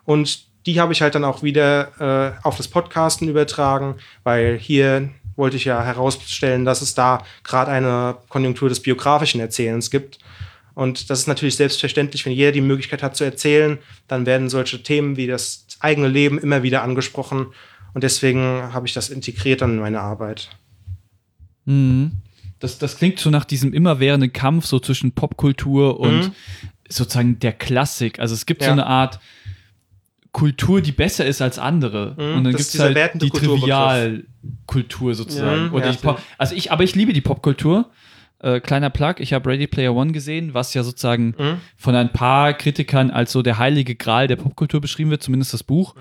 Und 0.05 0.45
die 0.67 0.81
habe 0.81 0.93
ich 0.93 1.03
halt 1.03 1.15
dann 1.15 1.25
auch 1.25 1.43
wieder 1.43 2.37
äh, 2.43 2.47
auf 2.47 2.57
das 2.57 2.69
Podcasten 2.69 3.29
übertragen, 3.29 3.97
weil 4.25 4.59
hier 4.59 5.09
wollte 5.41 5.57
ich 5.57 5.65
ja 5.65 5.83
herausstellen, 5.83 6.65
dass 6.65 6.83
es 6.83 6.95
da 6.95 7.25
gerade 7.43 7.73
eine 7.73 8.17
Konjunktur 8.29 8.69
des 8.69 8.81
biografischen 8.81 9.41
Erzählens 9.41 9.91
gibt. 9.91 10.19
Und 10.75 11.11
das 11.11 11.19
ist 11.21 11.27
natürlich 11.27 11.57
selbstverständlich, 11.57 12.25
wenn 12.25 12.33
jeder 12.33 12.53
die 12.53 12.61
Möglichkeit 12.61 13.03
hat 13.03 13.17
zu 13.17 13.25
erzählen, 13.25 13.79
dann 14.07 14.25
werden 14.25 14.49
solche 14.49 14.83
Themen 14.83 15.17
wie 15.17 15.27
das 15.27 15.67
eigene 15.81 16.07
Leben 16.07 16.39
immer 16.39 16.63
wieder 16.63 16.83
angesprochen. 16.83 17.47
Und 17.93 18.05
deswegen 18.05 18.73
habe 18.73 18.87
ich 18.87 18.95
das 18.95 19.09
integriert 19.11 19.63
dann 19.63 19.73
in 19.73 19.81
meine 19.81 20.01
Arbeit. 20.01 20.49
Mhm. 21.65 22.13
Das, 22.61 22.79
das 22.79 22.99
klingt 22.99 23.19
so 23.19 23.31
nach 23.31 23.45
diesem 23.45 23.73
immerwährenden 23.73 24.33
Kampf 24.33 24.67
so 24.67 24.79
zwischen 24.79 25.13
Popkultur 25.13 25.99
und 25.99 26.19
Mhm. 26.29 26.33
sozusagen 26.89 27.39
der 27.39 27.53
Klassik. 27.53 28.19
Also 28.21 28.35
es 28.35 28.47
gibt 28.47 28.63
so 28.63 28.67
Ja. 28.67 28.73
eine 28.73 28.87
Art 28.87 29.19
Kultur, 30.33 30.81
die 30.81 30.93
besser 30.93 31.27
ist 31.27 31.43
als 31.43 31.59
andere. 31.59 32.15
Mhm, 32.17 32.37
Und 32.39 32.45
dann 32.45 32.53
gibt 32.55 32.61
es 32.61 32.79
halt 32.79 32.97
die. 33.21 33.31
Trivialkultur 33.31 35.15
sozusagen. 35.15 35.67
Mhm, 35.69 35.75
Oder 35.75 35.87
ja, 35.87 35.93
die 35.93 35.99
Pop 35.99 36.21
also 36.39 36.55
ich, 36.55 36.71
aber 36.73 36.85
ich 36.85 36.95
liebe 36.95 37.13
die 37.13 37.21
Popkultur. 37.21 37.91
Äh, 38.43 38.61
kleiner 38.61 38.89
Plug, 38.89 39.17
ich 39.19 39.35
habe 39.35 39.51
Ready 39.51 39.67
Player 39.67 39.95
One 39.95 40.13
gesehen, 40.13 40.55
was 40.55 40.73
ja 40.73 40.83
sozusagen 40.83 41.35
Mhm. 41.39 41.57
von 41.77 41.95
ein 41.95 42.11
paar 42.13 42.55
Kritikern 42.55 43.11
als 43.11 43.33
so 43.33 43.43
der 43.43 43.59
heilige 43.59 43.95
Gral 43.97 44.29
der 44.29 44.37
Popkultur 44.37 44.81
beschrieben 44.81 45.11
wird, 45.11 45.23
zumindest 45.23 45.53
das 45.53 45.63
Buch. 45.63 45.95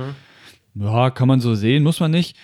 Ja, 0.75 1.09
kann 1.09 1.27
man 1.27 1.41
so 1.41 1.55
sehen, 1.55 1.83
muss 1.83 1.99
man 1.99 2.11
nicht. 2.11 2.37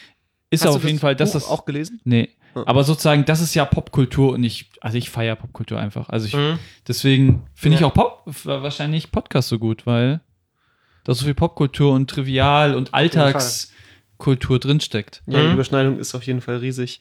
Ist 0.49 0.65
Mhm. 0.65 0.71
Auf 0.71 0.83
jeden 0.83 0.99
Fall, 0.99 1.15
dass 1.15 1.31
das 1.31 1.47
auch 1.47 1.63
gelesen? 1.65 2.01
Nee. 2.03 2.29
Ja. 2.55 2.63
Aber 2.67 2.83
sozusagen, 2.83 3.23
das 3.25 3.41
ist 3.41 3.53
ja 3.55 3.63
Popkultur 3.65 4.33
und 4.33 4.43
ich, 4.43 4.69
also 4.81 4.97
ich 4.97 5.09
feiere 5.09 5.35
Popkultur 5.37 5.79
einfach. 5.79 6.09
Also 6.09 6.27
ich, 6.27 6.35
Mhm. 6.35 6.59
deswegen 6.87 7.43
finde 7.53 7.75
ich 7.75 7.81
Ja. 7.81 7.87
auch 7.87 7.93
Pop, 7.93 8.23
wahrscheinlich 8.43 9.11
Podcast 9.11 9.47
so 9.49 9.59
gut, 9.59 9.85
weil 9.85 10.19
da 11.05 11.13
so 11.13 11.23
viel 11.23 11.33
Popkultur 11.33 11.93
und 11.93 12.09
Trivial 12.09 12.75
und 12.75 12.93
Alltagskultur 12.93 14.59
drinsteckt. 14.59 15.23
Ja, 15.27 15.39
die 15.41 15.47
Mhm. 15.47 15.53
Überschneidung 15.53 15.99
ist 15.99 16.13
auf 16.15 16.23
jeden 16.23 16.41
Fall 16.41 16.57
riesig. 16.57 16.99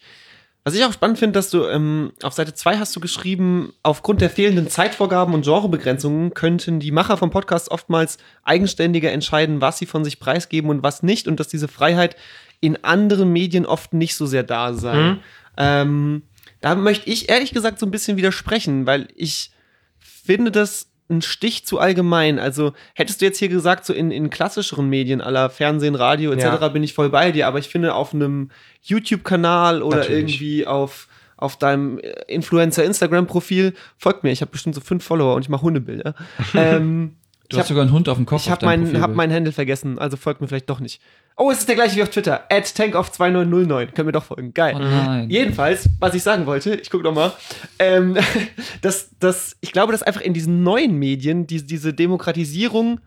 Was 0.67 0.75
ich 0.75 0.83
auch 0.85 0.93
spannend 0.95 1.19
finde, 1.19 1.35
dass 1.35 1.51
du 1.51 1.65
ähm, 1.67 2.13
auf 2.23 2.33
Seite 2.33 2.55
2 2.55 2.79
hast 2.79 2.97
du 2.97 3.01
geschrieben, 3.01 3.75
aufgrund 3.83 4.23
der 4.23 4.31
fehlenden 4.31 4.69
Zeitvorgaben 4.71 5.35
und 5.35 5.45
Genrebegrenzungen 5.45 6.33
könnten 6.33 6.81
die 6.81 6.91
Macher 6.91 7.19
vom 7.19 7.29
Podcast 7.31 7.71
oftmals 7.71 8.17
eigenständiger 8.45 9.13
entscheiden, 9.13 9.61
was 9.61 9.77
sie 9.79 9.85
von 9.85 10.05
sich 10.05 10.19
preisgeben 10.19 10.71
und 10.71 10.83
was 10.83 11.03
nicht 11.03 11.29
und 11.29 11.39
dass 11.39 11.49
diese 11.49 11.69
Freiheit 11.69 12.17
in 12.61 12.83
anderen 12.83 13.31
Medien 13.31 13.67
oft 13.67 13.93
nicht 13.93 14.15
so 14.15 14.25
sehr 14.25 14.43
da 14.43 14.73
sei. 14.73 14.95
Mhm. 14.97 15.19
Ähm, 15.59 16.23
da 16.63 16.75
möchte 16.77 17.11
ich 17.11 17.29
ehrlich 17.29 17.53
gesagt 17.53 17.79
so 17.79 17.85
ein 17.85 17.91
bisschen 17.91 18.17
widersprechen, 18.17 18.87
weil 18.87 19.09
ich 19.17 19.51
finde 19.99 20.51
das 20.51 20.89
ein 21.11 21.23
Stich 21.23 21.67
zu 21.67 21.79
allgemein. 21.79 22.39
Also 22.39 22.73
hättest 22.95 23.21
du 23.21 23.27
jetzt 23.27 23.39
hier 23.39 23.49
gesagt, 23.49 23.85
so 23.85 23.93
in, 23.93 24.11
in 24.11 24.31
klassischeren 24.31 24.89
Medien 24.89 25.21
aller 25.21 25.51
Fernsehen, 25.51 25.95
Radio 25.95 26.33
etc. 26.33 26.45
Ja. 26.45 26.69
bin 26.69 26.83
ich 26.83 26.95
voll 26.95 27.11
bei 27.11 27.31
dir, 27.33 27.47
aber 27.47 27.59
ich 27.59 27.69
finde 27.69 27.95
auf 27.95 28.15
einem 28.15 28.51
YouTube-Kanal 28.83 29.83
oder 29.83 29.99
Natürlich. 29.99 30.19
irgendwie 30.19 30.67
auf, 30.67 31.09
auf 31.37 31.57
deinem 31.59 32.01
Influencer-Instagram-Profil, 32.27 33.75
folgt 33.99 34.25
mir, 34.25 34.31
ich 34.31 34.41
habe 34.41 34.51
bestimmt 34.51 34.75
so 34.75 34.81
fünf 34.81 35.05
Follower 35.05 35.35
und 35.35 35.43
ich 35.43 35.49
mache 35.49 35.63
Hundebilder. 35.63 36.15
ähm, 36.55 37.17
Du 37.49 37.57
Ich 37.57 37.61
hast 37.61 37.69
sogar 37.69 37.83
einen 37.83 37.93
Hund 37.93 38.09
auf 38.09 38.17
dem 38.17 38.25
Kopf. 38.27 38.43
ich 38.43 38.51
habe 38.51 38.65
meinen, 38.65 39.01
hab 39.01 39.15
meinen 39.15 39.33
Handle 39.33 39.53
vergessen, 39.53 39.99
also 39.99 40.17
folgt 40.17 40.41
mir 40.41 40.49
vielleicht 40.49 40.71
doch 40.71 40.81
nicht. 40.81 41.01
Oh, 41.37 41.51
es 41.51 41.59
ist 41.59 41.69
der 41.69 41.75
gleiche 41.75 41.97
wie 41.97 42.03
auf 42.03 42.09
Twitter. 42.11 42.45
At 42.51 42.65
tankoff2909. 42.65 43.87
Können 43.93 44.09
wir 44.09 44.13
doch 44.13 44.25
folgen. 44.25 44.55
Geil. 44.55 44.77
Oh. 44.79 45.27
Jedenfalls, 45.29 45.89
was 45.99 46.15
ich 46.15 46.23
sagen 46.23 46.47
wollte, 46.47 46.75
ich 46.77 46.91
gucke 46.91 47.05
noch 47.05 47.15
mal, 47.15 47.33
ähm, 47.79 48.17
dass, 48.83 49.11
dass 49.19 49.57
ich 49.61 49.73
glaube, 49.73 49.93
dass 49.93 50.03
einfach 50.03 50.21
in 50.23 50.33
diesen 50.33 50.63
neuen 50.63 50.99
Medien 50.99 51.47
die, 51.47 51.63
diese 51.67 51.93
Demokratisierung 51.93 53.01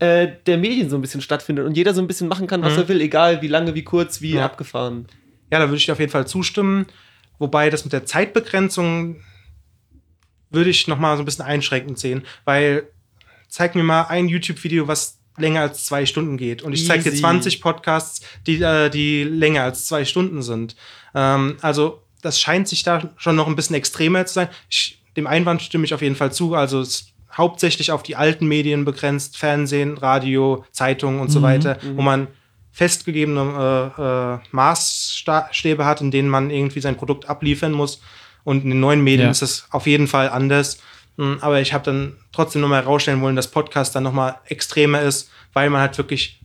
äh, 0.00 0.28
der 0.46 0.58
Medien 0.58 0.90
so 0.90 0.96
ein 0.96 1.02
bisschen 1.02 1.20
stattfindet 1.20 1.64
und 1.66 1.76
jeder 1.76 1.94
so 1.94 2.00
ein 2.00 2.06
bisschen 2.08 2.26
machen 2.26 2.46
kann, 2.46 2.62
was 2.62 2.72
Mhm. 2.72 2.78
er 2.80 2.88
will, 2.88 3.00
egal 3.00 3.42
wie 3.42 3.48
lange, 3.48 3.74
wie 3.74 3.84
kurz, 3.84 4.20
wie 4.20 4.34
Ja. 4.34 4.44
abgefahren. 4.46 5.06
Ja, 5.52 5.58
da 5.60 5.66
würde 5.66 5.76
ich 5.76 5.86
dir 5.86 5.92
auf 5.92 6.00
jeden 6.00 6.10
Fall 6.10 6.26
zustimmen. 6.26 6.86
Wobei 7.38 7.68
das 7.70 7.84
mit 7.84 7.92
der 7.92 8.06
Zeitbegrenzung 8.06 9.16
würde 10.50 10.70
ich 10.70 10.88
noch 10.88 10.98
mal 10.98 11.16
so 11.16 11.22
ein 11.22 11.26
bisschen 11.26 11.44
einschränkend 11.44 11.98
sehen, 11.98 12.22
weil 12.44 12.88
zeig 13.54 13.76
mir 13.76 13.84
mal 13.84 14.02
ein 14.08 14.26
YouTube-Video, 14.28 14.88
was 14.88 15.18
länger 15.36 15.60
als 15.60 15.84
zwei 15.84 16.06
Stunden 16.06 16.36
geht. 16.36 16.62
Und 16.62 16.72
ich 16.72 16.86
zeige 16.88 17.04
dir 17.04 17.12
Easy. 17.12 17.20
20 17.20 17.60
Podcasts, 17.60 18.20
die, 18.48 18.60
äh, 18.60 18.90
die 18.90 19.22
länger 19.22 19.62
als 19.62 19.86
zwei 19.86 20.04
Stunden 20.04 20.42
sind. 20.42 20.74
Ähm, 21.14 21.56
also 21.60 22.02
das 22.20 22.40
scheint 22.40 22.66
sich 22.66 22.82
da 22.82 23.12
schon 23.16 23.36
noch 23.36 23.46
ein 23.46 23.54
bisschen 23.54 23.76
extremer 23.76 24.26
zu 24.26 24.34
sein. 24.34 24.48
Ich, 24.68 25.00
dem 25.16 25.28
Einwand 25.28 25.62
stimme 25.62 25.84
ich 25.84 25.94
auf 25.94 26.02
jeden 26.02 26.16
Fall 26.16 26.32
zu. 26.32 26.56
Also 26.56 26.80
es 26.80 26.88
ist 26.88 27.12
hauptsächlich 27.32 27.92
auf 27.92 28.02
die 28.02 28.16
alten 28.16 28.48
Medien 28.48 28.84
begrenzt, 28.84 29.36
Fernsehen, 29.36 29.98
Radio, 29.98 30.64
Zeitungen 30.72 31.20
und 31.20 31.28
so 31.28 31.40
weiter, 31.40 31.78
wo 31.94 32.02
man 32.02 32.26
festgegebene 32.72 33.92
äh, 33.96 34.02
äh, 34.02 34.38
Maßstäbe 34.50 35.84
hat, 35.84 36.00
in 36.00 36.10
denen 36.10 36.28
man 36.28 36.50
irgendwie 36.50 36.80
sein 36.80 36.96
Produkt 36.96 37.28
abliefern 37.28 37.70
muss. 37.70 38.00
Und 38.42 38.64
in 38.64 38.70
den 38.70 38.80
neuen 38.80 39.02
Medien 39.04 39.26
Ja. 39.26 39.30
ist 39.30 39.42
es 39.42 39.68
auf 39.70 39.86
jeden 39.86 40.08
Fall 40.08 40.28
anders. 40.28 40.78
Mm, 41.16 41.34
Aber 41.40 41.60
ich 41.60 41.72
habe 41.72 41.84
dann 41.84 42.16
trotzdem 42.32 42.60
nochmal 42.62 42.82
herausstellen 42.82 43.20
wollen, 43.20 43.36
dass 43.36 43.48
Podcast 43.50 43.94
dann 43.94 44.02
nochmal 44.02 44.36
extremer 44.46 45.00
ist, 45.02 45.30
weil 45.52 45.70
man 45.70 45.80
halt 45.80 45.96
wirklich 45.98 46.40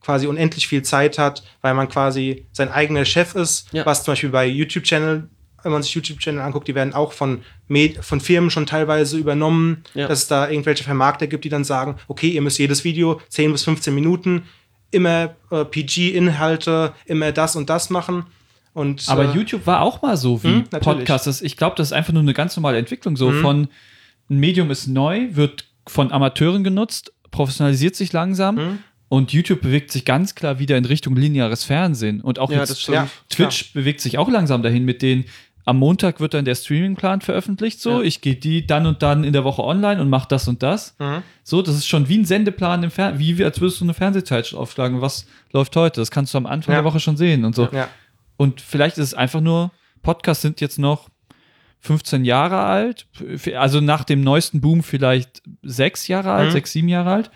quasi 0.00 0.26
unendlich 0.26 0.66
viel 0.66 0.82
Zeit 0.82 1.16
hat, 1.18 1.42
weil 1.60 1.74
man 1.74 1.88
quasi 1.88 2.46
sein 2.52 2.70
eigener 2.70 3.04
Chef 3.04 3.34
ist, 3.34 3.68
Ja. 3.72 3.86
was 3.86 4.02
zum 4.04 4.12
Beispiel 4.12 4.30
bei 4.30 4.46
YouTube-Channel, 4.46 5.28
wenn 5.62 5.72
man 5.72 5.82
sich 5.82 5.94
YouTube-Channel 5.94 6.40
anguckt, 6.42 6.66
die 6.66 6.74
werden 6.74 6.92
auch 6.92 7.12
von, 7.12 7.42
Med 7.68 8.04
von 8.04 8.20
Firmen 8.20 8.50
schon 8.50 8.66
teilweise 8.66 9.16
übernommen, 9.16 9.84
Ja. 9.94 10.08
dass 10.08 10.20
es 10.22 10.26
da 10.28 10.50
irgendwelche 10.50 10.82
Vermarkter 10.84 11.26
gibt, 11.28 11.44
die 11.44 11.48
dann 11.48 11.62
sagen, 11.64 11.96
okay, 12.08 12.28
ihr 12.28 12.42
müsst 12.42 12.58
jedes 12.58 12.82
Video 12.84 13.20
10 13.28 13.52
bis 13.52 13.62
15 13.62 13.94
Minuten, 13.94 14.42
immer 14.90 15.36
äh, 15.52 15.64
PG-Inhalte, 15.64 16.92
immer 17.06 17.32
das 17.32 17.56
und 17.56 17.70
das 17.70 17.88
machen. 17.90 18.24
Und, 18.74 19.04
Aber 19.08 19.24
äh, 19.26 19.32
YouTube 19.34 19.66
war 19.66 19.82
auch 19.82 20.02
mal 20.02 20.16
so 20.16 20.42
wie 20.42 20.48
Hm, 20.48 20.54
natürlich. 20.70 20.82
Podcast. 20.98 21.26
Das, 21.26 21.42
ich 21.42 21.56
glaube, 21.56 21.76
das 21.76 21.88
ist 21.88 21.92
einfach 21.92 22.12
nur 22.12 22.22
eine 22.22 22.34
ganz 22.34 22.56
normale 22.56 22.78
Entwicklung. 22.78 23.16
So 23.16 23.30
Mhm. 23.30 23.40
von 23.40 23.68
ein 24.30 24.38
Medium 24.38 24.70
ist 24.70 24.86
neu, 24.86 25.28
wird 25.32 25.64
von 25.86 26.12
Amateuren 26.12 26.64
genutzt, 26.64 27.12
professionalisiert 27.30 27.96
sich 27.96 28.12
langsam 28.12 28.54
Mhm. 28.56 28.78
und 29.08 29.32
YouTube 29.32 29.60
bewegt 29.62 29.90
sich 29.90 30.04
ganz 30.04 30.34
klar 30.34 30.58
wieder 30.58 30.76
in 30.76 30.84
Richtung 30.84 31.16
lineares 31.16 31.64
Fernsehen. 31.64 32.20
Und 32.20 32.38
auch 32.38 32.50
Ja, 32.50 32.58
jetzt. 32.60 32.86
Ja, 32.88 33.08
Twitch 33.28 33.72
bewegt 33.72 34.00
sich 34.00 34.18
auch 34.18 34.28
langsam 34.28 34.62
dahin 34.62 34.84
mit 34.84 35.02
den. 35.02 35.24
Am 35.64 35.78
Montag 35.78 36.18
wird 36.18 36.34
dann 36.34 36.44
der 36.44 36.56
Streamingplan 36.56 37.20
veröffentlicht. 37.20 37.80
So, 37.80 38.00
Ja. 38.00 38.02
ich 38.02 38.20
gehe 38.20 38.34
die 38.34 38.66
dann 38.66 38.84
und 38.84 39.02
dann 39.02 39.22
in 39.22 39.32
der 39.32 39.44
Woche 39.44 39.62
online 39.62 40.00
und 40.00 40.10
mache 40.10 40.26
das 40.28 40.48
und 40.48 40.60
das. 40.62 40.96
Mhm. 40.98 41.22
So, 41.44 41.62
das 41.62 41.76
ist 41.76 41.86
schon 41.86 42.08
wie 42.08 42.18
ein 42.18 42.24
Sendeplan 42.24 42.82
im 42.82 42.90
Fernsehen, 42.90 43.36
wie 43.38 43.44
als 43.44 43.60
würdest 43.60 43.80
du 43.80 43.84
eine 43.84 43.94
Fernsehzeitschrift 43.94 44.58
aufschlagen. 44.60 45.00
Was 45.00 45.24
läuft 45.52 45.76
heute? 45.76 46.00
Das 46.00 46.10
kannst 46.10 46.34
du 46.34 46.38
am 46.38 46.46
Anfang 46.46 46.74
Ja. 46.74 46.80
der 46.80 46.84
Woche 46.84 46.98
schon 46.98 47.16
sehen 47.16 47.44
und 47.44 47.54
so. 47.54 47.68
Ja. 47.72 47.88
Und 48.36 48.60
vielleicht 48.60 48.98
ist 48.98 49.04
es 49.04 49.14
einfach 49.14 49.40
nur, 49.40 49.70
Podcasts 50.02 50.42
sind 50.42 50.60
jetzt 50.60 50.80
noch 50.80 51.08
15 51.82 52.24
Jahre 52.24 52.60
alt, 52.60 53.06
also 53.56 53.80
nach 53.80 54.04
dem 54.04 54.22
neuesten 54.22 54.60
Boom 54.60 54.82
vielleicht 54.82 55.42
sechs 55.62 56.08
Jahre 56.08 56.32
alt, 56.32 56.48
Mhm. 56.48 56.52
sechs, 56.52 56.72
sieben 56.72 56.88
Jahre 56.88 57.10
alt. 57.12 57.30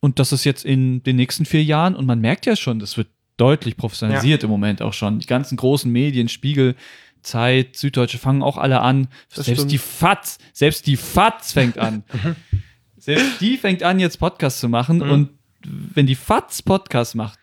Und 0.00 0.18
das 0.18 0.32
ist 0.32 0.44
jetzt 0.44 0.64
in 0.64 1.02
den 1.02 1.16
nächsten 1.16 1.44
vier 1.46 1.64
Jahren 1.64 1.94
und 1.94 2.06
man 2.06 2.20
merkt 2.20 2.44
ja 2.46 2.54
schon, 2.54 2.78
das 2.78 2.96
wird 2.96 3.08
deutlich 3.38 3.76
professionalisiert 3.76 4.44
im 4.44 4.50
Moment 4.50 4.82
auch 4.82 4.92
schon. 4.92 5.18
Die 5.20 5.26
ganzen 5.26 5.56
großen 5.56 5.90
Medien, 5.90 6.28
Spiegel, 6.28 6.74
Zeit, 7.22 7.76
Süddeutsche 7.76 8.18
fangen 8.18 8.42
auch 8.42 8.58
alle 8.58 8.80
an. 8.80 9.08
Das 9.34 9.46
selbst 9.46 9.60
stimmt. 9.60 9.72
die 9.72 9.78
FATS, 9.78 10.38
selbst 10.52 10.86
die 10.86 10.96
FATS 10.96 11.52
fängt 11.52 11.78
an. 11.78 12.04
selbst 12.98 13.40
die 13.40 13.56
fängt 13.56 13.82
an, 13.82 13.98
jetzt 14.00 14.18
Podcasts 14.18 14.60
zu 14.60 14.68
machen. 14.68 14.98
Mhm. 14.98 15.10
Und 15.10 15.28
wenn 15.64 16.06
die 16.06 16.14
FATS 16.16 16.62
Podcast 16.62 17.14
macht, 17.14 17.38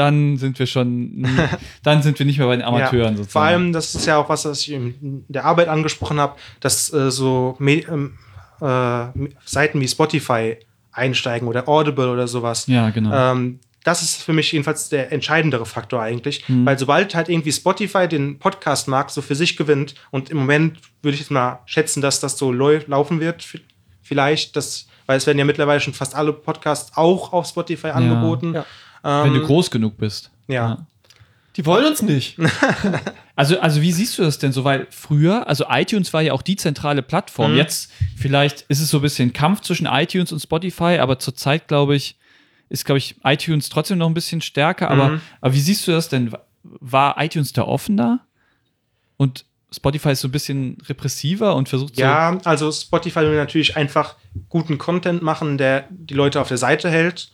dann 0.00 0.36
sind 0.38 0.58
wir 0.58 0.66
schon, 0.66 1.26
dann 1.82 2.02
sind 2.02 2.18
wir 2.18 2.26
nicht 2.26 2.38
mehr 2.38 2.46
bei 2.48 2.56
den 2.56 2.64
Amateuren 2.64 3.12
Ja, 3.12 3.16
sozusagen. 3.18 3.28
Vor 3.30 3.42
allem, 3.42 3.72
das 3.72 3.94
ist 3.94 4.06
ja 4.06 4.16
auch 4.16 4.28
was, 4.28 4.44
was 4.46 4.62
ich 4.62 4.72
in 4.72 5.24
der 5.28 5.44
Arbeit 5.44 5.68
angesprochen 5.68 6.18
habe, 6.18 6.36
dass 6.60 6.92
äh, 6.92 7.10
so 7.10 7.54
Me 7.58 7.82
ähm, 7.88 8.18
äh, 8.60 9.06
Seiten 9.44 9.80
wie 9.80 9.88
Spotify 9.88 10.56
einsteigen 10.92 11.46
oder 11.48 11.68
Audible 11.68 12.10
oder 12.10 12.26
sowas. 12.26 12.66
ja, 12.66 12.90
genau. 12.90 13.12
Ähm, 13.32 13.60
das 13.84 14.02
ist 14.02 14.22
für 14.22 14.34
mich 14.34 14.52
jedenfalls 14.52 14.90
der 14.90 15.10
entscheidendere 15.10 15.64
Faktor 15.64 16.02
eigentlich, 16.02 16.46
Mhm. 16.48 16.66
weil 16.66 16.78
sobald 16.78 17.14
halt 17.14 17.30
irgendwie 17.30 17.52
Spotify 17.52 18.06
den 18.08 18.38
Podcast-Markt 18.38 19.10
so 19.10 19.22
für 19.22 19.34
sich 19.34 19.56
gewinnt 19.56 19.94
und 20.10 20.28
im 20.28 20.36
Moment 20.36 20.78
würde 21.00 21.14
ich 21.14 21.20
jetzt 21.20 21.30
mal 21.30 21.60
schätzen, 21.64 22.02
dass 22.02 22.20
das 22.20 22.36
so 22.36 22.52
lau 22.52 22.78
laufen 22.88 23.20
wird, 23.20 23.46
vielleicht, 24.02 24.54
das, 24.56 24.86
weil 25.06 25.16
es 25.16 25.26
werden 25.26 25.38
ja 25.38 25.46
mittlerweile 25.46 25.80
schon 25.80 25.94
fast 25.94 26.14
alle 26.14 26.32
Podcasts 26.34 26.92
auch 26.96 27.32
auf 27.32 27.46
Spotify 27.46 27.88
angeboten. 27.88 28.52
Ja. 28.54 28.66
Wenn 29.02 29.26
Ähm, 29.28 29.34
du 29.34 29.46
groß 29.46 29.70
genug 29.70 29.96
bist. 29.98 30.30
ja. 30.48 30.86
Die 31.56 31.66
wollen 31.66 31.84
uns 31.84 32.00
nicht. 32.00 32.38
Also, 33.36 33.58
also 33.58 33.80
wie 33.80 33.90
siehst 33.90 34.18
du 34.18 34.22
das 34.22 34.38
denn 34.38 34.52
so? 34.52 34.64
Weil 34.64 34.86
früher, 34.90 35.48
also 35.48 35.64
iTunes 35.70 36.12
war 36.12 36.20
ja 36.20 36.34
auch 36.34 36.42
die 36.42 36.56
zentrale 36.56 37.00
Plattform. 37.02 37.52
Mhm. 37.52 37.56
Jetzt 37.56 37.90
vielleicht 38.16 38.62
ist 38.68 38.80
es 38.80 38.90
so 38.90 38.98
ein 38.98 39.02
bisschen 39.02 39.32
Kampf 39.32 39.62
zwischen 39.62 39.86
iTunes 39.86 40.30
und 40.30 40.40
Spotify, 40.40 40.98
aber 41.00 41.18
zurzeit 41.18 41.66
glaube 41.66 41.96
ich, 41.96 42.18
ist 42.68 42.84
glaube 42.84 42.98
ich 42.98 43.16
iTunes 43.24 43.70
trotzdem 43.70 43.96
noch 43.98 44.06
ein 44.08 44.14
bisschen 44.14 44.42
stärker. 44.42 44.90
Aber, 44.90 45.08
Mhm. 45.08 45.20
aber 45.40 45.54
wie 45.54 45.60
siehst 45.60 45.86
du 45.88 45.92
das 45.92 46.10
denn? 46.10 46.30
War 46.62 47.16
iTunes 47.22 47.52
da 47.54 47.62
offener? 47.62 48.20
Und 49.16 49.46
Spotify 49.72 50.10
ist 50.10 50.20
so 50.20 50.28
ein 50.28 50.32
bisschen 50.32 50.76
repressiver 50.86 51.56
und 51.56 51.68
versucht 51.70 51.96
so. 51.96 52.02
Ja, 52.02 52.38
also 52.44 52.70
Spotify 52.70 53.20
will 53.20 53.36
natürlich 53.36 53.76
einfach 53.76 54.16
guten 54.50 54.76
Content 54.76 55.22
machen, 55.22 55.56
der 55.56 55.86
die 55.90 56.14
Leute 56.14 56.40
auf 56.42 56.48
der 56.48 56.58
Seite 56.58 56.90
hält. 56.90 57.32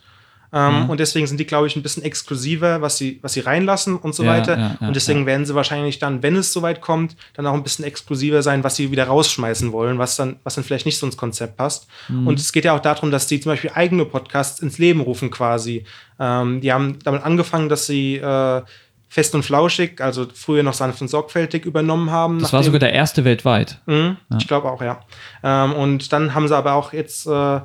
Ähm, 0.53 0.83
Mhm. 0.83 0.89
Und 0.89 0.99
deswegen 0.99 1.27
sind 1.27 1.39
die, 1.39 1.45
glaube 1.45 1.67
ich, 1.67 1.75
ein 1.75 1.83
bisschen 1.83 2.03
exklusiver, 2.03 2.81
was 2.81 2.97
sie, 2.97 3.19
was 3.21 3.33
sie 3.33 3.41
reinlassen 3.41 3.97
und 3.97 4.15
so 4.15 4.23
Ja, 4.23 4.29
weiter. 4.29 4.57
ja, 4.57 4.77
ja, 4.79 4.87
und 4.87 4.95
deswegen 4.95 5.25
werden 5.25 5.45
sie 5.45 5.53
wahrscheinlich 5.55 5.99
dann, 5.99 6.23
wenn 6.23 6.35
es 6.37 6.53
soweit 6.53 6.79
kommt, 6.81 7.15
dann 7.33 7.45
auch 7.47 7.53
ein 7.53 7.63
bisschen 7.63 7.83
exklusiver 7.85 8.41
sein, 8.41 8.63
was 8.63 8.75
sie 8.77 8.89
wieder 8.91 9.05
rausschmeißen 9.07 9.71
wollen, 9.73 9.97
was 9.99 10.15
dann, 10.15 10.37
was 10.43 10.55
dann 10.55 10.63
vielleicht 10.63 10.85
nicht 10.85 10.97
so 10.99 11.05
ins 11.05 11.17
Konzept 11.17 11.57
passt. 11.57 11.87
Mhm. 12.07 12.27
Und 12.27 12.39
es 12.39 12.53
geht 12.53 12.63
ja 12.65 12.73
auch 12.75 12.79
darum, 12.81 13.11
dass 13.11 13.27
die 13.27 13.39
zum 13.39 13.51
Beispiel 13.51 13.71
eigene 13.73 14.05
Podcasts 14.05 14.59
ins 14.61 14.77
Leben 14.77 15.01
rufen 15.01 15.31
quasi. 15.31 15.83
Ähm, 16.19 16.61
die 16.61 16.71
haben 16.71 16.99
damit 17.03 17.23
angefangen, 17.23 17.67
dass 17.69 17.85
sie 17.85 18.15
äh, 18.15 18.61
Fest 19.09 19.35
und 19.35 19.43
Flauschig, 19.43 20.01
also 20.01 20.27
früher 20.33 20.63
noch 20.63 20.73
sanft 20.73 21.01
und 21.01 21.07
sorgfältig 21.07 21.65
übernommen 21.65 22.11
haben. 22.11 22.39
das 22.39 22.51
war 22.51 22.61
sogar 22.63 22.79
der 22.79 22.91
erste 22.93 23.23
weltweit. 23.23 23.79
Mhm, 23.85 24.17
Ich 24.37 24.47
glaube 24.47 24.69
auch, 24.69 24.81
ja. 24.81 24.99
Ähm, 25.43 25.73
und 25.73 26.11
dann 26.11 26.33
haben 26.33 26.47
sie 26.47 26.55
aber 26.55 26.73
auch 26.73 26.91
jetzt, 26.93 27.25
äh, 27.25 27.59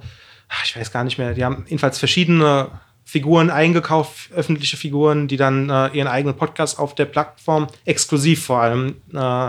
ich 0.65 0.77
weiß 0.77 0.93
gar 0.93 1.05
nicht 1.05 1.19
mehr, 1.19 1.35
die 1.35 1.45
haben 1.45 1.65
jedenfalls 1.67 1.99
verschiedene 1.99 2.71
Figuren 3.05 3.51
eingekauft, 3.51 4.31
öffentliche 4.33 4.77
Figuren, 4.77 5.29
die 5.29 5.37
dann 5.37 5.69
äh, 5.71 5.89
ihren 5.89 6.09
eigenen 6.09 6.37
Podcast 6.37 6.79
auf 6.79 6.95
der 6.95 7.07
Plattform 7.07 7.67
exklusiv 7.85 8.45
vor 8.45 8.61
allem 8.61 8.97
äh, 9.13 9.49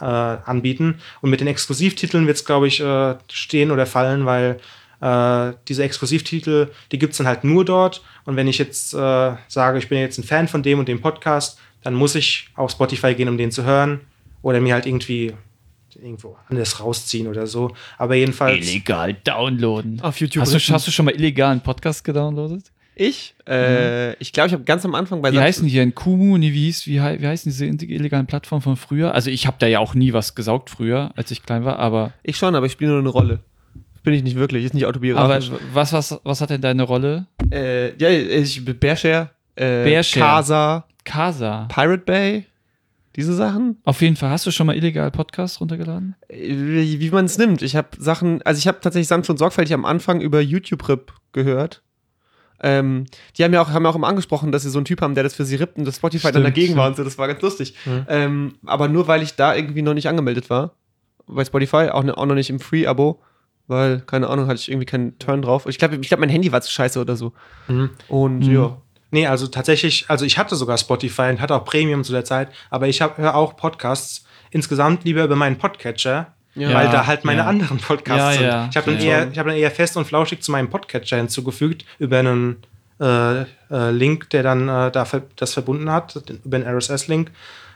äh, 0.00 0.04
anbieten. 0.04 1.00
Und 1.20 1.30
mit 1.30 1.40
den 1.40 1.46
Exklusivtiteln 1.46 2.26
wird 2.26 2.36
es, 2.36 2.44
glaube 2.44 2.66
ich, 2.66 2.80
äh, 2.80 3.14
stehen 3.30 3.70
oder 3.70 3.86
fallen, 3.86 4.26
weil 4.26 4.58
äh, 5.00 5.52
diese 5.68 5.84
Exklusivtitel, 5.84 6.70
die 6.92 6.98
gibt 6.98 7.12
es 7.12 7.18
dann 7.18 7.26
halt 7.26 7.44
nur 7.44 7.64
dort. 7.64 8.02
Und 8.24 8.36
wenn 8.36 8.48
ich 8.48 8.58
jetzt 8.58 8.94
äh, 8.94 9.32
sage, 9.48 9.78
ich 9.78 9.88
bin 9.88 9.98
jetzt 9.98 10.18
ein 10.18 10.24
Fan 10.24 10.48
von 10.48 10.62
dem 10.62 10.78
und 10.78 10.88
dem 10.88 11.00
Podcast, 11.00 11.58
dann 11.82 11.94
muss 11.94 12.14
ich 12.14 12.48
auf 12.54 12.70
Spotify 12.70 13.14
gehen, 13.14 13.28
um 13.28 13.38
den 13.38 13.50
zu 13.50 13.64
hören. 13.64 14.00
Oder 14.42 14.60
mir 14.60 14.74
halt 14.74 14.86
irgendwie 14.86 15.34
irgendwo 16.04 16.36
anders 16.48 16.80
rausziehen 16.80 17.26
oder 17.26 17.46
so. 17.46 17.74
Aber 17.98 18.14
jedenfalls. 18.14 18.58
Illegal 18.70 19.14
downloaden. 19.24 20.00
Auf 20.02 20.20
YouTube. 20.20 20.42
Hast 20.42 20.52
du, 20.54 20.58
hast 20.72 20.86
du 20.86 20.90
schon 20.90 21.06
mal 21.06 21.14
illegalen 21.14 21.60
Podcast 21.60 22.04
gedownloadet? 22.04 22.70
Ich? 22.96 23.34
Äh, 23.48 24.12
Ich 24.22 24.32
glaube, 24.32 24.46
ich 24.48 24.52
habe 24.52 24.62
ganz 24.62 24.84
am 24.84 24.94
Anfang 24.94 25.20
bei 25.20 25.32
Wie 25.32 25.36
Sat- 25.36 25.44
heißen 25.44 25.66
die 25.66 25.74
denn? 25.74 25.94
Kumu, 25.96 26.38
nee, 26.38 26.52
wie, 26.52 26.66
hieß, 26.66 26.86
wie, 26.86 26.94
wie 27.00 27.26
heißen 27.26 27.50
diese 27.50 27.66
illegalen 27.66 28.26
Plattformen 28.26 28.62
von 28.62 28.76
früher? 28.76 29.12
Also 29.14 29.30
ich 29.30 29.48
habe 29.48 29.56
da 29.58 29.66
ja 29.66 29.80
auch 29.80 29.94
nie 29.94 30.12
was 30.12 30.36
gesaugt 30.36 30.70
früher, 30.70 31.10
als 31.16 31.30
ich 31.32 31.42
klein 31.42 31.64
war, 31.64 31.80
aber, 31.80 32.12
Ich 32.22 32.36
schon, 32.36 32.54
aber 32.54 32.66
ich 32.66 32.72
spiele 32.72 32.90
nur 32.92 33.00
eine 33.00 33.08
Rolle. 33.08 33.40
Bin 34.04 34.14
ich 34.14 34.22
nicht 34.22 34.36
wirklich, 34.36 34.64
ist 34.64 34.74
nicht 34.74 34.84
aber 34.84 34.90
autobiografisch. 34.90 35.50
was, 35.72 35.92
was, 35.92 36.20
was 36.22 36.40
hat 36.40 36.50
denn 36.50 36.60
deine 36.60 36.84
Rolle? 36.84 37.26
äh, 37.50 37.96
ja, 37.96 38.10
ich 38.10 38.64
Bearshare, 38.64 39.30
äh, 39.56 39.82
Bearshare. 39.84 40.24
Casa, 40.24 40.84
Casa. 41.04 41.66
Pirate 41.74 42.04
Bay, 42.04 42.44
diese 43.16 43.34
Sachen. 43.34 43.78
Auf 43.84 44.00
jeden 44.02 44.16
Fall. 44.16 44.30
Hast 44.30 44.46
du 44.46 44.50
schon 44.50 44.66
mal 44.66 44.76
illegal 44.76 45.10
Podcast 45.10 45.60
runtergeladen? 45.60 46.16
Äh, 46.28 46.48
Wie, 46.48 47.00
wie 47.00 47.10
man 47.10 47.24
es 47.26 47.38
nimmt. 47.38 47.62
Ich 47.62 47.76
habe 47.76 47.88
Sachen, 47.98 48.42
also 48.42 48.58
ich 48.58 48.66
habe 48.68 48.80
tatsächlich 48.80 49.08
sanft 49.08 49.30
und 49.30 49.38
sorgfältig 49.38 49.72
am 49.74 49.84
Anfang 49.84 50.20
über 50.20 50.40
YouTube-Rip 50.40 51.12
gehört. 51.32 51.82
Ähm, 52.60 53.06
die 53.36 53.44
haben 53.44 53.52
ja 53.52 53.60
auch, 53.60 53.70
haben 53.70 53.84
ja 53.84 53.90
auch 53.90 53.96
immer 53.96 54.06
angesprochen, 54.08 54.50
dass 54.52 54.62
sie 54.62 54.70
so 54.70 54.78
einen 54.78 54.84
Typ 54.86 55.00
haben, 55.02 55.14
der 55.14 55.24
das 55.24 55.34
für 55.34 55.44
sie 55.44 55.56
rippt 55.56 55.76
und 55.76 55.84
das 55.84 55.96
Spotify 55.96 56.24
dann 56.32 56.32
Stimmt, 56.42 56.46
dagegen 56.46 56.76
war 56.76 56.84
stimmt. 56.86 56.98
und 56.98 57.04
so. 57.04 57.04
Das 57.04 57.18
war 57.18 57.28
ganz 57.28 57.42
lustig. 57.42 57.74
Mhm. 57.84 58.06
Ähm, 58.08 58.54
aber 58.64 58.88
nur 58.88 59.06
weil 59.08 59.22
ich 59.22 59.34
da 59.34 59.54
irgendwie 59.54 59.82
noch 59.82 59.94
nicht 59.94 60.08
angemeldet 60.08 60.48
war. 60.50 60.74
Bei 61.26 61.44
Spotify, 61.44 61.88
auch, 61.90 62.04
ne, 62.04 62.16
auch 62.16 62.26
noch 62.26 62.34
nicht 62.34 62.50
im 62.50 62.60
Free-Abo. 62.60 63.20
Weil, 63.66 64.00
keine 64.00 64.28
Ahnung, 64.28 64.46
hatte 64.46 64.60
ich 64.60 64.70
irgendwie 64.70 64.84
keinen 64.84 65.18
Turn 65.18 65.40
drauf. 65.40 65.64
Ich 65.66 65.78
glaube, 65.78 65.96
ich 65.96 66.06
glaub, 66.08 66.20
mein 66.20 66.28
Handy 66.28 66.52
war 66.52 66.60
zu 66.60 66.70
scheiße 66.70 67.00
oder 67.00 67.16
so. 67.16 67.32
Mhm. 67.66 67.90
Und 68.08 68.40
Mhm. 68.46 68.54
ja. 68.54 68.76
Nee, 69.10 69.26
also 69.26 69.46
tatsächlich, 69.46 70.06
also 70.08 70.24
ich 70.24 70.38
hatte 70.38 70.56
sogar 70.56 70.76
Spotify 70.78 71.28
und 71.30 71.40
hatte 71.40 71.54
auch 71.54 71.64
Premium 71.64 72.02
zu 72.04 72.12
der 72.12 72.24
Zeit, 72.24 72.48
aber 72.70 72.88
ich 72.88 73.00
höre 73.00 73.34
auch 73.34 73.56
Podcasts 73.56 74.24
insgesamt 74.50 75.04
lieber 75.04 75.24
über 75.24 75.36
meinen 75.36 75.56
Podcatcher, 75.56 76.32
Ja. 76.54 76.72
weil 76.74 76.88
da 76.90 77.06
halt 77.06 77.24
meine 77.24 77.40
ja. 77.42 77.46
anderen 77.46 77.78
Podcasts 77.78 78.18
Ja, 78.20 78.32
sind. 78.32 78.42
ja, 78.46 78.68
ich 78.70 78.76
habe 78.76 78.92
dann, 78.92 79.00
eher, 79.00 79.30
ich 79.30 79.38
hab 79.38 79.46
dann 79.46 79.56
eher 79.56 79.70
fest 79.70 79.96
und 79.96 80.04
flauschig 80.06 80.42
zu 80.42 80.50
meinem 80.52 80.68
Podcatcher 80.70 81.16
hinzugefügt 81.16 81.84
über 81.98 82.18
einen 82.18 82.56
äh, 83.00 83.42
äh, 83.42 83.90
Link, 83.90 84.30
der 84.30 84.42
dann 84.44 84.68
äh, 84.68 84.90
da 84.92 85.06
das 85.36 85.52
verbunden 85.52 85.90
hat, 85.90 86.20
über 86.44 86.56
einen 86.56 86.66
RSS-Link. 86.66 87.30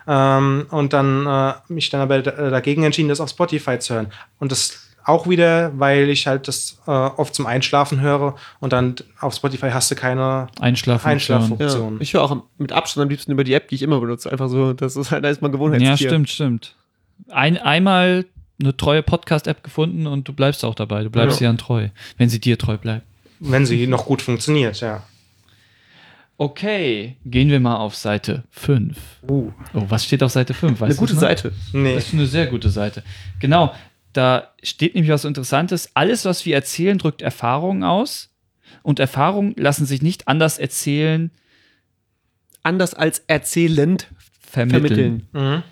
Ähm, 0.06 0.66
und 0.70 0.92
dann 0.92 1.26
äh, 1.26 1.54
mich 1.72 1.90
dann 1.90 2.00
aber 2.00 2.22
da- 2.22 2.50
dagegen 2.50 2.84
entschieden, 2.84 3.08
das 3.08 3.20
auf 3.20 3.28
Spotify 3.30 3.78
zu 3.78 3.94
hören. 3.94 4.12
Und 4.38 4.52
das 4.52 4.87
auch 5.08 5.28
wieder, 5.28 5.72
weil 5.78 6.08
ich 6.10 6.26
halt 6.26 6.48
das 6.48 6.78
äh, 6.86 6.90
oft 6.90 7.34
zum 7.34 7.46
Einschlafen 7.46 8.00
höre 8.00 8.36
und 8.60 8.72
dann 8.72 8.94
auf 9.20 9.34
Spotify 9.34 9.70
hast 9.70 9.90
du 9.90 9.94
keine 9.94 10.48
Einschlafen. 10.60 11.08
Einschlaffunktion. 11.08 11.94
ja. 11.94 12.00
Ich 12.00 12.14
höre 12.14 12.22
auch 12.22 12.42
mit 12.58 12.72
Abstand 12.72 13.04
am 13.04 13.08
liebsten 13.10 13.32
über 13.32 13.44
die 13.44 13.54
App, 13.54 13.68
die 13.68 13.74
ich 13.76 13.82
immer 13.82 14.00
benutze. 14.00 14.30
Einfach 14.30 14.48
so, 14.48 14.72
das 14.72 14.96
ist 14.96 15.10
halt, 15.10 15.24
da 15.24 15.28
ist 15.30 15.40
man 15.42 15.50
Ja, 15.50 15.56
Gewohnheitstier. 15.56 16.08
stimmt, 16.08 16.28
stimmt. 16.28 16.74
Ein, 17.30 17.56
einmal 17.58 18.26
eine 18.60 18.76
treue 18.76 19.02
Podcast-App 19.02 19.62
gefunden 19.62 20.06
und 20.06 20.28
du 20.28 20.32
bleibst 20.32 20.64
auch 20.64 20.74
dabei. 20.74 21.02
Du 21.04 21.10
bleibst 21.10 21.40
Ja. 21.40 21.46
ihr 21.46 21.48
dann 21.50 21.58
treu, 21.58 21.88
wenn 22.16 22.28
sie 22.28 22.40
dir 22.40 22.58
treu 22.58 22.76
bleibt. 22.76 23.06
Wenn 23.40 23.64
sie 23.66 23.86
noch 23.86 24.04
gut 24.04 24.20
funktioniert, 24.20 24.80
ja. 24.80 25.02
Okay, 26.40 27.16
gehen 27.24 27.50
wir 27.50 27.58
mal 27.58 27.76
auf 27.76 27.96
Seite 27.96 28.44
5. 28.50 28.96
Oh, 29.28 29.50
Oh, 29.74 29.82
was 29.88 30.04
steht 30.04 30.22
auf 30.22 30.30
Seite 30.30 30.54
5? 30.54 30.80
eine 30.82 30.94
gute 30.94 31.14
Seite. 31.16 31.52
Nee. 31.72 31.94
Das 31.96 32.06
ist 32.08 32.14
eine 32.14 32.26
sehr 32.26 32.46
gute 32.46 32.68
Seite. 32.70 33.02
Genau, 33.40 33.72
da 34.18 34.52
steht 34.64 34.94
nämlich 34.96 35.12
was 35.12 35.24
Interessantes. 35.24 35.90
Alles, 35.94 36.24
was 36.24 36.44
wir 36.44 36.54
erzählen, 36.56 36.98
drückt 36.98 37.22
Erfahrungen 37.22 37.84
aus. 37.84 38.30
Und 38.82 38.98
Erfahrungen 38.98 39.54
lassen 39.56 39.86
sich 39.86 40.02
nicht 40.02 40.26
anders 40.28 40.58
erzählen, 40.58 41.30
Anders 42.64 42.92
als 42.94 43.20
erzählend 43.28 44.08
vermitteln. 44.40 45.28
vermitteln. 45.32 45.56
Mhm. 45.58 45.62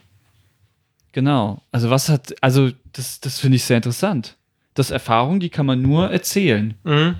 Genau. 1.12 1.62
Also 1.72 1.90
was 1.90 2.08
hat, 2.08 2.34
also 2.40 2.70
das, 2.92 3.20
das 3.20 3.38
finde 3.40 3.56
ich 3.56 3.64
sehr 3.64 3.76
interessant. 3.78 4.36
Das 4.74 4.90
Erfahrungen, 4.90 5.40
die 5.40 5.50
kann 5.50 5.66
man 5.66 5.82
nur 5.82 6.10
erzählen. 6.10 6.74
Mhm. 6.84 7.16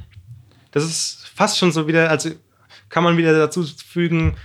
Das 0.70 0.84
ist 0.84 1.26
fast 1.34 1.58
schon 1.58 1.72
so 1.72 1.88
wieder, 1.88 2.08
also 2.10 2.30
kann 2.88 3.02
man 3.02 3.16
wieder 3.16 3.36
dazu 3.36 3.64
fügen, 3.64 4.36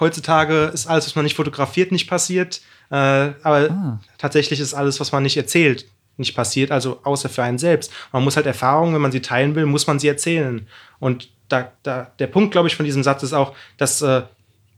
heutzutage 0.00 0.70
ist 0.72 0.86
alles, 0.86 1.06
was 1.06 1.14
man 1.14 1.24
nicht 1.24 1.36
fotografiert, 1.36 1.92
nicht 1.92 2.08
passiert. 2.08 2.60
Äh, 2.90 2.94
aber 3.42 3.70
Ah. 3.70 4.00
tatsächlich 4.18 4.60
ist 4.60 4.74
alles, 4.74 4.98
was 5.00 5.12
man 5.12 5.22
nicht 5.22 5.36
erzählt, 5.36 5.86
nicht 6.16 6.34
passiert, 6.34 6.70
also 6.70 7.00
außer 7.04 7.28
für 7.28 7.42
einen 7.42 7.58
selbst. 7.58 7.92
Man 8.12 8.22
muss 8.24 8.36
halt 8.36 8.46
Erfahrungen, 8.46 8.94
wenn 8.94 9.00
man 9.00 9.12
sie 9.12 9.20
teilen 9.22 9.54
will, 9.54 9.66
muss 9.66 9.86
man 9.86 9.98
sie 9.98 10.08
erzählen. 10.08 10.66
Und 10.98 11.30
da, 11.48 11.72
da, 11.82 12.10
der 12.18 12.26
Punkt, 12.26 12.52
glaube 12.52 12.68
ich, 12.68 12.76
von 12.76 12.84
diesem 12.86 13.02
Satz 13.02 13.22
ist 13.22 13.32
auch, 13.32 13.54
dass 13.78 14.02
äh, 14.02 14.22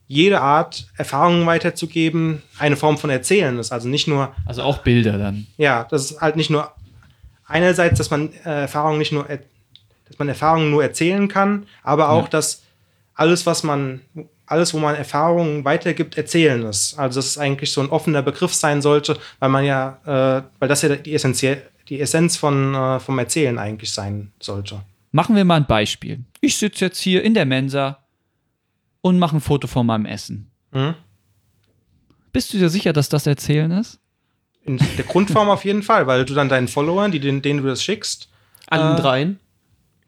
jede 0.06 0.40
Art, 0.40 0.86
Erfahrungen 0.96 1.46
weiterzugeben, 1.46 2.42
eine 2.58 2.76
Form 2.76 2.98
von 2.98 3.10
Erzählen 3.10 3.58
ist. 3.58 3.72
Also 3.72 3.88
nicht 3.88 4.06
nur 4.06 4.34
Also 4.46 4.62
auch 4.62 4.78
Bilder 4.78 5.18
dann. 5.18 5.46
ja, 5.56 5.84
das 5.90 6.10
ist 6.10 6.20
halt 6.20 6.36
nicht 6.36 6.50
nur 6.50 6.70
einerseits, 7.46 7.98
dass 7.98 8.10
man 8.10 8.32
äh, 8.44 8.62
Erfahrungen 8.62 8.98
nicht 8.98 9.12
nur, 9.12 9.24
dass 9.24 10.18
man 10.18 10.28
Erfahrungen 10.28 10.70
nur 10.70 10.82
erzählen 10.82 11.28
kann, 11.28 11.66
aber 11.82 12.10
auch, 12.10 12.24
Ja. 12.24 12.28
dass 12.30 12.62
alles, 13.14 13.46
was 13.46 13.62
man, 13.62 14.00
alles, 14.46 14.74
wo 14.74 14.78
man 14.78 14.94
Erfahrungen 14.94 15.64
weitergibt, 15.64 16.16
erzählen 16.16 16.62
ist. 16.64 16.98
Also 16.98 17.18
dass 17.18 17.26
es 17.26 17.38
eigentlich 17.38 17.72
so 17.72 17.80
ein 17.80 17.88
offener 17.88 18.22
Begriff 18.22 18.52
sein 18.54 18.82
sollte, 18.82 19.18
weil 19.38 19.48
man 19.48 19.64
ja, 19.64 19.98
äh, 20.04 20.42
weil 20.58 20.68
das 20.68 20.82
ja 20.82 20.94
die, 20.96 21.14
Essentie 21.14 21.56
die 21.88 22.00
Essenz 22.00 22.36
von, 22.36 22.74
äh, 22.74 23.00
vom 23.00 23.18
Erzählen 23.18 23.58
eigentlich 23.58 23.90
sein 23.92 24.32
sollte. 24.40 24.80
Machen 25.12 25.36
wir 25.36 25.44
mal 25.44 25.56
ein 25.56 25.66
Beispiel. 25.66 26.20
Ich 26.40 26.56
sitze 26.56 26.86
jetzt 26.86 26.98
hier 27.00 27.22
in 27.22 27.34
der 27.34 27.46
Mensa 27.46 27.98
und 29.00 29.18
mache 29.18 29.36
ein 29.36 29.40
Foto 29.40 29.66
von 29.66 29.86
meinem 29.86 30.06
Essen. 30.06 30.50
Mhm. 30.72 30.94
Bist 32.32 32.52
du 32.52 32.58
dir 32.58 32.68
sicher, 32.68 32.92
dass 32.92 33.08
das 33.08 33.26
Erzählen 33.26 33.70
ist? 33.70 34.00
In 34.64 34.78
der 34.78 35.04
Grundform 35.04 35.48
auf 35.50 35.64
jeden 35.64 35.82
Fall, 35.82 36.06
weil 36.06 36.24
du 36.24 36.34
dann 36.34 36.48
deinen 36.48 36.68
Followern, 36.68 37.12
die, 37.12 37.20
denen, 37.20 37.42
denen 37.42 37.62
du 37.62 37.68
das 37.68 37.82
schickst, 37.82 38.28
Allen 38.68 38.96
Äh, 38.96 39.00
dreien. 39.00 39.40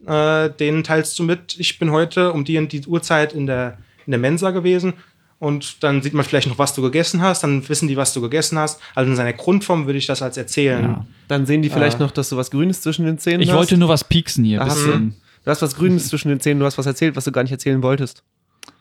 äh, 0.06 0.50
denen 0.50 0.82
teilst 0.82 1.18
du 1.18 1.22
mit, 1.24 1.56
ich 1.60 1.78
bin 1.78 1.90
heute 1.90 2.32
um 2.32 2.44
die 2.44 2.66
die 2.66 2.86
Uhrzeit 2.86 3.32
in 3.34 3.46
der, 3.46 3.76
in 4.06 4.10
der 4.12 4.20
Mensa 4.20 4.50
gewesen 4.52 4.94
und 5.38 5.82
dann 5.84 6.00
sieht 6.02 6.14
man 6.14 6.24
vielleicht 6.24 6.48
noch, 6.48 6.58
was 6.58 6.74
du 6.74 6.80
gegessen 6.82 7.20
hast, 7.20 7.42
dann 7.42 7.68
wissen 7.68 7.88
die, 7.88 7.96
was 7.96 8.14
du 8.14 8.20
gegessen 8.22 8.58
hast. 8.58 8.80
Also 8.94 9.10
in 9.10 9.16
seiner 9.16 9.34
Grundform 9.34 9.86
würde 9.86 9.98
ich 9.98 10.06
das 10.06 10.22
als 10.22 10.36
erzählen. 10.36 10.82
Ja. 10.82 11.06
Dann 11.28 11.44
sehen 11.46 11.60
die 11.62 11.68
vielleicht 11.70 11.98
äh, 12.00 12.02
noch, 12.02 12.10
dass 12.10 12.28
du 12.30 12.36
was 12.36 12.50
Grünes 12.50 12.80
zwischen 12.80 13.04
den 13.04 13.18
Zähnen 13.18 13.40
Ich 13.42 13.50
hast. 13.50 13.56
wollte 13.56 13.76
nur 13.76 13.88
was 13.90 14.04
pieksen 14.04 14.44
hier. 14.44 14.60
Da 14.60 14.66
hast 14.66 14.76
Bisschen. 14.84 15.14
Du 15.44 15.50
hast 15.50 15.62
was 15.62 15.76
Grünes 15.76 16.08
zwischen 16.08 16.28
den 16.28 16.40
Zähnen, 16.40 16.58
du 16.58 16.66
hast 16.66 16.78
was 16.78 16.86
erzählt, 16.86 17.14
was 17.16 17.24
du 17.24 17.32
gar 17.32 17.42
nicht 17.42 17.52
erzählen 17.52 17.82
wolltest. 17.82 18.22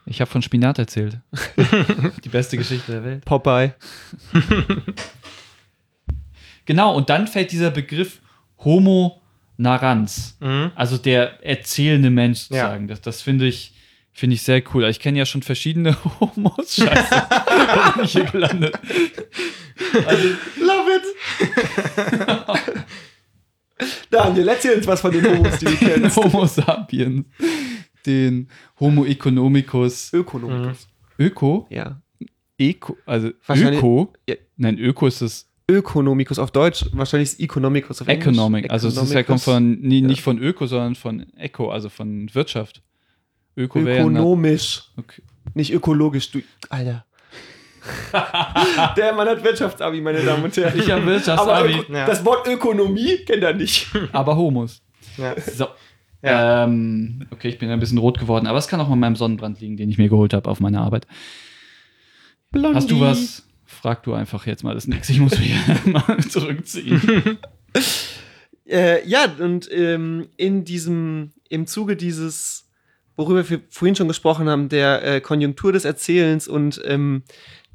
Ich 0.07 0.21
habe 0.21 0.31
von 0.31 0.41
Spinat 0.41 0.79
erzählt. 0.79 1.19
Die 2.23 2.29
beste 2.29 2.57
Geschichte 2.57 2.91
der 2.91 3.03
Welt. 3.03 3.25
Popeye. 3.25 3.73
Genau, 6.65 6.95
und 6.95 7.09
dann 7.09 7.27
fällt 7.27 7.51
dieser 7.51 7.69
Begriff 7.69 8.21
Homo 8.63 9.21
narans. 9.57 10.35
Mhm. 10.39 10.71
Also 10.75 10.97
der 10.97 11.45
erzählende 11.45 12.09
Mensch 12.09 12.49
Ja. 12.49 12.55
sozusagen. 12.63 12.87
Das, 12.87 13.01
das 13.01 13.21
finde 13.21 13.45
ich, 13.45 13.73
finde 14.15 14.33
ich 14.35 14.41
sehr 14.41 14.63
cool. 14.73 14.85
Ich 14.85 14.99
kenne 14.99 15.19
ja 15.19 15.25
schon 15.25 15.43
verschiedene 15.43 15.95
Homos. 16.19 16.75
Scheiße. 16.75 17.15
Wo 17.15 17.91
bin 17.97 18.05
ich 18.05 18.11
hier 18.13 18.23
gelandet? 18.23 18.79
Also, 20.07 20.27
Love 20.59 20.89
it! 20.95 21.03
Daniel, 24.09 24.47
erzähl 24.47 24.77
uns 24.77 24.87
was 24.87 25.01
von 25.01 25.11
den 25.11 25.25
Homos, 25.25 25.57
die 25.59 25.65
du 25.65 25.75
kennst. 25.75 26.15
Homo 26.15 26.45
sapiens. 26.45 27.25
Den 28.05 28.47
Homo 28.79 29.05
economicus. 29.05 30.13
Ökonomikus. 30.13 30.87
Öko? 31.19 31.67
Ja. 31.69 32.01
Eco, 32.57 32.95
also 33.05 33.31
Öko? 33.49 34.13
Ja. 34.29 34.35
Nein, 34.55 34.77
Öko 34.79 35.07
ist 35.07 35.21
das 35.21 35.49
Ökonomikus 35.69 36.39
auf 36.39 36.51
Deutsch, 36.51 36.85
wahrscheinlich 36.93 37.31
ist 37.31 37.39
Economicus 37.41 38.01
auf 38.01 38.07
Englisch. 38.07 38.27
Economic. 38.27 38.71
Also 38.71 38.87
es 38.87 38.95
ist 38.95 39.11
ja 39.11 39.23
kommt 39.23 39.41
von, 39.41 39.81
nie, 39.81 40.01
Ja. 40.01 40.07
nicht 40.07 40.21
von 40.21 40.37
Öko, 40.39 40.67
sondern 40.67 40.95
von 40.95 41.25
Eco, 41.35 41.69
also 41.69 41.89
von 41.89 42.29
Wirtschaft. 42.33 42.81
Öko 43.57 43.79
Ökonomisch. 43.79 44.83
okay. 44.97 45.21
Nicht 45.53 45.71
ökologisch, 45.73 46.31
du. 46.31 46.41
Alter. 46.69 47.05
Der 48.97 49.13
Mann 49.13 49.27
hat 49.27 49.43
Wirtschaftsabi, 49.43 50.01
meine 50.01 50.23
Damen 50.23 50.43
und 50.43 50.57
Herren. 50.57 50.77
Ich 50.79 50.89
habe 50.89 51.05
Wirtschaftsabi, 51.05 51.83
Ja. 51.93 52.05
das 52.07 52.25
Wort 52.25 52.47
Ökonomie 52.47 53.17
kennt 53.25 53.43
er 53.43 53.53
nicht. 53.53 53.87
aber 54.11 54.35
Homos. 54.35 54.81
Ja. 55.17 55.39
So. 55.39 55.67
Ja. 56.23 56.63
Ähm, 56.63 57.27
okay, 57.29 57.49
ich 57.49 57.59
bin 57.59 57.69
ein 57.69 57.79
bisschen 57.79 57.99
rot 57.99 58.17
geworden, 58.19 58.47
aber 58.47 58.57
es 58.57 58.67
kann 58.67 58.81
auch 58.81 58.89
an 58.89 58.99
meinem 58.99 59.15
Sonnenbrand 59.15 59.59
liegen, 59.61 59.77
den 59.77 59.89
ich 59.91 59.97
mir 59.99 60.09
geholt 60.09 60.33
habe 60.33 60.49
auf 60.49 60.59
meiner 60.59 60.81
Arbeit. 60.81 61.05
Hast 62.73 62.89
du 62.89 62.99
was? 62.99 63.43
Frag 63.65 64.01
du 64.03 64.13
einfach 64.13 64.47
jetzt 64.47 64.63
mal 64.63 64.73
das 64.73 64.87
nächste. 64.87 65.13
Ich 65.13 65.19
muss 65.19 65.37
mich 65.37 65.53
mal 65.85 66.17
zurückziehen. 66.27 67.37
Äh, 68.67 69.07
ja, 69.07 69.25
und 69.39 69.69
ähm, 69.71 70.27
in 70.37 70.63
diesem, 70.65 71.33
im 71.49 71.67
Zuge 71.67 71.95
dieses, 71.95 72.64
worüber 73.15 73.47
wir 73.49 73.61
vorhin 73.69 73.95
schon 73.95 74.07
gesprochen 74.07 74.49
haben, 74.49 74.69
der 74.69 75.03
äh, 75.03 75.21
Konjunktur 75.21 75.71
des 75.71 75.85
Erzählens 75.85 76.47
und 76.47 76.81
ähm, 76.85 77.23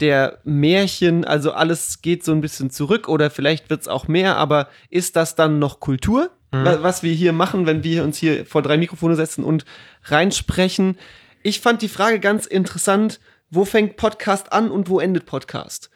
der 0.01 0.39
Märchen, 0.45 1.25
also 1.25 1.53
alles 1.53 2.01
geht 2.03 2.25
so 2.25 2.33
ein 2.33 2.41
bisschen 2.41 2.71
zurück 2.71 3.09
oder 3.09 3.31
vielleicht 3.31 3.69
wird 3.71 3.83
es 3.83 3.89
auch 3.89 4.09
mehr, 4.09 4.37
aber 4.37 4.69
ist 4.89 5.17
das 5.17 5.35
dann 5.35 5.59
noch 5.59 5.81
Kultur? 5.81 6.31
Wa- 6.53 6.79
Was 6.83 7.03
wir 7.03 7.13
hier 7.13 7.33
machen, 7.33 7.67
wenn 7.67 7.85
wir 7.85 8.03
uns 8.03 8.17
hier 8.19 8.45
vor 8.47 8.63
drei 8.63 8.77
Mikrofone 8.77 9.15
setzen 9.15 9.45
und 9.45 9.65
reinsprechen. 10.05 10.97
Ich 11.43 11.61
fand 11.61 11.81
die 11.83 11.89
Frage 11.89 12.19
ganz 12.21 12.47
interessant, 12.47 13.21
wo 13.51 13.65
fängt 13.65 13.97
Podcast 13.97 14.53
an 14.53 14.71
und 14.71 14.89
wo 14.89 15.01
endet 15.01 15.27
Podcast? 15.27 15.91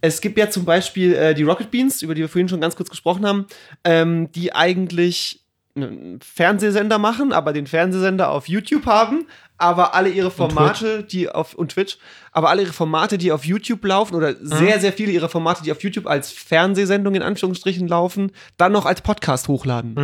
Es 0.00 0.20
gibt 0.20 0.38
ja 0.38 0.48
zum 0.48 0.64
Beispiel 0.64 1.14
äh, 1.14 1.34
die 1.34 1.42
Rocket 1.42 1.70
Beans, 1.72 2.02
über 2.02 2.14
die 2.14 2.20
wir 2.20 2.28
vorhin 2.28 2.48
schon 2.48 2.60
ganz 2.60 2.76
kurz 2.76 2.88
gesprochen 2.88 3.26
haben, 3.26 3.46
ähm, 3.84 4.30
die 4.32 4.54
eigentlich 4.54 5.44
einen 5.76 6.18
Fernsehsender 6.20 6.98
machen, 6.98 7.32
aber 7.32 7.52
den 7.52 7.66
Fernsehsender 7.66 8.30
auf 8.30 8.48
YouTube 8.48 8.86
haben, 8.86 9.26
aber 9.58 9.94
alle 9.94 10.08
ihre 10.08 10.30
Formate, 10.30 11.02
die 11.02 11.28
auf 11.28 11.54
und 11.54 11.72
Twitch, 11.72 11.98
aber 12.32 12.50
alle 12.50 12.62
ihre 12.62 12.72
Formate, 12.72 13.18
die 13.18 13.32
auf 13.32 13.44
YouTube 13.44 13.84
laufen 13.84 14.14
oder 14.14 14.34
sehr 14.40 14.80
sehr 14.80 14.92
viele 14.92 15.12
ihrer 15.12 15.28
Formate, 15.28 15.62
die 15.62 15.72
auf 15.72 15.82
YouTube 15.82 16.06
als 16.06 16.32
Fernsehsendung 16.32 17.14
in 17.14 17.22
Anführungsstrichen 17.22 17.88
laufen, 17.88 18.32
dann 18.56 18.72
noch 18.72 18.86
als 18.86 19.02
Podcast 19.02 19.48
hochladen. 19.48 19.94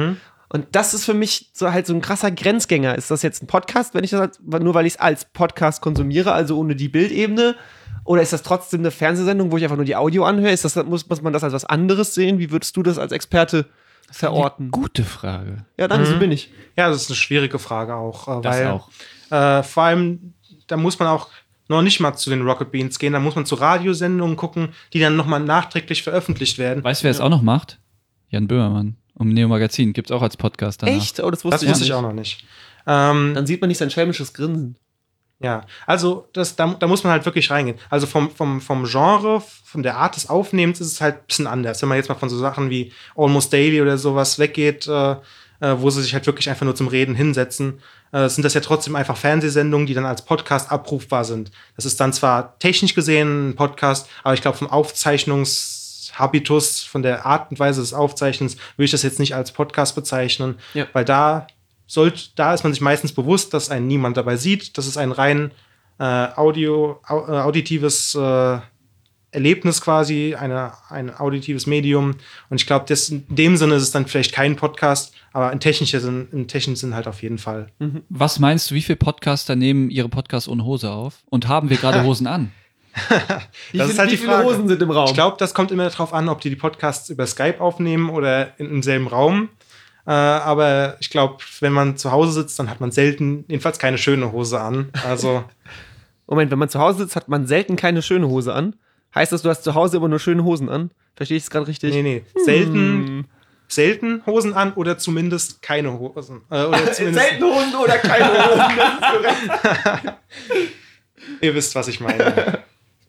Und 0.49 0.66
das 0.73 0.93
ist 0.93 1.07
für 1.07 1.14
mich 1.14 1.51
so 1.55 1.73
halt 1.73 1.87
so 1.87 1.95
ein 1.95 2.03
krasser 2.03 2.31
Grenzgänger. 2.31 2.97
Ist 2.99 3.11
das 3.11 3.23
jetzt 3.23 3.43
ein 3.43 3.47
Podcast, 3.47 3.95
wenn 3.95 4.05
ich 4.05 4.11
das 4.11 4.20
als, 4.20 4.41
nur 4.41 4.75
weil 4.75 4.85
ich 4.85 4.95
es 4.95 5.01
als 5.01 5.25
Podcast 5.25 5.81
konsumiere, 5.81 6.33
also 6.33 6.59
ohne 6.59 6.77
die 6.77 6.91
Bildebene? 6.91 7.57
Oder 8.05 8.20
ist 8.20 8.35
das 8.35 8.43
trotzdem 8.43 8.81
eine 8.81 8.91
Fernsehsendung, 8.91 9.51
wo 9.51 9.57
ich 9.57 9.62
einfach 9.62 9.77
nur 9.77 9.87
die 9.87 9.97
Audio 9.97 10.25
anhöre? 10.25 10.53
Ist 10.53 10.64
das, 10.64 10.77
muss, 10.77 11.09
muss 11.09 11.23
man 11.23 11.33
das 11.33 11.43
als 11.43 11.55
was 11.55 11.64
anderes 11.64 12.14
sehen? 12.14 12.39
Wie 12.39 12.51
würdest 12.51 12.77
du 12.77 12.83
das 12.83 12.99
als 12.99 13.12
Experte 13.12 13.66
verorten? 14.13 14.71
Gute 14.71 15.05
Frage. 15.05 15.65
Ja, 15.77 15.89
danke, 15.89 16.07
so 16.07 16.19
bin 16.19 16.31
ich. 16.33 16.51
Ja, 16.77 16.89
das 16.89 17.03
ist 17.03 17.11
eine 17.11 17.17
schwierige 17.17 17.59
Frage 17.59 17.95
auch. 17.95 18.29
äh, 18.29 18.43
Das 18.43 18.57
weil, 18.57 18.67
auch. 18.69 18.89
Äh, 19.31 19.63
vor 19.63 19.83
allem, 19.83 20.35
da 20.67 20.77
muss 20.77 20.99
man 20.99 21.09
auch 21.09 21.29
noch 21.69 21.83
nicht 21.83 22.01
mal 22.01 22.15
zu 22.15 22.31
den 22.31 22.43
Rocket 22.43 22.71
Beans 22.71 22.99
gehen, 22.99 23.13
da 23.15 23.21
muss 23.21 23.35
man 23.35 23.47
zu 23.47 23.55
Radiosendungen 23.55 24.37
gucken, 24.37 24.69
die 24.93 25.01
dann 25.01 25.17
nochmal 25.17 25.41
nachträglich 25.41 26.03
veröffentlicht 26.03 26.59
werden. 26.59 26.85
Weißt 26.85 27.03
du, 27.03 27.05
wer 27.05 27.11
es 27.11 27.21
auch 27.21 27.31
noch 27.31 27.43
macht? 27.43 27.79
Jan 28.29 28.47
Böhmermann. 28.47 28.97
Um 29.15 29.29
Neo 29.29 29.47
Magazin. 29.49 29.93
Gibt 29.93 30.11
es 30.11 30.17
auch 30.17 30.23
als 30.23 30.37
Podcast 30.37 30.83
danach. 30.83 30.95
Echt? 30.97 31.21
Oh, 31.21 31.31
das 31.31 31.45
wusste 31.45 31.57
Das 31.57 31.63
ich 31.63 31.69
wusste 31.71 31.85
ich 31.85 31.93
auch 31.93 32.03
noch 32.03 32.15
nicht. 32.15 32.45
Ähm, 32.87 33.33
Dann 33.35 33.47
sieht 33.47 33.61
man 33.61 33.69
nicht 33.69 33.79
sein 33.79 33.91
schelmisches 33.91 34.33
Grinsen. 34.35 34.77
Ja, 35.43 35.62
also 35.86 36.28
das, 36.32 36.57
da, 36.57 36.74
da 36.78 36.86
muss 36.86 37.03
man 37.05 37.12
halt 37.12 37.24
wirklich 37.24 37.51
reingehen. 37.51 37.78
Also 37.90 38.07
vom, 38.07 38.30
vom, 38.30 38.61
vom 38.61 38.84
Genre, 38.84 39.43
von 39.64 39.82
der 39.82 39.97
Art 39.97 40.14
des 40.16 40.28
Aufnehmens 40.30 40.80
ist 40.80 40.93
es 40.93 41.01
halt 41.01 41.16
ein 41.16 41.24
bisschen 41.26 41.47
anders. 41.47 41.80
Wenn 41.82 41.88
man 41.88 41.97
jetzt 41.99 42.09
mal 42.09 42.14
von 42.14 42.28
so 42.28 42.38
Sachen 42.38 42.70
wie 42.70 42.93
Almost 43.16 43.53
Daily 43.53 43.80
oder 43.82 43.99
sowas 43.99 44.38
weggeht, 44.38 44.86
äh, 44.86 45.12
äh, 45.12 45.16
wo 45.80 45.90
sie 45.90 46.03
sich 46.03 46.14
halt 46.14 46.26
wirklich 46.26 46.49
einfach 46.51 46.64
nur 46.64 46.74
zum 46.74 46.88
Reden 46.88 47.14
hinsetzen, 47.14 47.80
äh, 48.12 48.28
sind 48.28 48.45
das 48.45 48.55
ja 48.55 48.61
trotzdem 48.61 48.97
einfach 48.97 49.16
Fernsehsendungen, 49.16 49.86
die 49.86 49.95
dann 49.95 50.05
als 50.07 50.22
Podcast 50.22 50.70
abrufbar 50.70 51.24
sind. 51.24 51.51
Das 51.76 51.84
ist 51.86 51.99
dann 52.01 52.12
zwar 52.12 52.59
technisch 52.59 52.95
gesehen 52.95 53.51
ein 53.51 53.57
Podcast, 53.57 54.09
aber 54.22 54.34
ich 54.34 54.43
glaube 54.43 54.59
vom 54.59 54.70
Aufzeichnungshabitus, 54.70 56.82
von 56.82 57.03
der 57.03 57.24
Art 57.26 57.51
und 57.51 57.59
Weise 57.59 57.80
des 57.80 57.95
Aufzeichnens, 57.95 58.57
würde 58.76 58.84
ich 58.84 58.90
das 58.90 59.03
jetzt 59.03 59.18
nicht 59.18 59.34
als 59.34 59.53
Podcast 59.53 59.95
bezeichnen, 59.95 60.59
Ja. 60.74 60.86
weil 60.93 61.05
da 61.05 61.47
sollt, 61.93 62.38
da 62.38 62.55
ist 62.55 62.64
man 62.64 62.72
sich 62.72 62.80
meistens 62.80 63.12
bewusst, 63.12 63.53
dass 63.53 63.70
einen 63.70 63.86
niemand 63.86 64.16
dabei 64.16 64.36
sieht. 64.36 64.78
Das 64.78 64.86
ist 64.86 64.97
ein 64.97 65.12
rein 65.12 65.51
äh, 65.99 66.05
Audio, 66.05 67.01
au, 67.07 67.26
äh, 67.26 67.40
auditives, 67.40 68.14
äh, 68.14 68.59
Erlebnis 69.30 69.80
quasi, 69.80 70.34
eine, 70.34 70.72
ein 70.88 71.14
auditives 71.14 71.66
Medium. 71.66 72.16
Und 72.51 72.61
ich 72.61 72.66
glaube, 72.66 72.86
in 73.11 73.24
dem 73.28 73.57
Sinne 73.57 73.74
ist 73.74 73.82
es 73.82 73.90
dann 73.90 74.07
vielleicht 74.07 74.32
kein 74.32 74.57
Podcast, 74.57 75.14
aber 75.32 75.53
in 75.53 75.61
technischer 75.61 76.01
Sinn, 76.01 76.28
im 76.32 76.49
technischen 76.49 76.76
Sinn 76.76 76.95
halt 76.95 77.07
auf 77.07 77.22
jeden 77.22 77.38
Fall. 77.38 77.68
Was 78.09 78.38
meinst 78.38 78.70
du, 78.70 78.74
wie 78.74 78.82
viele 78.82 78.97
Podcaster 78.97 79.57
nehmen 79.57 79.90
ihre 79.90 80.09
Podcasts 80.09 80.49
ohne 80.49 80.64
Hose 80.64 80.90
auf? 80.90 81.22
Und 81.30 81.49
haben 81.49 81.70
wir 81.70 81.76
gerade 81.78 82.03
Hosen 82.05 82.26
an? 82.26 82.53
Wie, 83.70 83.78
Das 83.78 83.86
viel, 83.86 83.93
ist 83.93 83.99
halt 83.99 84.09
wie 84.09 84.12
die 84.12 84.18
viele 84.18 84.32
Frage. 84.32 84.49
Hosen 84.49 84.68
sind 84.68 84.82
im 84.82 84.90
Raum? 84.90 85.07
Ich 85.07 85.14
glaube, 85.14 85.36
das 85.38 85.55
kommt 85.55 85.70
immer 85.70 85.88
darauf 85.88 86.12
an, 86.12 86.28
ob 86.28 86.40
die 86.43 86.51
die 86.51 86.57
Podcasts 86.57 87.09
über 87.09 87.26
Skype 87.26 87.59
aufnehmen 87.61 88.11
oder 88.11 88.59
in, 88.59 88.68
im 88.68 88.82
selben 88.82 89.07
Raum. 89.07 89.49
Äh, 90.07 90.11
aber 90.11 90.96
ich 91.00 91.11
glaube, 91.11 91.38
wenn 91.61 91.72
man 91.72 91.96
zu 91.96 92.11
Hause 92.11 92.32
sitzt, 92.32 92.59
dann 92.59 92.68
hat 92.68 92.80
man 92.80 92.90
selten, 92.90 93.44
jedenfalls 93.48 93.78
keine 93.78 93.98
schöne 93.98 94.32
Hose 94.32 94.61
an. 94.61 94.90
Also, 95.07 95.44
Moment, 96.26 96.50
wenn 96.50 96.59
man 96.59 96.68
zu 96.68 96.80
Hause 96.80 96.98
sitzt, 96.98 97.14
hat 97.16 97.28
man 97.28 97.46
selten 97.46 97.76
keine 97.76 98.03
schöne 98.03 98.28
Hose 98.28 98.53
an. 98.55 98.76
Heißt 99.14 99.32
das, 99.32 99.42
du 99.42 99.50
hast 99.50 99.62
zu 99.64 99.74
Hause 99.74 99.98
immer 99.98 100.09
nur 100.09 100.18
schöne 100.18 100.42
Hosen 100.44 100.68
an? 100.68 100.90
Verstehe 101.14 101.36
ich 101.36 101.42
es 101.44 101.50
gerade 101.50 101.66
richtig? 101.68 101.92
nee, 101.94 102.03
nee, 102.03 102.24
selten, 102.44 102.74
Hm. 102.74 103.24
selten 103.68 104.22
Hosen 104.26 104.55
an 104.55 104.72
oder 104.72 104.96
zumindest 104.98 105.61
keine 105.62 105.92
Hosen. 105.98 106.40
Äh, 106.50 106.64
oder 106.64 106.78
zumindest, 106.92 107.28
Selten 107.28 107.44
Hosen 107.44 107.74
oder 107.76 107.98
keine 107.98 108.24
Hosen, 108.32 108.76
das 108.76 108.92
ist 108.94 109.62
korrekt. 110.03 110.18
ihr 111.42 111.55
wisst, 111.55 111.74
was 111.74 111.88
ich 111.88 112.00
meine. 112.00 112.61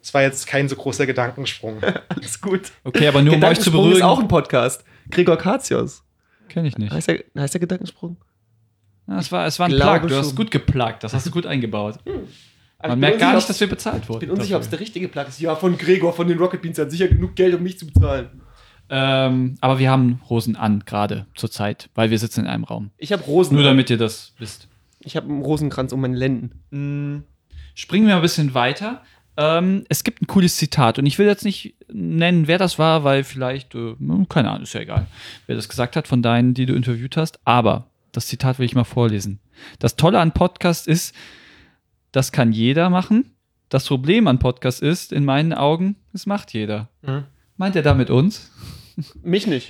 Das 0.01 0.13
war 0.13 0.21
jetzt 0.21 0.45
kein 0.47 0.67
so 0.67 0.75
großer 0.75 1.05
Gedankensprung. 1.05 1.81
Alles 2.09 2.41
gut. 2.41 2.71
Okay, 2.83 3.07
aber 3.07 3.21
nur 3.21 3.35
um 3.35 3.43
euch 3.43 3.61
zu 3.61 3.71
Gedankensprung 3.71 3.91
ist 3.93 4.01
auch 4.01 4.07
beruhigen. 4.17 4.23
ein 4.25 4.27
Podcast. 4.27 4.83
Gregor 5.09 5.37
Katios. 5.37 6.03
Kenn 6.49 6.65
ich 6.65 6.77
nicht. 6.77 6.91
Heißt 6.91 7.07
der, 7.07 7.23
heißt 7.37 7.53
der 7.53 7.61
Gedankensprung? 7.61 8.17
Ja, 9.07 9.19
es, 9.19 9.31
war, 9.31 9.45
es 9.45 9.59
war 9.59 9.67
ein 9.67 9.73
Plug. 9.75 10.07
Du 10.07 10.15
hast 10.15 10.35
gut 10.35 10.51
geplagt. 10.51 11.03
Das 11.03 11.13
hast 11.13 11.25
du 11.25 11.31
gut 11.31 11.45
eingebaut. 11.45 11.99
Aber 12.05 12.15
Man 12.15 12.19
ich 12.89 12.89
bin 12.91 12.99
merkt 12.99 13.19
gar 13.19 13.35
nicht, 13.35 13.49
dass 13.49 13.59
wir 13.59 13.67
bezahlt 13.67 14.03
Ich 14.03 14.09
wurden. 14.09 14.19
bin 14.21 14.31
unsicher, 14.31 14.55
ob 14.57 14.61
es 14.61 14.69
der 14.69 14.79
richtige 14.79 15.07
Plug 15.07 15.25
ist. 15.27 15.39
Ja, 15.41 15.55
von 15.55 15.77
Gregor, 15.77 16.13
von 16.13 16.27
den 16.27 16.37
Rocket 16.37 16.61
Beans. 16.61 16.77
Er 16.77 16.85
hat 16.85 16.91
sicher 16.91 17.07
genug 17.07 17.35
Geld, 17.35 17.55
um 17.55 17.63
mich 17.63 17.77
zu 17.79 17.85
bezahlen. 17.87 18.41
ähm, 18.89 19.55
aber 19.61 19.79
wir 19.79 19.89
haben 19.89 20.21
Hosen 20.29 20.55
an, 20.55 20.83
gerade 20.85 21.25
zur 21.35 21.49
Zeit, 21.49 21.89
weil 21.95 22.09
wir 22.11 22.19
sitzen 22.19 22.41
in 22.41 22.47
einem 22.47 22.63
Raum. 22.65 22.91
Ich 22.97 23.11
habe 23.13 23.23
Rosen. 23.23 23.55
Nur 23.55 23.63
damit 23.63 23.89
ihr 23.89 23.97
das 23.97 24.33
wisst. 24.37 24.67
Ich 24.99 25.15
habe 25.17 25.27
einen 25.29 25.41
Rosenkranz 25.41 25.91
um 25.93 26.01
meine 26.01 26.15
Lenden. 26.15 27.23
Springen 27.75 28.07
wir 28.07 28.15
ein 28.17 28.21
bisschen 28.21 28.53
weiter. 28.53 29.01
Ähm, 29.35 29.83
es 29.89 30.03
gibt 30.03 30.21
ein 30.21 30.27
cooles 30.27 30.57
Zitat 30.57 30.99
und 30.99 31.05
ich 31.05 31.17
will 31.17 31.25
jetzt 31.25 31.43
nicht 31.45 31.75
nennen, 31.91 32.47
wer 32.47 32.57
das 32.57 32.77
war, 32.77 33.03
weil 33.03 33.23
vielleicht, 33.23 33.73
äh, 33.75 33.95
keine 34.29 34.49
Ahnung, 34.51 34.63
ist 34.63 34.73
ja 34.73 34.81
egal, 34.81 35.07
wer 35.47 35.55
das 35.55 35.69
gesagt 35.69 35.95
hat 35.95 36.07
von 36.07 36.21
deinen, 36.21 36.53
die 36.53 36.65
du 36.65 36.75
interviewt 36.75 37.17
hast. 37.17 37.39
Aber 37.45 37.87
das 38.11 38.27
Zitat 38.27 38.59
will 38.59 38.65
ich 38.65 38.75
mal 38.75 38.83
vorlesen. 38.83 39.39
Das 39.79 39.95
Tolle 39.95 40.19
an 40.19 40.33
Podcast 40.33 40.87
ist, 40.87 41.15
das 42.11 42.31
kann 42.31 42.51
jeder 42.51 42.89
machen. 42.91 43.31
Das 43.69 43.87
Problem 43.87 44.27
an 44.27 44.37
Podcast 44.37 44.83
ist, 44.83 45.11
in 45.11 45.25
meinen 45.25 45.51
Augen, 45.53 45.95
es 46.13 46.27
macht 46.27 46.53
jeder. 46.53 46.89
Mhm. 47.01 47.23
Meint 47.57 47.75
er 47.75 47.81
damit 47.81 48.11
uns? 48.11 48.51
Mich 49.23 49.47
nicht. 49.47 49.69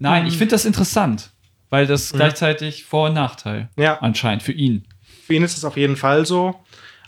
Nein, 0.00 0.26
ich 0.26 0.36
finde 0.36 0.50
das 0.52 0.64
interessant, 0.64 1.30
weil 1.70 1.86
das 1.86 2.12
gleichzeitig 2.12 2.84
Vor- 2.84 3.08
und 3.08 3.14
Nachteil 3.14 3.68
Ja. 3.76 3.98
anscheinend 4.00 4.42
für 4.42 4.52
ihn. 4.52 4.84
Für 5.24 5.34
ihn 5.34 5.42
ist 5.44 5.56
es 5.56 5.64
auf 5.64 5.76
jeden 5.76 5.96
Fall 5.96 6.26
so. 6.26 6.56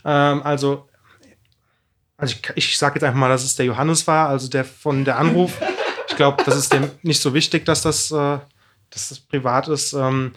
Ähm, 0.05 0.41
also, 0.43 0.87
also 2.19 2.35
ich, 2.35 2.51
ich 2.55 2.77
sage 2.77 2.95
jetzt 2.95 3.03
einfach 3.03 3.19
mal, 3.19 3.29
dass 3.29 3.43
es 3.43 3.55
der 3.55 3.65
Johannes 3.65 4.05
war, 4.05 4.29
also 4.29 4.49
der 4.49 4.65
von 4.65 5.05
der 5.05 5.17
Anruf. 5.17 5.53
Ich 6.09 6.15
glaube, 6.15 6.43
das 6.43 6.57
ist 6.57 6.73
dem 6.73 6.89
nicht 7.01 7.21
so 7.21 7.33
wichtig, 7.33 7.65
dass 7.65 7.81
das, 7.81 8.11
äh, 8.11 8.39
dass 8.89 9.09
das 9.09 9.19
privat 9.19 9.67
ist. 9.67 9.93
Ähm, 9.93 10.33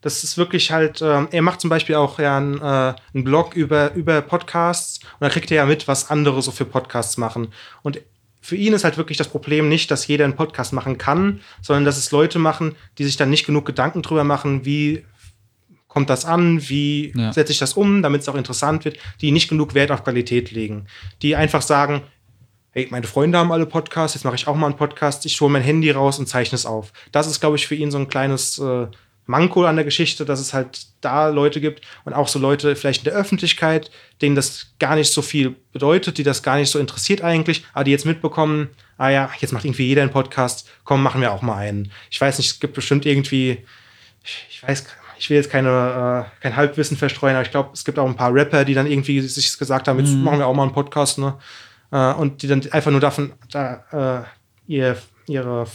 das 0.00 0.24
ist 0.24 0.38
wirklich 0.38 0.70
halt, 0.70 1.02
ähm, 1.02 1.28
er 1.30 1.42
macht 1.42 1.60
zum 1.60 1.68
Beispiel 1.68 1.96
auch 1.96 2.18
ja 2.18 2.36
einen, 2.36 2.58
äh, 2.58 2.94
einen 3.14 3.24
Blog 3.24 3.54
über, 3.54 3.92
über 3.94 4.22
Podcasts 4.22 5.00
und 5.02 5.20
da 5.20 5.28
kriegt 5.28 5.50
er 5.50 5.58
ja 5.58 5.66
mit, 5.66 5.88
was 5.88 6.10
andere 6.10 6.40
so 6.42 6.52
für 6.52 6.64
Podcasts 6.64 7.16
machen. 7.16 7.52
Und 7.82 8.00
für 8.40 8.56
ihn 8.56 8.72
ist 8.72 8.84
halt 8.84 8.96
wirklich 8.96 9.18
das 9.18 9.28
Problem 9.28 9.68
nicht, 9.68 9.90
dass 9.90 10.06
jeder 10.06 10.24
einen 10.24 10.36
Podcast 10.36 10.72
machen 10.72 10.98
kann, 10.98 11.40
sondern 11.60 11.84
dass 11.84 11.96
es 11.96 12.12
Leute 12.12 12.38
machen, 12.38 12.76
die 12.98 13.04
sich 13.04 13.16
dann 13.16 13.30
nicht 13.30 13.44
genug 13.44 13.66
Gedanken 13.66 14.02
drüber 14.02 14.22
machen, 14.22 14.64
wie 14.64 15.04
kommt 15.88 16.10
das 16.10 16.24
an, 16.24 16.68
wie 16.68 17.12
Ja. 17.16 17.32
setze 17.32 17.52
ich 17.52 17.58
das 17.58 17.74
um, 17.74 18.02
damit 18.02 18.22
es 18.22 18.28
auch 18.28 18.34
interessant 18.34 18.84
wird, 18.84 18.98
die 19.20 19.30
nicht 19.32 19.48
genug 19.48 19.74
Wert 19.74 19.90
auf 19.90 20.04
Qualität 20.04 20.50
legen, 20.50 20.86
die 21.22 21.36
einfach 21.36 21.62
sagen, 21.62 22.02
hey, 22.72 22.88
meine 22.90 23.06
Freunde 23.06 23.38
haben 23.38 23.52
alle 23.52 23.64
Podcasts, 23.66 24.14
jetzt 24.14 24.24
mache 24.24 24.34
ich 24.34 24.46
auch 24.46 24.54
mal 24.54 24.66
einen 24.66 24.76
Podcast, 24.76 25.24
ich 25.24 25.40
hole 25.40 25.50
mein 25.50 25.62
Handy 25.62 25.90
raus 25.90 26.18
und 26.18 26.26
zeichne 26.28 26.56
es 26.56 26.66
auf. 26.66 26.92
Das 27.12 27.26
ist, 27.26 27.40
glaube 27.40 27.56
ich, 27.56 27.66
für 27.66 27.74
ihn 27.74 27.90
so 27.90 27.96
ein 27.98 28.08
kleines 28.08 28.58
äh, 28.58 28.86
Manko 29.24 29.64
an 29.64 29.76
der 29.76 29.84
Geschichte, 29.86 30.24
dass 30.26 30.38
es 30.40 30.52
halt 30.52 30.86
da 31.00 31.28
Leute 31.28 31.60
gibt 31.62 31.80
und 32.04 32.12
auch 32.12 32.28
so 32.28 32.38
Leute 32.38 32.76
vielleicht 32.76 33.00
in 33.00 33.10
der 33.10 33.14
Öffentlichkeit, 33.14 33.90
denen 34.20 34.36
das 34.36 34.74
gar 34.78 34.94
nicht 34.94 35.10
so 35.12 35.22
viel 35.22 35.56
bedeutet, 35.72 36.18
die 36.18 36.22
das 36.22 36.42
gar 36.42 36.56
nicht 36.58 36.70
so 36.70 36.78
interessiert 36.78 37.22
eigentlich, 37.22 37.64
aber 37.72 37.84
die 37.84 37.90
jetzt 37.92 38.04
mitbekommen, 38.06 38.68
ah 38.98 39.08
ja, 39.08 39.30
jetzt 39.40 39.52
macht 39.52 39.64
irgendwie 39.64 39.86
jeder 39.86 40.02
einen 40.02 40.12
Podcast, 40.12 40.68
komm, 40.84 41.02
machen 41.02 41.20
wir 41.22 41.32
auch 41.32 41.42
mal 41.42 41.56
einen. 41.56 41.90
Ich 42.10 42.20
weiß 42.20 42.36
nicht, 42.38 42.50
es 42.50 42.60
gibt 42.60 42.74
bestimmt 42.74 43.04
irgendwie, 43.06 43.64
ich, 44.22 44.46
ich 44.50 44.62
weiß, 44.62 44.84
ich 45.18 45.30
will 45.30 45.36
jetzt 45.36 45.50
keine, 45.50 46.26
äh, 46.26 46.42
kein 46.42 46.56
Halbwissen 46.56 46.96
verstreuen, 46.96 47.34
aber 47.34 47.44
ich 47.44 47.50
glaube, 47.50 47.70
es 47.72 47.84
gibt 47.84 47.98
auch 47.98 48.06
ein 48.06 48.16
paar 48.16 48.32
Rapper, 48.32 48.64
die 48.64 48.74
dann 48.74 48.86
irgendwie 48.86 49.20
sich 49.20 49.58
gesagt 49.58 49.88
haben, 49.88 49.98
jetzt 49.98 50.14
machen 50.14 50.38
wir 50.38 50.46
auch 50.46 50.54
mal 50.54 50.64
einen 50.64 50.72
Podcast, 50.72 51.18
ne? 51.18 51.38
Äh, 51.90 52.12
und 52.14 52.42
die 52.42 52.48
dann 52.48 52.62
einfach 52.70 52.90
nur 52.90 53.00
davon 53.00 53.32
da, 53.50 54.26
äh, 54.66 54.72
ihr, 54.72 54.96
ihre 55.26 55.66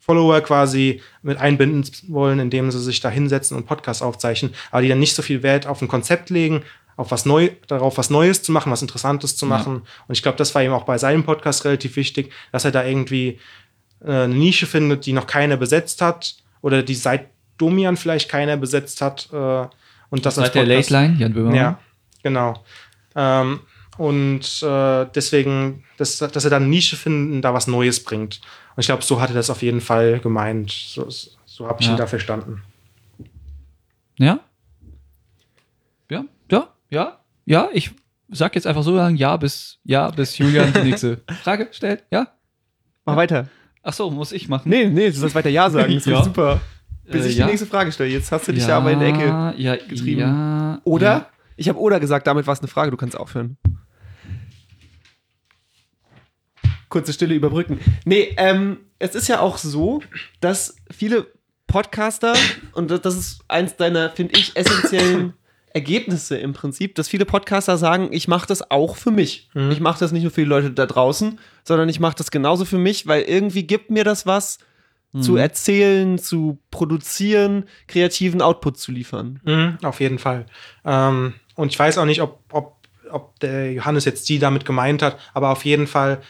Follower 0.00 0.40
quasi 0.42 1.00
mit 1.22 1.38
einbinden 1.38 1.84
wollen, 2.08 2.38
indem 2.38 2.70
sie 2.70 2.80
sich 2.80 3.00
da 3.00 3.08
hinsetzen 3.08 3.56
und 3.56 3.66
Podcasts 3.66 4.02
aufzeichnen, 4.02 4.54
aber 4.70 4.82
die 4.82 4.88
dann 4.88 4.98
nicht 4.98 5.14
so 5.14 5.22
viel 5.22 5.42
Wert 5.42 5.66
auf 5.66 5.80
ein 5.80 5.88
Konzept 5.88 6.28
legen, 6.28 6.62
auf 6.96 7.10
was 7.10 7.24
neu, 7.26 7.50
darauf 7.66 7.98
was 7.98 8.10
Neues 8.10 8.42
zu 8.42 8.52
machen, 8.52 8.70
was 8.70 8.82
Interessantes 8.82 9.36
zu 9.36 9.46
machen. 9.46 9.82
Und 10.06 10.12
ich 10.14 10.22
glaube, 10.22 10.38
das 10.38 10.54
war 10.54 10.62
ihm 10.62 10.72
auch 10.72 10.84
bei 10.84 10.98
seinem 10.98 11.24
Podcast 11.24 11.64
relativ 11.64 11.96
wichtig, 11.96 12.30
dass 12.52 12.64
er 12.64 12.70
da 12.70 12.84
irgendwie 12.84 13.40
äh, 14.04 14.10
eine 14.10 14.34
Nische 14.34 14.66
findet, 14.66 15.06
die 15.06 15.12
noch 15.12 15.26
keiner 15.26 15.56
besetzt 15.56 16.02
hat 16.02 16.36
oder 16.60 16.82
die 16.82 16.94
seit 16.94 17.33
Domian 17.58 17.96
vielleicht 17.96 18.28
keiner 18.28 18.56
besetzt 18.56 19.00
hat. 19.00 19.28
Äh, 19.32 19.66
und 20.10 20.24
das 20.26 20.36
Seit 20.36 20.54
der 20.54 20.62
Podcast- 20.62 20.90
Late 20.90 21.06
Line, 21.06 21.20
Jan 21.20 21.32
Böhmermann. 21.34 21.54
ja, 21.56 21.78
genau. 22.22 22.64
Ähm, 23.16 23.60
und 23.96 24.62
äh, 24.62 25.06
deswegen, 25.14 25.84
dass, 25.98 26.18
dass 26.18 26.44
er 26.44 26.50
dann 26.50 26.62
eine 26.64 26.70
Nische 26.70 26.96
finden, 26.96 27.42
da 27.42 27.54
was 27.54 27.66
Neues 27.66 28.02
bringt. 28.02 28.40
Und 28.76 28.80
ich 28.80 28.86
glaube, 28.86 29.02
so 29.04 29.20
hat 29.20 29.30
er 29.30 29.34
das 29.36 29.50
auf 29.50 29.62
jeden 29.62 29.80
Fall 29.80 30.18
gemeint. 30.20 30.70
So, 30.72 31.08
so 31.46 31.68
habe 31.68 31.80
ich 31.80 31.86
Ja. 31.86 31.92
ihn 31.94 31.98
da 31.98 32.06
verstanden. 32.08 32.62
Ja? 34.18 34.40
Ja, 36.10 36.24
ja, 36.50 36.68
ja, 36.90 37.18
ja. 37.46 37.68
Ich 37.72 37.90
sag 38.30 38.54
jetzt 38.54 38.66
einfach 38.66 38.82
so 38.82 38.94
lang 38.96 39.16
Ja, 39.16 39.36
bis 39.36 39.78
ja, 39.84 40.10
bis 40.10 40.38
Julian 40.38 40.72
die 40.72 40.82
nächste 40.82 41.20
Frage 41.42 41.68
stellt. 41.72 42.04
Ja? 42.10 42.28
Mach 43.04 43.16
weiter. 43.16 43.48
Ach 43.82 43.92
so, 43.92 44.10
muss 44.10 44.32
ich 44.32 44.48
machen. 44.48 44.68
Nee, 44.70 44.86
nee, 44.86 45.10
du 45.10 45.12
sollst 45.16 45.34
weiter 45.34 45.50
Ja 45.50 45.68
sagen. 45.70 45.94
Das 45.94 46.04
Ja. 46.06 46.18
ist 46.18 46.24
super. 46.24 46.60
Bis 47.06 47.24
Äh, 47.24 47.28
ich 47.28 47.36
ja. 47.36 47.44
die 47.46 47.50
nächste 47.52 47.66
Frage 47.68 47.92
stelle. 47.92 48.10
Jetzt 48.10 48.32
hast 48.32 48.48
du 48.48 48.52
dich 48.52 48.66
da 48.66 48.78
aber 48.78 48.90
in 48.92 49.00
der 49.00 49.08
Ecke. 49.08 49.54
ja, 49.56 49.76
getrieben. 49.76 50.20
Ja, 50.20 50.80
Oder? 50.84 51.06
Ja. 51.06 51.28
Ich 51.56 51.68
habe 51.68 51.78
oder 51.78 52.00
gesagt, 52.00 52.26
damit 52.26 52.46
war 52.46 52.54
es 52.54 52.60
eine 52.60 52.68
Frage, 52.68 52.90
du 52.90 52.96
kannst 52.96 53.16
aufhören. 53.16 53.56
Kurze 56.88 57.12
Stille 57.12 57.34
überbrücken. 57.34 57.80
Nee, 58.04 58.34
ähm, 58.36 58.78
es 58.98 59.14
ist 59.14 59.28
ja 59.28 59.40
auch 59.40 59.58
so, 59.58 60.00
dass 60.40 60.76
viele 60.90 61.26
Podcaster, 61.66 62.34
und 62.72 62.90
das- 62.90 63.00
das 63.02 63.16
ist 63.16 63.40
eins 63.48 63.76
deiner, 63.76 64.10
finde 64.10 64.38
ich, 64.38 64.56
essentiellen 64.56 65.32
Ergebnisse 65.74 66.36
im 66.36 66.52
Prinzip, 66.52 66.94
dass 66.94 67.08
viele 67.08 67.24
Podcaster 67.24 67.76
sagen, 67.76 68.08
ich 68.12 68.28
mache 68.28 68.46
das 68.46 68.70
auch 68.70 68.94
für 68.96 69.10
mich. 69.10 69.50
Ich 69.70 69.80
mache 69.80 69.98
das 69.98 70.12
nicht 70.12 70.22
nur 70.22 70.30
für 70.30 70.42
die 70.42 70.46
Leute 70.48 70.70
da 70.70 70.86
draußen, 70.86 71.40
sondern 71.64 71.88
ich 71.88 71.98
mache 71.98 72.14
das 72.16 72.30
genauso 72.30 72.64
für 72.64 72.78
mich, 72.78 73.08
weil 73.08 73.22
irgendwie 73.22 73.66
gibt 73.66 73.90
mir 73.90 74.04
das 74.04 74.24
was, 74.24 74.58
zu 75.20 75.36
erzählen, 75.36 76.18
zu 76.18 76.58
produzieren, 76.70 77.64
kreativen 77.86 78.42
Output 78.42 78.78
zu 78.78 78.92
liefern. 78.92 79.40
Mhm, 79.44 79.78
auf 79.82 80.00
jeden 80.00 80.18
Fall. 80.18 80.46
Ähm, 80.84 81.34
und 81.54 81.70
ich 81.70 81.78
weiß 81.78 81.98
auch 81.98 82.04
nicht, 82.04 82.20
ob, 82.20 82.40
ob, 82.52 82.76
ob 83.10 83.38
der 83.40 83.72
Johannes 83.72 84.04
jetzt 84.04 84.28
die 84.28 84.38
damit 84.38 84.64
gemeint 84.64 85.02
hat, 85.02 85.18
aber 85.32 85.50
auf 85.50 85.64
jeden 85.64 85.86
Fall 85.86 86.20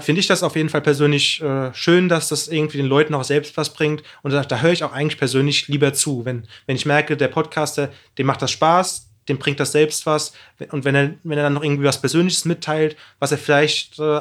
finde 0.00 0.20
ich 0.20 0.26
das 0.26 0.42
auf 0.42 0.56
jeden 0.56 0.68
Fall 0.68 0.80
persönlich 0.80 1.40
äh, 1.40 1.72
schön, 1.72 2.08
dass 2.08 2.28
das 2.28 2.48
irgendwie 2.48 2.76
den 2.76 2.86
Leuten 2.86 3.14
auch 3.14 3.24
selbst 3.24 3.56
was 3.56 3.72
bringt. 3.72 4.02
Und 4.22 4.32
da, 4.32 4.42
da 4.42 4.60
höre 4.60 4.72
ich 4.72 4.84
auch 4.84 4.92
eigentlich 4.92 5.18
persönlich 5.18 5.68
lieber 5.68 5.92
zu. 5.92 6.24
Wenn, 6.24 6.46
wenn 6.66 6.76
ich 6.76 6.86
merke, 6.86 7.16
der 7.16 7.28
Podcaster, 7.28 7.90
dem 8.18 8.26
macht 8.26 8.42
das 8.42 8.50
Spaß, 8.50 9.08
dem 9.28 9.38
bringt 9.38 9.60
das 9.60 9.72
selbst 9.72 10.04
was. 10.06 10.32
Und 10.70 10.84
wenn 10.84 10.94
er, 10.94 11.14
wenn 11.22 11.38
er 11.38 11.44
dann 11.44 11.54
noch 11.54 11.62
irgendwie 11.62 11.84
was 11.84 12.00
Persönliches 12.00 12.44
mitteilt, 12.44 12.96
was 13.18 13.32
er 13.32 13.38
vielleicht 13.38 13.98
äh, 13.98 14.20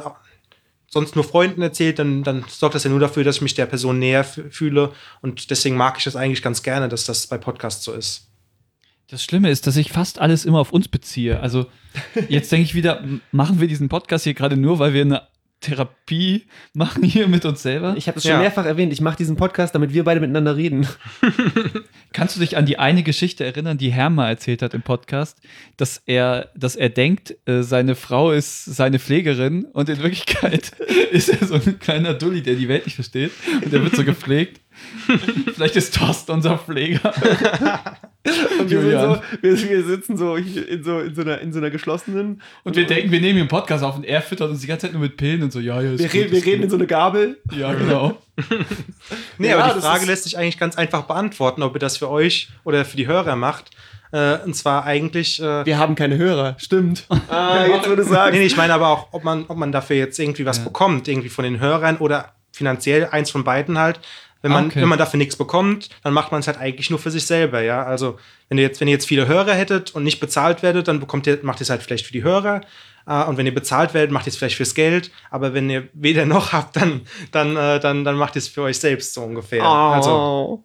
sonst 0.96 1.16
nur 1.16 1.26
Freunden 1.26 1.62
erzählt, 1.62 2.00
dann, 2.00 2.24
dann 2.24 2.46
sorgt 2.48 2.74
das 2.74 2.86
ja 2.86 2.90
nur 2.90 3.02
dafür, 3.02 3.26
dass 3.26 3.36
ich 3.36 3.42
mich 3.42 3.54
der 3.54 3.66
Person 3.66 4.00
näher 4.00 4.26
fü- 4.26 4.50
fühle. 4.50 4.94
Und 5.22 5.52
deswegen 5.52 5.76
mag 5.76 5.96
ich 5.98 6.06
das 6.06 6.16
eigentlich 6.16 6.42
ganz 6.42 6.64
gerne, 6.64 6.88
dass 6.88 7.04
das 7.04 7.28
bei 7.28 7.38
Podcasts 7.38 7.84
so 7.84 7.92
ist. 7.92 8.30
Das 9.10 9.22
Schlimme 9.22 9.50
ist, 9.50 9.68
dass 9.68 9.76
ich 9.76 9.92
fast 9.92 10.20
alles 10.20 10.46
immer 10.46 10.60
auf 10.60 10.72
uns 10.72 10.88
beziehe. 10.88 11.40
Also 11.42 11.66
jetzt 12.30 12.50
denke 12.52 12.64
ich 12.64 12.76
wieder, 12.76 13.04
machen 13.34 13.60
wir 13.60 13.68
diesen 13.68 13.90
Podcast 13.90 14.24
hier 14.24 14.34
gerade 14.34 14.56
nur, 14.56 14.80
weil 14.80 14.94
wir 14.94 15.02
eine 15.02 15.24
Therapie 15.62 16.44
machen 16.74 17.04
hier 17.04 17.28
mit 17.28 17.44
uns 17.46 17.62
selber. 17.64 17.96
Ich 17.98 18.08
habe 18.08 18.18
es 18.18 18.24
schon 18.24 18.34
Ja. 18.34 18.40
mehrfach 18.40 18.66
erwähnt, 18.66 18.94
ich 18.94 19.02
mache 19.02 19.18
diesen 19.18 19.36
Podcast, 19.36 19.74
damit 19.74 19.94
wir 19.94 20.04
beide 20.04 20.20
miteinander 20.20 20.56
reden. 20.56 20.88
Kannst 22.14 22.36
du 22.36 22.40
dich 22.40 22.56
an 22.56 22.66
die 22.66 22.78
eine 22.80 23.04
Geschichte 23.04 23.44
erinnern, 23.44 23.78
die 23.78 23.92
Herma 23.92 24.30
erzählt 24.30 24.62
hat 24.62 24.74
im 24.74 24.82
Podcast, 24.84 25.38
dass 25.78 26.02
er, 26.06 26.50
dass 26.56 26.76
er 26.76 26.90
denkt, 26.90 27.36
äh, 27.46 27.62
seine 27.64 27.96
Frau 27.96 28.32
ist 28.32 28.66
seine 28.66 29.00
Pflegerin 29.00 29.66
und 29.66 29.90
in 29.90 29.98
Wirklichkeit 30.02 30.72
ist 31.12 31.30
er 31.30 31.46
so 31.46 31.56
ein 31.56 31.80
kleiner 31.80 32.14
Dulli, 32.14 32.42
der 32.42 32.56
die 32.56 32.68
Welt 32.70 32.86
nicht 32.86 32.96
versteht 32.96 33.32
und 33.64 33.74
der 33.74 33.84
wird 33.84 33.96
so 33.96 34.04
gepflegt. 34.06 34.62
Vielleicht 35.56 35.76
ist 35.76 35.96
Thorsten 35.96 36.32
unser 36.34 36.58
Pfleger. 36.58 37.14
Und 38.60 38.70
wir, 38.72 38.82
so, 38.82 39.22
wir, 39.42 39.70
wir 39.70 39.84
sitzen 39.84 40.18
so 40.18 40.36
in, 40.36 40.84
so, 40.84 41.00
in, 41.00 41.14
so 41.14 41.22
einer, 41.22 41.40
in 41.42 41.54
so 41.54 41.60
einer 41.60 41.70
geschlossenen. 41.70 42.42
Und 42.64 42.76
wir 42.76 42.88
denken, 42.88 43.12
wir 43.12 43.20
nehmen 43.22 43.34
hier 43.34 43.42
einen 43.42 43.50
Podcast 43.50 43.84
auf 43.84 43.96
und 43.98 44.04
er 44.04 44.20
füttert 44.24 44.50
uns 44.50 44.62
die 44.62 44.68
ganze 44.68 44.88
Zeit 44.88 44.94
nur 44.94 45.02
mit 45.04 45.16
Pillen 45.16 45.44
und 45.44 45.52
so, 45.54 45.60
ja, 45.60 45.80
ja, 45.80 45.92
ist 45.92 46.00
wir, 46.00 46.08
gut, 46.08 46.14
reden, 46.16 46.32
wir 46.32 46.38
ist 46.40 46.46
reden 46.48 46.56
in 46.56 46.62
gut. 46.64 46.70
so 46.72 46.78
eine 46.78 46.88
Gabel. 46.88 47.38
Ja, 47.56 47.74
genau. 47.74 48.18
Nee, 49.38 49.50
Ja, 49.50 49.60
aber 49.60 49.76
die 49.76 49.82
Frage 49.82 50.06
lässt 50.08 50.24
sich 50.24 50.38
eigentlich 50.38 50.58
ganz 50.58 50.76
einfach 50.76 51.04
beantworten, 51.04 51.62
ob 51.62 51.76
ihr 51.76 51.80
das 51.80 51.98
für 51.98 52.10
euch 52.10 52.50
oder 52.64 52.84
für 52.84 52.98
die 52.98 53.06
Hörer 53.06 53.36
macht. 53.36 53.70
Äh, 54.12 54.38
und 54.44 54.56
zwar 54.56 54.86
eigentlich. 54.86 55.40
Äh, 55.42 55.66
Wir 55.66 55.78
haben 55.78 55.94
keine 55.96 56.18
Hörer, 56.18 56.56
stimmt. 56.58 57.06
Ah, 57.30 57.66
jetzt 57.68 57.88
würde 57.88 58.02
ich 58.02 58.08
nee, 58.10 58.14
sagen. 58.16 58.38
nee, 58.38 58.46
ich 58.46 58.58
meine 58.58 58.74
aber 58.74 58.88
auch, 58.90 59.08
ob 59.12 59.24
man, 59.24 59.46
ob 59.48 59.58
man 59.58 59.72
dafür 59.72 59.98
jetzt 59.98 60.18
irgendwie 60.20 60.46
was 60.46 60.58
Ja. 60.58 60.64
bekommt, 60.64 61.08
irgendwie 61.08 61.30
von 61.30 61.44
den 61.44 61.60
Hörern 61.60 61.98
oder 61.98 62.34
finanziell 62.52 63.08
eins 63.12 63.30
von 63.30 63.44
beiden 63.44 63.78
halt. 63.78 64.00
Wenn 64.46 64.52
man, 64.52 64.68
Okay. 64.68 64.80
wenn 64.80 64.88
man 64.88 65.00
dafür 65.00 65.18
nichts 65.18 65.36
bekommt, 65.38 65.90
dann 66.04 66.14
macht 66.14 66.32
man 66.32 66.40
es 66.40 66.46
halt 66.46 66.60
eigentlich 66.60 66.92
nur 66.92 67.00
für 67.00 67.10
sich 67.10 67.26
selber, 67.26 67.62
ja. 67.64 67.82
Also, 67.82 68.20
wenn 68.48 68.60
ihr 68.60 68.64
jetzt, 68.64 68.80
wenn 68.80 68.88
ihr 68.88 68.92
jetzt 68.94 69.08
viele 69.08 69.28
Hörer 69.28 69.56
hättet 69.56 69.96
und 69.96 70.04
nicht 70.04 70.20
bezahlt 70.20 70.62
werdet, 70.62 70.88
dann 70.88 71.00
bekommt 71.00 71.26
ihr, 71.26 71.40
macht 71.42 71.60
ihr 71.60 71.64
es 71.64 71.72
halt 71.72 71.82
vielleicht 71.82 72.06
für 72.06 72.14
die 72.14 72.22
Hörer. 72.22 72.62
Äh, 73.08 73.24
und 73.24 73.38
wenn 73.38 73.48
ihr 73.48 73.56
bezahlt 73.56 73.96
werdet, 73.96 74.12
macht 74.12 74.28
ihr 74.28 74.30
es 74.30 74.38
vielleicht 74.38 74.58
fürs 74.58 74.76
Geld. 74.76 75.10
Aber 75.32 75.56
wenn 75.56 75.68
ihr 75.68 75.90
weder 75.94 76.28
noch 76.28 76.54
habt, 76.54 76.76
dann, 76.76 77.02
dann, 77.32 77.58
äh, 77.58 77.80
dann, 77.80 78.04
dann 78.04 78.18
macht 78.18 78.36
ihr 78.36 78.40
es 78.40 78.48
für 78.48 78.62
euch 78.62 78.78
selbst 78.78 79.16
so 79.16 79.24
ungefähr. 79.24 79.64
Oh. 79.64 79.66
Also, 79.66 80.64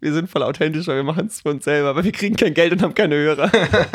wir 0.00 0.12
sind 0.12 0.28
voll 0.28 0.42
authentisch, 0.42 0.88
weil 0.88 0.96
wir 0.96 1.04
machen 1.04 1.28
es 1.28 1.42
für 1.42 1.50
uns 1.50 1.64
selber, 1.64 1.90
aber 1.90 2.02
wir 2.02 2.10
kriegen 2.10 2.34
kein 2.34 2.54
Geld 2.54 2.72
und 2.72 2.82
haben 2.82 2.94
keine 2.94 3.14
Hörer. 3.14 3.52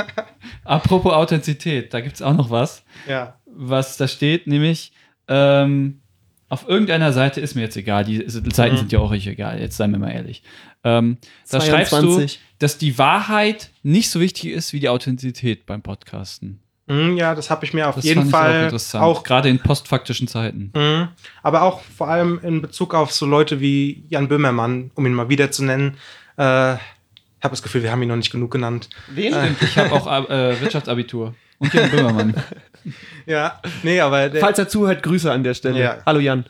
Apropos 0.63 1.11
Authentizität, 1.11 1.93
da 1.93 1.99
gibt 1.99 2.15
es 2.15 2.21
auch 2.21 2.34
noch 2.34 2.49
was, 2.49 2.86
ja. 3.09 3.38
was 3.45 3.97
da 3.97 4.07
steht, 4.07 4.47
nämlich 4.47 4.93
ähm, 5.28 5.99
auf 6.49 6.67
irgendeiner 6.67 7.11
Seite 7.13 7.41
ist 7.41 7.55
mir 7.55 7.61
jetzt 7.61 7.75
egal, 7.77 8.05
die 8.05 8.23
Seiten 8.27 8.73
Mhm. 8.75 8.77
sind 8.77 8.91
ja 8.91 8.99
auch 8.99 9.11
euch 9.11 9.27
egal, 9.27 9.59
jetzt 9.59 9.77
seien 9.77 9.91
wir 9.91 9.99
mal 9.99 10.11
ehrlich. 10.11 10.43
Ähm, 10.83 11.17
da 11.49 11.59
22. 11.59 11.69
schreibst 11.69 12.03
du, 12.03 12.39
dass 12.59 12.77
die 12.77 12.97
Wahrheit 12.97 13.69
nicht 13.83 14.09
so 14.09 14.19
wichtig 14.19 14.51
ist 14.51 14.71
wie 14.73 14.79
die 14.79 14.89
Authentizität 14.89 15.65
beim 15.65 15.81
Podcasten. 15.81 16.59
Mm, 16.85 17.17
Ja, 17.17 17.35
das 17.35 17.49
habe 17.49 17.65
ich 17.65 17.73
mir 17.73 17.89
auf 17.89 17.95
Das 17.95 18.05
jeden 18.05 18.27
auch 18.27 18.31
Fall 18.31 18.63
interessant, 18.63 19.03
auch 19.03 19.23
gerade 19.23 19.49
in 19.49 19.59
postfaktischen 19.59 20.27
Zeiten. 20.29 20.71
Mhm. 20.73 21.09
Aber 21.43 21.63
auch 21.63 21.81
vor 21.81 22.07
allem 22.07 22.39
in 22.41 22.61
Bezug 22.61 22.93
auf 22.93 23.11
so 23.11 23.25
Leute 23.25 23.59
wie 23.59 24.05
Jan 24.07 24.29
Böhmermann, 24.29 24.91
um 24.95 25.05
ihn 25.05 25.13
mal 25.13 25.27
wieder 25.27 25.51
zu 25.51 25.65
nennen. 25.65 25.97
Äh, 26.37 26.75
ich 26.75 27.43
habe 27.43 27.51
das 27.51 27.61
Gefühl, 27.61 27.83
wir 27.83 27.91
haben 27.91 28.01
ihn 28.01 28.07
noch 28.07 28.15
nicht 28.15 28.31
genug 28.31 28.51
genannt. 28.51 28.89
Wen? 29.13 29.33
Stimmt, 29.33 29.61
ich 29.61 29.77
habe 29.77 29.91
auch 29.91 30.07
äh, 30.29 30.59
Wirtschaftsabitur. 30.61 31.35
Und 31.60 31.74
Jan 31.74 31.89
Böhmermann. 31.91 32.34
Ja, 33.26 33.62
nee, 33.84 33.99
aber 33.99 34.30
der, 34.30 34.39
Falls 34.39 34.58
er 34.60 34.70
zuhört, 34.70 35.03
Grüße 35.03 35.30
an 35.30 35.43
der 35.43 35.53
Stelle. 35.53 35.78
Ja. 35.78 35.97
Hallo 36.05 36.20
Jan. 36.22 36.45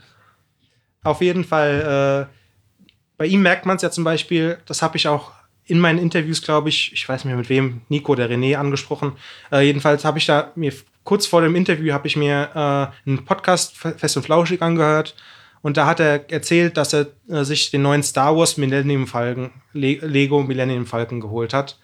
auf 1.04 1.22
jeden 1.22 1.44
Fall, 1.44 2.28
äh, 2.30 2.36
bei 3.18 3.26
ihm 3.26 3.42
merkt 3.42 3.66
man 3.66 3.78
es 3.78 3.82
ja 3.82 3.90
zum 3.90 4.04
Beispiel, 4.04 4.60
das 4.68 4.84
habe 4.84 4.98
ich 4.98 5.08
auch 5.08 5.32
in 5.66 5.80
meinen 5.80 5.98
Interviews, 5.98 6.44
glaube 6.44 6.70
ich, 6.70 6.94
ich 6.94 7.10
weiß 7.10 7.24
nicht 7.26 7.32
mehr 7.32 7.38
mit 7.38 7.50
wem, 7.50 7.82
Nico 7.90 8.12
oder 8.12 8.30
René 8.30 8.56
angesprochen. 8.56 9.14
Äh, 9.52 9.62
jedenfalls 9.66 10.06
habe 10.06 10.20
ich 10.20 10.28
da 10.28 10.52
mir 10.56 10.72
kurz 11.04 11.26
vor 11.26 11.42
dem 11.42 11.56
Interview 11.56 11.92
habe 11.94 12.08
ich 12.08 12.16
mir 12.16 12.50
äh, 12.54 13.10
einen 13.10 13.26
Podcast 13.26 13.76
Fe- 13.76 13.96
Fest 13.98 14.16
und 14.18 14.24
Flauschig 14.24 14.62
angehört 14.62 15.16
und 15.64 15.76
da 15.78 15.88
hat 15.88 16.00
er 16.00 16.30
erzählt, 16.32 16.78
dass 16.78 16.94
er 16.94 17.08
äh, 17.30 17.44
sich 17.44 17.72
den 17.72 17.82
neuen 17.82 18.04
Star 18.04 18.38
Wars 18.38 18.58
Millennium 18.58 19.08
Falcon 19.08 19.50
Le 19.74 19.94
Lego 20.06 20.44
Millennium 20.44 20.86
Falcon 20.86 21.20
geholt 21.20 21.54
hat 21.56 21.80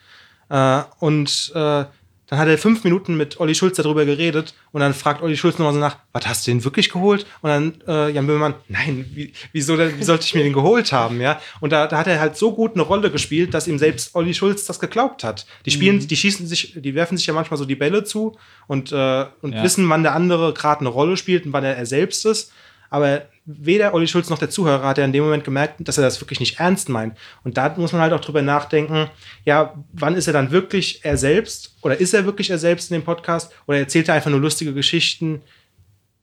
äh, 0.49 0.81
und 0.99 1.51
äh, 1.55 1.85
dann 2.27 2.39
hat 2.39 2.47
er 2.47 2.57
fünf 2.57 2.83
Minuten 2.83 3.15
mit 3.17 3.39
Olli 3.39 3.53
Schulz 3.53 3.77
darüber 3.77 4.05
geredet 4.05 4.53
und 4.71 4.81
dann 4.81 4.93
fragt 4.93 5.21
Olli 5.21 5.35
Schulz 5.37 5.59
nochmal 5.59 5.73
so 5.73 5.79
nach, 5.79 5.97
was 6.13 6.25
hast 6.25 6.47
du 6.47 6.51
den 6.51 6.63
wirklich 6.63 6.89
geholt? 6.89 7.25
Und 7.41 7.49
dann 7.49 7.73
äh, 7.87 8.09
Jan 8.11 8.25
Böhmermann, 8.25 8.55
nein, 8.69 9.05
wie, 9.13 9.33
wieso 9.51 9.75
denn, 9.77 9.99
wie 9.99 10.03
sollte 10.03 10.25
ich 10.25 10.33
mir 10.33 10.43
den 10.43 10.53
geholt 10.53 10.91
haben? 10.93 11.19
Ja? 11.21 11.39
Und 11.59 11.71
da, 11.71 11.85
da 11.87 11.97
hat 11.97 12.07
er 12.07 12.19
halt 12.19 12.37
so 12.37 12.53
gut 12.55 12.73
eine 12.73 12.83
Rolle 12.83 13.11
gespielt, 13.11 13.53
dass 13.53 13.67
ihm 13.67 13.77
selbst 13.77 14.15
Olli 14.15 14.33
Schulz 14.33 14.65
das 14.65 14.79
geglaubt 14.79 15.23
hat. 15.23 15.45
Die 15.65 15.71
spielen, 15.71 16.07
die 16.07 16.15
schießen 16.15 16.47
sich, 16.47 16.73
die 16.77 16.95
werfen 16.95 17.17
sich 17.17 17.27
ja 17.27 17.33
manchmal 17.33 17.57
so 17.57 17.65
die 17.65 17.75
Bälle 17.75 18.03
zu 18.03 18.37
und, 18.67 18.91
äh, 18.91 19.25
und 19.41 19.53
Ja. 19.53 19.61
wissen, 19.63 19.87
wann 19.89 20.03
der 20.03 20.15
andere 20.15 20.53
gerade 20.53 20.79
eine 20.81 20.89
Rolle 20.89 21.17
spielt 21.17 21.45
und 21.45 21.53
wann 21.53 21.63
er, 21.65 21.75
er 21.77 21.85
selbst 21.85 22.25
ist. 22.25 22.51
Aber 22.93 23.23
weder 23.45 23.95
Olli 23.95 24.07
Schulz 24.07 24.29
noch 24.29 24.37
der 24.37 24.51
Zuhörer 24.51 24.87
hat 24.87 24.99
ja 24.99 25.03
in 25.03 25.13
dem 25.13 25.23
Moment 25.23 25.43
gemerkt, 25.43 25.87
dass 25.87 25.97
er 25.97 26.03
das 26.03 26.21
wirklich 26.21 26.39
nicht 26.39 26.59
ernst 26.59 26.89
meint. 26.89 27.17
Und 27.43 27.57
da 27.57 27.73
muss 27.75 27.91
man 27.91 28.01
halt 28.01 28.13
auch 28.13 28.19
drüber 28.19 28.43
nachdenken, 28.43 29.09
ja, 29.45 29.73
wann 29.93 30.13
ist 30.13 30.27
er 30.27 30.33
dann 30.33 30.51
wirklich 30.51 31.03
er 31.03 31.17
selbst? 31.17 31.75
Oder 31.81 31.99
ist 31.99 32.13
er 32.13 32.25
wirklich 32.25 32.51
er 32.51 32.59
selbst 32.59 32.91
in 32.91 32.99
dem 32.99 33.03
Podcast? 33.03 33.51
Oder 33.65 33.79
erzählt 33.79 34.09
er 34.09 34.13
einfach 34.13 34.29
nur 34.29 34.39
lustige 34.39 34.75
Geschichten, 34.75 35.41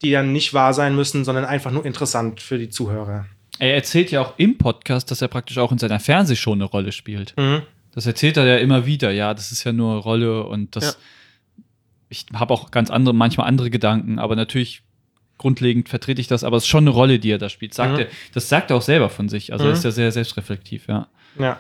die 0.01 0.13
dann 0.13 0.33
nicht 0.33 0.55
wahr 0.55 0.73
sein 0.73 0.95
müssen, 0.95 1.25
sondern 1.25 1.45
einfach 1.45 1.73
nur 1.73 1.85
interessant 1.85 2.41
für 2.41 2.57
die 2.57 2.69
Zuhörer? 2.69 3.27
Er 3.59 3.75
erzählt 3.75 4.13
ja 4.13 4.21
auch 4.21 4.35
im 4.37 4.57
Podcast, 4.57 5.11
dass 5.11 5.21
er 5.23 5.27
praktisch 5.27 5.59
auch 5.59 5.73
in 5.73 5.79
seiner 5.79 5.99
Fernsehshow 5.99 6.53
eine 6.53 6.67
Rolle 6.67 6.93
spielt. 6.93 7.35
Mhm. 7.37 7.63
Das 7.93 8.07
erzählt 8.07 8.37
er 8.37 8.47
ja 8.47 8.59
immer 8.59 8.87
wieder. 8.87 9.11
Ja, 9.11 9.35
das 9.35 9.51
ist 9.51 9.65
ja 9.65 9.73
nur 9.73 9.97
Rolle 9.97 10.45
und 10.45 10.77
das. 10.77 10.85
Ja. 10.85 10.93
Ich 12.11 12.27
habe 12.33 12.55
auch 12.55 12.71
ganz 12.71 12.91
andere, 12.91 13.13
manchmal 13.13 13.49
andere 13.49 13.71
Gedanken, 13.71 14.21
aber 14.21 14.37
natürlich 14.37 14.85
grundlegend 15.41 15.89
vertrete 15.89 16.21
ich 16.21 16.29
das, 16.29 16.45
aber 16.45 16.57
es 16.59 16.63
ist 16.65 16.69
schon 16.69 16.85
eine 16.85 16.91
Rolle, 16.91 17.19
die 17.19 17.31
er 17.33 17.39
da 17.39 17.49
spielt. 17.49 17.75
Sagt 17.75 17.95
Mhm. 17.95 17.99
er, 18.01 18.07
das 18.35 18.49
sagt 18.49 18.71
er 18.71 18.77
auch 18.77 18.83
selber 18.83 19.09
von 19.09 19.29
sich. 19.29 19.53
Also 19.53 19.65
er 19.65 19.71
Mhm. 19.71 19.77
ist 19.77 19.85
ja 19.85 19.91
sehr 19.91 20.13
selbstreflektiv, 20.13 20.85
ja. 20.89 21.09
Ja. 21.39 21.59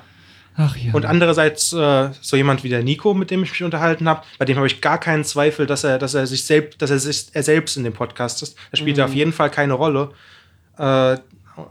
Ach 0.56 0.76
ja. 0.76 0.92
Und 0.92 1.06
andererseits 1.06 1.72
äh, 1.72 2.10
so 2.20 2.36
jemand 2.36 2.62
wie 2.64 2.68
der 2.68 2.82
Nico, 2.82 3.14
mit 3.14 3.30
dem 3.30 3.42
ich 3.42 3.50
mich 3.52 3.62
unterhalten 3.62 4.08
habe, 4.08 4.22
bei 4.38 4.44
dem 4.44 4.56
habe 4.56 4.66
ich 4.66 4.80
gar 4.80 4.98
keinen 4.98 5.24
Zweifel, 5.24 5.64
dass 5.66 5.84
er, 5.84 5.98
dass 5.98 6.14
er 6.14 6.26
sich 6.26 6.44
selbst, 6.44 6.82
dass 6.82 6.90
er 6.90 6.98
sich 6.98 7.26
er 7.32 7.42
selbst 7.42 7.76
in 7.76 7.84
dem 7.84 7.92
Podcast 7.94 8.42
ist. 8.42 8.56
Er 8.70 8.76
spielt 8.76 8.96
Mhm. 8.98 9.02
auf 9.04 9.14
jeden 9.14 9.32
Fall 9.32 9.50
keine 9.50 9.72
Rolle, 9.74 10.10
äh, 10.78 11.14
äh, 11.14 11.18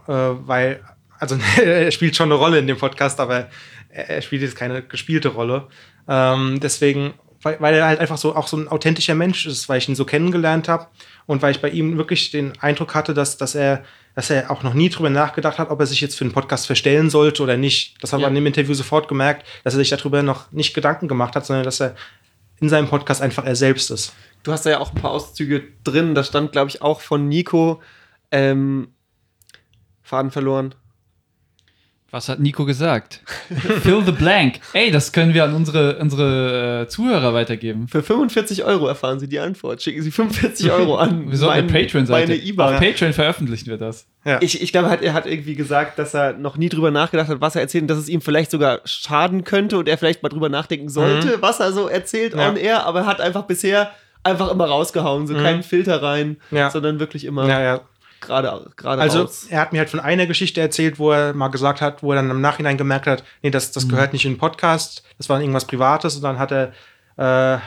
weil 0.06 0.80
also 1.18 1.36
er 1.62 1.90
spielt 1.92 2.16
schon 2.16 2.26
eine 2.32 2.34
Rolle 2.40 2.58
in 2.58 2.66
dem 2.66 2.78
Podcast, 2.78 3.20
aber 3.20 3.48
er, 3.90 4.08
er 4.10 4.22
spielt 4.22 4.42
jetzt 4.42 4.56
keine 4.56 4.82
gespielte 4.82 5.28
Rolle. 5.28 5.66
Ähm, 6.08 6.58
deswegen, 6.60 7.12
weil, 7.42 7.60
weil 7.60 7.74
er 7.74 7.86
halt 7.86 8.00
einfach 8.00 8.18
so 8.18 8.34
auch 8.36 8.46
so 8.46 8.56
ein 8.56 8.68
authentischer 8.68 9.14
Mensch 9.14 9.46
ist, 9.46 9.68
weil 9.68 9.78
ich 9.78 9.88
ihn 9.88 9.94
so 9.94 10.04
kennengelernt 10.04 10.68
habe 10.68 10.86
und 11.26 11.42
weil 11.42 11.52
ich 11.52 11.60
bei 11.60 11.70
ihm 11.70 11.96
wirklich 11.96 12.30
den 12.30 12.52
Eindruck 12.60 12.94
hatte, 12.94 13.14
dass, 13.14 13.36
dass 13.36 13.54
er 13.54 13.82
dass 14.16 14.28
er 14.28 14.50
auch 14.50 14.64
noch 14.64 14.74
nie 14.74 14.88
drüber 14.88 15.08
nachgedacht 15.08 15.58
hat, 15.60 15.70
ob 15.70 15.78
er 15.78 15.86
sich 15.86 16.00
jetzt 16.00 16.18
für 16.18 16.24
den 16.24 16.32
Podcast 16.32 16.66
verstellen 16.66 17.10
sollte 17.10 17.44
oder 17.44 17.56
nicht. 17.56 17.94
Das 18.02 18.12
habe 18.12 18.20
ich 18.20 18.24
Ja. 18.24 18.28
an 18.28 18.34
dem 18.34 18.44
Interview 18.44 18.74
sofort 18.74 19.06
gemerkt, 19.06 19.46
dass 19.62 19.74
er 19.74 19.78
sich 19.78 19.88
darüber 19.88 20.22
noch 20.24 20.50
nicht 20.50 20.74
Gedanken 20.74 21.06
gemacht 21.06 21.36
hat, 21.36 21.46
sondern 21.46 21.64
dass 21.64 21.80
er 21.80 21.94
in 22.60 22.68
seinem 22.68 22.88
Podcast 22.88 23.22
einfach 23.22 23.44
er 23.44 23.54
selbst 23.54 23.88
ist. 23.90 24.12
Du 24.42 24.50
hast 24.50 24.66
da 24.66 24.70
ja 24.70 24.80
auch 24.80 24.92
ein 24.92 25.00
paar 25.00 25.12
Auszüge 25.12 25.62
drin. 25.84 26.16
Da 26.16 26.24
stand, 26.24 26.50
glaube 26.50 26.68
ich, 26.70 26.82
auch 26.82 27.00
von 27.00 27.28
Nico 27.28 27.80
ähm, 28.32 28.88
Faden 30.02 30.32
verloren. 30.32 30.74
Was 32.12 32.28
hat 32.28 32.40
Nico 32.40 32.64
gesagt? 32.64 33.20
Fill 33.82 34.02
the 34.04 34.10
blank. 34.10 34.58
Ey, 34.72 34.90
das 34.90 35.12
können 35.12 35.32
wir 35.32 35.44
an 35.44 35.54
unsere, 35.54 35.96
unsere 35.98 36.82
äh, 36.82 36.88
Zuhörer 36.88 37.34
weitergeben. 37.34 37.86
Für 37.86 38.02
45 38.02 38.64
Euro 38.64 38.88
erfahren 38.88 39.20
Sie 39.20 39.28
die 39.28 39.38
Antwort. 39.38 39.80
Schicken 39.80 40.02
Sie 40.02 40.10
45 40.10 40.72
Euro 40.72 40.96
an. 40.96 41.30
Wir 41.30 41.38
sollen 41.38 41.52
eine 41.52 41.66
Patreon-Seite. 41.68 42.40
Meine 42.56 42.74
Auf. 42.76 42.80
Patreon 42.80 43.12
veröffentlichen 43.12 43.68
wir 43.70 43.76
das. 43.76 44.06
Ja. 44.24 44.38
Ich, 44.42 44.60
ich 44.60 44.72
glaube, 44.72 44.90
hat, 44.90 45.02
er 45.02 45.12
hat 45.14 45.26
irgendwie 45.26 45.54
gesagt, 45.54 45.98
dass 46.00 46.12
er 46.14 46.32
noch 46.32 46.56
nie 46.56 46.68
drüber 46.68 46.90
nachgedacht 46.90 47.28
hat, 47.28 47.40
was 47.40 47.54
er 47.54 47.62
erzählt 47.62 47.82
und 47.82 47.88
dass 47.88 47.98
es 47.98 48.08
ihm 48.08 48.20
vielleicht 48.20 48.50
sogar 48.50 48.80
schaden 48.84 49.44
könnte 49.44 49.78
und 49.78 49.88
er 49.88 49.96
vielleicht 49.96 50.22
mal 50.22 50.28
drüber 50.30 50.48
nachdenken 50.48 50.88
sollte, 50.88 51.40
was 51.40 51.60
er 51.60 51.72
so 51.72 51.86
erzählt 51.86 52.34
Ja. 52.34 52.48
on 52.48 52.56
air, 52.56 52.86
aber 52.86 53.00
er 53.00 53.06
hat 53.06 53.20
einfach 53.20 53.42
bisher 53.44 53.90
einfach 54.24 54.50
immer 54.50 54.66
rausgehauen, 54.66 55.26
so 55.26 55.34
keinen 55.34 55.62
Filter 55.62 56.02
rein, 56.02 56.36
Ja. 56.50 56.70
sondern 56.70 56.98
wirklich 57.00 57.24
immer 57.24 57.46
ja, 57.48 57.62
ja. 57.62 57.80
Gerade 58.20 58.70
gerade 58.76 59.00
Also 59.02 59.22
raus. 59.22 59.46
er 59.48 59.60
hat 59.60 59.72
mir 59.72 59.78
halt 59.78 59.90
von 59.90 60.00
einer 60.00 60.26
Geschichte 60.26 60.60
erzählt, 60.60 60.98
wo 60.98 61.10
er 61.12 61.32
mal 61.34 61.48
gesagt 61.48 61.80
hat, 61.80 62.02
wo 62.02 62.12
er 62.12 62.16
dann 62.16 62.30
im 62.30 62.40
Nachhinein 62.40 62.76
gemerkt 62.76 63.06
hat, 63.06 63.24
nee, 63.42 63.50
das, 63.50 63.72
das 63.72 63.88
gehört 63.88 64.12
nicht 64.12 64.24
in 64.24 64.32
den 64.34 64.38
Podcast, 64.38 65.02
das 65.18 65.28
war 65.28 65.40
irgendwas 65.40 65.64
Privates 65.66 66.16
und 66.16 66.22
dann 66.22 66.38
hat 66.38 66.52
er 66.52 66.72
äh, 67.16 67.58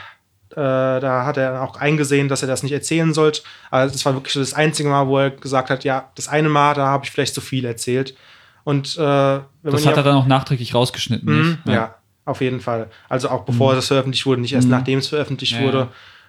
äh, 0.50 1.00
da 1.00 1.24
hat 1.26 1.36
er 1.36 1.62
auch 1.62 1.76
eingesehen, 1.76 2.28
dass 2.28 2.42
er 2.42 2.48
das 2.48 2.62
nicht 2.62 2.70
erzählen 2.72 3.12
sollte. 3.12 3.42
Aber 3.72 3.86
das 3.86 4.04
war 4.04 4.14
wirklich 4.14 4.32
so 4.34 4.38
das 4.40 4.54
einzige 4.54 4.88
Mal, 4.88 5.08
wo 5.08 5.18
er 5.18 5.30
gesagt 5.30 5.68
hat, 5.68 5.82
ja, 5.82 6.10
das 6.14 6.28
eine 6.28 6.48
Mal, 6.48 6.74
da 6.74 6.86
habe 6.86 7.04
ich 7.04 7.10
vielleicht 7.10 7.34
zu 7.34 7.40
viel 7.40 7.64
erzählt. 7.64 8.14
Und 8.62 8.94
äh, 8.96 9.00
wenn 9.00 9.42
Das 9.62 9.82
man 9.82 9.90
hat 9.90 9.96
er 9.96 10.02
dann 10.04 10.14
auch 10.16 10.26
nachträglich 10.26 10.72
rausgeschnitten. 10.74 11.28
Mhm, 11.28 11.48
nicht? 11.64 11.74
ja. 11.74 11.96
auf 12.24 12.40
jeden 12.40 12.60
Fall. 12.60 12.88
Also 13.08 13.30
auch 13.30 13.42
bevor 13.44 13.74
es 13.74 13.88
veröffentlicht 13.88 14.26
wurde, 14.26 14.42
nicht 14.42 14.52
erst 14.52 14.68
nachdem 14.68 15.00
es 15.00 15.08
veröffentlicht 15.08 15.54
Ja, 15.54 15.62
wurde. 15.62 15.88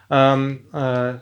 Ähm, 0.10 0.62
äh, 0.74 1.14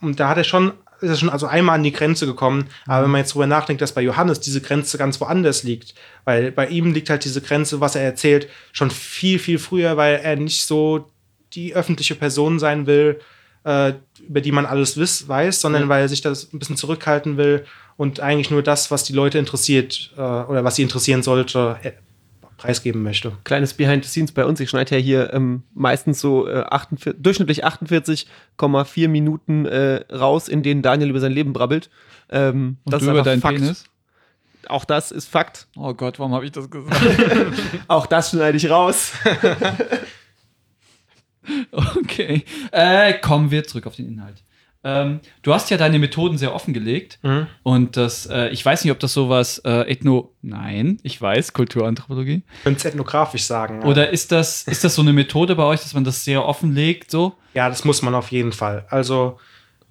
und 0.00 0.18
da 0.18 0.28
hat 0.30 0.38
er 0.38 0.44
schon, 0.44 0.72
ist 1.00 1.10
er 1.10 1.16
schon 1.16 1.28
also 1.30 1.46
einmal 1.46 1.74
an 1.76 1.82
die 1.82 1.92
Grenze 1.92 2.26
gekommen. 2.26 2.68
Aber 2.86 3.04
wenn 3.04 3.10
man 3.10 3.20
jetzt 3.20 3.34
drüber 3.34 3.46
nachdenkt, 3.46 3.82
dass 3.82 3.92
bei 3.92 4.02
Johannes 4.02 4.40
diese 4.40 4.60
Grenze 4.60 4.98
ganz 4.98 5.20
woanders 5.20 5.62
liegt, 5.62 5.94
weil 6.24 6.50
bei 6.52 6.66
ihm 6.68 6.92
liegt 6.92 7.10
halt 7.10 7.24
diese 7.24 7.40
Grenze, 7.40 7.80
was 7.80 7.94
er 7.96 8.02
erzählt, 8.02 8.48
schon 8.72 8.90
viel, 8.90 9.38
viel 9.38 9.58
früher, 9.58 9.96
weil 9.96 10.16
er 10.22 10.36
nicht 10.36 10.64
so 10.64 11.06
die 11.52 11.74
öffentliche 11.74 12.14
Person 12.14 12.58
sein 12.58 12.86
will, 12.86 13.20
äh, 13.64 13.92
über 14.26 14.40
die 14.40 14.52
man 14.52 14.66
alles 14.66 14.96
wiss, 14.96 15.28
weiß, 15.28 15.60
sondern 15.60 15.82
Ja. 15.82 15.88
weil 15.88 16.02
er 16.02 16.08
sich 16.08 16.20
das 16.20 16.52
ein 16.52 16.58
bisschen 16.58 16.76
zurückhalten 16.76 17.36
will 17.36 17.64
und 17.96 18.20
eigentlich 18.20 18.50
nur 18.50 18.62
das, 18.62 18.90
was 18.90 19.04
die 19.04 19.12
Leute 19.12 19.38
interessiert 19.38 20.12
äh, 20.16 20.20
oder 20.20 20.64
was 20.64 20.76
sie 20.76 20.82
interessieren 20.82 21.22
sollte, 21.22 21.76
äh, 21.82 21.92
preisgeben 22.56 23.02
möchte. 23.02 23.32
Kleines 23.44 23.74
Behind 23.74 24.04
the 24.04 24.10
Scenes 24.10 24.32
bei 24.32 24.44
uns. 24.44 24.60
Ich 24.60 24.70
schneide 24.70 24.96
ja 24.96 25.00
hier 25.00 25.32
ähm, 25.32 25.62
meistens 25.74 26.20
so 26.20 26.48
äh, 26.48 26.60
48, 26.60 27.22
durchschnittlich 27.22 27.64
48,4 27.66 29.08
Minuten 29.08 29.66
äh, 29.66 30.04
raus, 30.12 30.48
in 30.48 30.62
denen 30.62 30.82
Daniel 30.82 31.10
über 31.10 31.20
sein 31.20 31.32
Leben 31.32 31.52
brabbelt. 31.52 31.90
Ähm, 32.30 32.78
Und 32.84 32.92
das 32.92 33.00
du 33.00 33.06
ist 33.06 33.12
über 33.12 33.22
deinen 33.22 33.40
Fakt. 33.40 33.58
Penis? 33.58 33.84
Auch 34.68 34.84
das 34.84 35.12
ist 35.12 35.28
Fakt. 35.28 35.68
Oh 35.76 35.94
Gott, 35.94 36.18
warum 36.18 36.34
habe 36.34 36.44
ich 36.44 36.52
das 36.52 36.68
gesagt? 36.70 37.00
Auch 37.88 38.06
das 38.06 38.30
schneide 38.30 38.56
ich 38.56 38.68
raus. 38.68 39.12
okay. 41.70 42.44
Äh, 42.72 43.14
kommen 43.20 43.50
wir 43.52 43.64
zurück 43.64 43.86
auf 43.86 43.94
den 43.94 44.08
Inhalt. 44.08 44.42
Ähm, 44.84 45.20
du 45.42 45.52
hast 45.52 45.70
ja 45.70 45.76
deine 45.76 45.98
Methoden 45.98 46.38
sehr 46.38 46.54
offengelegt. 46.54 47.18
Mhm. 47.22 47.46
Und 47.62 47.96
das, 47.96 48.26
äh, 48.26 48.48
ich 48.50 48.64
weiß 48.64 48.84
nicht, 48.84 48.92
ob 48.92 49.00
das 49.00 49.12
sowas 49.12 49.58
äh, 49.64 49.90
Ethno. 49.90 50.32
Nein, 50.42 50.98
ich 51.02 51.20
weiß, 51.20 51.52
Kulturanthropologie. 51.52 52.42
Könnte 52.62 52.78
es 52.78 52.84
ethnografisch 52.84 53.44
sagen. 53.44 53.82
ja. 53.82 53.86
Oder 53.86 54.10
ist 54.10 54.32
das, 54.32 54.62
ist 54.62 54.84
das 54.84 54.94
so 54.94 55.02
eine 55.02 55.12
Methode 55.12 55.56
bei 55.56 55.64
euch, 55.64 55.80
dass 55.80 55.94
man 55.94 56.04
das 56.04 56.24
sehr 56.24 56.44
offenlegt, 56.44 57.10
so? 57.10 57.34
Ja, 57.54 57.68
das 57.68 57.84
muss 57.84 58.02
man 58.02 58.14
auf 58.14 58.30
jeden 58.30 58.52
Fall. 58.52 58.86
Also, 58.88 59.38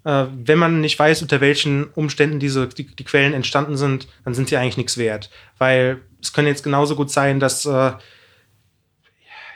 äh, 0.06 0.26
wenn 0.32 0.60
man 0.60 0.82
nicht 0.82 0.98
weiß, 0.98 1.22
unter 1.22 1.42
welchen 1.42 1.86
Umständen 1.96 2.40
diese, 2.40 2.68
die, 2.68 2.86
die 2.96 3.04
Quellen 3.04 3.34
entstanden 3.34 3.76
sind, 3.76 4.08
dann 4.24 4.34
sind 4.34 4.48
sie 4.48 4.58
eigentlich 4.58 4.78
nichts 4.78 4.98
wert. 4.98 5.30
Weil 5.58 6.02
es 6.22 6.32
könnte 6.32 6.50
jetzt 6.50 6.64
genauso 6.64 6.96
gut 6.96 7.12
sein, 7.12 7.40
dass, 7.40 7.66
äh, 7.66 7.92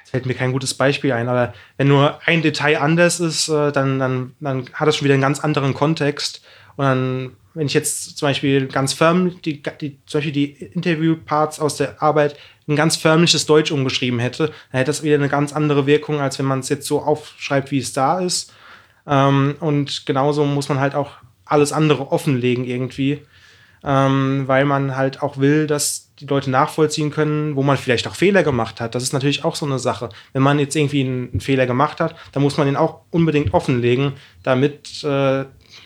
fällt 0.10 0.26
mir 0.26 0.34
kein 0.34 0.52
gutes 0.52 0.74
Beispiel 0.74 1.12
ein, 1.12 1.28
aber 1.28 1.54
wenn 1.78 1.88
nur 1.88 2.20
ein 2.26 2.42
Detail 2.42 2.82
anders 2.82 3.20
ist, 3.20 3.48
äh, 3.50 3.72
dann, 3.72 4.00
dann, 4.00 4.36
dann 4.40 4.66
hat 4.74 4.88
das 4.88 4.98
schon 4.98 5.06
wieder 5.06 5.14
einen 5.14 5.22
ganz 5.22 5.40
anderen 5.40 5.74
Kontext. 5.74 6.42
Und 6.76 6.86
dann, 6.86 7.32
wenn 7.54 7.68
ich 7.68 7.74
jetzt 7.74 8.18
zum 8.18 8.28
Beispiel 8.28 8.68
ganz 8.68 8.94
firm, 8.94 9.42
die, 9.42 9.62
die, 9.82 10.00
zum 10.06 10.20
Beispiel 10.20 10.32
die 10.32 10.52
Interviewparts 10.52 11.60
aus 11.60 11.78
der 11.78 12.02
Arbeit 12.02 12.38
ein 12.68 12.76
ganz 12.76 12.96
förmliches 12.96 13.46
Deutsch 13.46 13.72
umgeschrieben 13.72 14.20
hätte, 14.20 14.48
dann 14.48 14.80
hätte 14.80 14.90
das 14.90 15.04
wieder 15.04 15.16
eine 15.16 15.30
ganz 15.30 15.54
andere 15.54 15.86
Wirkung, 15.86 16.22
als 16.22 16.40
wenn 16.40 16.46
man 16.46 16.60
es 16.60 16.70
jetzt 16.70 16.88
so 16.88 17.02
aufschreibt, 17.02 17.72
wie 17.72 17.80
es 17.80 17.94
da 17.94 18.20
ist. 18.20 18.54
Ähm, 19.08 19.56
und 19.60 20.06
genauso 20.06 20.46
muss 20.46 20.70
man 20.70 20.80
halt 20.80 20.96
auch 20.96 21.14
alles 21.46 21.74
andere 21.74 22.12
offenlegen 22.12 22.64
irgendwie, 22.64 23.26
ähm, 23.84 24.44
weil 24.48 24.66
man 24.66 24.96
halt 24.96 25.22
auch 25.22 25.38
will, 25.38 25.68
dass 25.68 26.09
die 26.20 26.26
Leute 26.26 26.50
nachvollziehen 26.50 27.12
können, 27.12 27.56
wo 27.56 27.64
man 27.64 27.78
vielleicht 27.78 28.08
auch 28.08 28.16
Fehler 28.16 28.44
gemacht 28.44 28.82
hat. 28.82 28.96
Das 28.96 29.04
ist 29.04 29.14
natürlich 29.14 29.44
auch 29.46 29.56
so 29.56 29.66
eine 29.66 29.80
Sache. 29.80 30.10
Wenn 30.34 30.42
man 30.42 30.60
jetzt 30.60 30.76
irgendwie 30.76 31.02
einen, 31.02 31.30
einen 31.32 31.40
Fehler 31.42 31.66
gemacht 31.66 32.00
hat, 32.00 32.16
dann 32.32 32.44
muss 32.44 32.58
man 32.58 32.68
den 32.68 32.76
auch 32.76 33.02
unbedingt 33.12 33.54
offenlegen, 33.54 34.14
damit, 34.44 35.04
äh, 35.04 35.46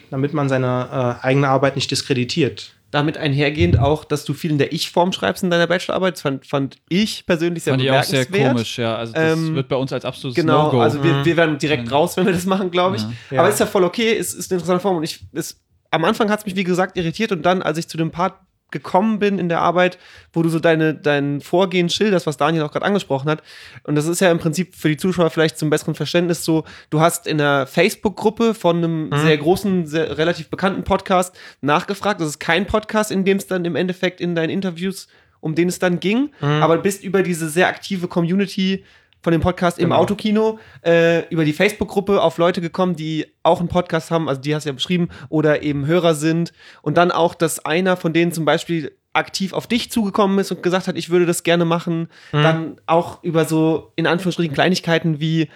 damit 0.09 0.33
man 0.33 0.49
seine 0.49 1.17
äh, 1.21 1.25
eigene 1.25 1.49
Arbeit 1.49 1.75
nicht 1.75 1.91
diskreditiert. 1.91 2.73
Damit 2.91 3.17
einhergehend 3.17 3.79
auch, 3.79 4.05
dass 4.05 4.23
du 4.23 4.35
viel 4.35 4.51
in 4.51 4.59
der 4.59 4.71
Ich-Form 4.71 5.13
schreibst 5.13 5.41
in 5.43 5.49
deiner 5.49 5.65
Bachelorarbeit. 5.65 6.13
Das 6.13 6.21
fand, 6.21 6.45
fand 6.45 6.77
ich 6.89 7.25
persönlich 7.25 7.63
sehr 7.63 7.73
Fand 7.73 7.81
ich 7.83 7.89
auch 7.89 8.03
sehr 8.03 8.25
bemerkenswert. 8.25 8.51
komisch, 8.53 8.77
ja. 8.77 8.95
Also 8.95 9.13
das 9.13 9.33
Ähm, 9.37 9.55
wird 9.55 9.67
bei 9.67 9.75
uns 9.75 9.91
als 9.91 10.05
absolutes 10.05 10.35
Genau, 10.35 10.65
No-Go. 10.65 10.79
also 10.81 11.03
wir, 11.03 11.25
wir 11.25 11.35
werden 11.37 11.57
direkt 11.57 11.91
raus, 11.91 12.15
wenn 12.17 12.27
wir 12.27 12.33
das 12.33 12.45
machen, 12.45 12.69
glaube 12.69 12.97
ich. 12.97 13.01
Ja. 13.01 13.11
Ja. 13.31 13.39
Aber 13.39 13.49
ist 13.49 13.59
ja 13.59 13.65
voll 13.65 13.83
okay, 13.83 14.11
ist, 14.13 14.33
ist 14.35 14.51
eine 14.51 14.57
interessante 14.59 14.81
Form. 14.81 14.97
Und 14.97 15.03
ich, 15.03 15.21
ist, 15.31 15.59
am 15.89 16.05
Anfang 16.05 16.29
hat 16.29 16.41
es 16.41 16.45
mich, 16.45 16.55
wie 16.55 16.63
gesagt, 16.63 16.95
irritiert 16.95 17.31
und 17.31 17.41
dann, 17.43 17.63
als 17.63 17.79
ich 17.79 17.87
zu 17.87 17.97
dem 17.97 18.11
Part 18.11 18.35
gekommen 18.73 19.19
bin 19.19 19.39
in 19.39 19.47
der 19.47 19.61
Arbeit, 19.61 19.97
wo 20.33 20.43
du 20.43 20.49
so 20.49 20.59
deine, 20.59 20.93
dein 20.93 21.39
Vorgehen 21.39 21.89
schilderst, 21.89 22.27
was 22.27 22.35
Daniel 22.35 22.63
auch 22.63 22.71
gerade 22.73 22.85
angesprochen 22.85 23.29
hat. 23.29 23.41
Und 23.83 23.95
das 23.95 24.05
ist 24.05 24.19
ja 24.19 24.29
im 24.29 24.39
Prinzip 24.39 24.75
für 24.75 24.89
die 24.89 24.97
Zuschauer 24.97 25.29
vielleicht 25.29 25.57
zum 25.57 25.69
besseren 25.69 25.95
Verständnis 25.95 26.43
so, 26.43 26.65
du 26.89 26.99
hast 26.99 27.25
in 27.27 27.39
einer 27.39 27.65
Facebook-Gruppe 27.65 28.53
von 28.53 28.77
einem 28.77 29.09
sehr 29.15 29.37
großen, 29.37 29.87
sehr 29.87 30.17
relativ 30.17 30.49
bekannten 30.49 30.83
Podcast 30.83 31.33
nachgefragt. 31.61 32.19
Das 32.19 32.27
ist 32.27 32.39
kein 32.39 32.67
Podcast, 32.67 33.11
in 33.11 33.23
dem 33.23 33.37
es 33.37 33.47
dann 33.47 33.63
im 33.63 33.77
Endeffekt 33.77 34.19
in 34.19 34.35
deinen 34.35 34.49
Interviews, 34.49 35.07
um 35.39 35.55
den 35.55 35.69
es 35.69 35.79
dann 35.79 35.99
ging, 35.99 36.31
aber 36.41 36.77
bist 36.77 37.03
über 37.03 37.21
diese 37.21 37.47
sehr 37.49 37.67
aktive 37.67 38.07
Community 38.07 38.83
von 39.23 39.31
dem 39.31 39.41
Podcast 39.41 39.79
im 39.79 39.85
Genau. 39.89 40.01
Autokino 40.01 40.59
äh, 40.85 41.25
über 41.29 41.45
die 41.45 41.53
Facebook-Gruppe 41.53 42.21
auf 42.21 42.37
Leute 42.37 42.61
gekommen, 42.61 42.95
die 42.95 43.25
auch 43.41 43.59
einen 43.59 43.69
Podcast 43.69 44.11
haben, 44.11 44.29
also 44.29 44.39
die 44.41 44.53
hast 44.53 44.65
du 44.65 44.69
ja 44.69 44.73
beschrieben, 44.73 45.09
oder 45.29 45.63
eben 45.63 45.87
Hörer 45.87 46.13
sind. 46.13 46.53
Und 46.81 46.97
dann 46.97 47.09
auch, 47.11 47.33
dass 47.33 47.65
einer 47.65 47.97
von 47.97 48.13
denen 48.13 48.31
zum 48.33 48.45
Beispiel 48.45 48.91
aktiv 49.13 49.53
auf 49.53 49.67
dich 49.67 49.91
zugekommen 49.91 50.39
ist 50.39 50.51
und 50.51 50.61
gesagt 50.63 50.87
hat, 50.87 50.97
ich 50.97 51.09
würde 51.09 51.25
das 51.25 51.43
gerne 51.43 51.65
machen. 51.65 52.09
Dann 52.31 52.77
auch 52.87 53.23
über 53.23 53.45
so, 53.45 53.93
in 53.95 54.07
Anführungsstrichen, 54.07 54.53
Kleinigkeiten 54.55 55.19
wie, 55.19 55.49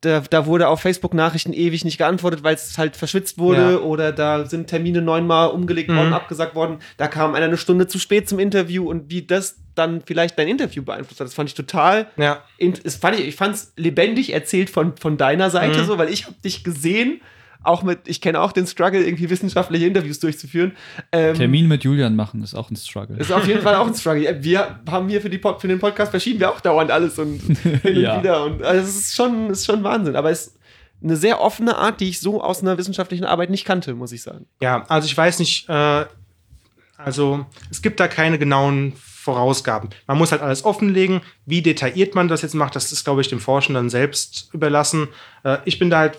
da, 0.00 0.20
da 0.20 0.46
wurde 0.46 0.68
auf 0.68 0.80
Facebook-Nachrichten 0.80 1.52
ewig 1.52 1.84
nicht 1.84 1.98
geantwortet, 1.98 2.44
weil 2.44 2.54
es 2.54 2.78
halt 2.78 2.96
verschwitzt 2.96 3.38
wurde 3.38 3.72
Ja. 3.72 3.78
oder 3.78 4.12
da 4.12 4.46
sind 4.46 4.68
Termine 4.68 5.02
neunmal 5.02 5.48
umgelegt 5.50 5.88
worden, 5.88 6.08
Mhm. 6.08 6.14
abgesagt 6.14 6.54
worden. 6.54 6.78
Da 6.98 7.08
kam 7.08 7.34
einer 7.34 7.46
eine 7.46 7.56
Stunde 7.56 7.88
zu 7.88 7.98
spät 7.98 8.28
zum 8.28 8.38
Interview 8.38 8.88
und 8.88 9.10
wie 9.10 9.22
das 9.22 9.56
dann 9.74 10.02
vielleicht 10.06 10.38
dein 10.38 10.48
Interview 10.48 10.82
beeinflusst 10.84 11.20
hat. 11.20 11.26
Das 11.26 11.34
fand 11.34 11.48
ich 11.48 11.54
total 11.54 12.06
Ja. 12.16 12.42
es 12.58 12.96
fand 12.96 13.18
ich, 13.18 13.26
ich 13.28 13.36
fand 13.36 13.54
es 13.56 13.72
lebendig 13.76 14.32
erzählt 14.32 14.70
von, 14.70 14.96
von 14.96 15.16
deiner 15.16 15.50
Seite 15.50 15.80
Mhm. 15.80 15.84
so, 15.86 15.98
weil 15.98 16.10
ich 16.12 16.26
habe 16.26 16.36
dich 16.44 16.62
gesehen, 16.64 17.20
auch 17.62 17.82
mit, 17.82 18.00
ich 18.06 18.20
kenne 18.20 18.40
auch 18.40 18.52
den 18.52 18.66
Struggle, 18.66 19.04
irgendwie 19.04 19.28
wissenschaftliche 19.30 19.86
Interviews 19.86 20.20
durchzuführen. 20.20 20.72
Ähm, 21.12 21.34
Termin 21.34 21.68
mit 21.68 21.84
Julian 21.84 22.16
machen 22.16 22.42
ist 22.42 22.54
auch 22.54 22.70
ein 22.70 22.76
Struggle. 22.76 23.16
Ist 23.18 23.32
auf 23.32 23.46
jeden 23.46 23.62
Fall 23.62 23.74
auch 23.74 23.86
ein 23.86 23.94
Struggle. 23.94 24.22
Ja, 24.22 24.42
Wir 24.42 24.80
haben 24.88 25.08
hier 25.08 25.20
für, 25.20 25.28
die 25.30 25.38
Pod, 25.38 25.60
für 25.60 25.68
den 25.68 25.78
Podcast 25.78 26.10
verschieben 26.12 26.40
wir 26.40 26.50
auch 26.50 26.60
dauernd 26.60 26.90
alles 26.90 27.18
und 27.18 27.40
hin 27.40 27.80
Ja. 28.00 28.14
und 28.16 28.22
wieder. 28.22 28.44
Und 28.44 28.62
also 28.62 28.88
es 28.88 28.96
ist 28.96 29.14
schon, 29.16 29.50
es 29.50 29.60
ist 29.60 29.66
schon 29.66 29.82
Wahnsinn. 29.84 30.16
Aber 30.16 30.30
es 30.30 30.46
ist 30.48 30.58
eine 31.02 31.16
sehr 31.16 31.40
offene 31.40 31.76
Art, 31.76 32.00
die 32.00 32.08
ich 32.08 32.20
so 32.20 32.42
aus 32.42 32.62
einer 32.62 32.78
wissenschaftlichen 32.78 33.24
Arbeit 33.24 33.50
nicht 33.50 33.64
kannte, 33.64 33.94
muss 33.94 34.12
ich 34.12 34.22
sagen. 34.22 34.46
Ja, 34.62 34.84
also 34.88 35.06
ich 35.06 35.16
weiß 35.16 35.38
nicht, 35.40 35.68
äh, 35.68 36.04
also 36.96 37.46
es 37.70 37.82
gibt 37.82 38.00
da 38.00 38.08
keine 38.08 38.38
genauen 38.38 38.94
Vorausgaben. 38.96 39.90
Man 40.06 40.16
muss 40.18 40.32
halt 40.32 40.42
alles 40.42 40.64
offenlegen. 40.64 41.20
Wie 41.44 41.60
detailliert 41.62 42.14
man 42.14 42.28
das 42.28 42.42
jetzt 42.42 42.54
macht, 42.54 42.74
das 42.76 42.92
ist, 42.92 43.04
glaube 43.04 43.20
ich, 43.20 43.28
dem 43.28 43.40
Forschenden 43.40 43.90
selbst 43.90 44.48
überlassen. 44.52 45.08
Äh, 45.44 45.58
ich 45.64 45.78
bin 45.78 45.90
da 45.90 45.98
halt 45.98 46.18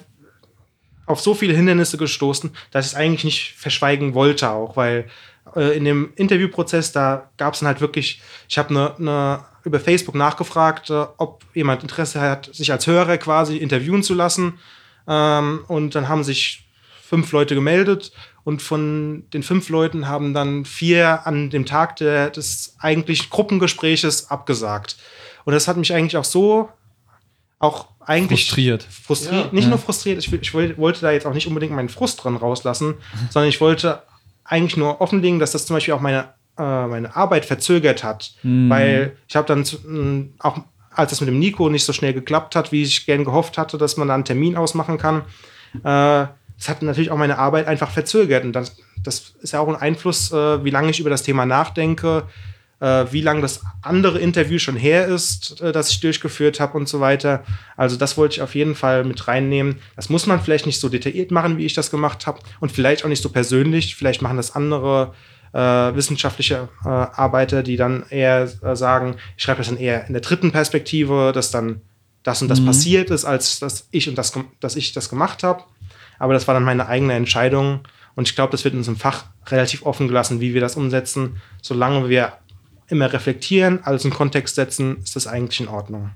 auf 1.09 1.19
so 1.19 1.33
viele 1.33 1.55
Hindernisse 1.55 1.97
gestoßen, 1.97 2.51
dass 2.69 2.85
ich 2.85 2.91
es 2.91 2.97
eigentlich 2.97 3.23
nicht 3.23 3.53
verschweigen 3.57 4.13
wollte 4.13 4.51
auch, 4.51 4.77
weil 4.77 5.09
äh, 5.55 5.75
in 5.75 5.83
dem 5.83 6.13
Interviewprozess, 6.15 6.91
da 6.91 7.31
gab 7.37 7.55
es 7.55 7.61
dann 7.61 7.67
halt 7.67 7.81
wirklich, 7.81 8.21
ich 8.47 8.59
habe 8.59 8.71
ne, 8.71 8.93
ne, 8.99 9.43
über 9.63 9.79
Facebook 9.79 10.13
nachgefragt, 10.13 10.91
äh, 10.91 11.05
ob 11.17 11.43
jemand 11.55 11.81
Interesse 11.81 12.21
hat, 12.21 12.53
sich 12.53 12.71
als 12.71 12.85
Hörer 12.85 13.17
quasi 13.17 13.57
interviewen 13.57 14.03
zu 14.03 14.13
lassen. 14.13 14.59
Ähm, 15.07 15.65
und 15.67 15.95
dann 15.95 16.07
haben 16.07 16.23
sich 16.23 16.69
fünf 17.01 17.31
Leute 17.31 17.55
gemeldet 17.55 18.11
und 18.43 18.61
von 18.61 19.23
den 19.33 19.41
fünf 19.41 19.69
Leuten 19.69 20.07
haben 20.07 20.35
dann 20.35 20.63
vier 20.63 21.25
an 21.25 21.49
dem 21.49 21.65
Tag 21.65 21.95
der, 21.95 22.29
des 22.29 22.75
eigentlich 22.77 23.31
Gruppengespräches 23.31 24.29
abgesagt. 24.29 24.97
Und 25.43 25.53
das 25.53 25.67
hat 25.67 25.77
mich 25.77 25.91
eigentlich 25.91 26.17
auch 26.17 26.23
so 26.23 26.69
auch 27.59 27.87
eigentlich 27.99 28.45
Frustriert. 28.47 28.83
frustriert, 28.83 29.45
Ja. 29.47 29.49
nicht 29.51 29.63
Ja. 29.65 29.69
nur 29.69 29.77
frustriert, 29.77 30.17
ich, 30.19 30.31
ich 30.33 30.53
wollte 30.53 31.01
da 31.01 31.11
jetzt 31.11 31.25
auch 31.27 31.33
nicht 31.33 31.45
unbedingt 31.47 31.73
meinen 31.73 31.89
Frust 31.89 32.23
dran 32.23 32.37
rauslassen, 32.37 32.95
sondern 33.29 33.49
ich 33.49 33.59
wollte 33.61 34.01
eigentlich 34.45 34.77
nur 34.77 35.01
offenlegen, 35.01 35.39
dass 35.39 35.51
das 35.51 35.65
zum 35.67 35.75
Beispiel 35.75 35.93
auch 35.93 35.99
meine, 35.99 36.29
äh, 36.57 36.87
meine 36.87 37.15
Arbeit 37.15 37.45
verzögert 37.45 38.03
hat. 38.03 38.31
Mhm. 38.43 38.69
Weil 38.69 39.17
ich 39.27 39.35
habe 39.35 39.45
dann 39.47 39.63
mh, 39.85 40.25
auch, 40.39 40.59
als 40.91 41.11
es 41.11 41.21
mit 41.21 41.27
dem 41.27 41.37
Nico 41.37 41.69
nicht 41.69 41.85
so 41.85 41.93
schnell 41.93 42.13
geklappt 42.13 42.55
hat, 42.55 42.71
wie 42.71 42.81
ich 42.81 43.05
gern 43.05 43.25
gehofft 43.25 43.57
hatte, 43.57 43.77
dass 43.77 43.97
man 43.97 44.07
da 44.07 44.15
einen 44.15 44.25
Termin 44.25 44.55
ausmachen 44.57 44.97
kann, 44.97 45.21
äh, 45.83 46.27
das 46.57 46.67
hat 46.67 46.81
natürlich 46.81 47.11
auch 47.11 47.17
meine 47.17 47.37
Arbeit 47.37 47.67
einfach 47.67 47.91
verzögert. 47.91 48.43
Und 48.43 48.53
das, 48.53 48.75
das 49.03 49.33
ist 49.41 49.53
ja 49.53 49.59
auch 49.59 49.67
ein 49.67 49.75
Einfluss, 49.75 50.31
äh, 50.31 50.63
wie 50.63 50.71
lange 50.71 50.89
ich 50.89 50.99
über 50.99 51.09
das 51.09 51.23
Thema 51.23 51.45
nachdenke, 51.45 52.23
äh, 52.79 53.05
wie 53.11 53.21
lange 53.21 53.41
das 53.41 53.61
andere 53.81 54.19
Interview 54.19 54.59
schon 54.59 54.75
her 54.75 55.07
ist, 55.07 55.61
äh, 55.61 55.71
das 55.71 55.91
ich 55.91 55.99
durchgeführt 55.99 56.59
habe 56.59 56.77
und 56.77 56.87
so 56.87 56.99
weiter. 56.99 57.43
Also 57.75 57.97
das 57.97 58.17
wollte 58.17 58.35
ich 58.35 58.41
auf 58.41 58.55
jeden 58.55 58.75
Fall 58.75 59.03
mit 59.03 59.27
reinnehmen. 59.27 59.79
Das 59.95 60.09
muss 60.09 60.27
man 60.27 60.41
vielleicht 60.41 60.65
nicht 60.65 60.79
so 60.79 60.89
detailliert 60.89 61.31
machen, 61.31 61.57
wie 61.57 61.65
ich 61.65 61.73
das 61.73 61.91
gemacht 61.91 62.27
habe 62.27 62.39
und 62.59 62.71
vielleicht 62.71 63.03
auch 63.03 63.09
nicht 63.09 63.23
so 63.23 63.29
persönlich. 63.29 63.95
Vielleicht 63.95 64.21
machen 64.21 64.37
das 64.37 64.55
andere 64.55 65.13
äh, 65.53 65.59
wissenschaftliche 65.59 66.69
äh, 66.85 66.87
Arbeiter, 66.87 67.63
die 67.63 67.75
dann 67.75 68.05
eher 68.09 68.49
äh, 68.61 68.75
sagen, 68.75 69.15
ich 69.35 69.43
schreibe 69.43 69.59
das 69.59 69.67
dann 69.67 69.77
eher 69.77 70.07
in 70.07 70.13
der 70.13 70.21
dritten 70.21 70.51
Perspektive, 70.51 71.31
dass 71.33 71.51
dann 71.51 71.81
das 72.23 72.41
und 72.41 72.49
das 72.49 72.63
passiert 72.63 73.09
ist, 73.11 73.23
als 73.23 73.59
dass 73.59 73.87
ich 73.91 74.09
und 74.09 74.17
das, 74.17 74.33
dass 74.59 74.75
ich 74.75 74.91
das 74.91 75.09
gemacht 75.09 75.41
habe. 75.43 75.63
Aber 76.19 76.33
das 76.33 76.47
war 76.47 76.53
dann 76.53 76.63
meine 76.63 76.87
eigene 76.87 77.13
Entscheidung. 77.13 77.81
Und 78.15 78.27
ich 78.27 78.35
glaube, 78.35 78.51
das 78.51 78.65
wird 78.65 78.75
uns 78.75 78.89
im 78.89 78.97
Fach 78.97 79.25
relativ 79.47 79.85
offen 79.85 80.09
gelassen, 80.09 80.41
wie 80.41 80.53
wir 80.53 80.59
das 80.59 80.75
umsetzen. 80.75 81.41
Solange 81.61 82.09
wir 82.09 82.33
immer 82.89 83.11
reflektieren, 83.11 83.79
alles 83.83 84.03
in 84.05 84.11
Kontext 84.11 84.55
setzen, 84.55 84.97
ist 85.03 85.15
das 85.15 85.27
eigentlich 85.27 85.59
in 85.61 85.67
Ordnung. 85.67 86.11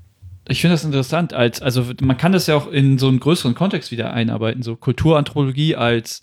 Ich 0.50 0.60
finde 0.62 0.74
das 0.74 0.84
interessant, 0.84 1.34
als, 1.34 1.62
also 1.62 1.86
man 2.02 2.18
kann 2.18 2.34
das 2.34 2.48
ja 2.48 2.56
auch 2.56 2.68
in 2.70 2.98
so 2.98 3.08
einen 3.08 3.20
größeren 3.20 3.56
Kontext 3.56 3.92
wieder 3.92 4.12
einarbeiten, 4.14 4.62
so 4.64 4.76
Kulturanthropologie 4.76 5.76
als 5.76 6.22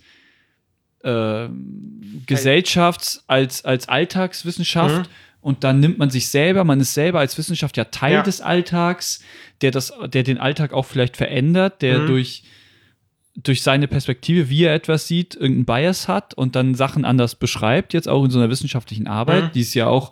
ähm, 1.03 2.23
Gesellschafts-, 2.27 3.23
als, 3.27 3.65
als 3.65 3.89
Alltagswissenschaft 3.89 4.99
Mhm. 5.09 5.13
und 5.41 5.65
dann 5.65 5.81
nimmt 5.81 5.99
man 5.99 6.11
sich 6.11 6.29
selber, 6.29 6.65
man 6.65 6.81
ist 6.81 6.93
selber 6.95 7.21
als 7.21 7.39
Wissenschaft 7.39 7.77
ja 7.77 7.85
Teil 7.85 8.15
Ja. 8.15 8.23
des 8.23 8.41
Alltags, 8.43 9.23
der, 9.63 9.71
das, 9.71 9.93
der 10.13 10.23
den 10.23 10.39
Alltag 10.39 10.73
auch 10.75 10.85
vielleicht 10.85 11.17
verändert, 11.17 11.83
der 11.83 12.01
Mhm. 12.01 12.07
durch 12.09 12.43
durch 13.37 13.63
seine 13.63 13.87
Perspektive, 13.87 14.51
wie 14.51 14.65
er 14.65 14.75
etwas 14.75 15.07
sieht, 15.07 15.35
irgendeinen 15.37 15.65
Bias 15.65 16.09
hat 16.09 16.35
und 16.35 16.57
dann 16.57 16.75
Sachen 16.75 17.05
anders 17.05 17.37
beschreibt, 17.37 17.95
jetzt 17.95 18.09
auch 18.09 18.25
in 18.25 18.31
so 18.31 18.39
einer 18.41 18.51
wissenschaftlichen 18.51 19.07
Arbeit, 19.07 19.45
Mhm. 19.45 19.51
die 19.53 19.61
ist 19.61 19.73
ja 19.75 19.87
auch, 19.87 20.11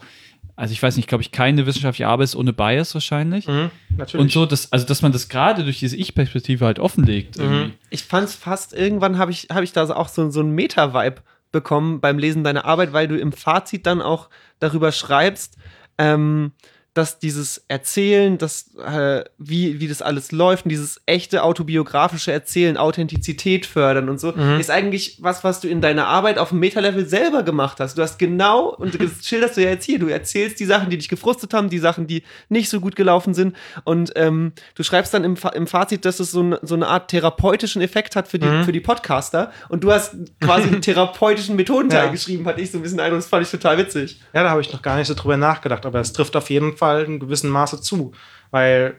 also 0.59 0.73
ich 0.73 0.83
weiß 0.83 0.97
nicht, 0.97 1.09
glaube 1.09 1.23
ich, 1.23 1.31
keine 1.31 1.67
wissenschaftliche 1.67 2.09
Arbeit 2.09 2.25
ist 2.25 2.35
ohne 2.35 2.53
Bias 2.53 2.93
wahrscheinlich. 2.93 3.47
Mhm, 3.47 3.71
natürlich. 3.97 4.21
Und 4.21 4.33
so, 4.33 4.45
dass, 4.45 4.73
also 4.73 4.85
dass 4.85 5.03
man 5.03 5.13
das 5.13 5.29
gerade 5.29 5.63
durch 5.63 5.79
diese 5.79 5.97
Ich-Perspektive 5.97 6.67
halt 6.67 6.81
offenlegt. 6.81 7.37
Irgendwie. 7.37 7.75
Ich 7.91 8.03
fand 8.03 8.29
es 8.29 8.35
fast, 8.35 8.75
irgendwann 8.75 9.19
habe 9.19 9.31
ich, 9.31 9.47
hab 9.51 9.63
ich 9.63 9.73
da 9.73 9.87
so 9.87 9.95
auch 9.95 10.09
so, 10.09 10.31
so 10.31 10.41
einen 10.41 10.51
Meta-Vibe 10.51 11.23
bekommen 11.53 12.01
beim 12.01 12.19
Lesen 12.19 12.43
deiner 12.43 12.65
Arbeit, 12.65 12.93
weil 12.93 13.07
du 13.07 13.17
im 13.17 13.31
Fazit 13.31 13.87
dann 13.87 14.03
auch 14.03 14.31
darüber 14.59 14.91
schreibst, 14.91 15.57
ähm, 15.97 16.51
dass 16.99 17.21
dieses 17.21 17.65
Erzählen, 17.69 18.39
das, 18.39 18.75
äh, 18.85 19.23
wie, 19.39 19.79
wie 19.81 19.87
das 19.87 20.03
alles 20.03 20.33
läuft 20.33 20.65
und 20.65 20.71
dieses 20.71 21.01
echte 21.07 21.45
autobiografische 21.45 22.33
Erzählen, 22.33 22.77
Authentizität 22.77 23.67
fördern 23.67 24.09
und 24.09 24.19
so, 24.19 24.33
ist 24.33 24.69
eigentlich 24.71 25.19
was, 25.21 25.45
was 25.45 25.61
du 25.61 25.69
in 25.69 25.81
deiner 25.81 26.09
Arbeit 26.09 26.39
auf 26.39 26.49
dem 26.49 26.59
Meta-Level 26.59 27.07
selber 27.07 27.45
gemacht 27.45 27.79
hast. 27.79 27.97
Du 27.97 28.03
hast 28.03 28.19
genau, 28.19 28.75
und 28.75 29.01
das 29.01 29.11
schilderst 29.27 29.57
du 29.57 29.63
ja 29.63 29.71
jetzt 29.71 29.85
hier, 29.85 30.01
du 30.01 30.09
erzählst 30.09 30.59
die 30.59 30.65
Sachen, 30.65 30.91
die 30.91 30.99
dich 30.99 31.09
gefrustet 31.09 31.55
haben, 31.55 31.71
die 31.71 31.79
Sachen, 31.79 32.09
die 32.09 32.25
nicht 32.49 32.69
so 32.69 32.81
gut 32.81 32.97
gelaufen 32.97 33.33
sind 33.33 33.55
und 33.85 34.13
ähm, 34.17 34.53
du 34.75 34.83
schreibst 34.83 35.15
dann 35.15 35.23
im, 35.23 35.37
im 35.55 35.67
Fazit, 35.69 36.05
dass 36.05 36.19
es 36.19 36.33
so, 36.33 36.43
ein, 36.43 36.57
so 36.63 36.75
eine 36.75 36.89
Art 36.89 37.09
therapeutischen 37.13 37.81
Effekt 37.81 38.17
hat 38.17 38.27
für 38.27 38.41
die, 38.41 38.65
für 38.65 38.73
die 38.73 38.81
Podcaster 38.81 39.53
und 39.69 39.85
du 39.85 39.93
hast 39.93 40.17
quasi 40.41 40.67
einen 40.69 40.83
therapeutischen 40.89 41.55
Methodenteil 41.55 42.07
Ja. 42.07 42.11
geschrieben, 42.11 42.45
hatte 42.47 42.61
ich 42.61 42.73
so 42.73 42.79
ein 42.79 42.83
bisschen 42.83 42.99
Eindruck, 42.99 43.21
das 43.21 43.29
fand 43.29 43.45
ich 43.45 43.51
total 43.53 43.79
witzig. 43.79 44.21
Ja, 44.33 44.43
da 44.43 44.51
habe 44.51 44.61
ich 44.61 44.73
noch 44.73 44.83
gar 44.83 44.97
nicht 44.97 45.07
so 45.07 45.15
drüber 45.15 45.37
nachgedacht, 45.37 45.87
aber 45.87 46.01
es 46.01 46.13
trifft 46.13 46.35
auf 46.35 46.51
jeden 46.51 46.77
Fall 46.77 46.88
in 46.97 47.21
gewissem 47.21 47.51
Maße 47.51 47.81
zu, 47.81 48.13
weil 48.51 48.99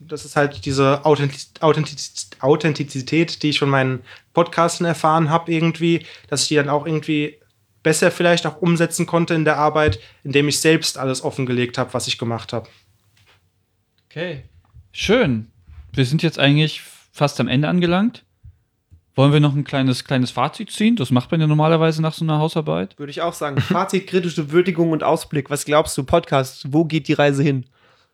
das 0.00 0.24
ist 0.24 0.36
halt 0.36 0.64
diese 0.64 1.04
Authentiz 1.04 1.52
Authentiz 1.60 2.28
Authentizität, 2.40 3.42
die 3.42 3.50
ich 3.50 3.58
von 3.58 3.70
meinen 3.70 4.00
Podcasten 4.32 4.86
erfahren 4.86 5.30
habe, 5.30 5.52
irgendwie, 5.52 6.04
dass 6.28 6.42
ich 6.42 6.48
die 6.48 6.56
dann 6.56 6.68
auch 6.68 6.86
irgendwie 6.86 7.38
besser 7.82 8.10
vielleicht 8.10 8.46
auch 8.46 8.60
umsetzen 8.60 9.06
konnte 9.06 9.34
in 9.34 9.44
der 9.44 9.58
Arbeit, 9.58 10.00
indem 10.24 10.48
ich 10.48 10.58
selbst 10.58 10.98
alles 10.98 11.22
offengelegt 11.22 11.78
habe, 11.78 11.94
was 11.94 12.08
ich 12.08 12.18
gemacht 12.18 12.52
habe. 12.52 12.68
Okay. 14.10 14.44
Schön. 14.92 15.50
Wir 15.92 16.04
sind 16.04 16.22
jetzt 16.22 16.38
eigentlich 16.38 16.82
fast 17.12 17.40
am 17.40 17.48
Ende 17.48 17.68
angelangt. 17.68 18.23
Wollen 19.16 19.32
wir 19.32 19.40
noch 19.40 19.54
ein 19.54 19.64
kleines, 19.64 20.04
kleines 20.04 20.30
Fazit 20.32 20.70
ziehen? 20.72 20.96
Das 20.96 21.10
macht 21.10 21.30
man 21.30 21.40
ja 21.40 21.46
normalerweise 21.46 22.02
nach 22.02 22.14
so 22.14 22.24
einer 22.24 22.38
Hausarbeit. 22.38 22.98
Würde 22.98 23.10
ich 23.10 23.22
auch 23.22 23.32
sagen. 23.32 23.60
Fazit, 23.60 24.06
kritische 24.08 24.50
Würdigung 24.50 24.90
und 24.90 25.04
Ausblick. 25.04 25.50
Was 25.50 25.64
glaubst 25.64 25.96
du, 25.96 26.02
Podcast, 26.04 26.66
wo 26.72 26.84
geht 26.84 27.06
die 27.08 27.12
Reise 27.12 27.42
hin? 27.42 27.66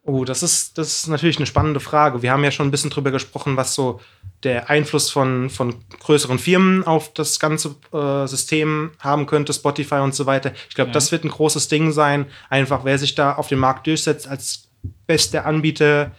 Oh, 0.03 0.25
das 0.25 0.43
ist, 0.43 0.79
das 0.79 0.89
ist 0.99 1.09
natürlich 1.09 1.37
eine 1.37 1.47
spannende 1.47 1.79
Frage. 1.81 2.23
Wir 2.23 2.33
haben 2.33 2.43
ja 2.45 2.51
schon 2.51 2.69
ein 2.69 2.71
bisschen 2.71 2.91
drüber 2.91 3.11
gesprochen, 3.11 3.57
was 3.57 3.75
so 3.75 4.01
der 4.45 4.71
Einfluss 4.71 5.11
von, 5.11 5.51
von 5.51 5.75
größeren 6.01 6.39
Firmen 6.39 6.85
auf 6.87 7.13
das 7.13 7.39
ganze 7.39 7.77
äh, 7.93 8.27
System 8.27 8.93
haben 8.99 9.27
könnte, 9.27 9.53
Spotify 9.53 9.97
und 9.97 10.15
so 10.15 10.25
weiter. 10.25 10.53
Ich 10.71 10.75
glaube, 10.75 10.89
Ja. 10.89 10.95
das 10.95 11.13
wird 11.13 11.25
ein 11.25 11.29
großes 11.31 11.69
Ding 11.69 11.93
sein. 11.93 12.27
Einfach, 12.49 12.85
wer 12.85 12.99
sich 12.99 13.15
da 13.15 13.35
auf 13.35 13.49
dem 13.49 13.59
Markt 13.59 13.87
durchsetzt 13.87 14.27
als 14.27 14.69
bester 15.07 15.45
Anbieter 15.45 16.13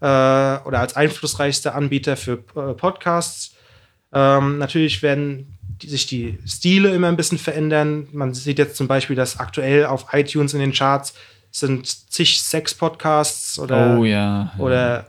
äh, 0.00 0.04
oder 0.04 0.80
als 0.80 0.96
einflussreichster 0.96 1.74
Anbieter 1.76 2.16
für 2.16 2.42
äh, 2.56 2.74
Podcasts. 2.74 3.54
Ähm, 4.12 4.58
natürlich 4.58 5.02
werden 5.02 5.58
die, 5.82 5.88
sich 5.88 6.06
die 6.06 6.38
Stile 6.46 6.94
immer 6.94 7.08
ein 7.08 7.16
bisschen 7.16 7.38
verändern. 7.38 8.08
Man 8.12 8.34
sieht 8.34 8.58
jetzt 8.58 8.76
zum 8.76 8.88
Beispiel, 8.88 9.16
dass 9.16 9.38
aktuell 9.38 9.86
auf 9.86 10.06
iTunes 10.12 10.54
in 10.54 10.60
den 10.60 10.72
Charts 10.72 11.14
sind 11.50 11.86
zig 11.86 12.42
Sex-Podcasts 12.42 13.58
oder, 13.58 13.98
oh 13.98 14.04
ja. 14.04 14.52
oder 14.58 15.06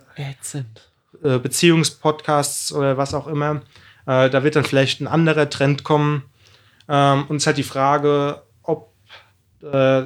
äh, 1.23 1.39
Beziehungspodcasts 1.39 2.71
oder 2.71 2.97
was 2.97 3.13
auch 3.13 3.27
immer. 3.27 3.61
Äh, 4.05 4.29
da 4.29 4.43
wird 4.43 4.55
dann 4.55 4.63
vielleicht 4.63 5.01
ein 5.01 5.07
anderer 5.07 5.49
Trend 5.49 5.83
kommen. 5.83 6.23
Ähm, 6.87 7.25
und 7.27 7.37
es 7.37 7.43
ist 7.43 7.47
halt 7.47 7.57
die 7.57 7.63
Frage, 7.63 8.41
ob 8.63 8.93
äh, 9.61 10.03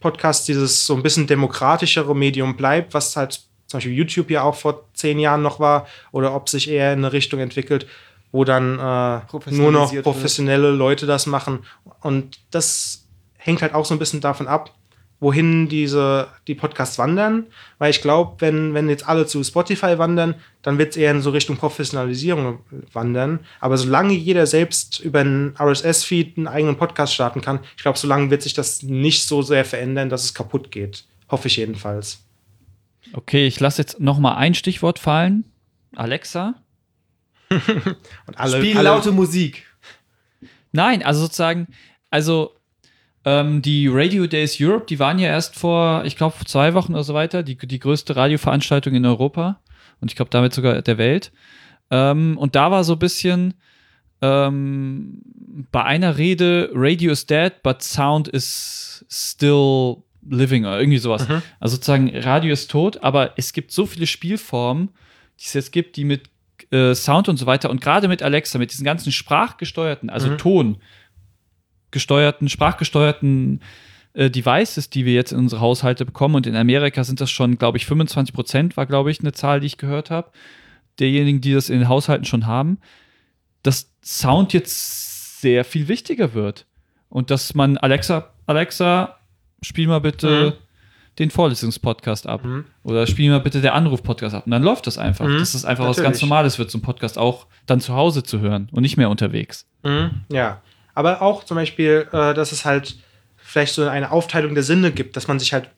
Podcast 0.00 0.48
dieses 0.48 0.86
so 0.86 0.94
ein 0.94 1.02
bisschen 1.02 1.26
demokratischere 1.26 2.14
Medium 2.14 2.56
bleibt, 2.56 2.94
was 2.94 3.16
halt 3.16 3.40
zum 3.66 3.78
Beispiel 3.78 3.94
YouTube 3.94 4.30
ja 4.30 4.42
auch 4.42 4.54
vor 4.54 4.88
zehn 4.94 5.18
Jahren 5.18 5.42
noch 5.42 5.58
war, 5.58 5.86
oder 6.12 6.34
ob 6.34 6.48
sich 6.48 6.70
eher 6.70 6.92
in 6.92 7.00
eine 7.00 7.12
Richtung 7.12 7.40
entwickelt, 7.40 7.86
wo 8.36 8.44
dann 8.44 8.74
äh, 8.74 8.78
nur 8.78 8.82
noch 8.82 9.26
Professionalisiert 9.26 9.92
wird. 9.92 10.02
professionelle 10.04 10.70
Leute 10.70 11.06
das 11.06 11.24
machen. 11.26 11.60
Und 12.02 12.38
das 12.50 13.06
hängt 13.38 13.62
halt 13.62 13.72
auch 13.72 13.86
so 13.86 13.94
ein 13.94 13.98
bisschen 13.98 14.20
davon 14.20 14.46
ab, 14.46 14.74
wohin 15.20 15.70
diese, 15.70 16.28
die 16.46 16.54
Podcasts 16.54 16.98
wandern. 16.98 17.46
Weil 17.78 17.90
ich 17.90 18.02
glaube, 18.02 18.34
wenn, 18.40 18.74
wenn 18.74 18.90
jetzt 18.90 19.08
alle 19.08 19.26
zu 19.26 19.42
Spotify 19.42 19.98
wandern, 19.98 20.34
dann 20.60 20.76
wird 20.76 20.90
es 20.90 20.96
eher 20.98 21.12
in 21.12 21.22
so 21.22 21.30
Richtung 21.30 21.56
Professionalisierung 21.56 22.58
wandern. 22.92 23.40
Aber 23.58 23.78
solange 23.78 24.12
jeder 24.12 24.46
selbst 24.46 25.00
über 25.00 25.20
einen 25.20 25.54
RSS-Feed 25.58 26.36
einen 26.36 26.46
eigenen 26.46 26.76
Podcast 26.76 27.14
starten 27.14 27.40
kann, 27.40 27.60
ich 27.74 27.82
glaube, 27.82 27.96
solange 27.96 28.30
wird 28.30 28.42
sich 28.42 28.52
das 28.52 28.82
nicht 28.82 29.26
so 29.26 29.40
sehr 29.40 29.64
verändern, 29.64 30.10
dass 30.10 30.24
es 30.24 30.34
kaputt 30.34 30.70
geht. 30.70 31.04
Hoffe 31.30 31.48
ich 31.48 31.56
jedenfalls. 31.56 32.22
Okay, 33.14 33.46
ich 33.46 33.60
lasse 33.60 33.80
jetzt 33.80 33.98
noch 33.98 34.18
mal 34.18 34.36
ein 34.36 34.52
Stichwort 34.52 34.98
fallen. 34.98 35.44
Alexa. 35.94 36.54
Und 37.50 38.38
alle, 38.38 38.58
Spiel 38.58 38.76
alle, 38.76 38.88
laute 38.88 39.12
Musik. 39.12 39.66
Nein, 40.72 41.02
also 41.02 41.22
sozusagen, 41.22 41.68
also 42.10 42.52
ähm, 43.24 43.62
die 43.62 43.88
Radio 43.88 44.26
Days 44.26 44.56
Europe, 44.60 44.86
die 44.88 44.98
waren 44.98 45.18
ja 45.18 45.28
erst 45.28 45.56
vor, 45.56 46.04
ich 46.04 46.16
glaube, 46.16 46.36
zwei 46.44 46.74
Wochen 46.74 46.92
oder 46.92 47.04
so 47.04 47.14
weiter, 47.14 47.42
die, 47.42 47.56
die 47.56 47.78
größte 47.78 48.16
Radioveranstaltung 48.16 48.94
in 48.94 49.06
Europa 49.06 49.60
und 50.00 50.10
ich 50.10 50.16
glaube 50.16 50.30
damit 50.30 50.52
sogar 50.52 50.80
der 50.82 50.98
Welt. 50.98 51.32
Ähm, 51.90 52.36
und 52.38 52.54
da 52.56 52.70
war 52.70 52.84
so 52.84 52.94
ein 52.94 52.98
bisschen 52.98 53.54
ähm, 54.22 55.22
bei 55.70 55.84
einer 55.84 56.18
Rede, 56.18 56.70
Radio 56.74 57.12
is 57.12 57.26
dead, 57.26 57.62
but 57.62 57.82
sound 57.82 58.28
is 58.28 59.04
still 59.08 60.02
living 60.28 60.64
oder 60.64 60.78
irgendwie 60.78 60.98
sowas. 60.98 61.26
Also 61.60 61.76
sozusagen, 61.76 62.16
Radio 62.16 62.52
ist 62.52 62.70
tot, 62.70 63.02
aber 63.02 63.32
es 63.36 63.52
gibt 63.52 63.72
so 63.72 63.86
viele 63.86 64.06
Spielformen, 64.06 64.88
die 65.38 65.44
es 65.44 65.52
jetzt 65.54 65.72
gibt, 65.72 65.96
die 65.96 66.04
mit 66.04 66.28
äh, 66.70 66.94
Sound 66.94 67.28
und 67.28 67.36
so 67.36 67.46
weiter. 67.46 67.70
Und 67.70 67.80
gerade 67.80 68.08
mit 68.08 68.22
Alexa, 68.22 68.58
mit 68.58 68.72
diesen 68.72 68.84
ganzen 68.84 69.12
sprachgesteuerten, 69.12 70.10
also 70.10 70.36
Ton 70.36 70.78
gesteuerten, 71.90 72.48
sprachgesteuerten 72.48 73.60
äh, 74.12 74.30
Devices, 74.30 74.90
die 74.90 75.04
wir 75.04 75.14
jetzt 75.14 75.32
in 75.32 75.38
unsere 75.38 75.60
Haushalte 75.60 76.04
bekommen 76.04 76.34
und 76.34 76.46
in 76.46 76.56
Amerika 76.56 77.04
sind 77.04 77.20
das 77.20 77.30
schon, 77.30 77.58
glaube 77.58 77.78
ich, 77.78 77.86
25 77.86 78.34
Prozent 78.34 78.76
war, 78.76 78.86
glaube 78.86 79.10
ich, 79.10 79.20
eine 79.20 79.32
Zahl, 79.32 79.60
die 79.60 79.66
ich 79.66 79.78
gehört 79.78 80.10
habe, 80.10 80.30
derjenigen, 80.98 81.40
die 81.40 81.52
das 81.52 81.70
in 81.70 81.78
den 81.78 81.88
Haushalten 81.88 82.24
schon 82.24 82.46
haben, 82.46 82.78
dass 83.62 83.92
Sound 84.02 84.52
jetzt 84.52 85.40
sehr 85.40 85.64
viel 85.64 85.88
wichtiger 85.88 86.34
wird. 86.34 86.66
Und 87.08 87.30
dass 87.30 87.54
man 87.54 87.78
Alexa, 87.78 88.30
Alexa, 88.46 89.16
spiel 89.62 89.86
mal 89.86 90.00
bitte 90.00 90.58
den 91.18 91.30
Vorlesungspodcast 91.30 92.26
ab 92.26 92.44
Mhm. 92.44 92.64
oder 92.82 93.06
spiel 93.06 93.30
mal 93.30 93.40
bitte 93.40 93.60
der 93.60 93.74
Anruf-Podcast 93.74 94.34
ab 94.34 94.44
und 94.46 94.52
dann 94.52 94.62
läuft 94.62 94.86
das 94.86 94.98
einfach. 94.98 95.26
Mhm, 95.26 95.38
Dass 95.38 95.52
das 95.52 95.64
einfach 95.64 95.84
was 95.86 95.96
ganz 95.96 96.06
natürlich. 96.16 96.22
Normales 96.22 96.58
wird, 96.58 96.70
so 96.70 96.78
ein 96.78 96.82
Podcast 96.82 97.16
auch 97.18 97.46
dann 97.66 97.80
zu 97.80 97.94
Hause 97.94 98.22
zu 98.22 98.40
hören 98.40 98.68
und 98.72 98.82
nicht 98.82 98.96
mehr 98.96 99.08
unterwegs. 99.10 99.66
Mhm, 99.82 100.10
ja, 100.30 100.60
aber 100.94 101.22
auch 101.22 101.44
zum 101.44 101.56
Beispiel, 101.56 102.06
äh, 102.12 102.34
dass 102.34 102.52
es 102.52 102.64
halt 102.64 102.98
vielleicht 103.36 103.74
so 103.74 103.86
eine 103.88 104.10
Aufteilung 104.12 104.54
der 104.54 104.62
Sinne 104.64 104.90
gibt, 104.92 105.16
dass 105.16 105.28
man 105.28 105.38
sich 105.38 105.52
halt 105.52 105.70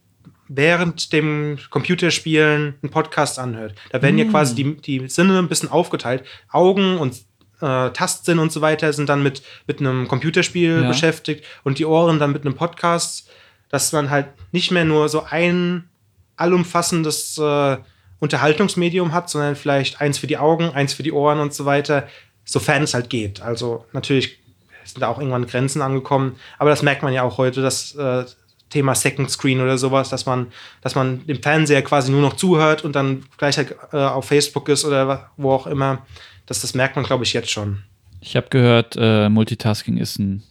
während 0.49 1.13
dem 1.13 1.59
Computerspielen 1.71 2.75
einen 2.83 2.91
Podcast 2.91 3.39
anhört. 3.39 3.75
Da 3.91 4.01
werden 4.03 4.19
ja 4.19 4.25
quasi 4.25 4.55
die, 4.55 4.77
die 4.77 5.09
Sinne 5.09 5.39
ein 5.39 5.49
bisschen 5.49 5.71
aufgeteilt. 5.71 6.25
Augen 6.51 6.97
und 6.99 7.15
äh, 7.61 7.91
Tastsinn 7.91 8.39
und 8.39 8.51
so 8.53 8.61
weiter 8.61 8.93
sind 8.93 9.09
dann 9.09 9.23
mit, 9.23 9.43
mit 9.67 9.81
einem 9.81 10.09
Computerspiel 10.09 10.83
Ja. 10.83 10.89
beschäftigt 10.89 11.45
und 11.65 11.79
die 11.79 11.85
Ohren 11.85 12.19
dann 12.19 12.33
mit 12.33 12.47
einem 12.47 12.55
Podcast, 12.55 13.29
dass 13.69 13.93
man 13.93 14.11
halt 14.11 14.27
nicht 14.53 14.71
mehr 14.71 14.85
nur 14.85 15.09
so 15.09 15.25
ein 15.25 15.89
allumfassendes 16.37 17.39
äh, 17.39 17.77
Unterhaltungsmedium 18.21 19.13
hat, 19.13 19.31
sondern 19.31 19.57
vielleicht 19.57 20.01
eins 20.01 20.19
für 20.19 20.27
die 20.27 20.39
Augen, 20.39 20.71
eins 20.71 20.95
für 20.95 21.03
die 21.03 21.13
Ohren 21.13 21.41
und 21.41 21.55
so 21.55 21.65
weiter, 21.65 22.09
sofern 22.45 22.83
es 22.83 22.95
halt 22.95 23.11
geht. 23.11 23.43
Also 23.43 23.85
natürlich 23.93 24.39
sind 24.85 25.03
da 25.03 25.09
auch 25.09 25.19
irgendwann 25.19 25.47
Grenzen 25.47 25.83
angekommen, 25.83 26.37
aber 26.59 26.71
das 26.71 26.83
merkt 26.83 27.03
man 27.03 27.13
ja 27.13 27.23
auch 27.23 27.39
heute, 27.39 27.61
das 27.61 27.95
äh, 27.95 28.25
Thema 28.71 28.95
Second 28.95 29.31
Screen 29.31 29.61
oder 29.61 29.79
sowas, 29.79 30.09
dass 30.11 30.27
man, 30.27 30.49
dass 30.83 30.95
man 30.95 31.27
dem 31.27 31.43
Fernseher 31.43 31.83
quasi 31.83 32.11
nur 32.11 32.21
noch 32.21 32.37
zuhört 32.37 32.85
und 32.85 32.95
dann 32.95 33.25
gleich 33.37 33.57
halt, 33.57 33.75
äh, 33.93 33.97
auf 33.97 34.27
Facebook 34.27 34.69
ist 34.69 34.85
oder 34.85 35.31
wo 35.37 35.53
auch 35.53 35.67
immer. 35.67 36.07
Das, 36.47 36.61
das 36.61 36.75
merkt 36.75 36.97
man, 36.97 37.05
glaube 37.05 37.25
ich, 37.25 37.33
jetzt 37.33 37.51
schon. 37.51 37.83
Ich 38.21 38.37
habe 38.37 38.49
gehört, 38.51 38.97
äh, 38.99 39.29
Multitasking 39.29 39.97
ist 39.97 40.19
ein, 40.19 40.43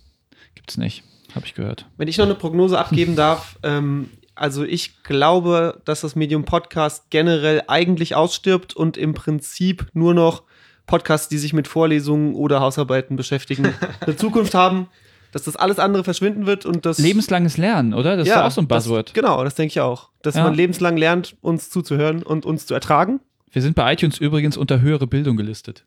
gibt's 0.56 0.78
nicht, 0.78 1.04
habe 1.38 1.46
ich 1.46 1.54
gehört. 1.56 1.86
Wenn 1.98 2.08
ich 2.10 2.18
noch 2.18 2.26
eine 2.26 2.36
Prognose 2.36 2.78
abgeben 2.78 3.16
darf, 3.16 3.58
ähm, 3.64 4.10
also 4.36 4.64
ich 4.64 5.02
glaube, 5.04 5.82
dass 5.86 6.02
das 6.02 6.16
Medium 6.16 6.44
Podcast 6.46 7.06
generell 7.10 7.64
eigentlich 7.68 8.14
ausstirbt 8.16 8.76
und 8.76 8.98
im 8.98 9.14
Prinzip 9.14 9.88
nur 9.94 10.14
noch 10.14 10.44
Podcasts, 10.86 11.28
die 11.28 11.38
sich 11.38 11.54
mit 11.54 11.68
Vorlesungen 11.68 12.36
oder 12.36 12.60
Hausarbeiten 12.60 13.16
beschäftigen, 13.16 13.74
eine 14.02 14.16
Zukunft 14.16 14.54
haben, 14.54 14.88
dass 15.32 15.44
das 15.44 15.56
alles 15.56 15.80
andere 15.80 16.04
verschwinden 16.04 16.46
wird 16.46 16.66
und 16.66 16.86
das 16.86 17.00
Lebenslanges 17.00 17.58
Lernen, 17.58 17.94
oder? 17.94 18.16
Das 18.16 18.28
ist 18.28 18.36
doch 18.36 18.44
auch 18.44 18.52
so 18.52 18.62
ein 18.62 18.68
Buzzword. 18.68 19.10
Das, 19.10 19.14
genau, 19.14 19.44
das 19.44 19.56
denke 19.56 19.72
ich 19.72 19.80
auch. 19.82 20.10
Dass 20.22 20.36
Ja. 20.36 20.44
man 20.44 20.54
lebenslang 20.54 20.98
lernt, 20.98 21.36
uns 21.42 21.70
zuzuhören 21.70 22.24
und 22.24 22.46
uns 22.46 22.66
zu 22.66 22.74
ertragen. 22.74 23.20
Wir 23.52 23.62
sind 23.62 23.76
bei 23.76 23.94
iTunes 23.94 24.18
übrigens 24.18 24.58
unter 24.58 24.82
höhere 24.82 25.08
Bildung 25.08 25.38
gelistet. 25.38 25.86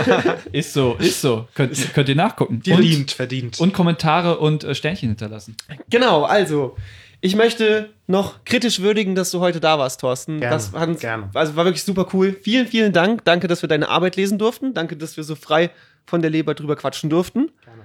ist 0.52 0.72
so, 0.72 0.94
ist 0.98 1.20
so. 1.20 1.46
Könnt, 1.54 1.94
könnt 1.94 2.08
ihr 2.08 2.16
nachgucken. 2.16 2.62
Verdient, 2.64 3.12
verdient. 3.12 3.60
Und 3.60 3.74
Kommentare 3.74 4.38
und 4.38 4.64
äh, 4.64 4.74
Sternchen 4.74 5.10
hinterlassen. 5.10 5.56
Genau, 5.90 6.24
also, 6.24 6.76
ich 7.20 7.36
möchte 7.36 7.90
noch 8.06 8.44
kritisch 8.44 8.80
würdigen, 8.80 9.14
dass 9.14 9.30
du 9.30 9.40
heute 9.40 9.60
da 9.60 9.78
warst, 9.78 10.00
Thorsten. 10.00 10.40
Gerne, 10.40 10.56
das 10.56 10.72
hat 10.72 10.88
uns, 10.88 11.00
gerne. 11.00 11.30
Also 11.34 11.54
war 11.54 11.64
wirklich 11.64 11.84
super 11.84 12.08
cool. 12.12 12.36
Vielen, 12.42 12.66
vielen 12.66 12.92
Dank. 12.92 13.24
Danke, 13.24 13.46
dass 13.46 13.62
wir 13.62 13.68
deine 13.68 13.88
Arbeit 13.88 14.16
lesen 14.16 14.38
durften. 14.38 14.74
Danke, 14.74 14.96
dass 14.96 15.16
wir 15.16 15.24
so 15.24 15.34
frei 15.34 15.70
von 16.06 16.22
der 16.22 16.30
Leber 16.30 16.54
drüber 16.54 16.76
quatschen 16.76 17.10
durften. 17.10 17.50
Gerne. 17.64 17.82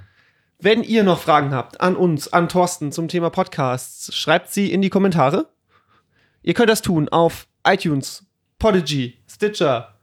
Wenn 0.59 0.81
ihr 0.81 1.03
noch 1.03 1.19
Fragen 1.19 1.51
habt 1.51 1.81
an 1.81 1.95
uns, 1.95 2.33
an 2.33 2.49
Thorsten 2.49 2.91
zum 2.91 3.09
Thema 3.09 3.29
Podcasts, 3.29 4.15
schreibt 4.15 4.51
sie 4.51 4.71
in 4.71 4.81
die 4.81 4.89
Kommentare. 4.89 5.49
Ihr 6.41 6.55
könnt 6.55 6.69
das 6.69 6.81
tun 6.81 7.09
auf 7.09 7.47
iTunes, 7.63 8.25
Podigy, 8.59 9.17
Stitcher, 9.29 9.93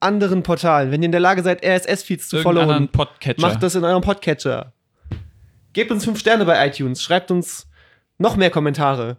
anderen 0.00 0.42
Portalen. 0.42 0.90
Wenn 0.90 1.02
ihr 1.02 1.06
in 1.06 1.12
der 1.12 1.20
Lage 1.20 1.42
seid, 1.42 1.64
RSS-Feeds 1.64 2.28
zu 2.28 2.42
Podcatcher. 2.88 3.40
macht 3.40 3.62
das 3.62 3.74
in 3.74 3.84
eurem 3.84 4.02
Podcatcher. 4.02 4.72
Gebt 5.72 5.90
uns 5.90 6.04
fünf 6.04 6.18
Sterne 6.18 6.44
bei 6.44 6.66
iTunes, 6.66 7.02
schreibt 7.02 7.30
uns 7.30 7.66
noch 8.18 8.36
mehr 8.36 8.50
Kommentare. 8.50 9.16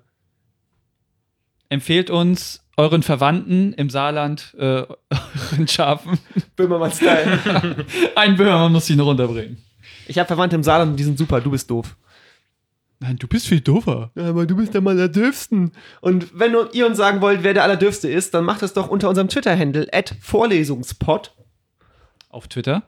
Empfehlt 1.69 2.11
uns 2.11 2.63
euren 2.77 3.01
Verwandten 3.01 3.73
im 3.73 3.89
Saarland, 3.89 4.53
äh, 4.59 4.85
euren 5.51 5.67
Schafen. 5.67 6.19
Böhmermann-Style. 6.55 7.85
Ein 8.15 8.35
Böhmermann 8.35 8.71
muss 8.71 8.89
ihn 8.91 8.99
runterbringen. 8.99 9.57
ich 10.07 10.19
habe 10.19 10.27
Verwandte 10.27 10.55
im 10.55 10.63
Saarland 10.63 10.91
und 10.91 10.97
die 10.97 11.03
sind 11.03 11.17
super, 11.17 11.41
du 11.41 11.49
bist 11.49 11.67
doof. 11.69 11.95
Nein, 13.03 13.17
du 13.17 13.27
bist 13.27 13.47
viel 13.47 13.59
doofer. 13.59 14.11
Ja, 14.15 14.29
aber 14.29 14.45
du 14.45 14.55
bist 14.55 14.73
der 14.73 14.79
mal 14.79 14.95
der 14.95 15.09
Dürfsten. 15.09 15.73
Und 15.99 16.39
wenn 16.39 16.55
ihr 16.71 16.87
uns 16.87 16.95
sagen 16.95 17.19
wollt, 17.19 17.43
wer 17.43 17.53
der 17.53 17.63
Allerdürfste 17.63 18.09
ist, 18.09 18.33
dann 18.33 18.45
macht 18.45 18.61
das 18.61 18.71
doch 18.71 18.87
unter 18.87 19.09
unserem 19.09 19.27
Twitter-Handle 19.27 19.89
at 19.91 20.15
Vorlesungspod 20.21 21.35
Auf 22.29 22.47
Twitter. 22.47 22.83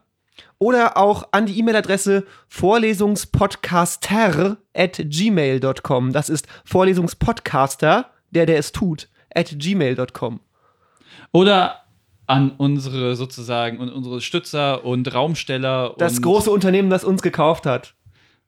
oder 0.58 0.96
auch 0.96 1.28
an 1.34 1.48
die 1.48 1.60
E-Mail-Adresse 1.60 2.26
vorlesungspodcaster 2.48 4.56
at 4.74 5.02
gmail.com. 5.04 6.14
Das 6.14 6.30
ist 6.30 6.48
Vorlesungspodcaster, 6.64 8.10
der, 8.32 8.46
der 8.46 8.58
es 8.58 8.72
tut, 8.72 9.10
at 9.34 9.54
gmail.com. 9.60 10.40
Oder 11.34 11.82
an 12.26 12.52
unsere 12.52 13.18
sozusagen 13.18 13.80
und 13.80 13.92
unsere 13.92 14.22
Stützer 14.22 14.86
und 14.86 15.14
Raumsteller 15.14 15.94
Das 15.98 16.16
und 16.16 16.22
große 16.22 16.50
Unternehmen, 16.50 16.90
das 16.90 17.04
uns 17.04 17.22
gekauft 17.22 17.66
hat. 17.66 17.96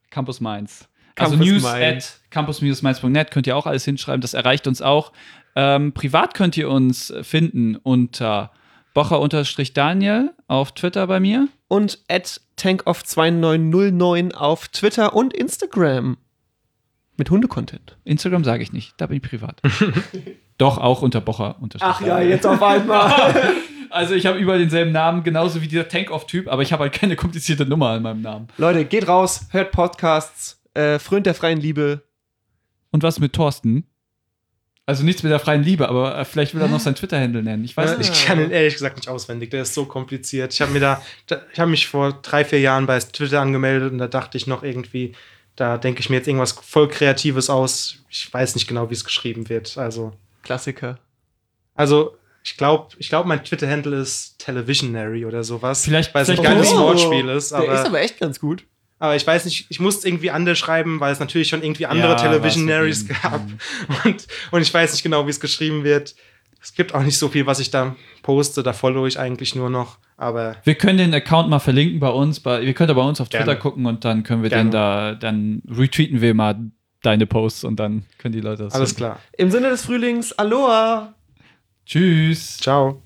Campus 0.09 0.39
Mainz. 0.39 0.88
Also 1.18 1.32
Campus 1.32 1.47
news 1.47 1.63
Mainz. 1.63 2.22
at 2.26 2.32
campus-mainz.net 2.32 3.32
könnt 3.32 3.47
ihr 3.47 3.57
auch 3.57 3.65
alles 3.65 3.86
hinschreiben, 3.86 4.22
das 4.22 4.34
erreicht 4.34 4.68
uns 4.68 4.82
auch. 4.82 5.11
Ähm, 5.55 5.93
privat 5.93 6.34
könnt 6.34 6.55
ihr 6.57 6.70
uns 6.70 7.13
finden 7.24 7.76
unter 7.78 8.51
Bocher-Daniel 8.93 10.34
auf 10.47 10.72
Twitter 10.74 11.07
bei 11.07 11.20
mir. 11.20 11.47
Und 11.68 11.99
at 12.07 12.41
tankoff2909 12.57 14.34
auf 14.34 14.68
Twitter 14.70 15.15
und 15.15 15.34
Instagram. 15.34 16.18
Mit 17.18 17.30
Hundecontent. 17.32 17.97
Instagram 18.03 18.43
sage 18.43 18.61
ich 18.63 18.72
nicht, 18.72 18.93
da 18.97 19.07
bin 19.07 19.18
ich 19.18 19.24
privat. 19.24 19.61
Doch, 20.57 20.78
auch 20.78 21.01
unter 21.01 21.22
Bocher. 21.22 21.55
Ach 21.80 22.01
ja, 22.01 22.20
jetzt 22.20 22.45
auf 22.45 22.61
einmal. 22.61 23.53
Also 23.89 24.15
ich 24.15 24.26
habe 24.26 24.38
überall 24.38 24.59
denselben 24.59 24.91
Namen, 24.91 25.24
genauso 25.24 25.61
wie 25.61 25.68
dieser 25.68 25.88
Tank-Off-Typ, 25.88 26.49
aber 26.49 26.61
ich 26.61 26.74
habe 26.74 26.84
halt 26.84 26.93
keine 26.93 27.15
komplizierte 27.15 27.65
Nummer 27.65 27.95
in 27.95 28.03
meinem 28.03 28.22
Namen. 28.22 28.47
Leute, 28.57 28.84
geht 28.84 29.07
raus, 29.07 29.47
hört 29.51 29.72
Podcasts, 29.72 30.57
äh, 30.78 30.99
frönt 30.99 31.25
der 31.25 31.34
freien 31.36 31.59
Liebe. 31.59 32.03
Und 32.91 33.03
was 33.03 33.19
mit 33.19 33.34
Thorsten? 33.34 33.86
Also 34.86 35.03
nichts 35.03 35.21
mit 35.21 35.32
der 35.34 35.39
freien 35.39 35.63
Liebe, 35.63 35.89
aber 35.89 36.17
äh, 36.17 36.23
vielleicht 36.23 36.53
will 36.55 36.61
er 36.61 36.69
noch 36.69 36.80
sein 36.80 36.95
Twitter-Handle 36.95 37.43
nennen. 37.43 37.65
Ich 37.65 37.75
weiß 37.75 37.91
Ja. 37.91 37.97
nicht. 37.97 38.09
Ich 38.13 38.25
kann 38.25 38.39
ihn 38.39 38.51
ehrlich 38.51 38.73
gesagt 38.75 38.95
nicht 38.95 39.09
auswendig, 39.09 39.49
der 39.51 39.63
ist 39.63 39.73
so 39.73 39.86
kompliziert. 39.86 40.53
Ich 40.53 40.61
habe 40.61 40.71
mir 40.71 40.80
da, 40.80 41.01
ich 41.51 41.59
habe 41.59 41.69
mich 41.69 41.88
vor 41.89 42.13
drei, 42.21 42.45
vier 42.45 42.61
Jahren 42.61 42.86
bei 42.86 42.97
Twitter 42.99 43.41
angemeldet 43.41 43.91
und 43.91 43.97
da 43.97 44.07
dachte 44.07 44.38
ich 44.38 44.47
noch 44.47 44.63
irgendwie, 44.63 45.13
da 45.57 45.78
denke 45.78 45.99
ich 45.99 46.09
mir 46.09 46.15
jetzt 46.17 46.28
irgendwas 46.28 46.53
voll 46.53 46.88
Kreatives 46.88 47.49
aus. 47.49 47.97
Ich 48.09 48.34
weiß 48.34 48.55
nicht 48.55 48.67
genau, 48.67 48.89
wie 48.89 48.93
es 48.93 49.03
geschrieben 49.03 49.49
wird. 49.49 49.78
Also, 49.78 50.13
Klassiker. 50.43 50.99
also 51.75 52.15
ich 52.43 52.55
glaube, 52.55 52.95
ich 52.97 53.09
glaub, 53.09 53.25
mein 53.25 53.43
Twitter-Handle 53.43 53.97
ist 53.99 54.39
Televisionary 54.39 55.25
oder 55.25 55.43
sowas. 55.43 55.84
Vielleicht- 55.84 56.13
weil 56.15 56.23
es 56.23 56.30
ein 56.30 56.41
geiles 56.41 56.69
kann- 56.69 56.80
Wortspiel 56.80 57.28
ist. 57.28 57.51
Der 57.51 57.63
ist 57.63 57.69
Aber, 57.69 57.86
aber 57.88 57.99
echt 58.01 58.19
ganz 58.21 58.39
gut. 58.39 58.63
Aber 59.00 59.16
ich 59.16 59.26
weiß 59.28 59.45
nicht, 59.45 59.68
ich 59.70 59.80
musste 59.80 60.08
irgendwie 60.08 60.32
anders 60.32 60.58
schreiben, 60.58 61.00
weil 61.00 61.12
es 61.14 61.20
natürlich 61.20 61.50
schon 61.50 61.62
irgendwie 61.64 61.86
andere 61.86 62.10
Ja, 62.12 62.16
Televisionaries 62.16 63.08
gab. 63.08 63.45
dem- 63.48 63.58
Und, 64.06 64.28
und 64.52 64.62
ich 64.62 64.74
weiß 64.74 64.91
nicht 64.93 65.04
genau, 65.04 65.26
wie 65.26 65.32
es 65.32 65.39
geschrieben 65.39 65.84
wird. 65.84 66.16
Es 66.62 66.74
gibt 66.74 66.93
auch 66.95 67.04
nicht 67.04 67.18
so 67.18 67.30
viel, 67.30 67.45
was 67.45 67.60
ich 67.60 67.70
da 67.70 67.95
poste. 68.24 68.64
Da 68.64 68.74
follow 68.74 69.06
ich 69.06 69.20
eigentlich 69.20 69.56
nur 69.56 69.70
noch. 69.70 70.00
Aber 70.18 70.56
Wir 70.64 70.74
können 70.76 70.98
den 70.98 71.14
Account 71.14 71.48
mal 71.50 71.60
verlinken 71.60 72.00
bei 72.00 72.10
uns. 72.10 72.39
Bei, 72.39 72.62
ihr 72.62 72.74
könnt 72.74 72.89
ja 72.89 72.95
bei 72.95 73.04
uns 73.04 73.22
auf 73.22 73.30
Twitter 73.30 73.45
Gerne. 73.45 73.60
gucken 73.60 73.86
und 73.86 74.04
dann 74.04 74.24
können 74.24 74.41
wir 74.41 74.50
Gerne. 74.50 74.70
den 74.70 74.72
da, 74.72 75.14
dann 75.14 75.62
retweeten 75.70 76.20
wir 76.22 76.34
mal 76.34 76.58
deine 77.04 77.28
Posts 77.28 77.64
und 77.66 77.80
dann 77.80 78.04
können 78.18 78.34
die 78.34 78.41
Leute 78.41 78.64
das 78.64 78.74
alles 78.74 78.89
finden. 78.93 78.98
klar. 79.12 79.20
Im 79.38 79.52
Sinne 79.52 79.70
des 79.70 79.86
Frühlings, 79.86 80.34
Aloha! 80.34 81.14
Tschüss. 81.86 82.58
Ciao. 82.58 83.04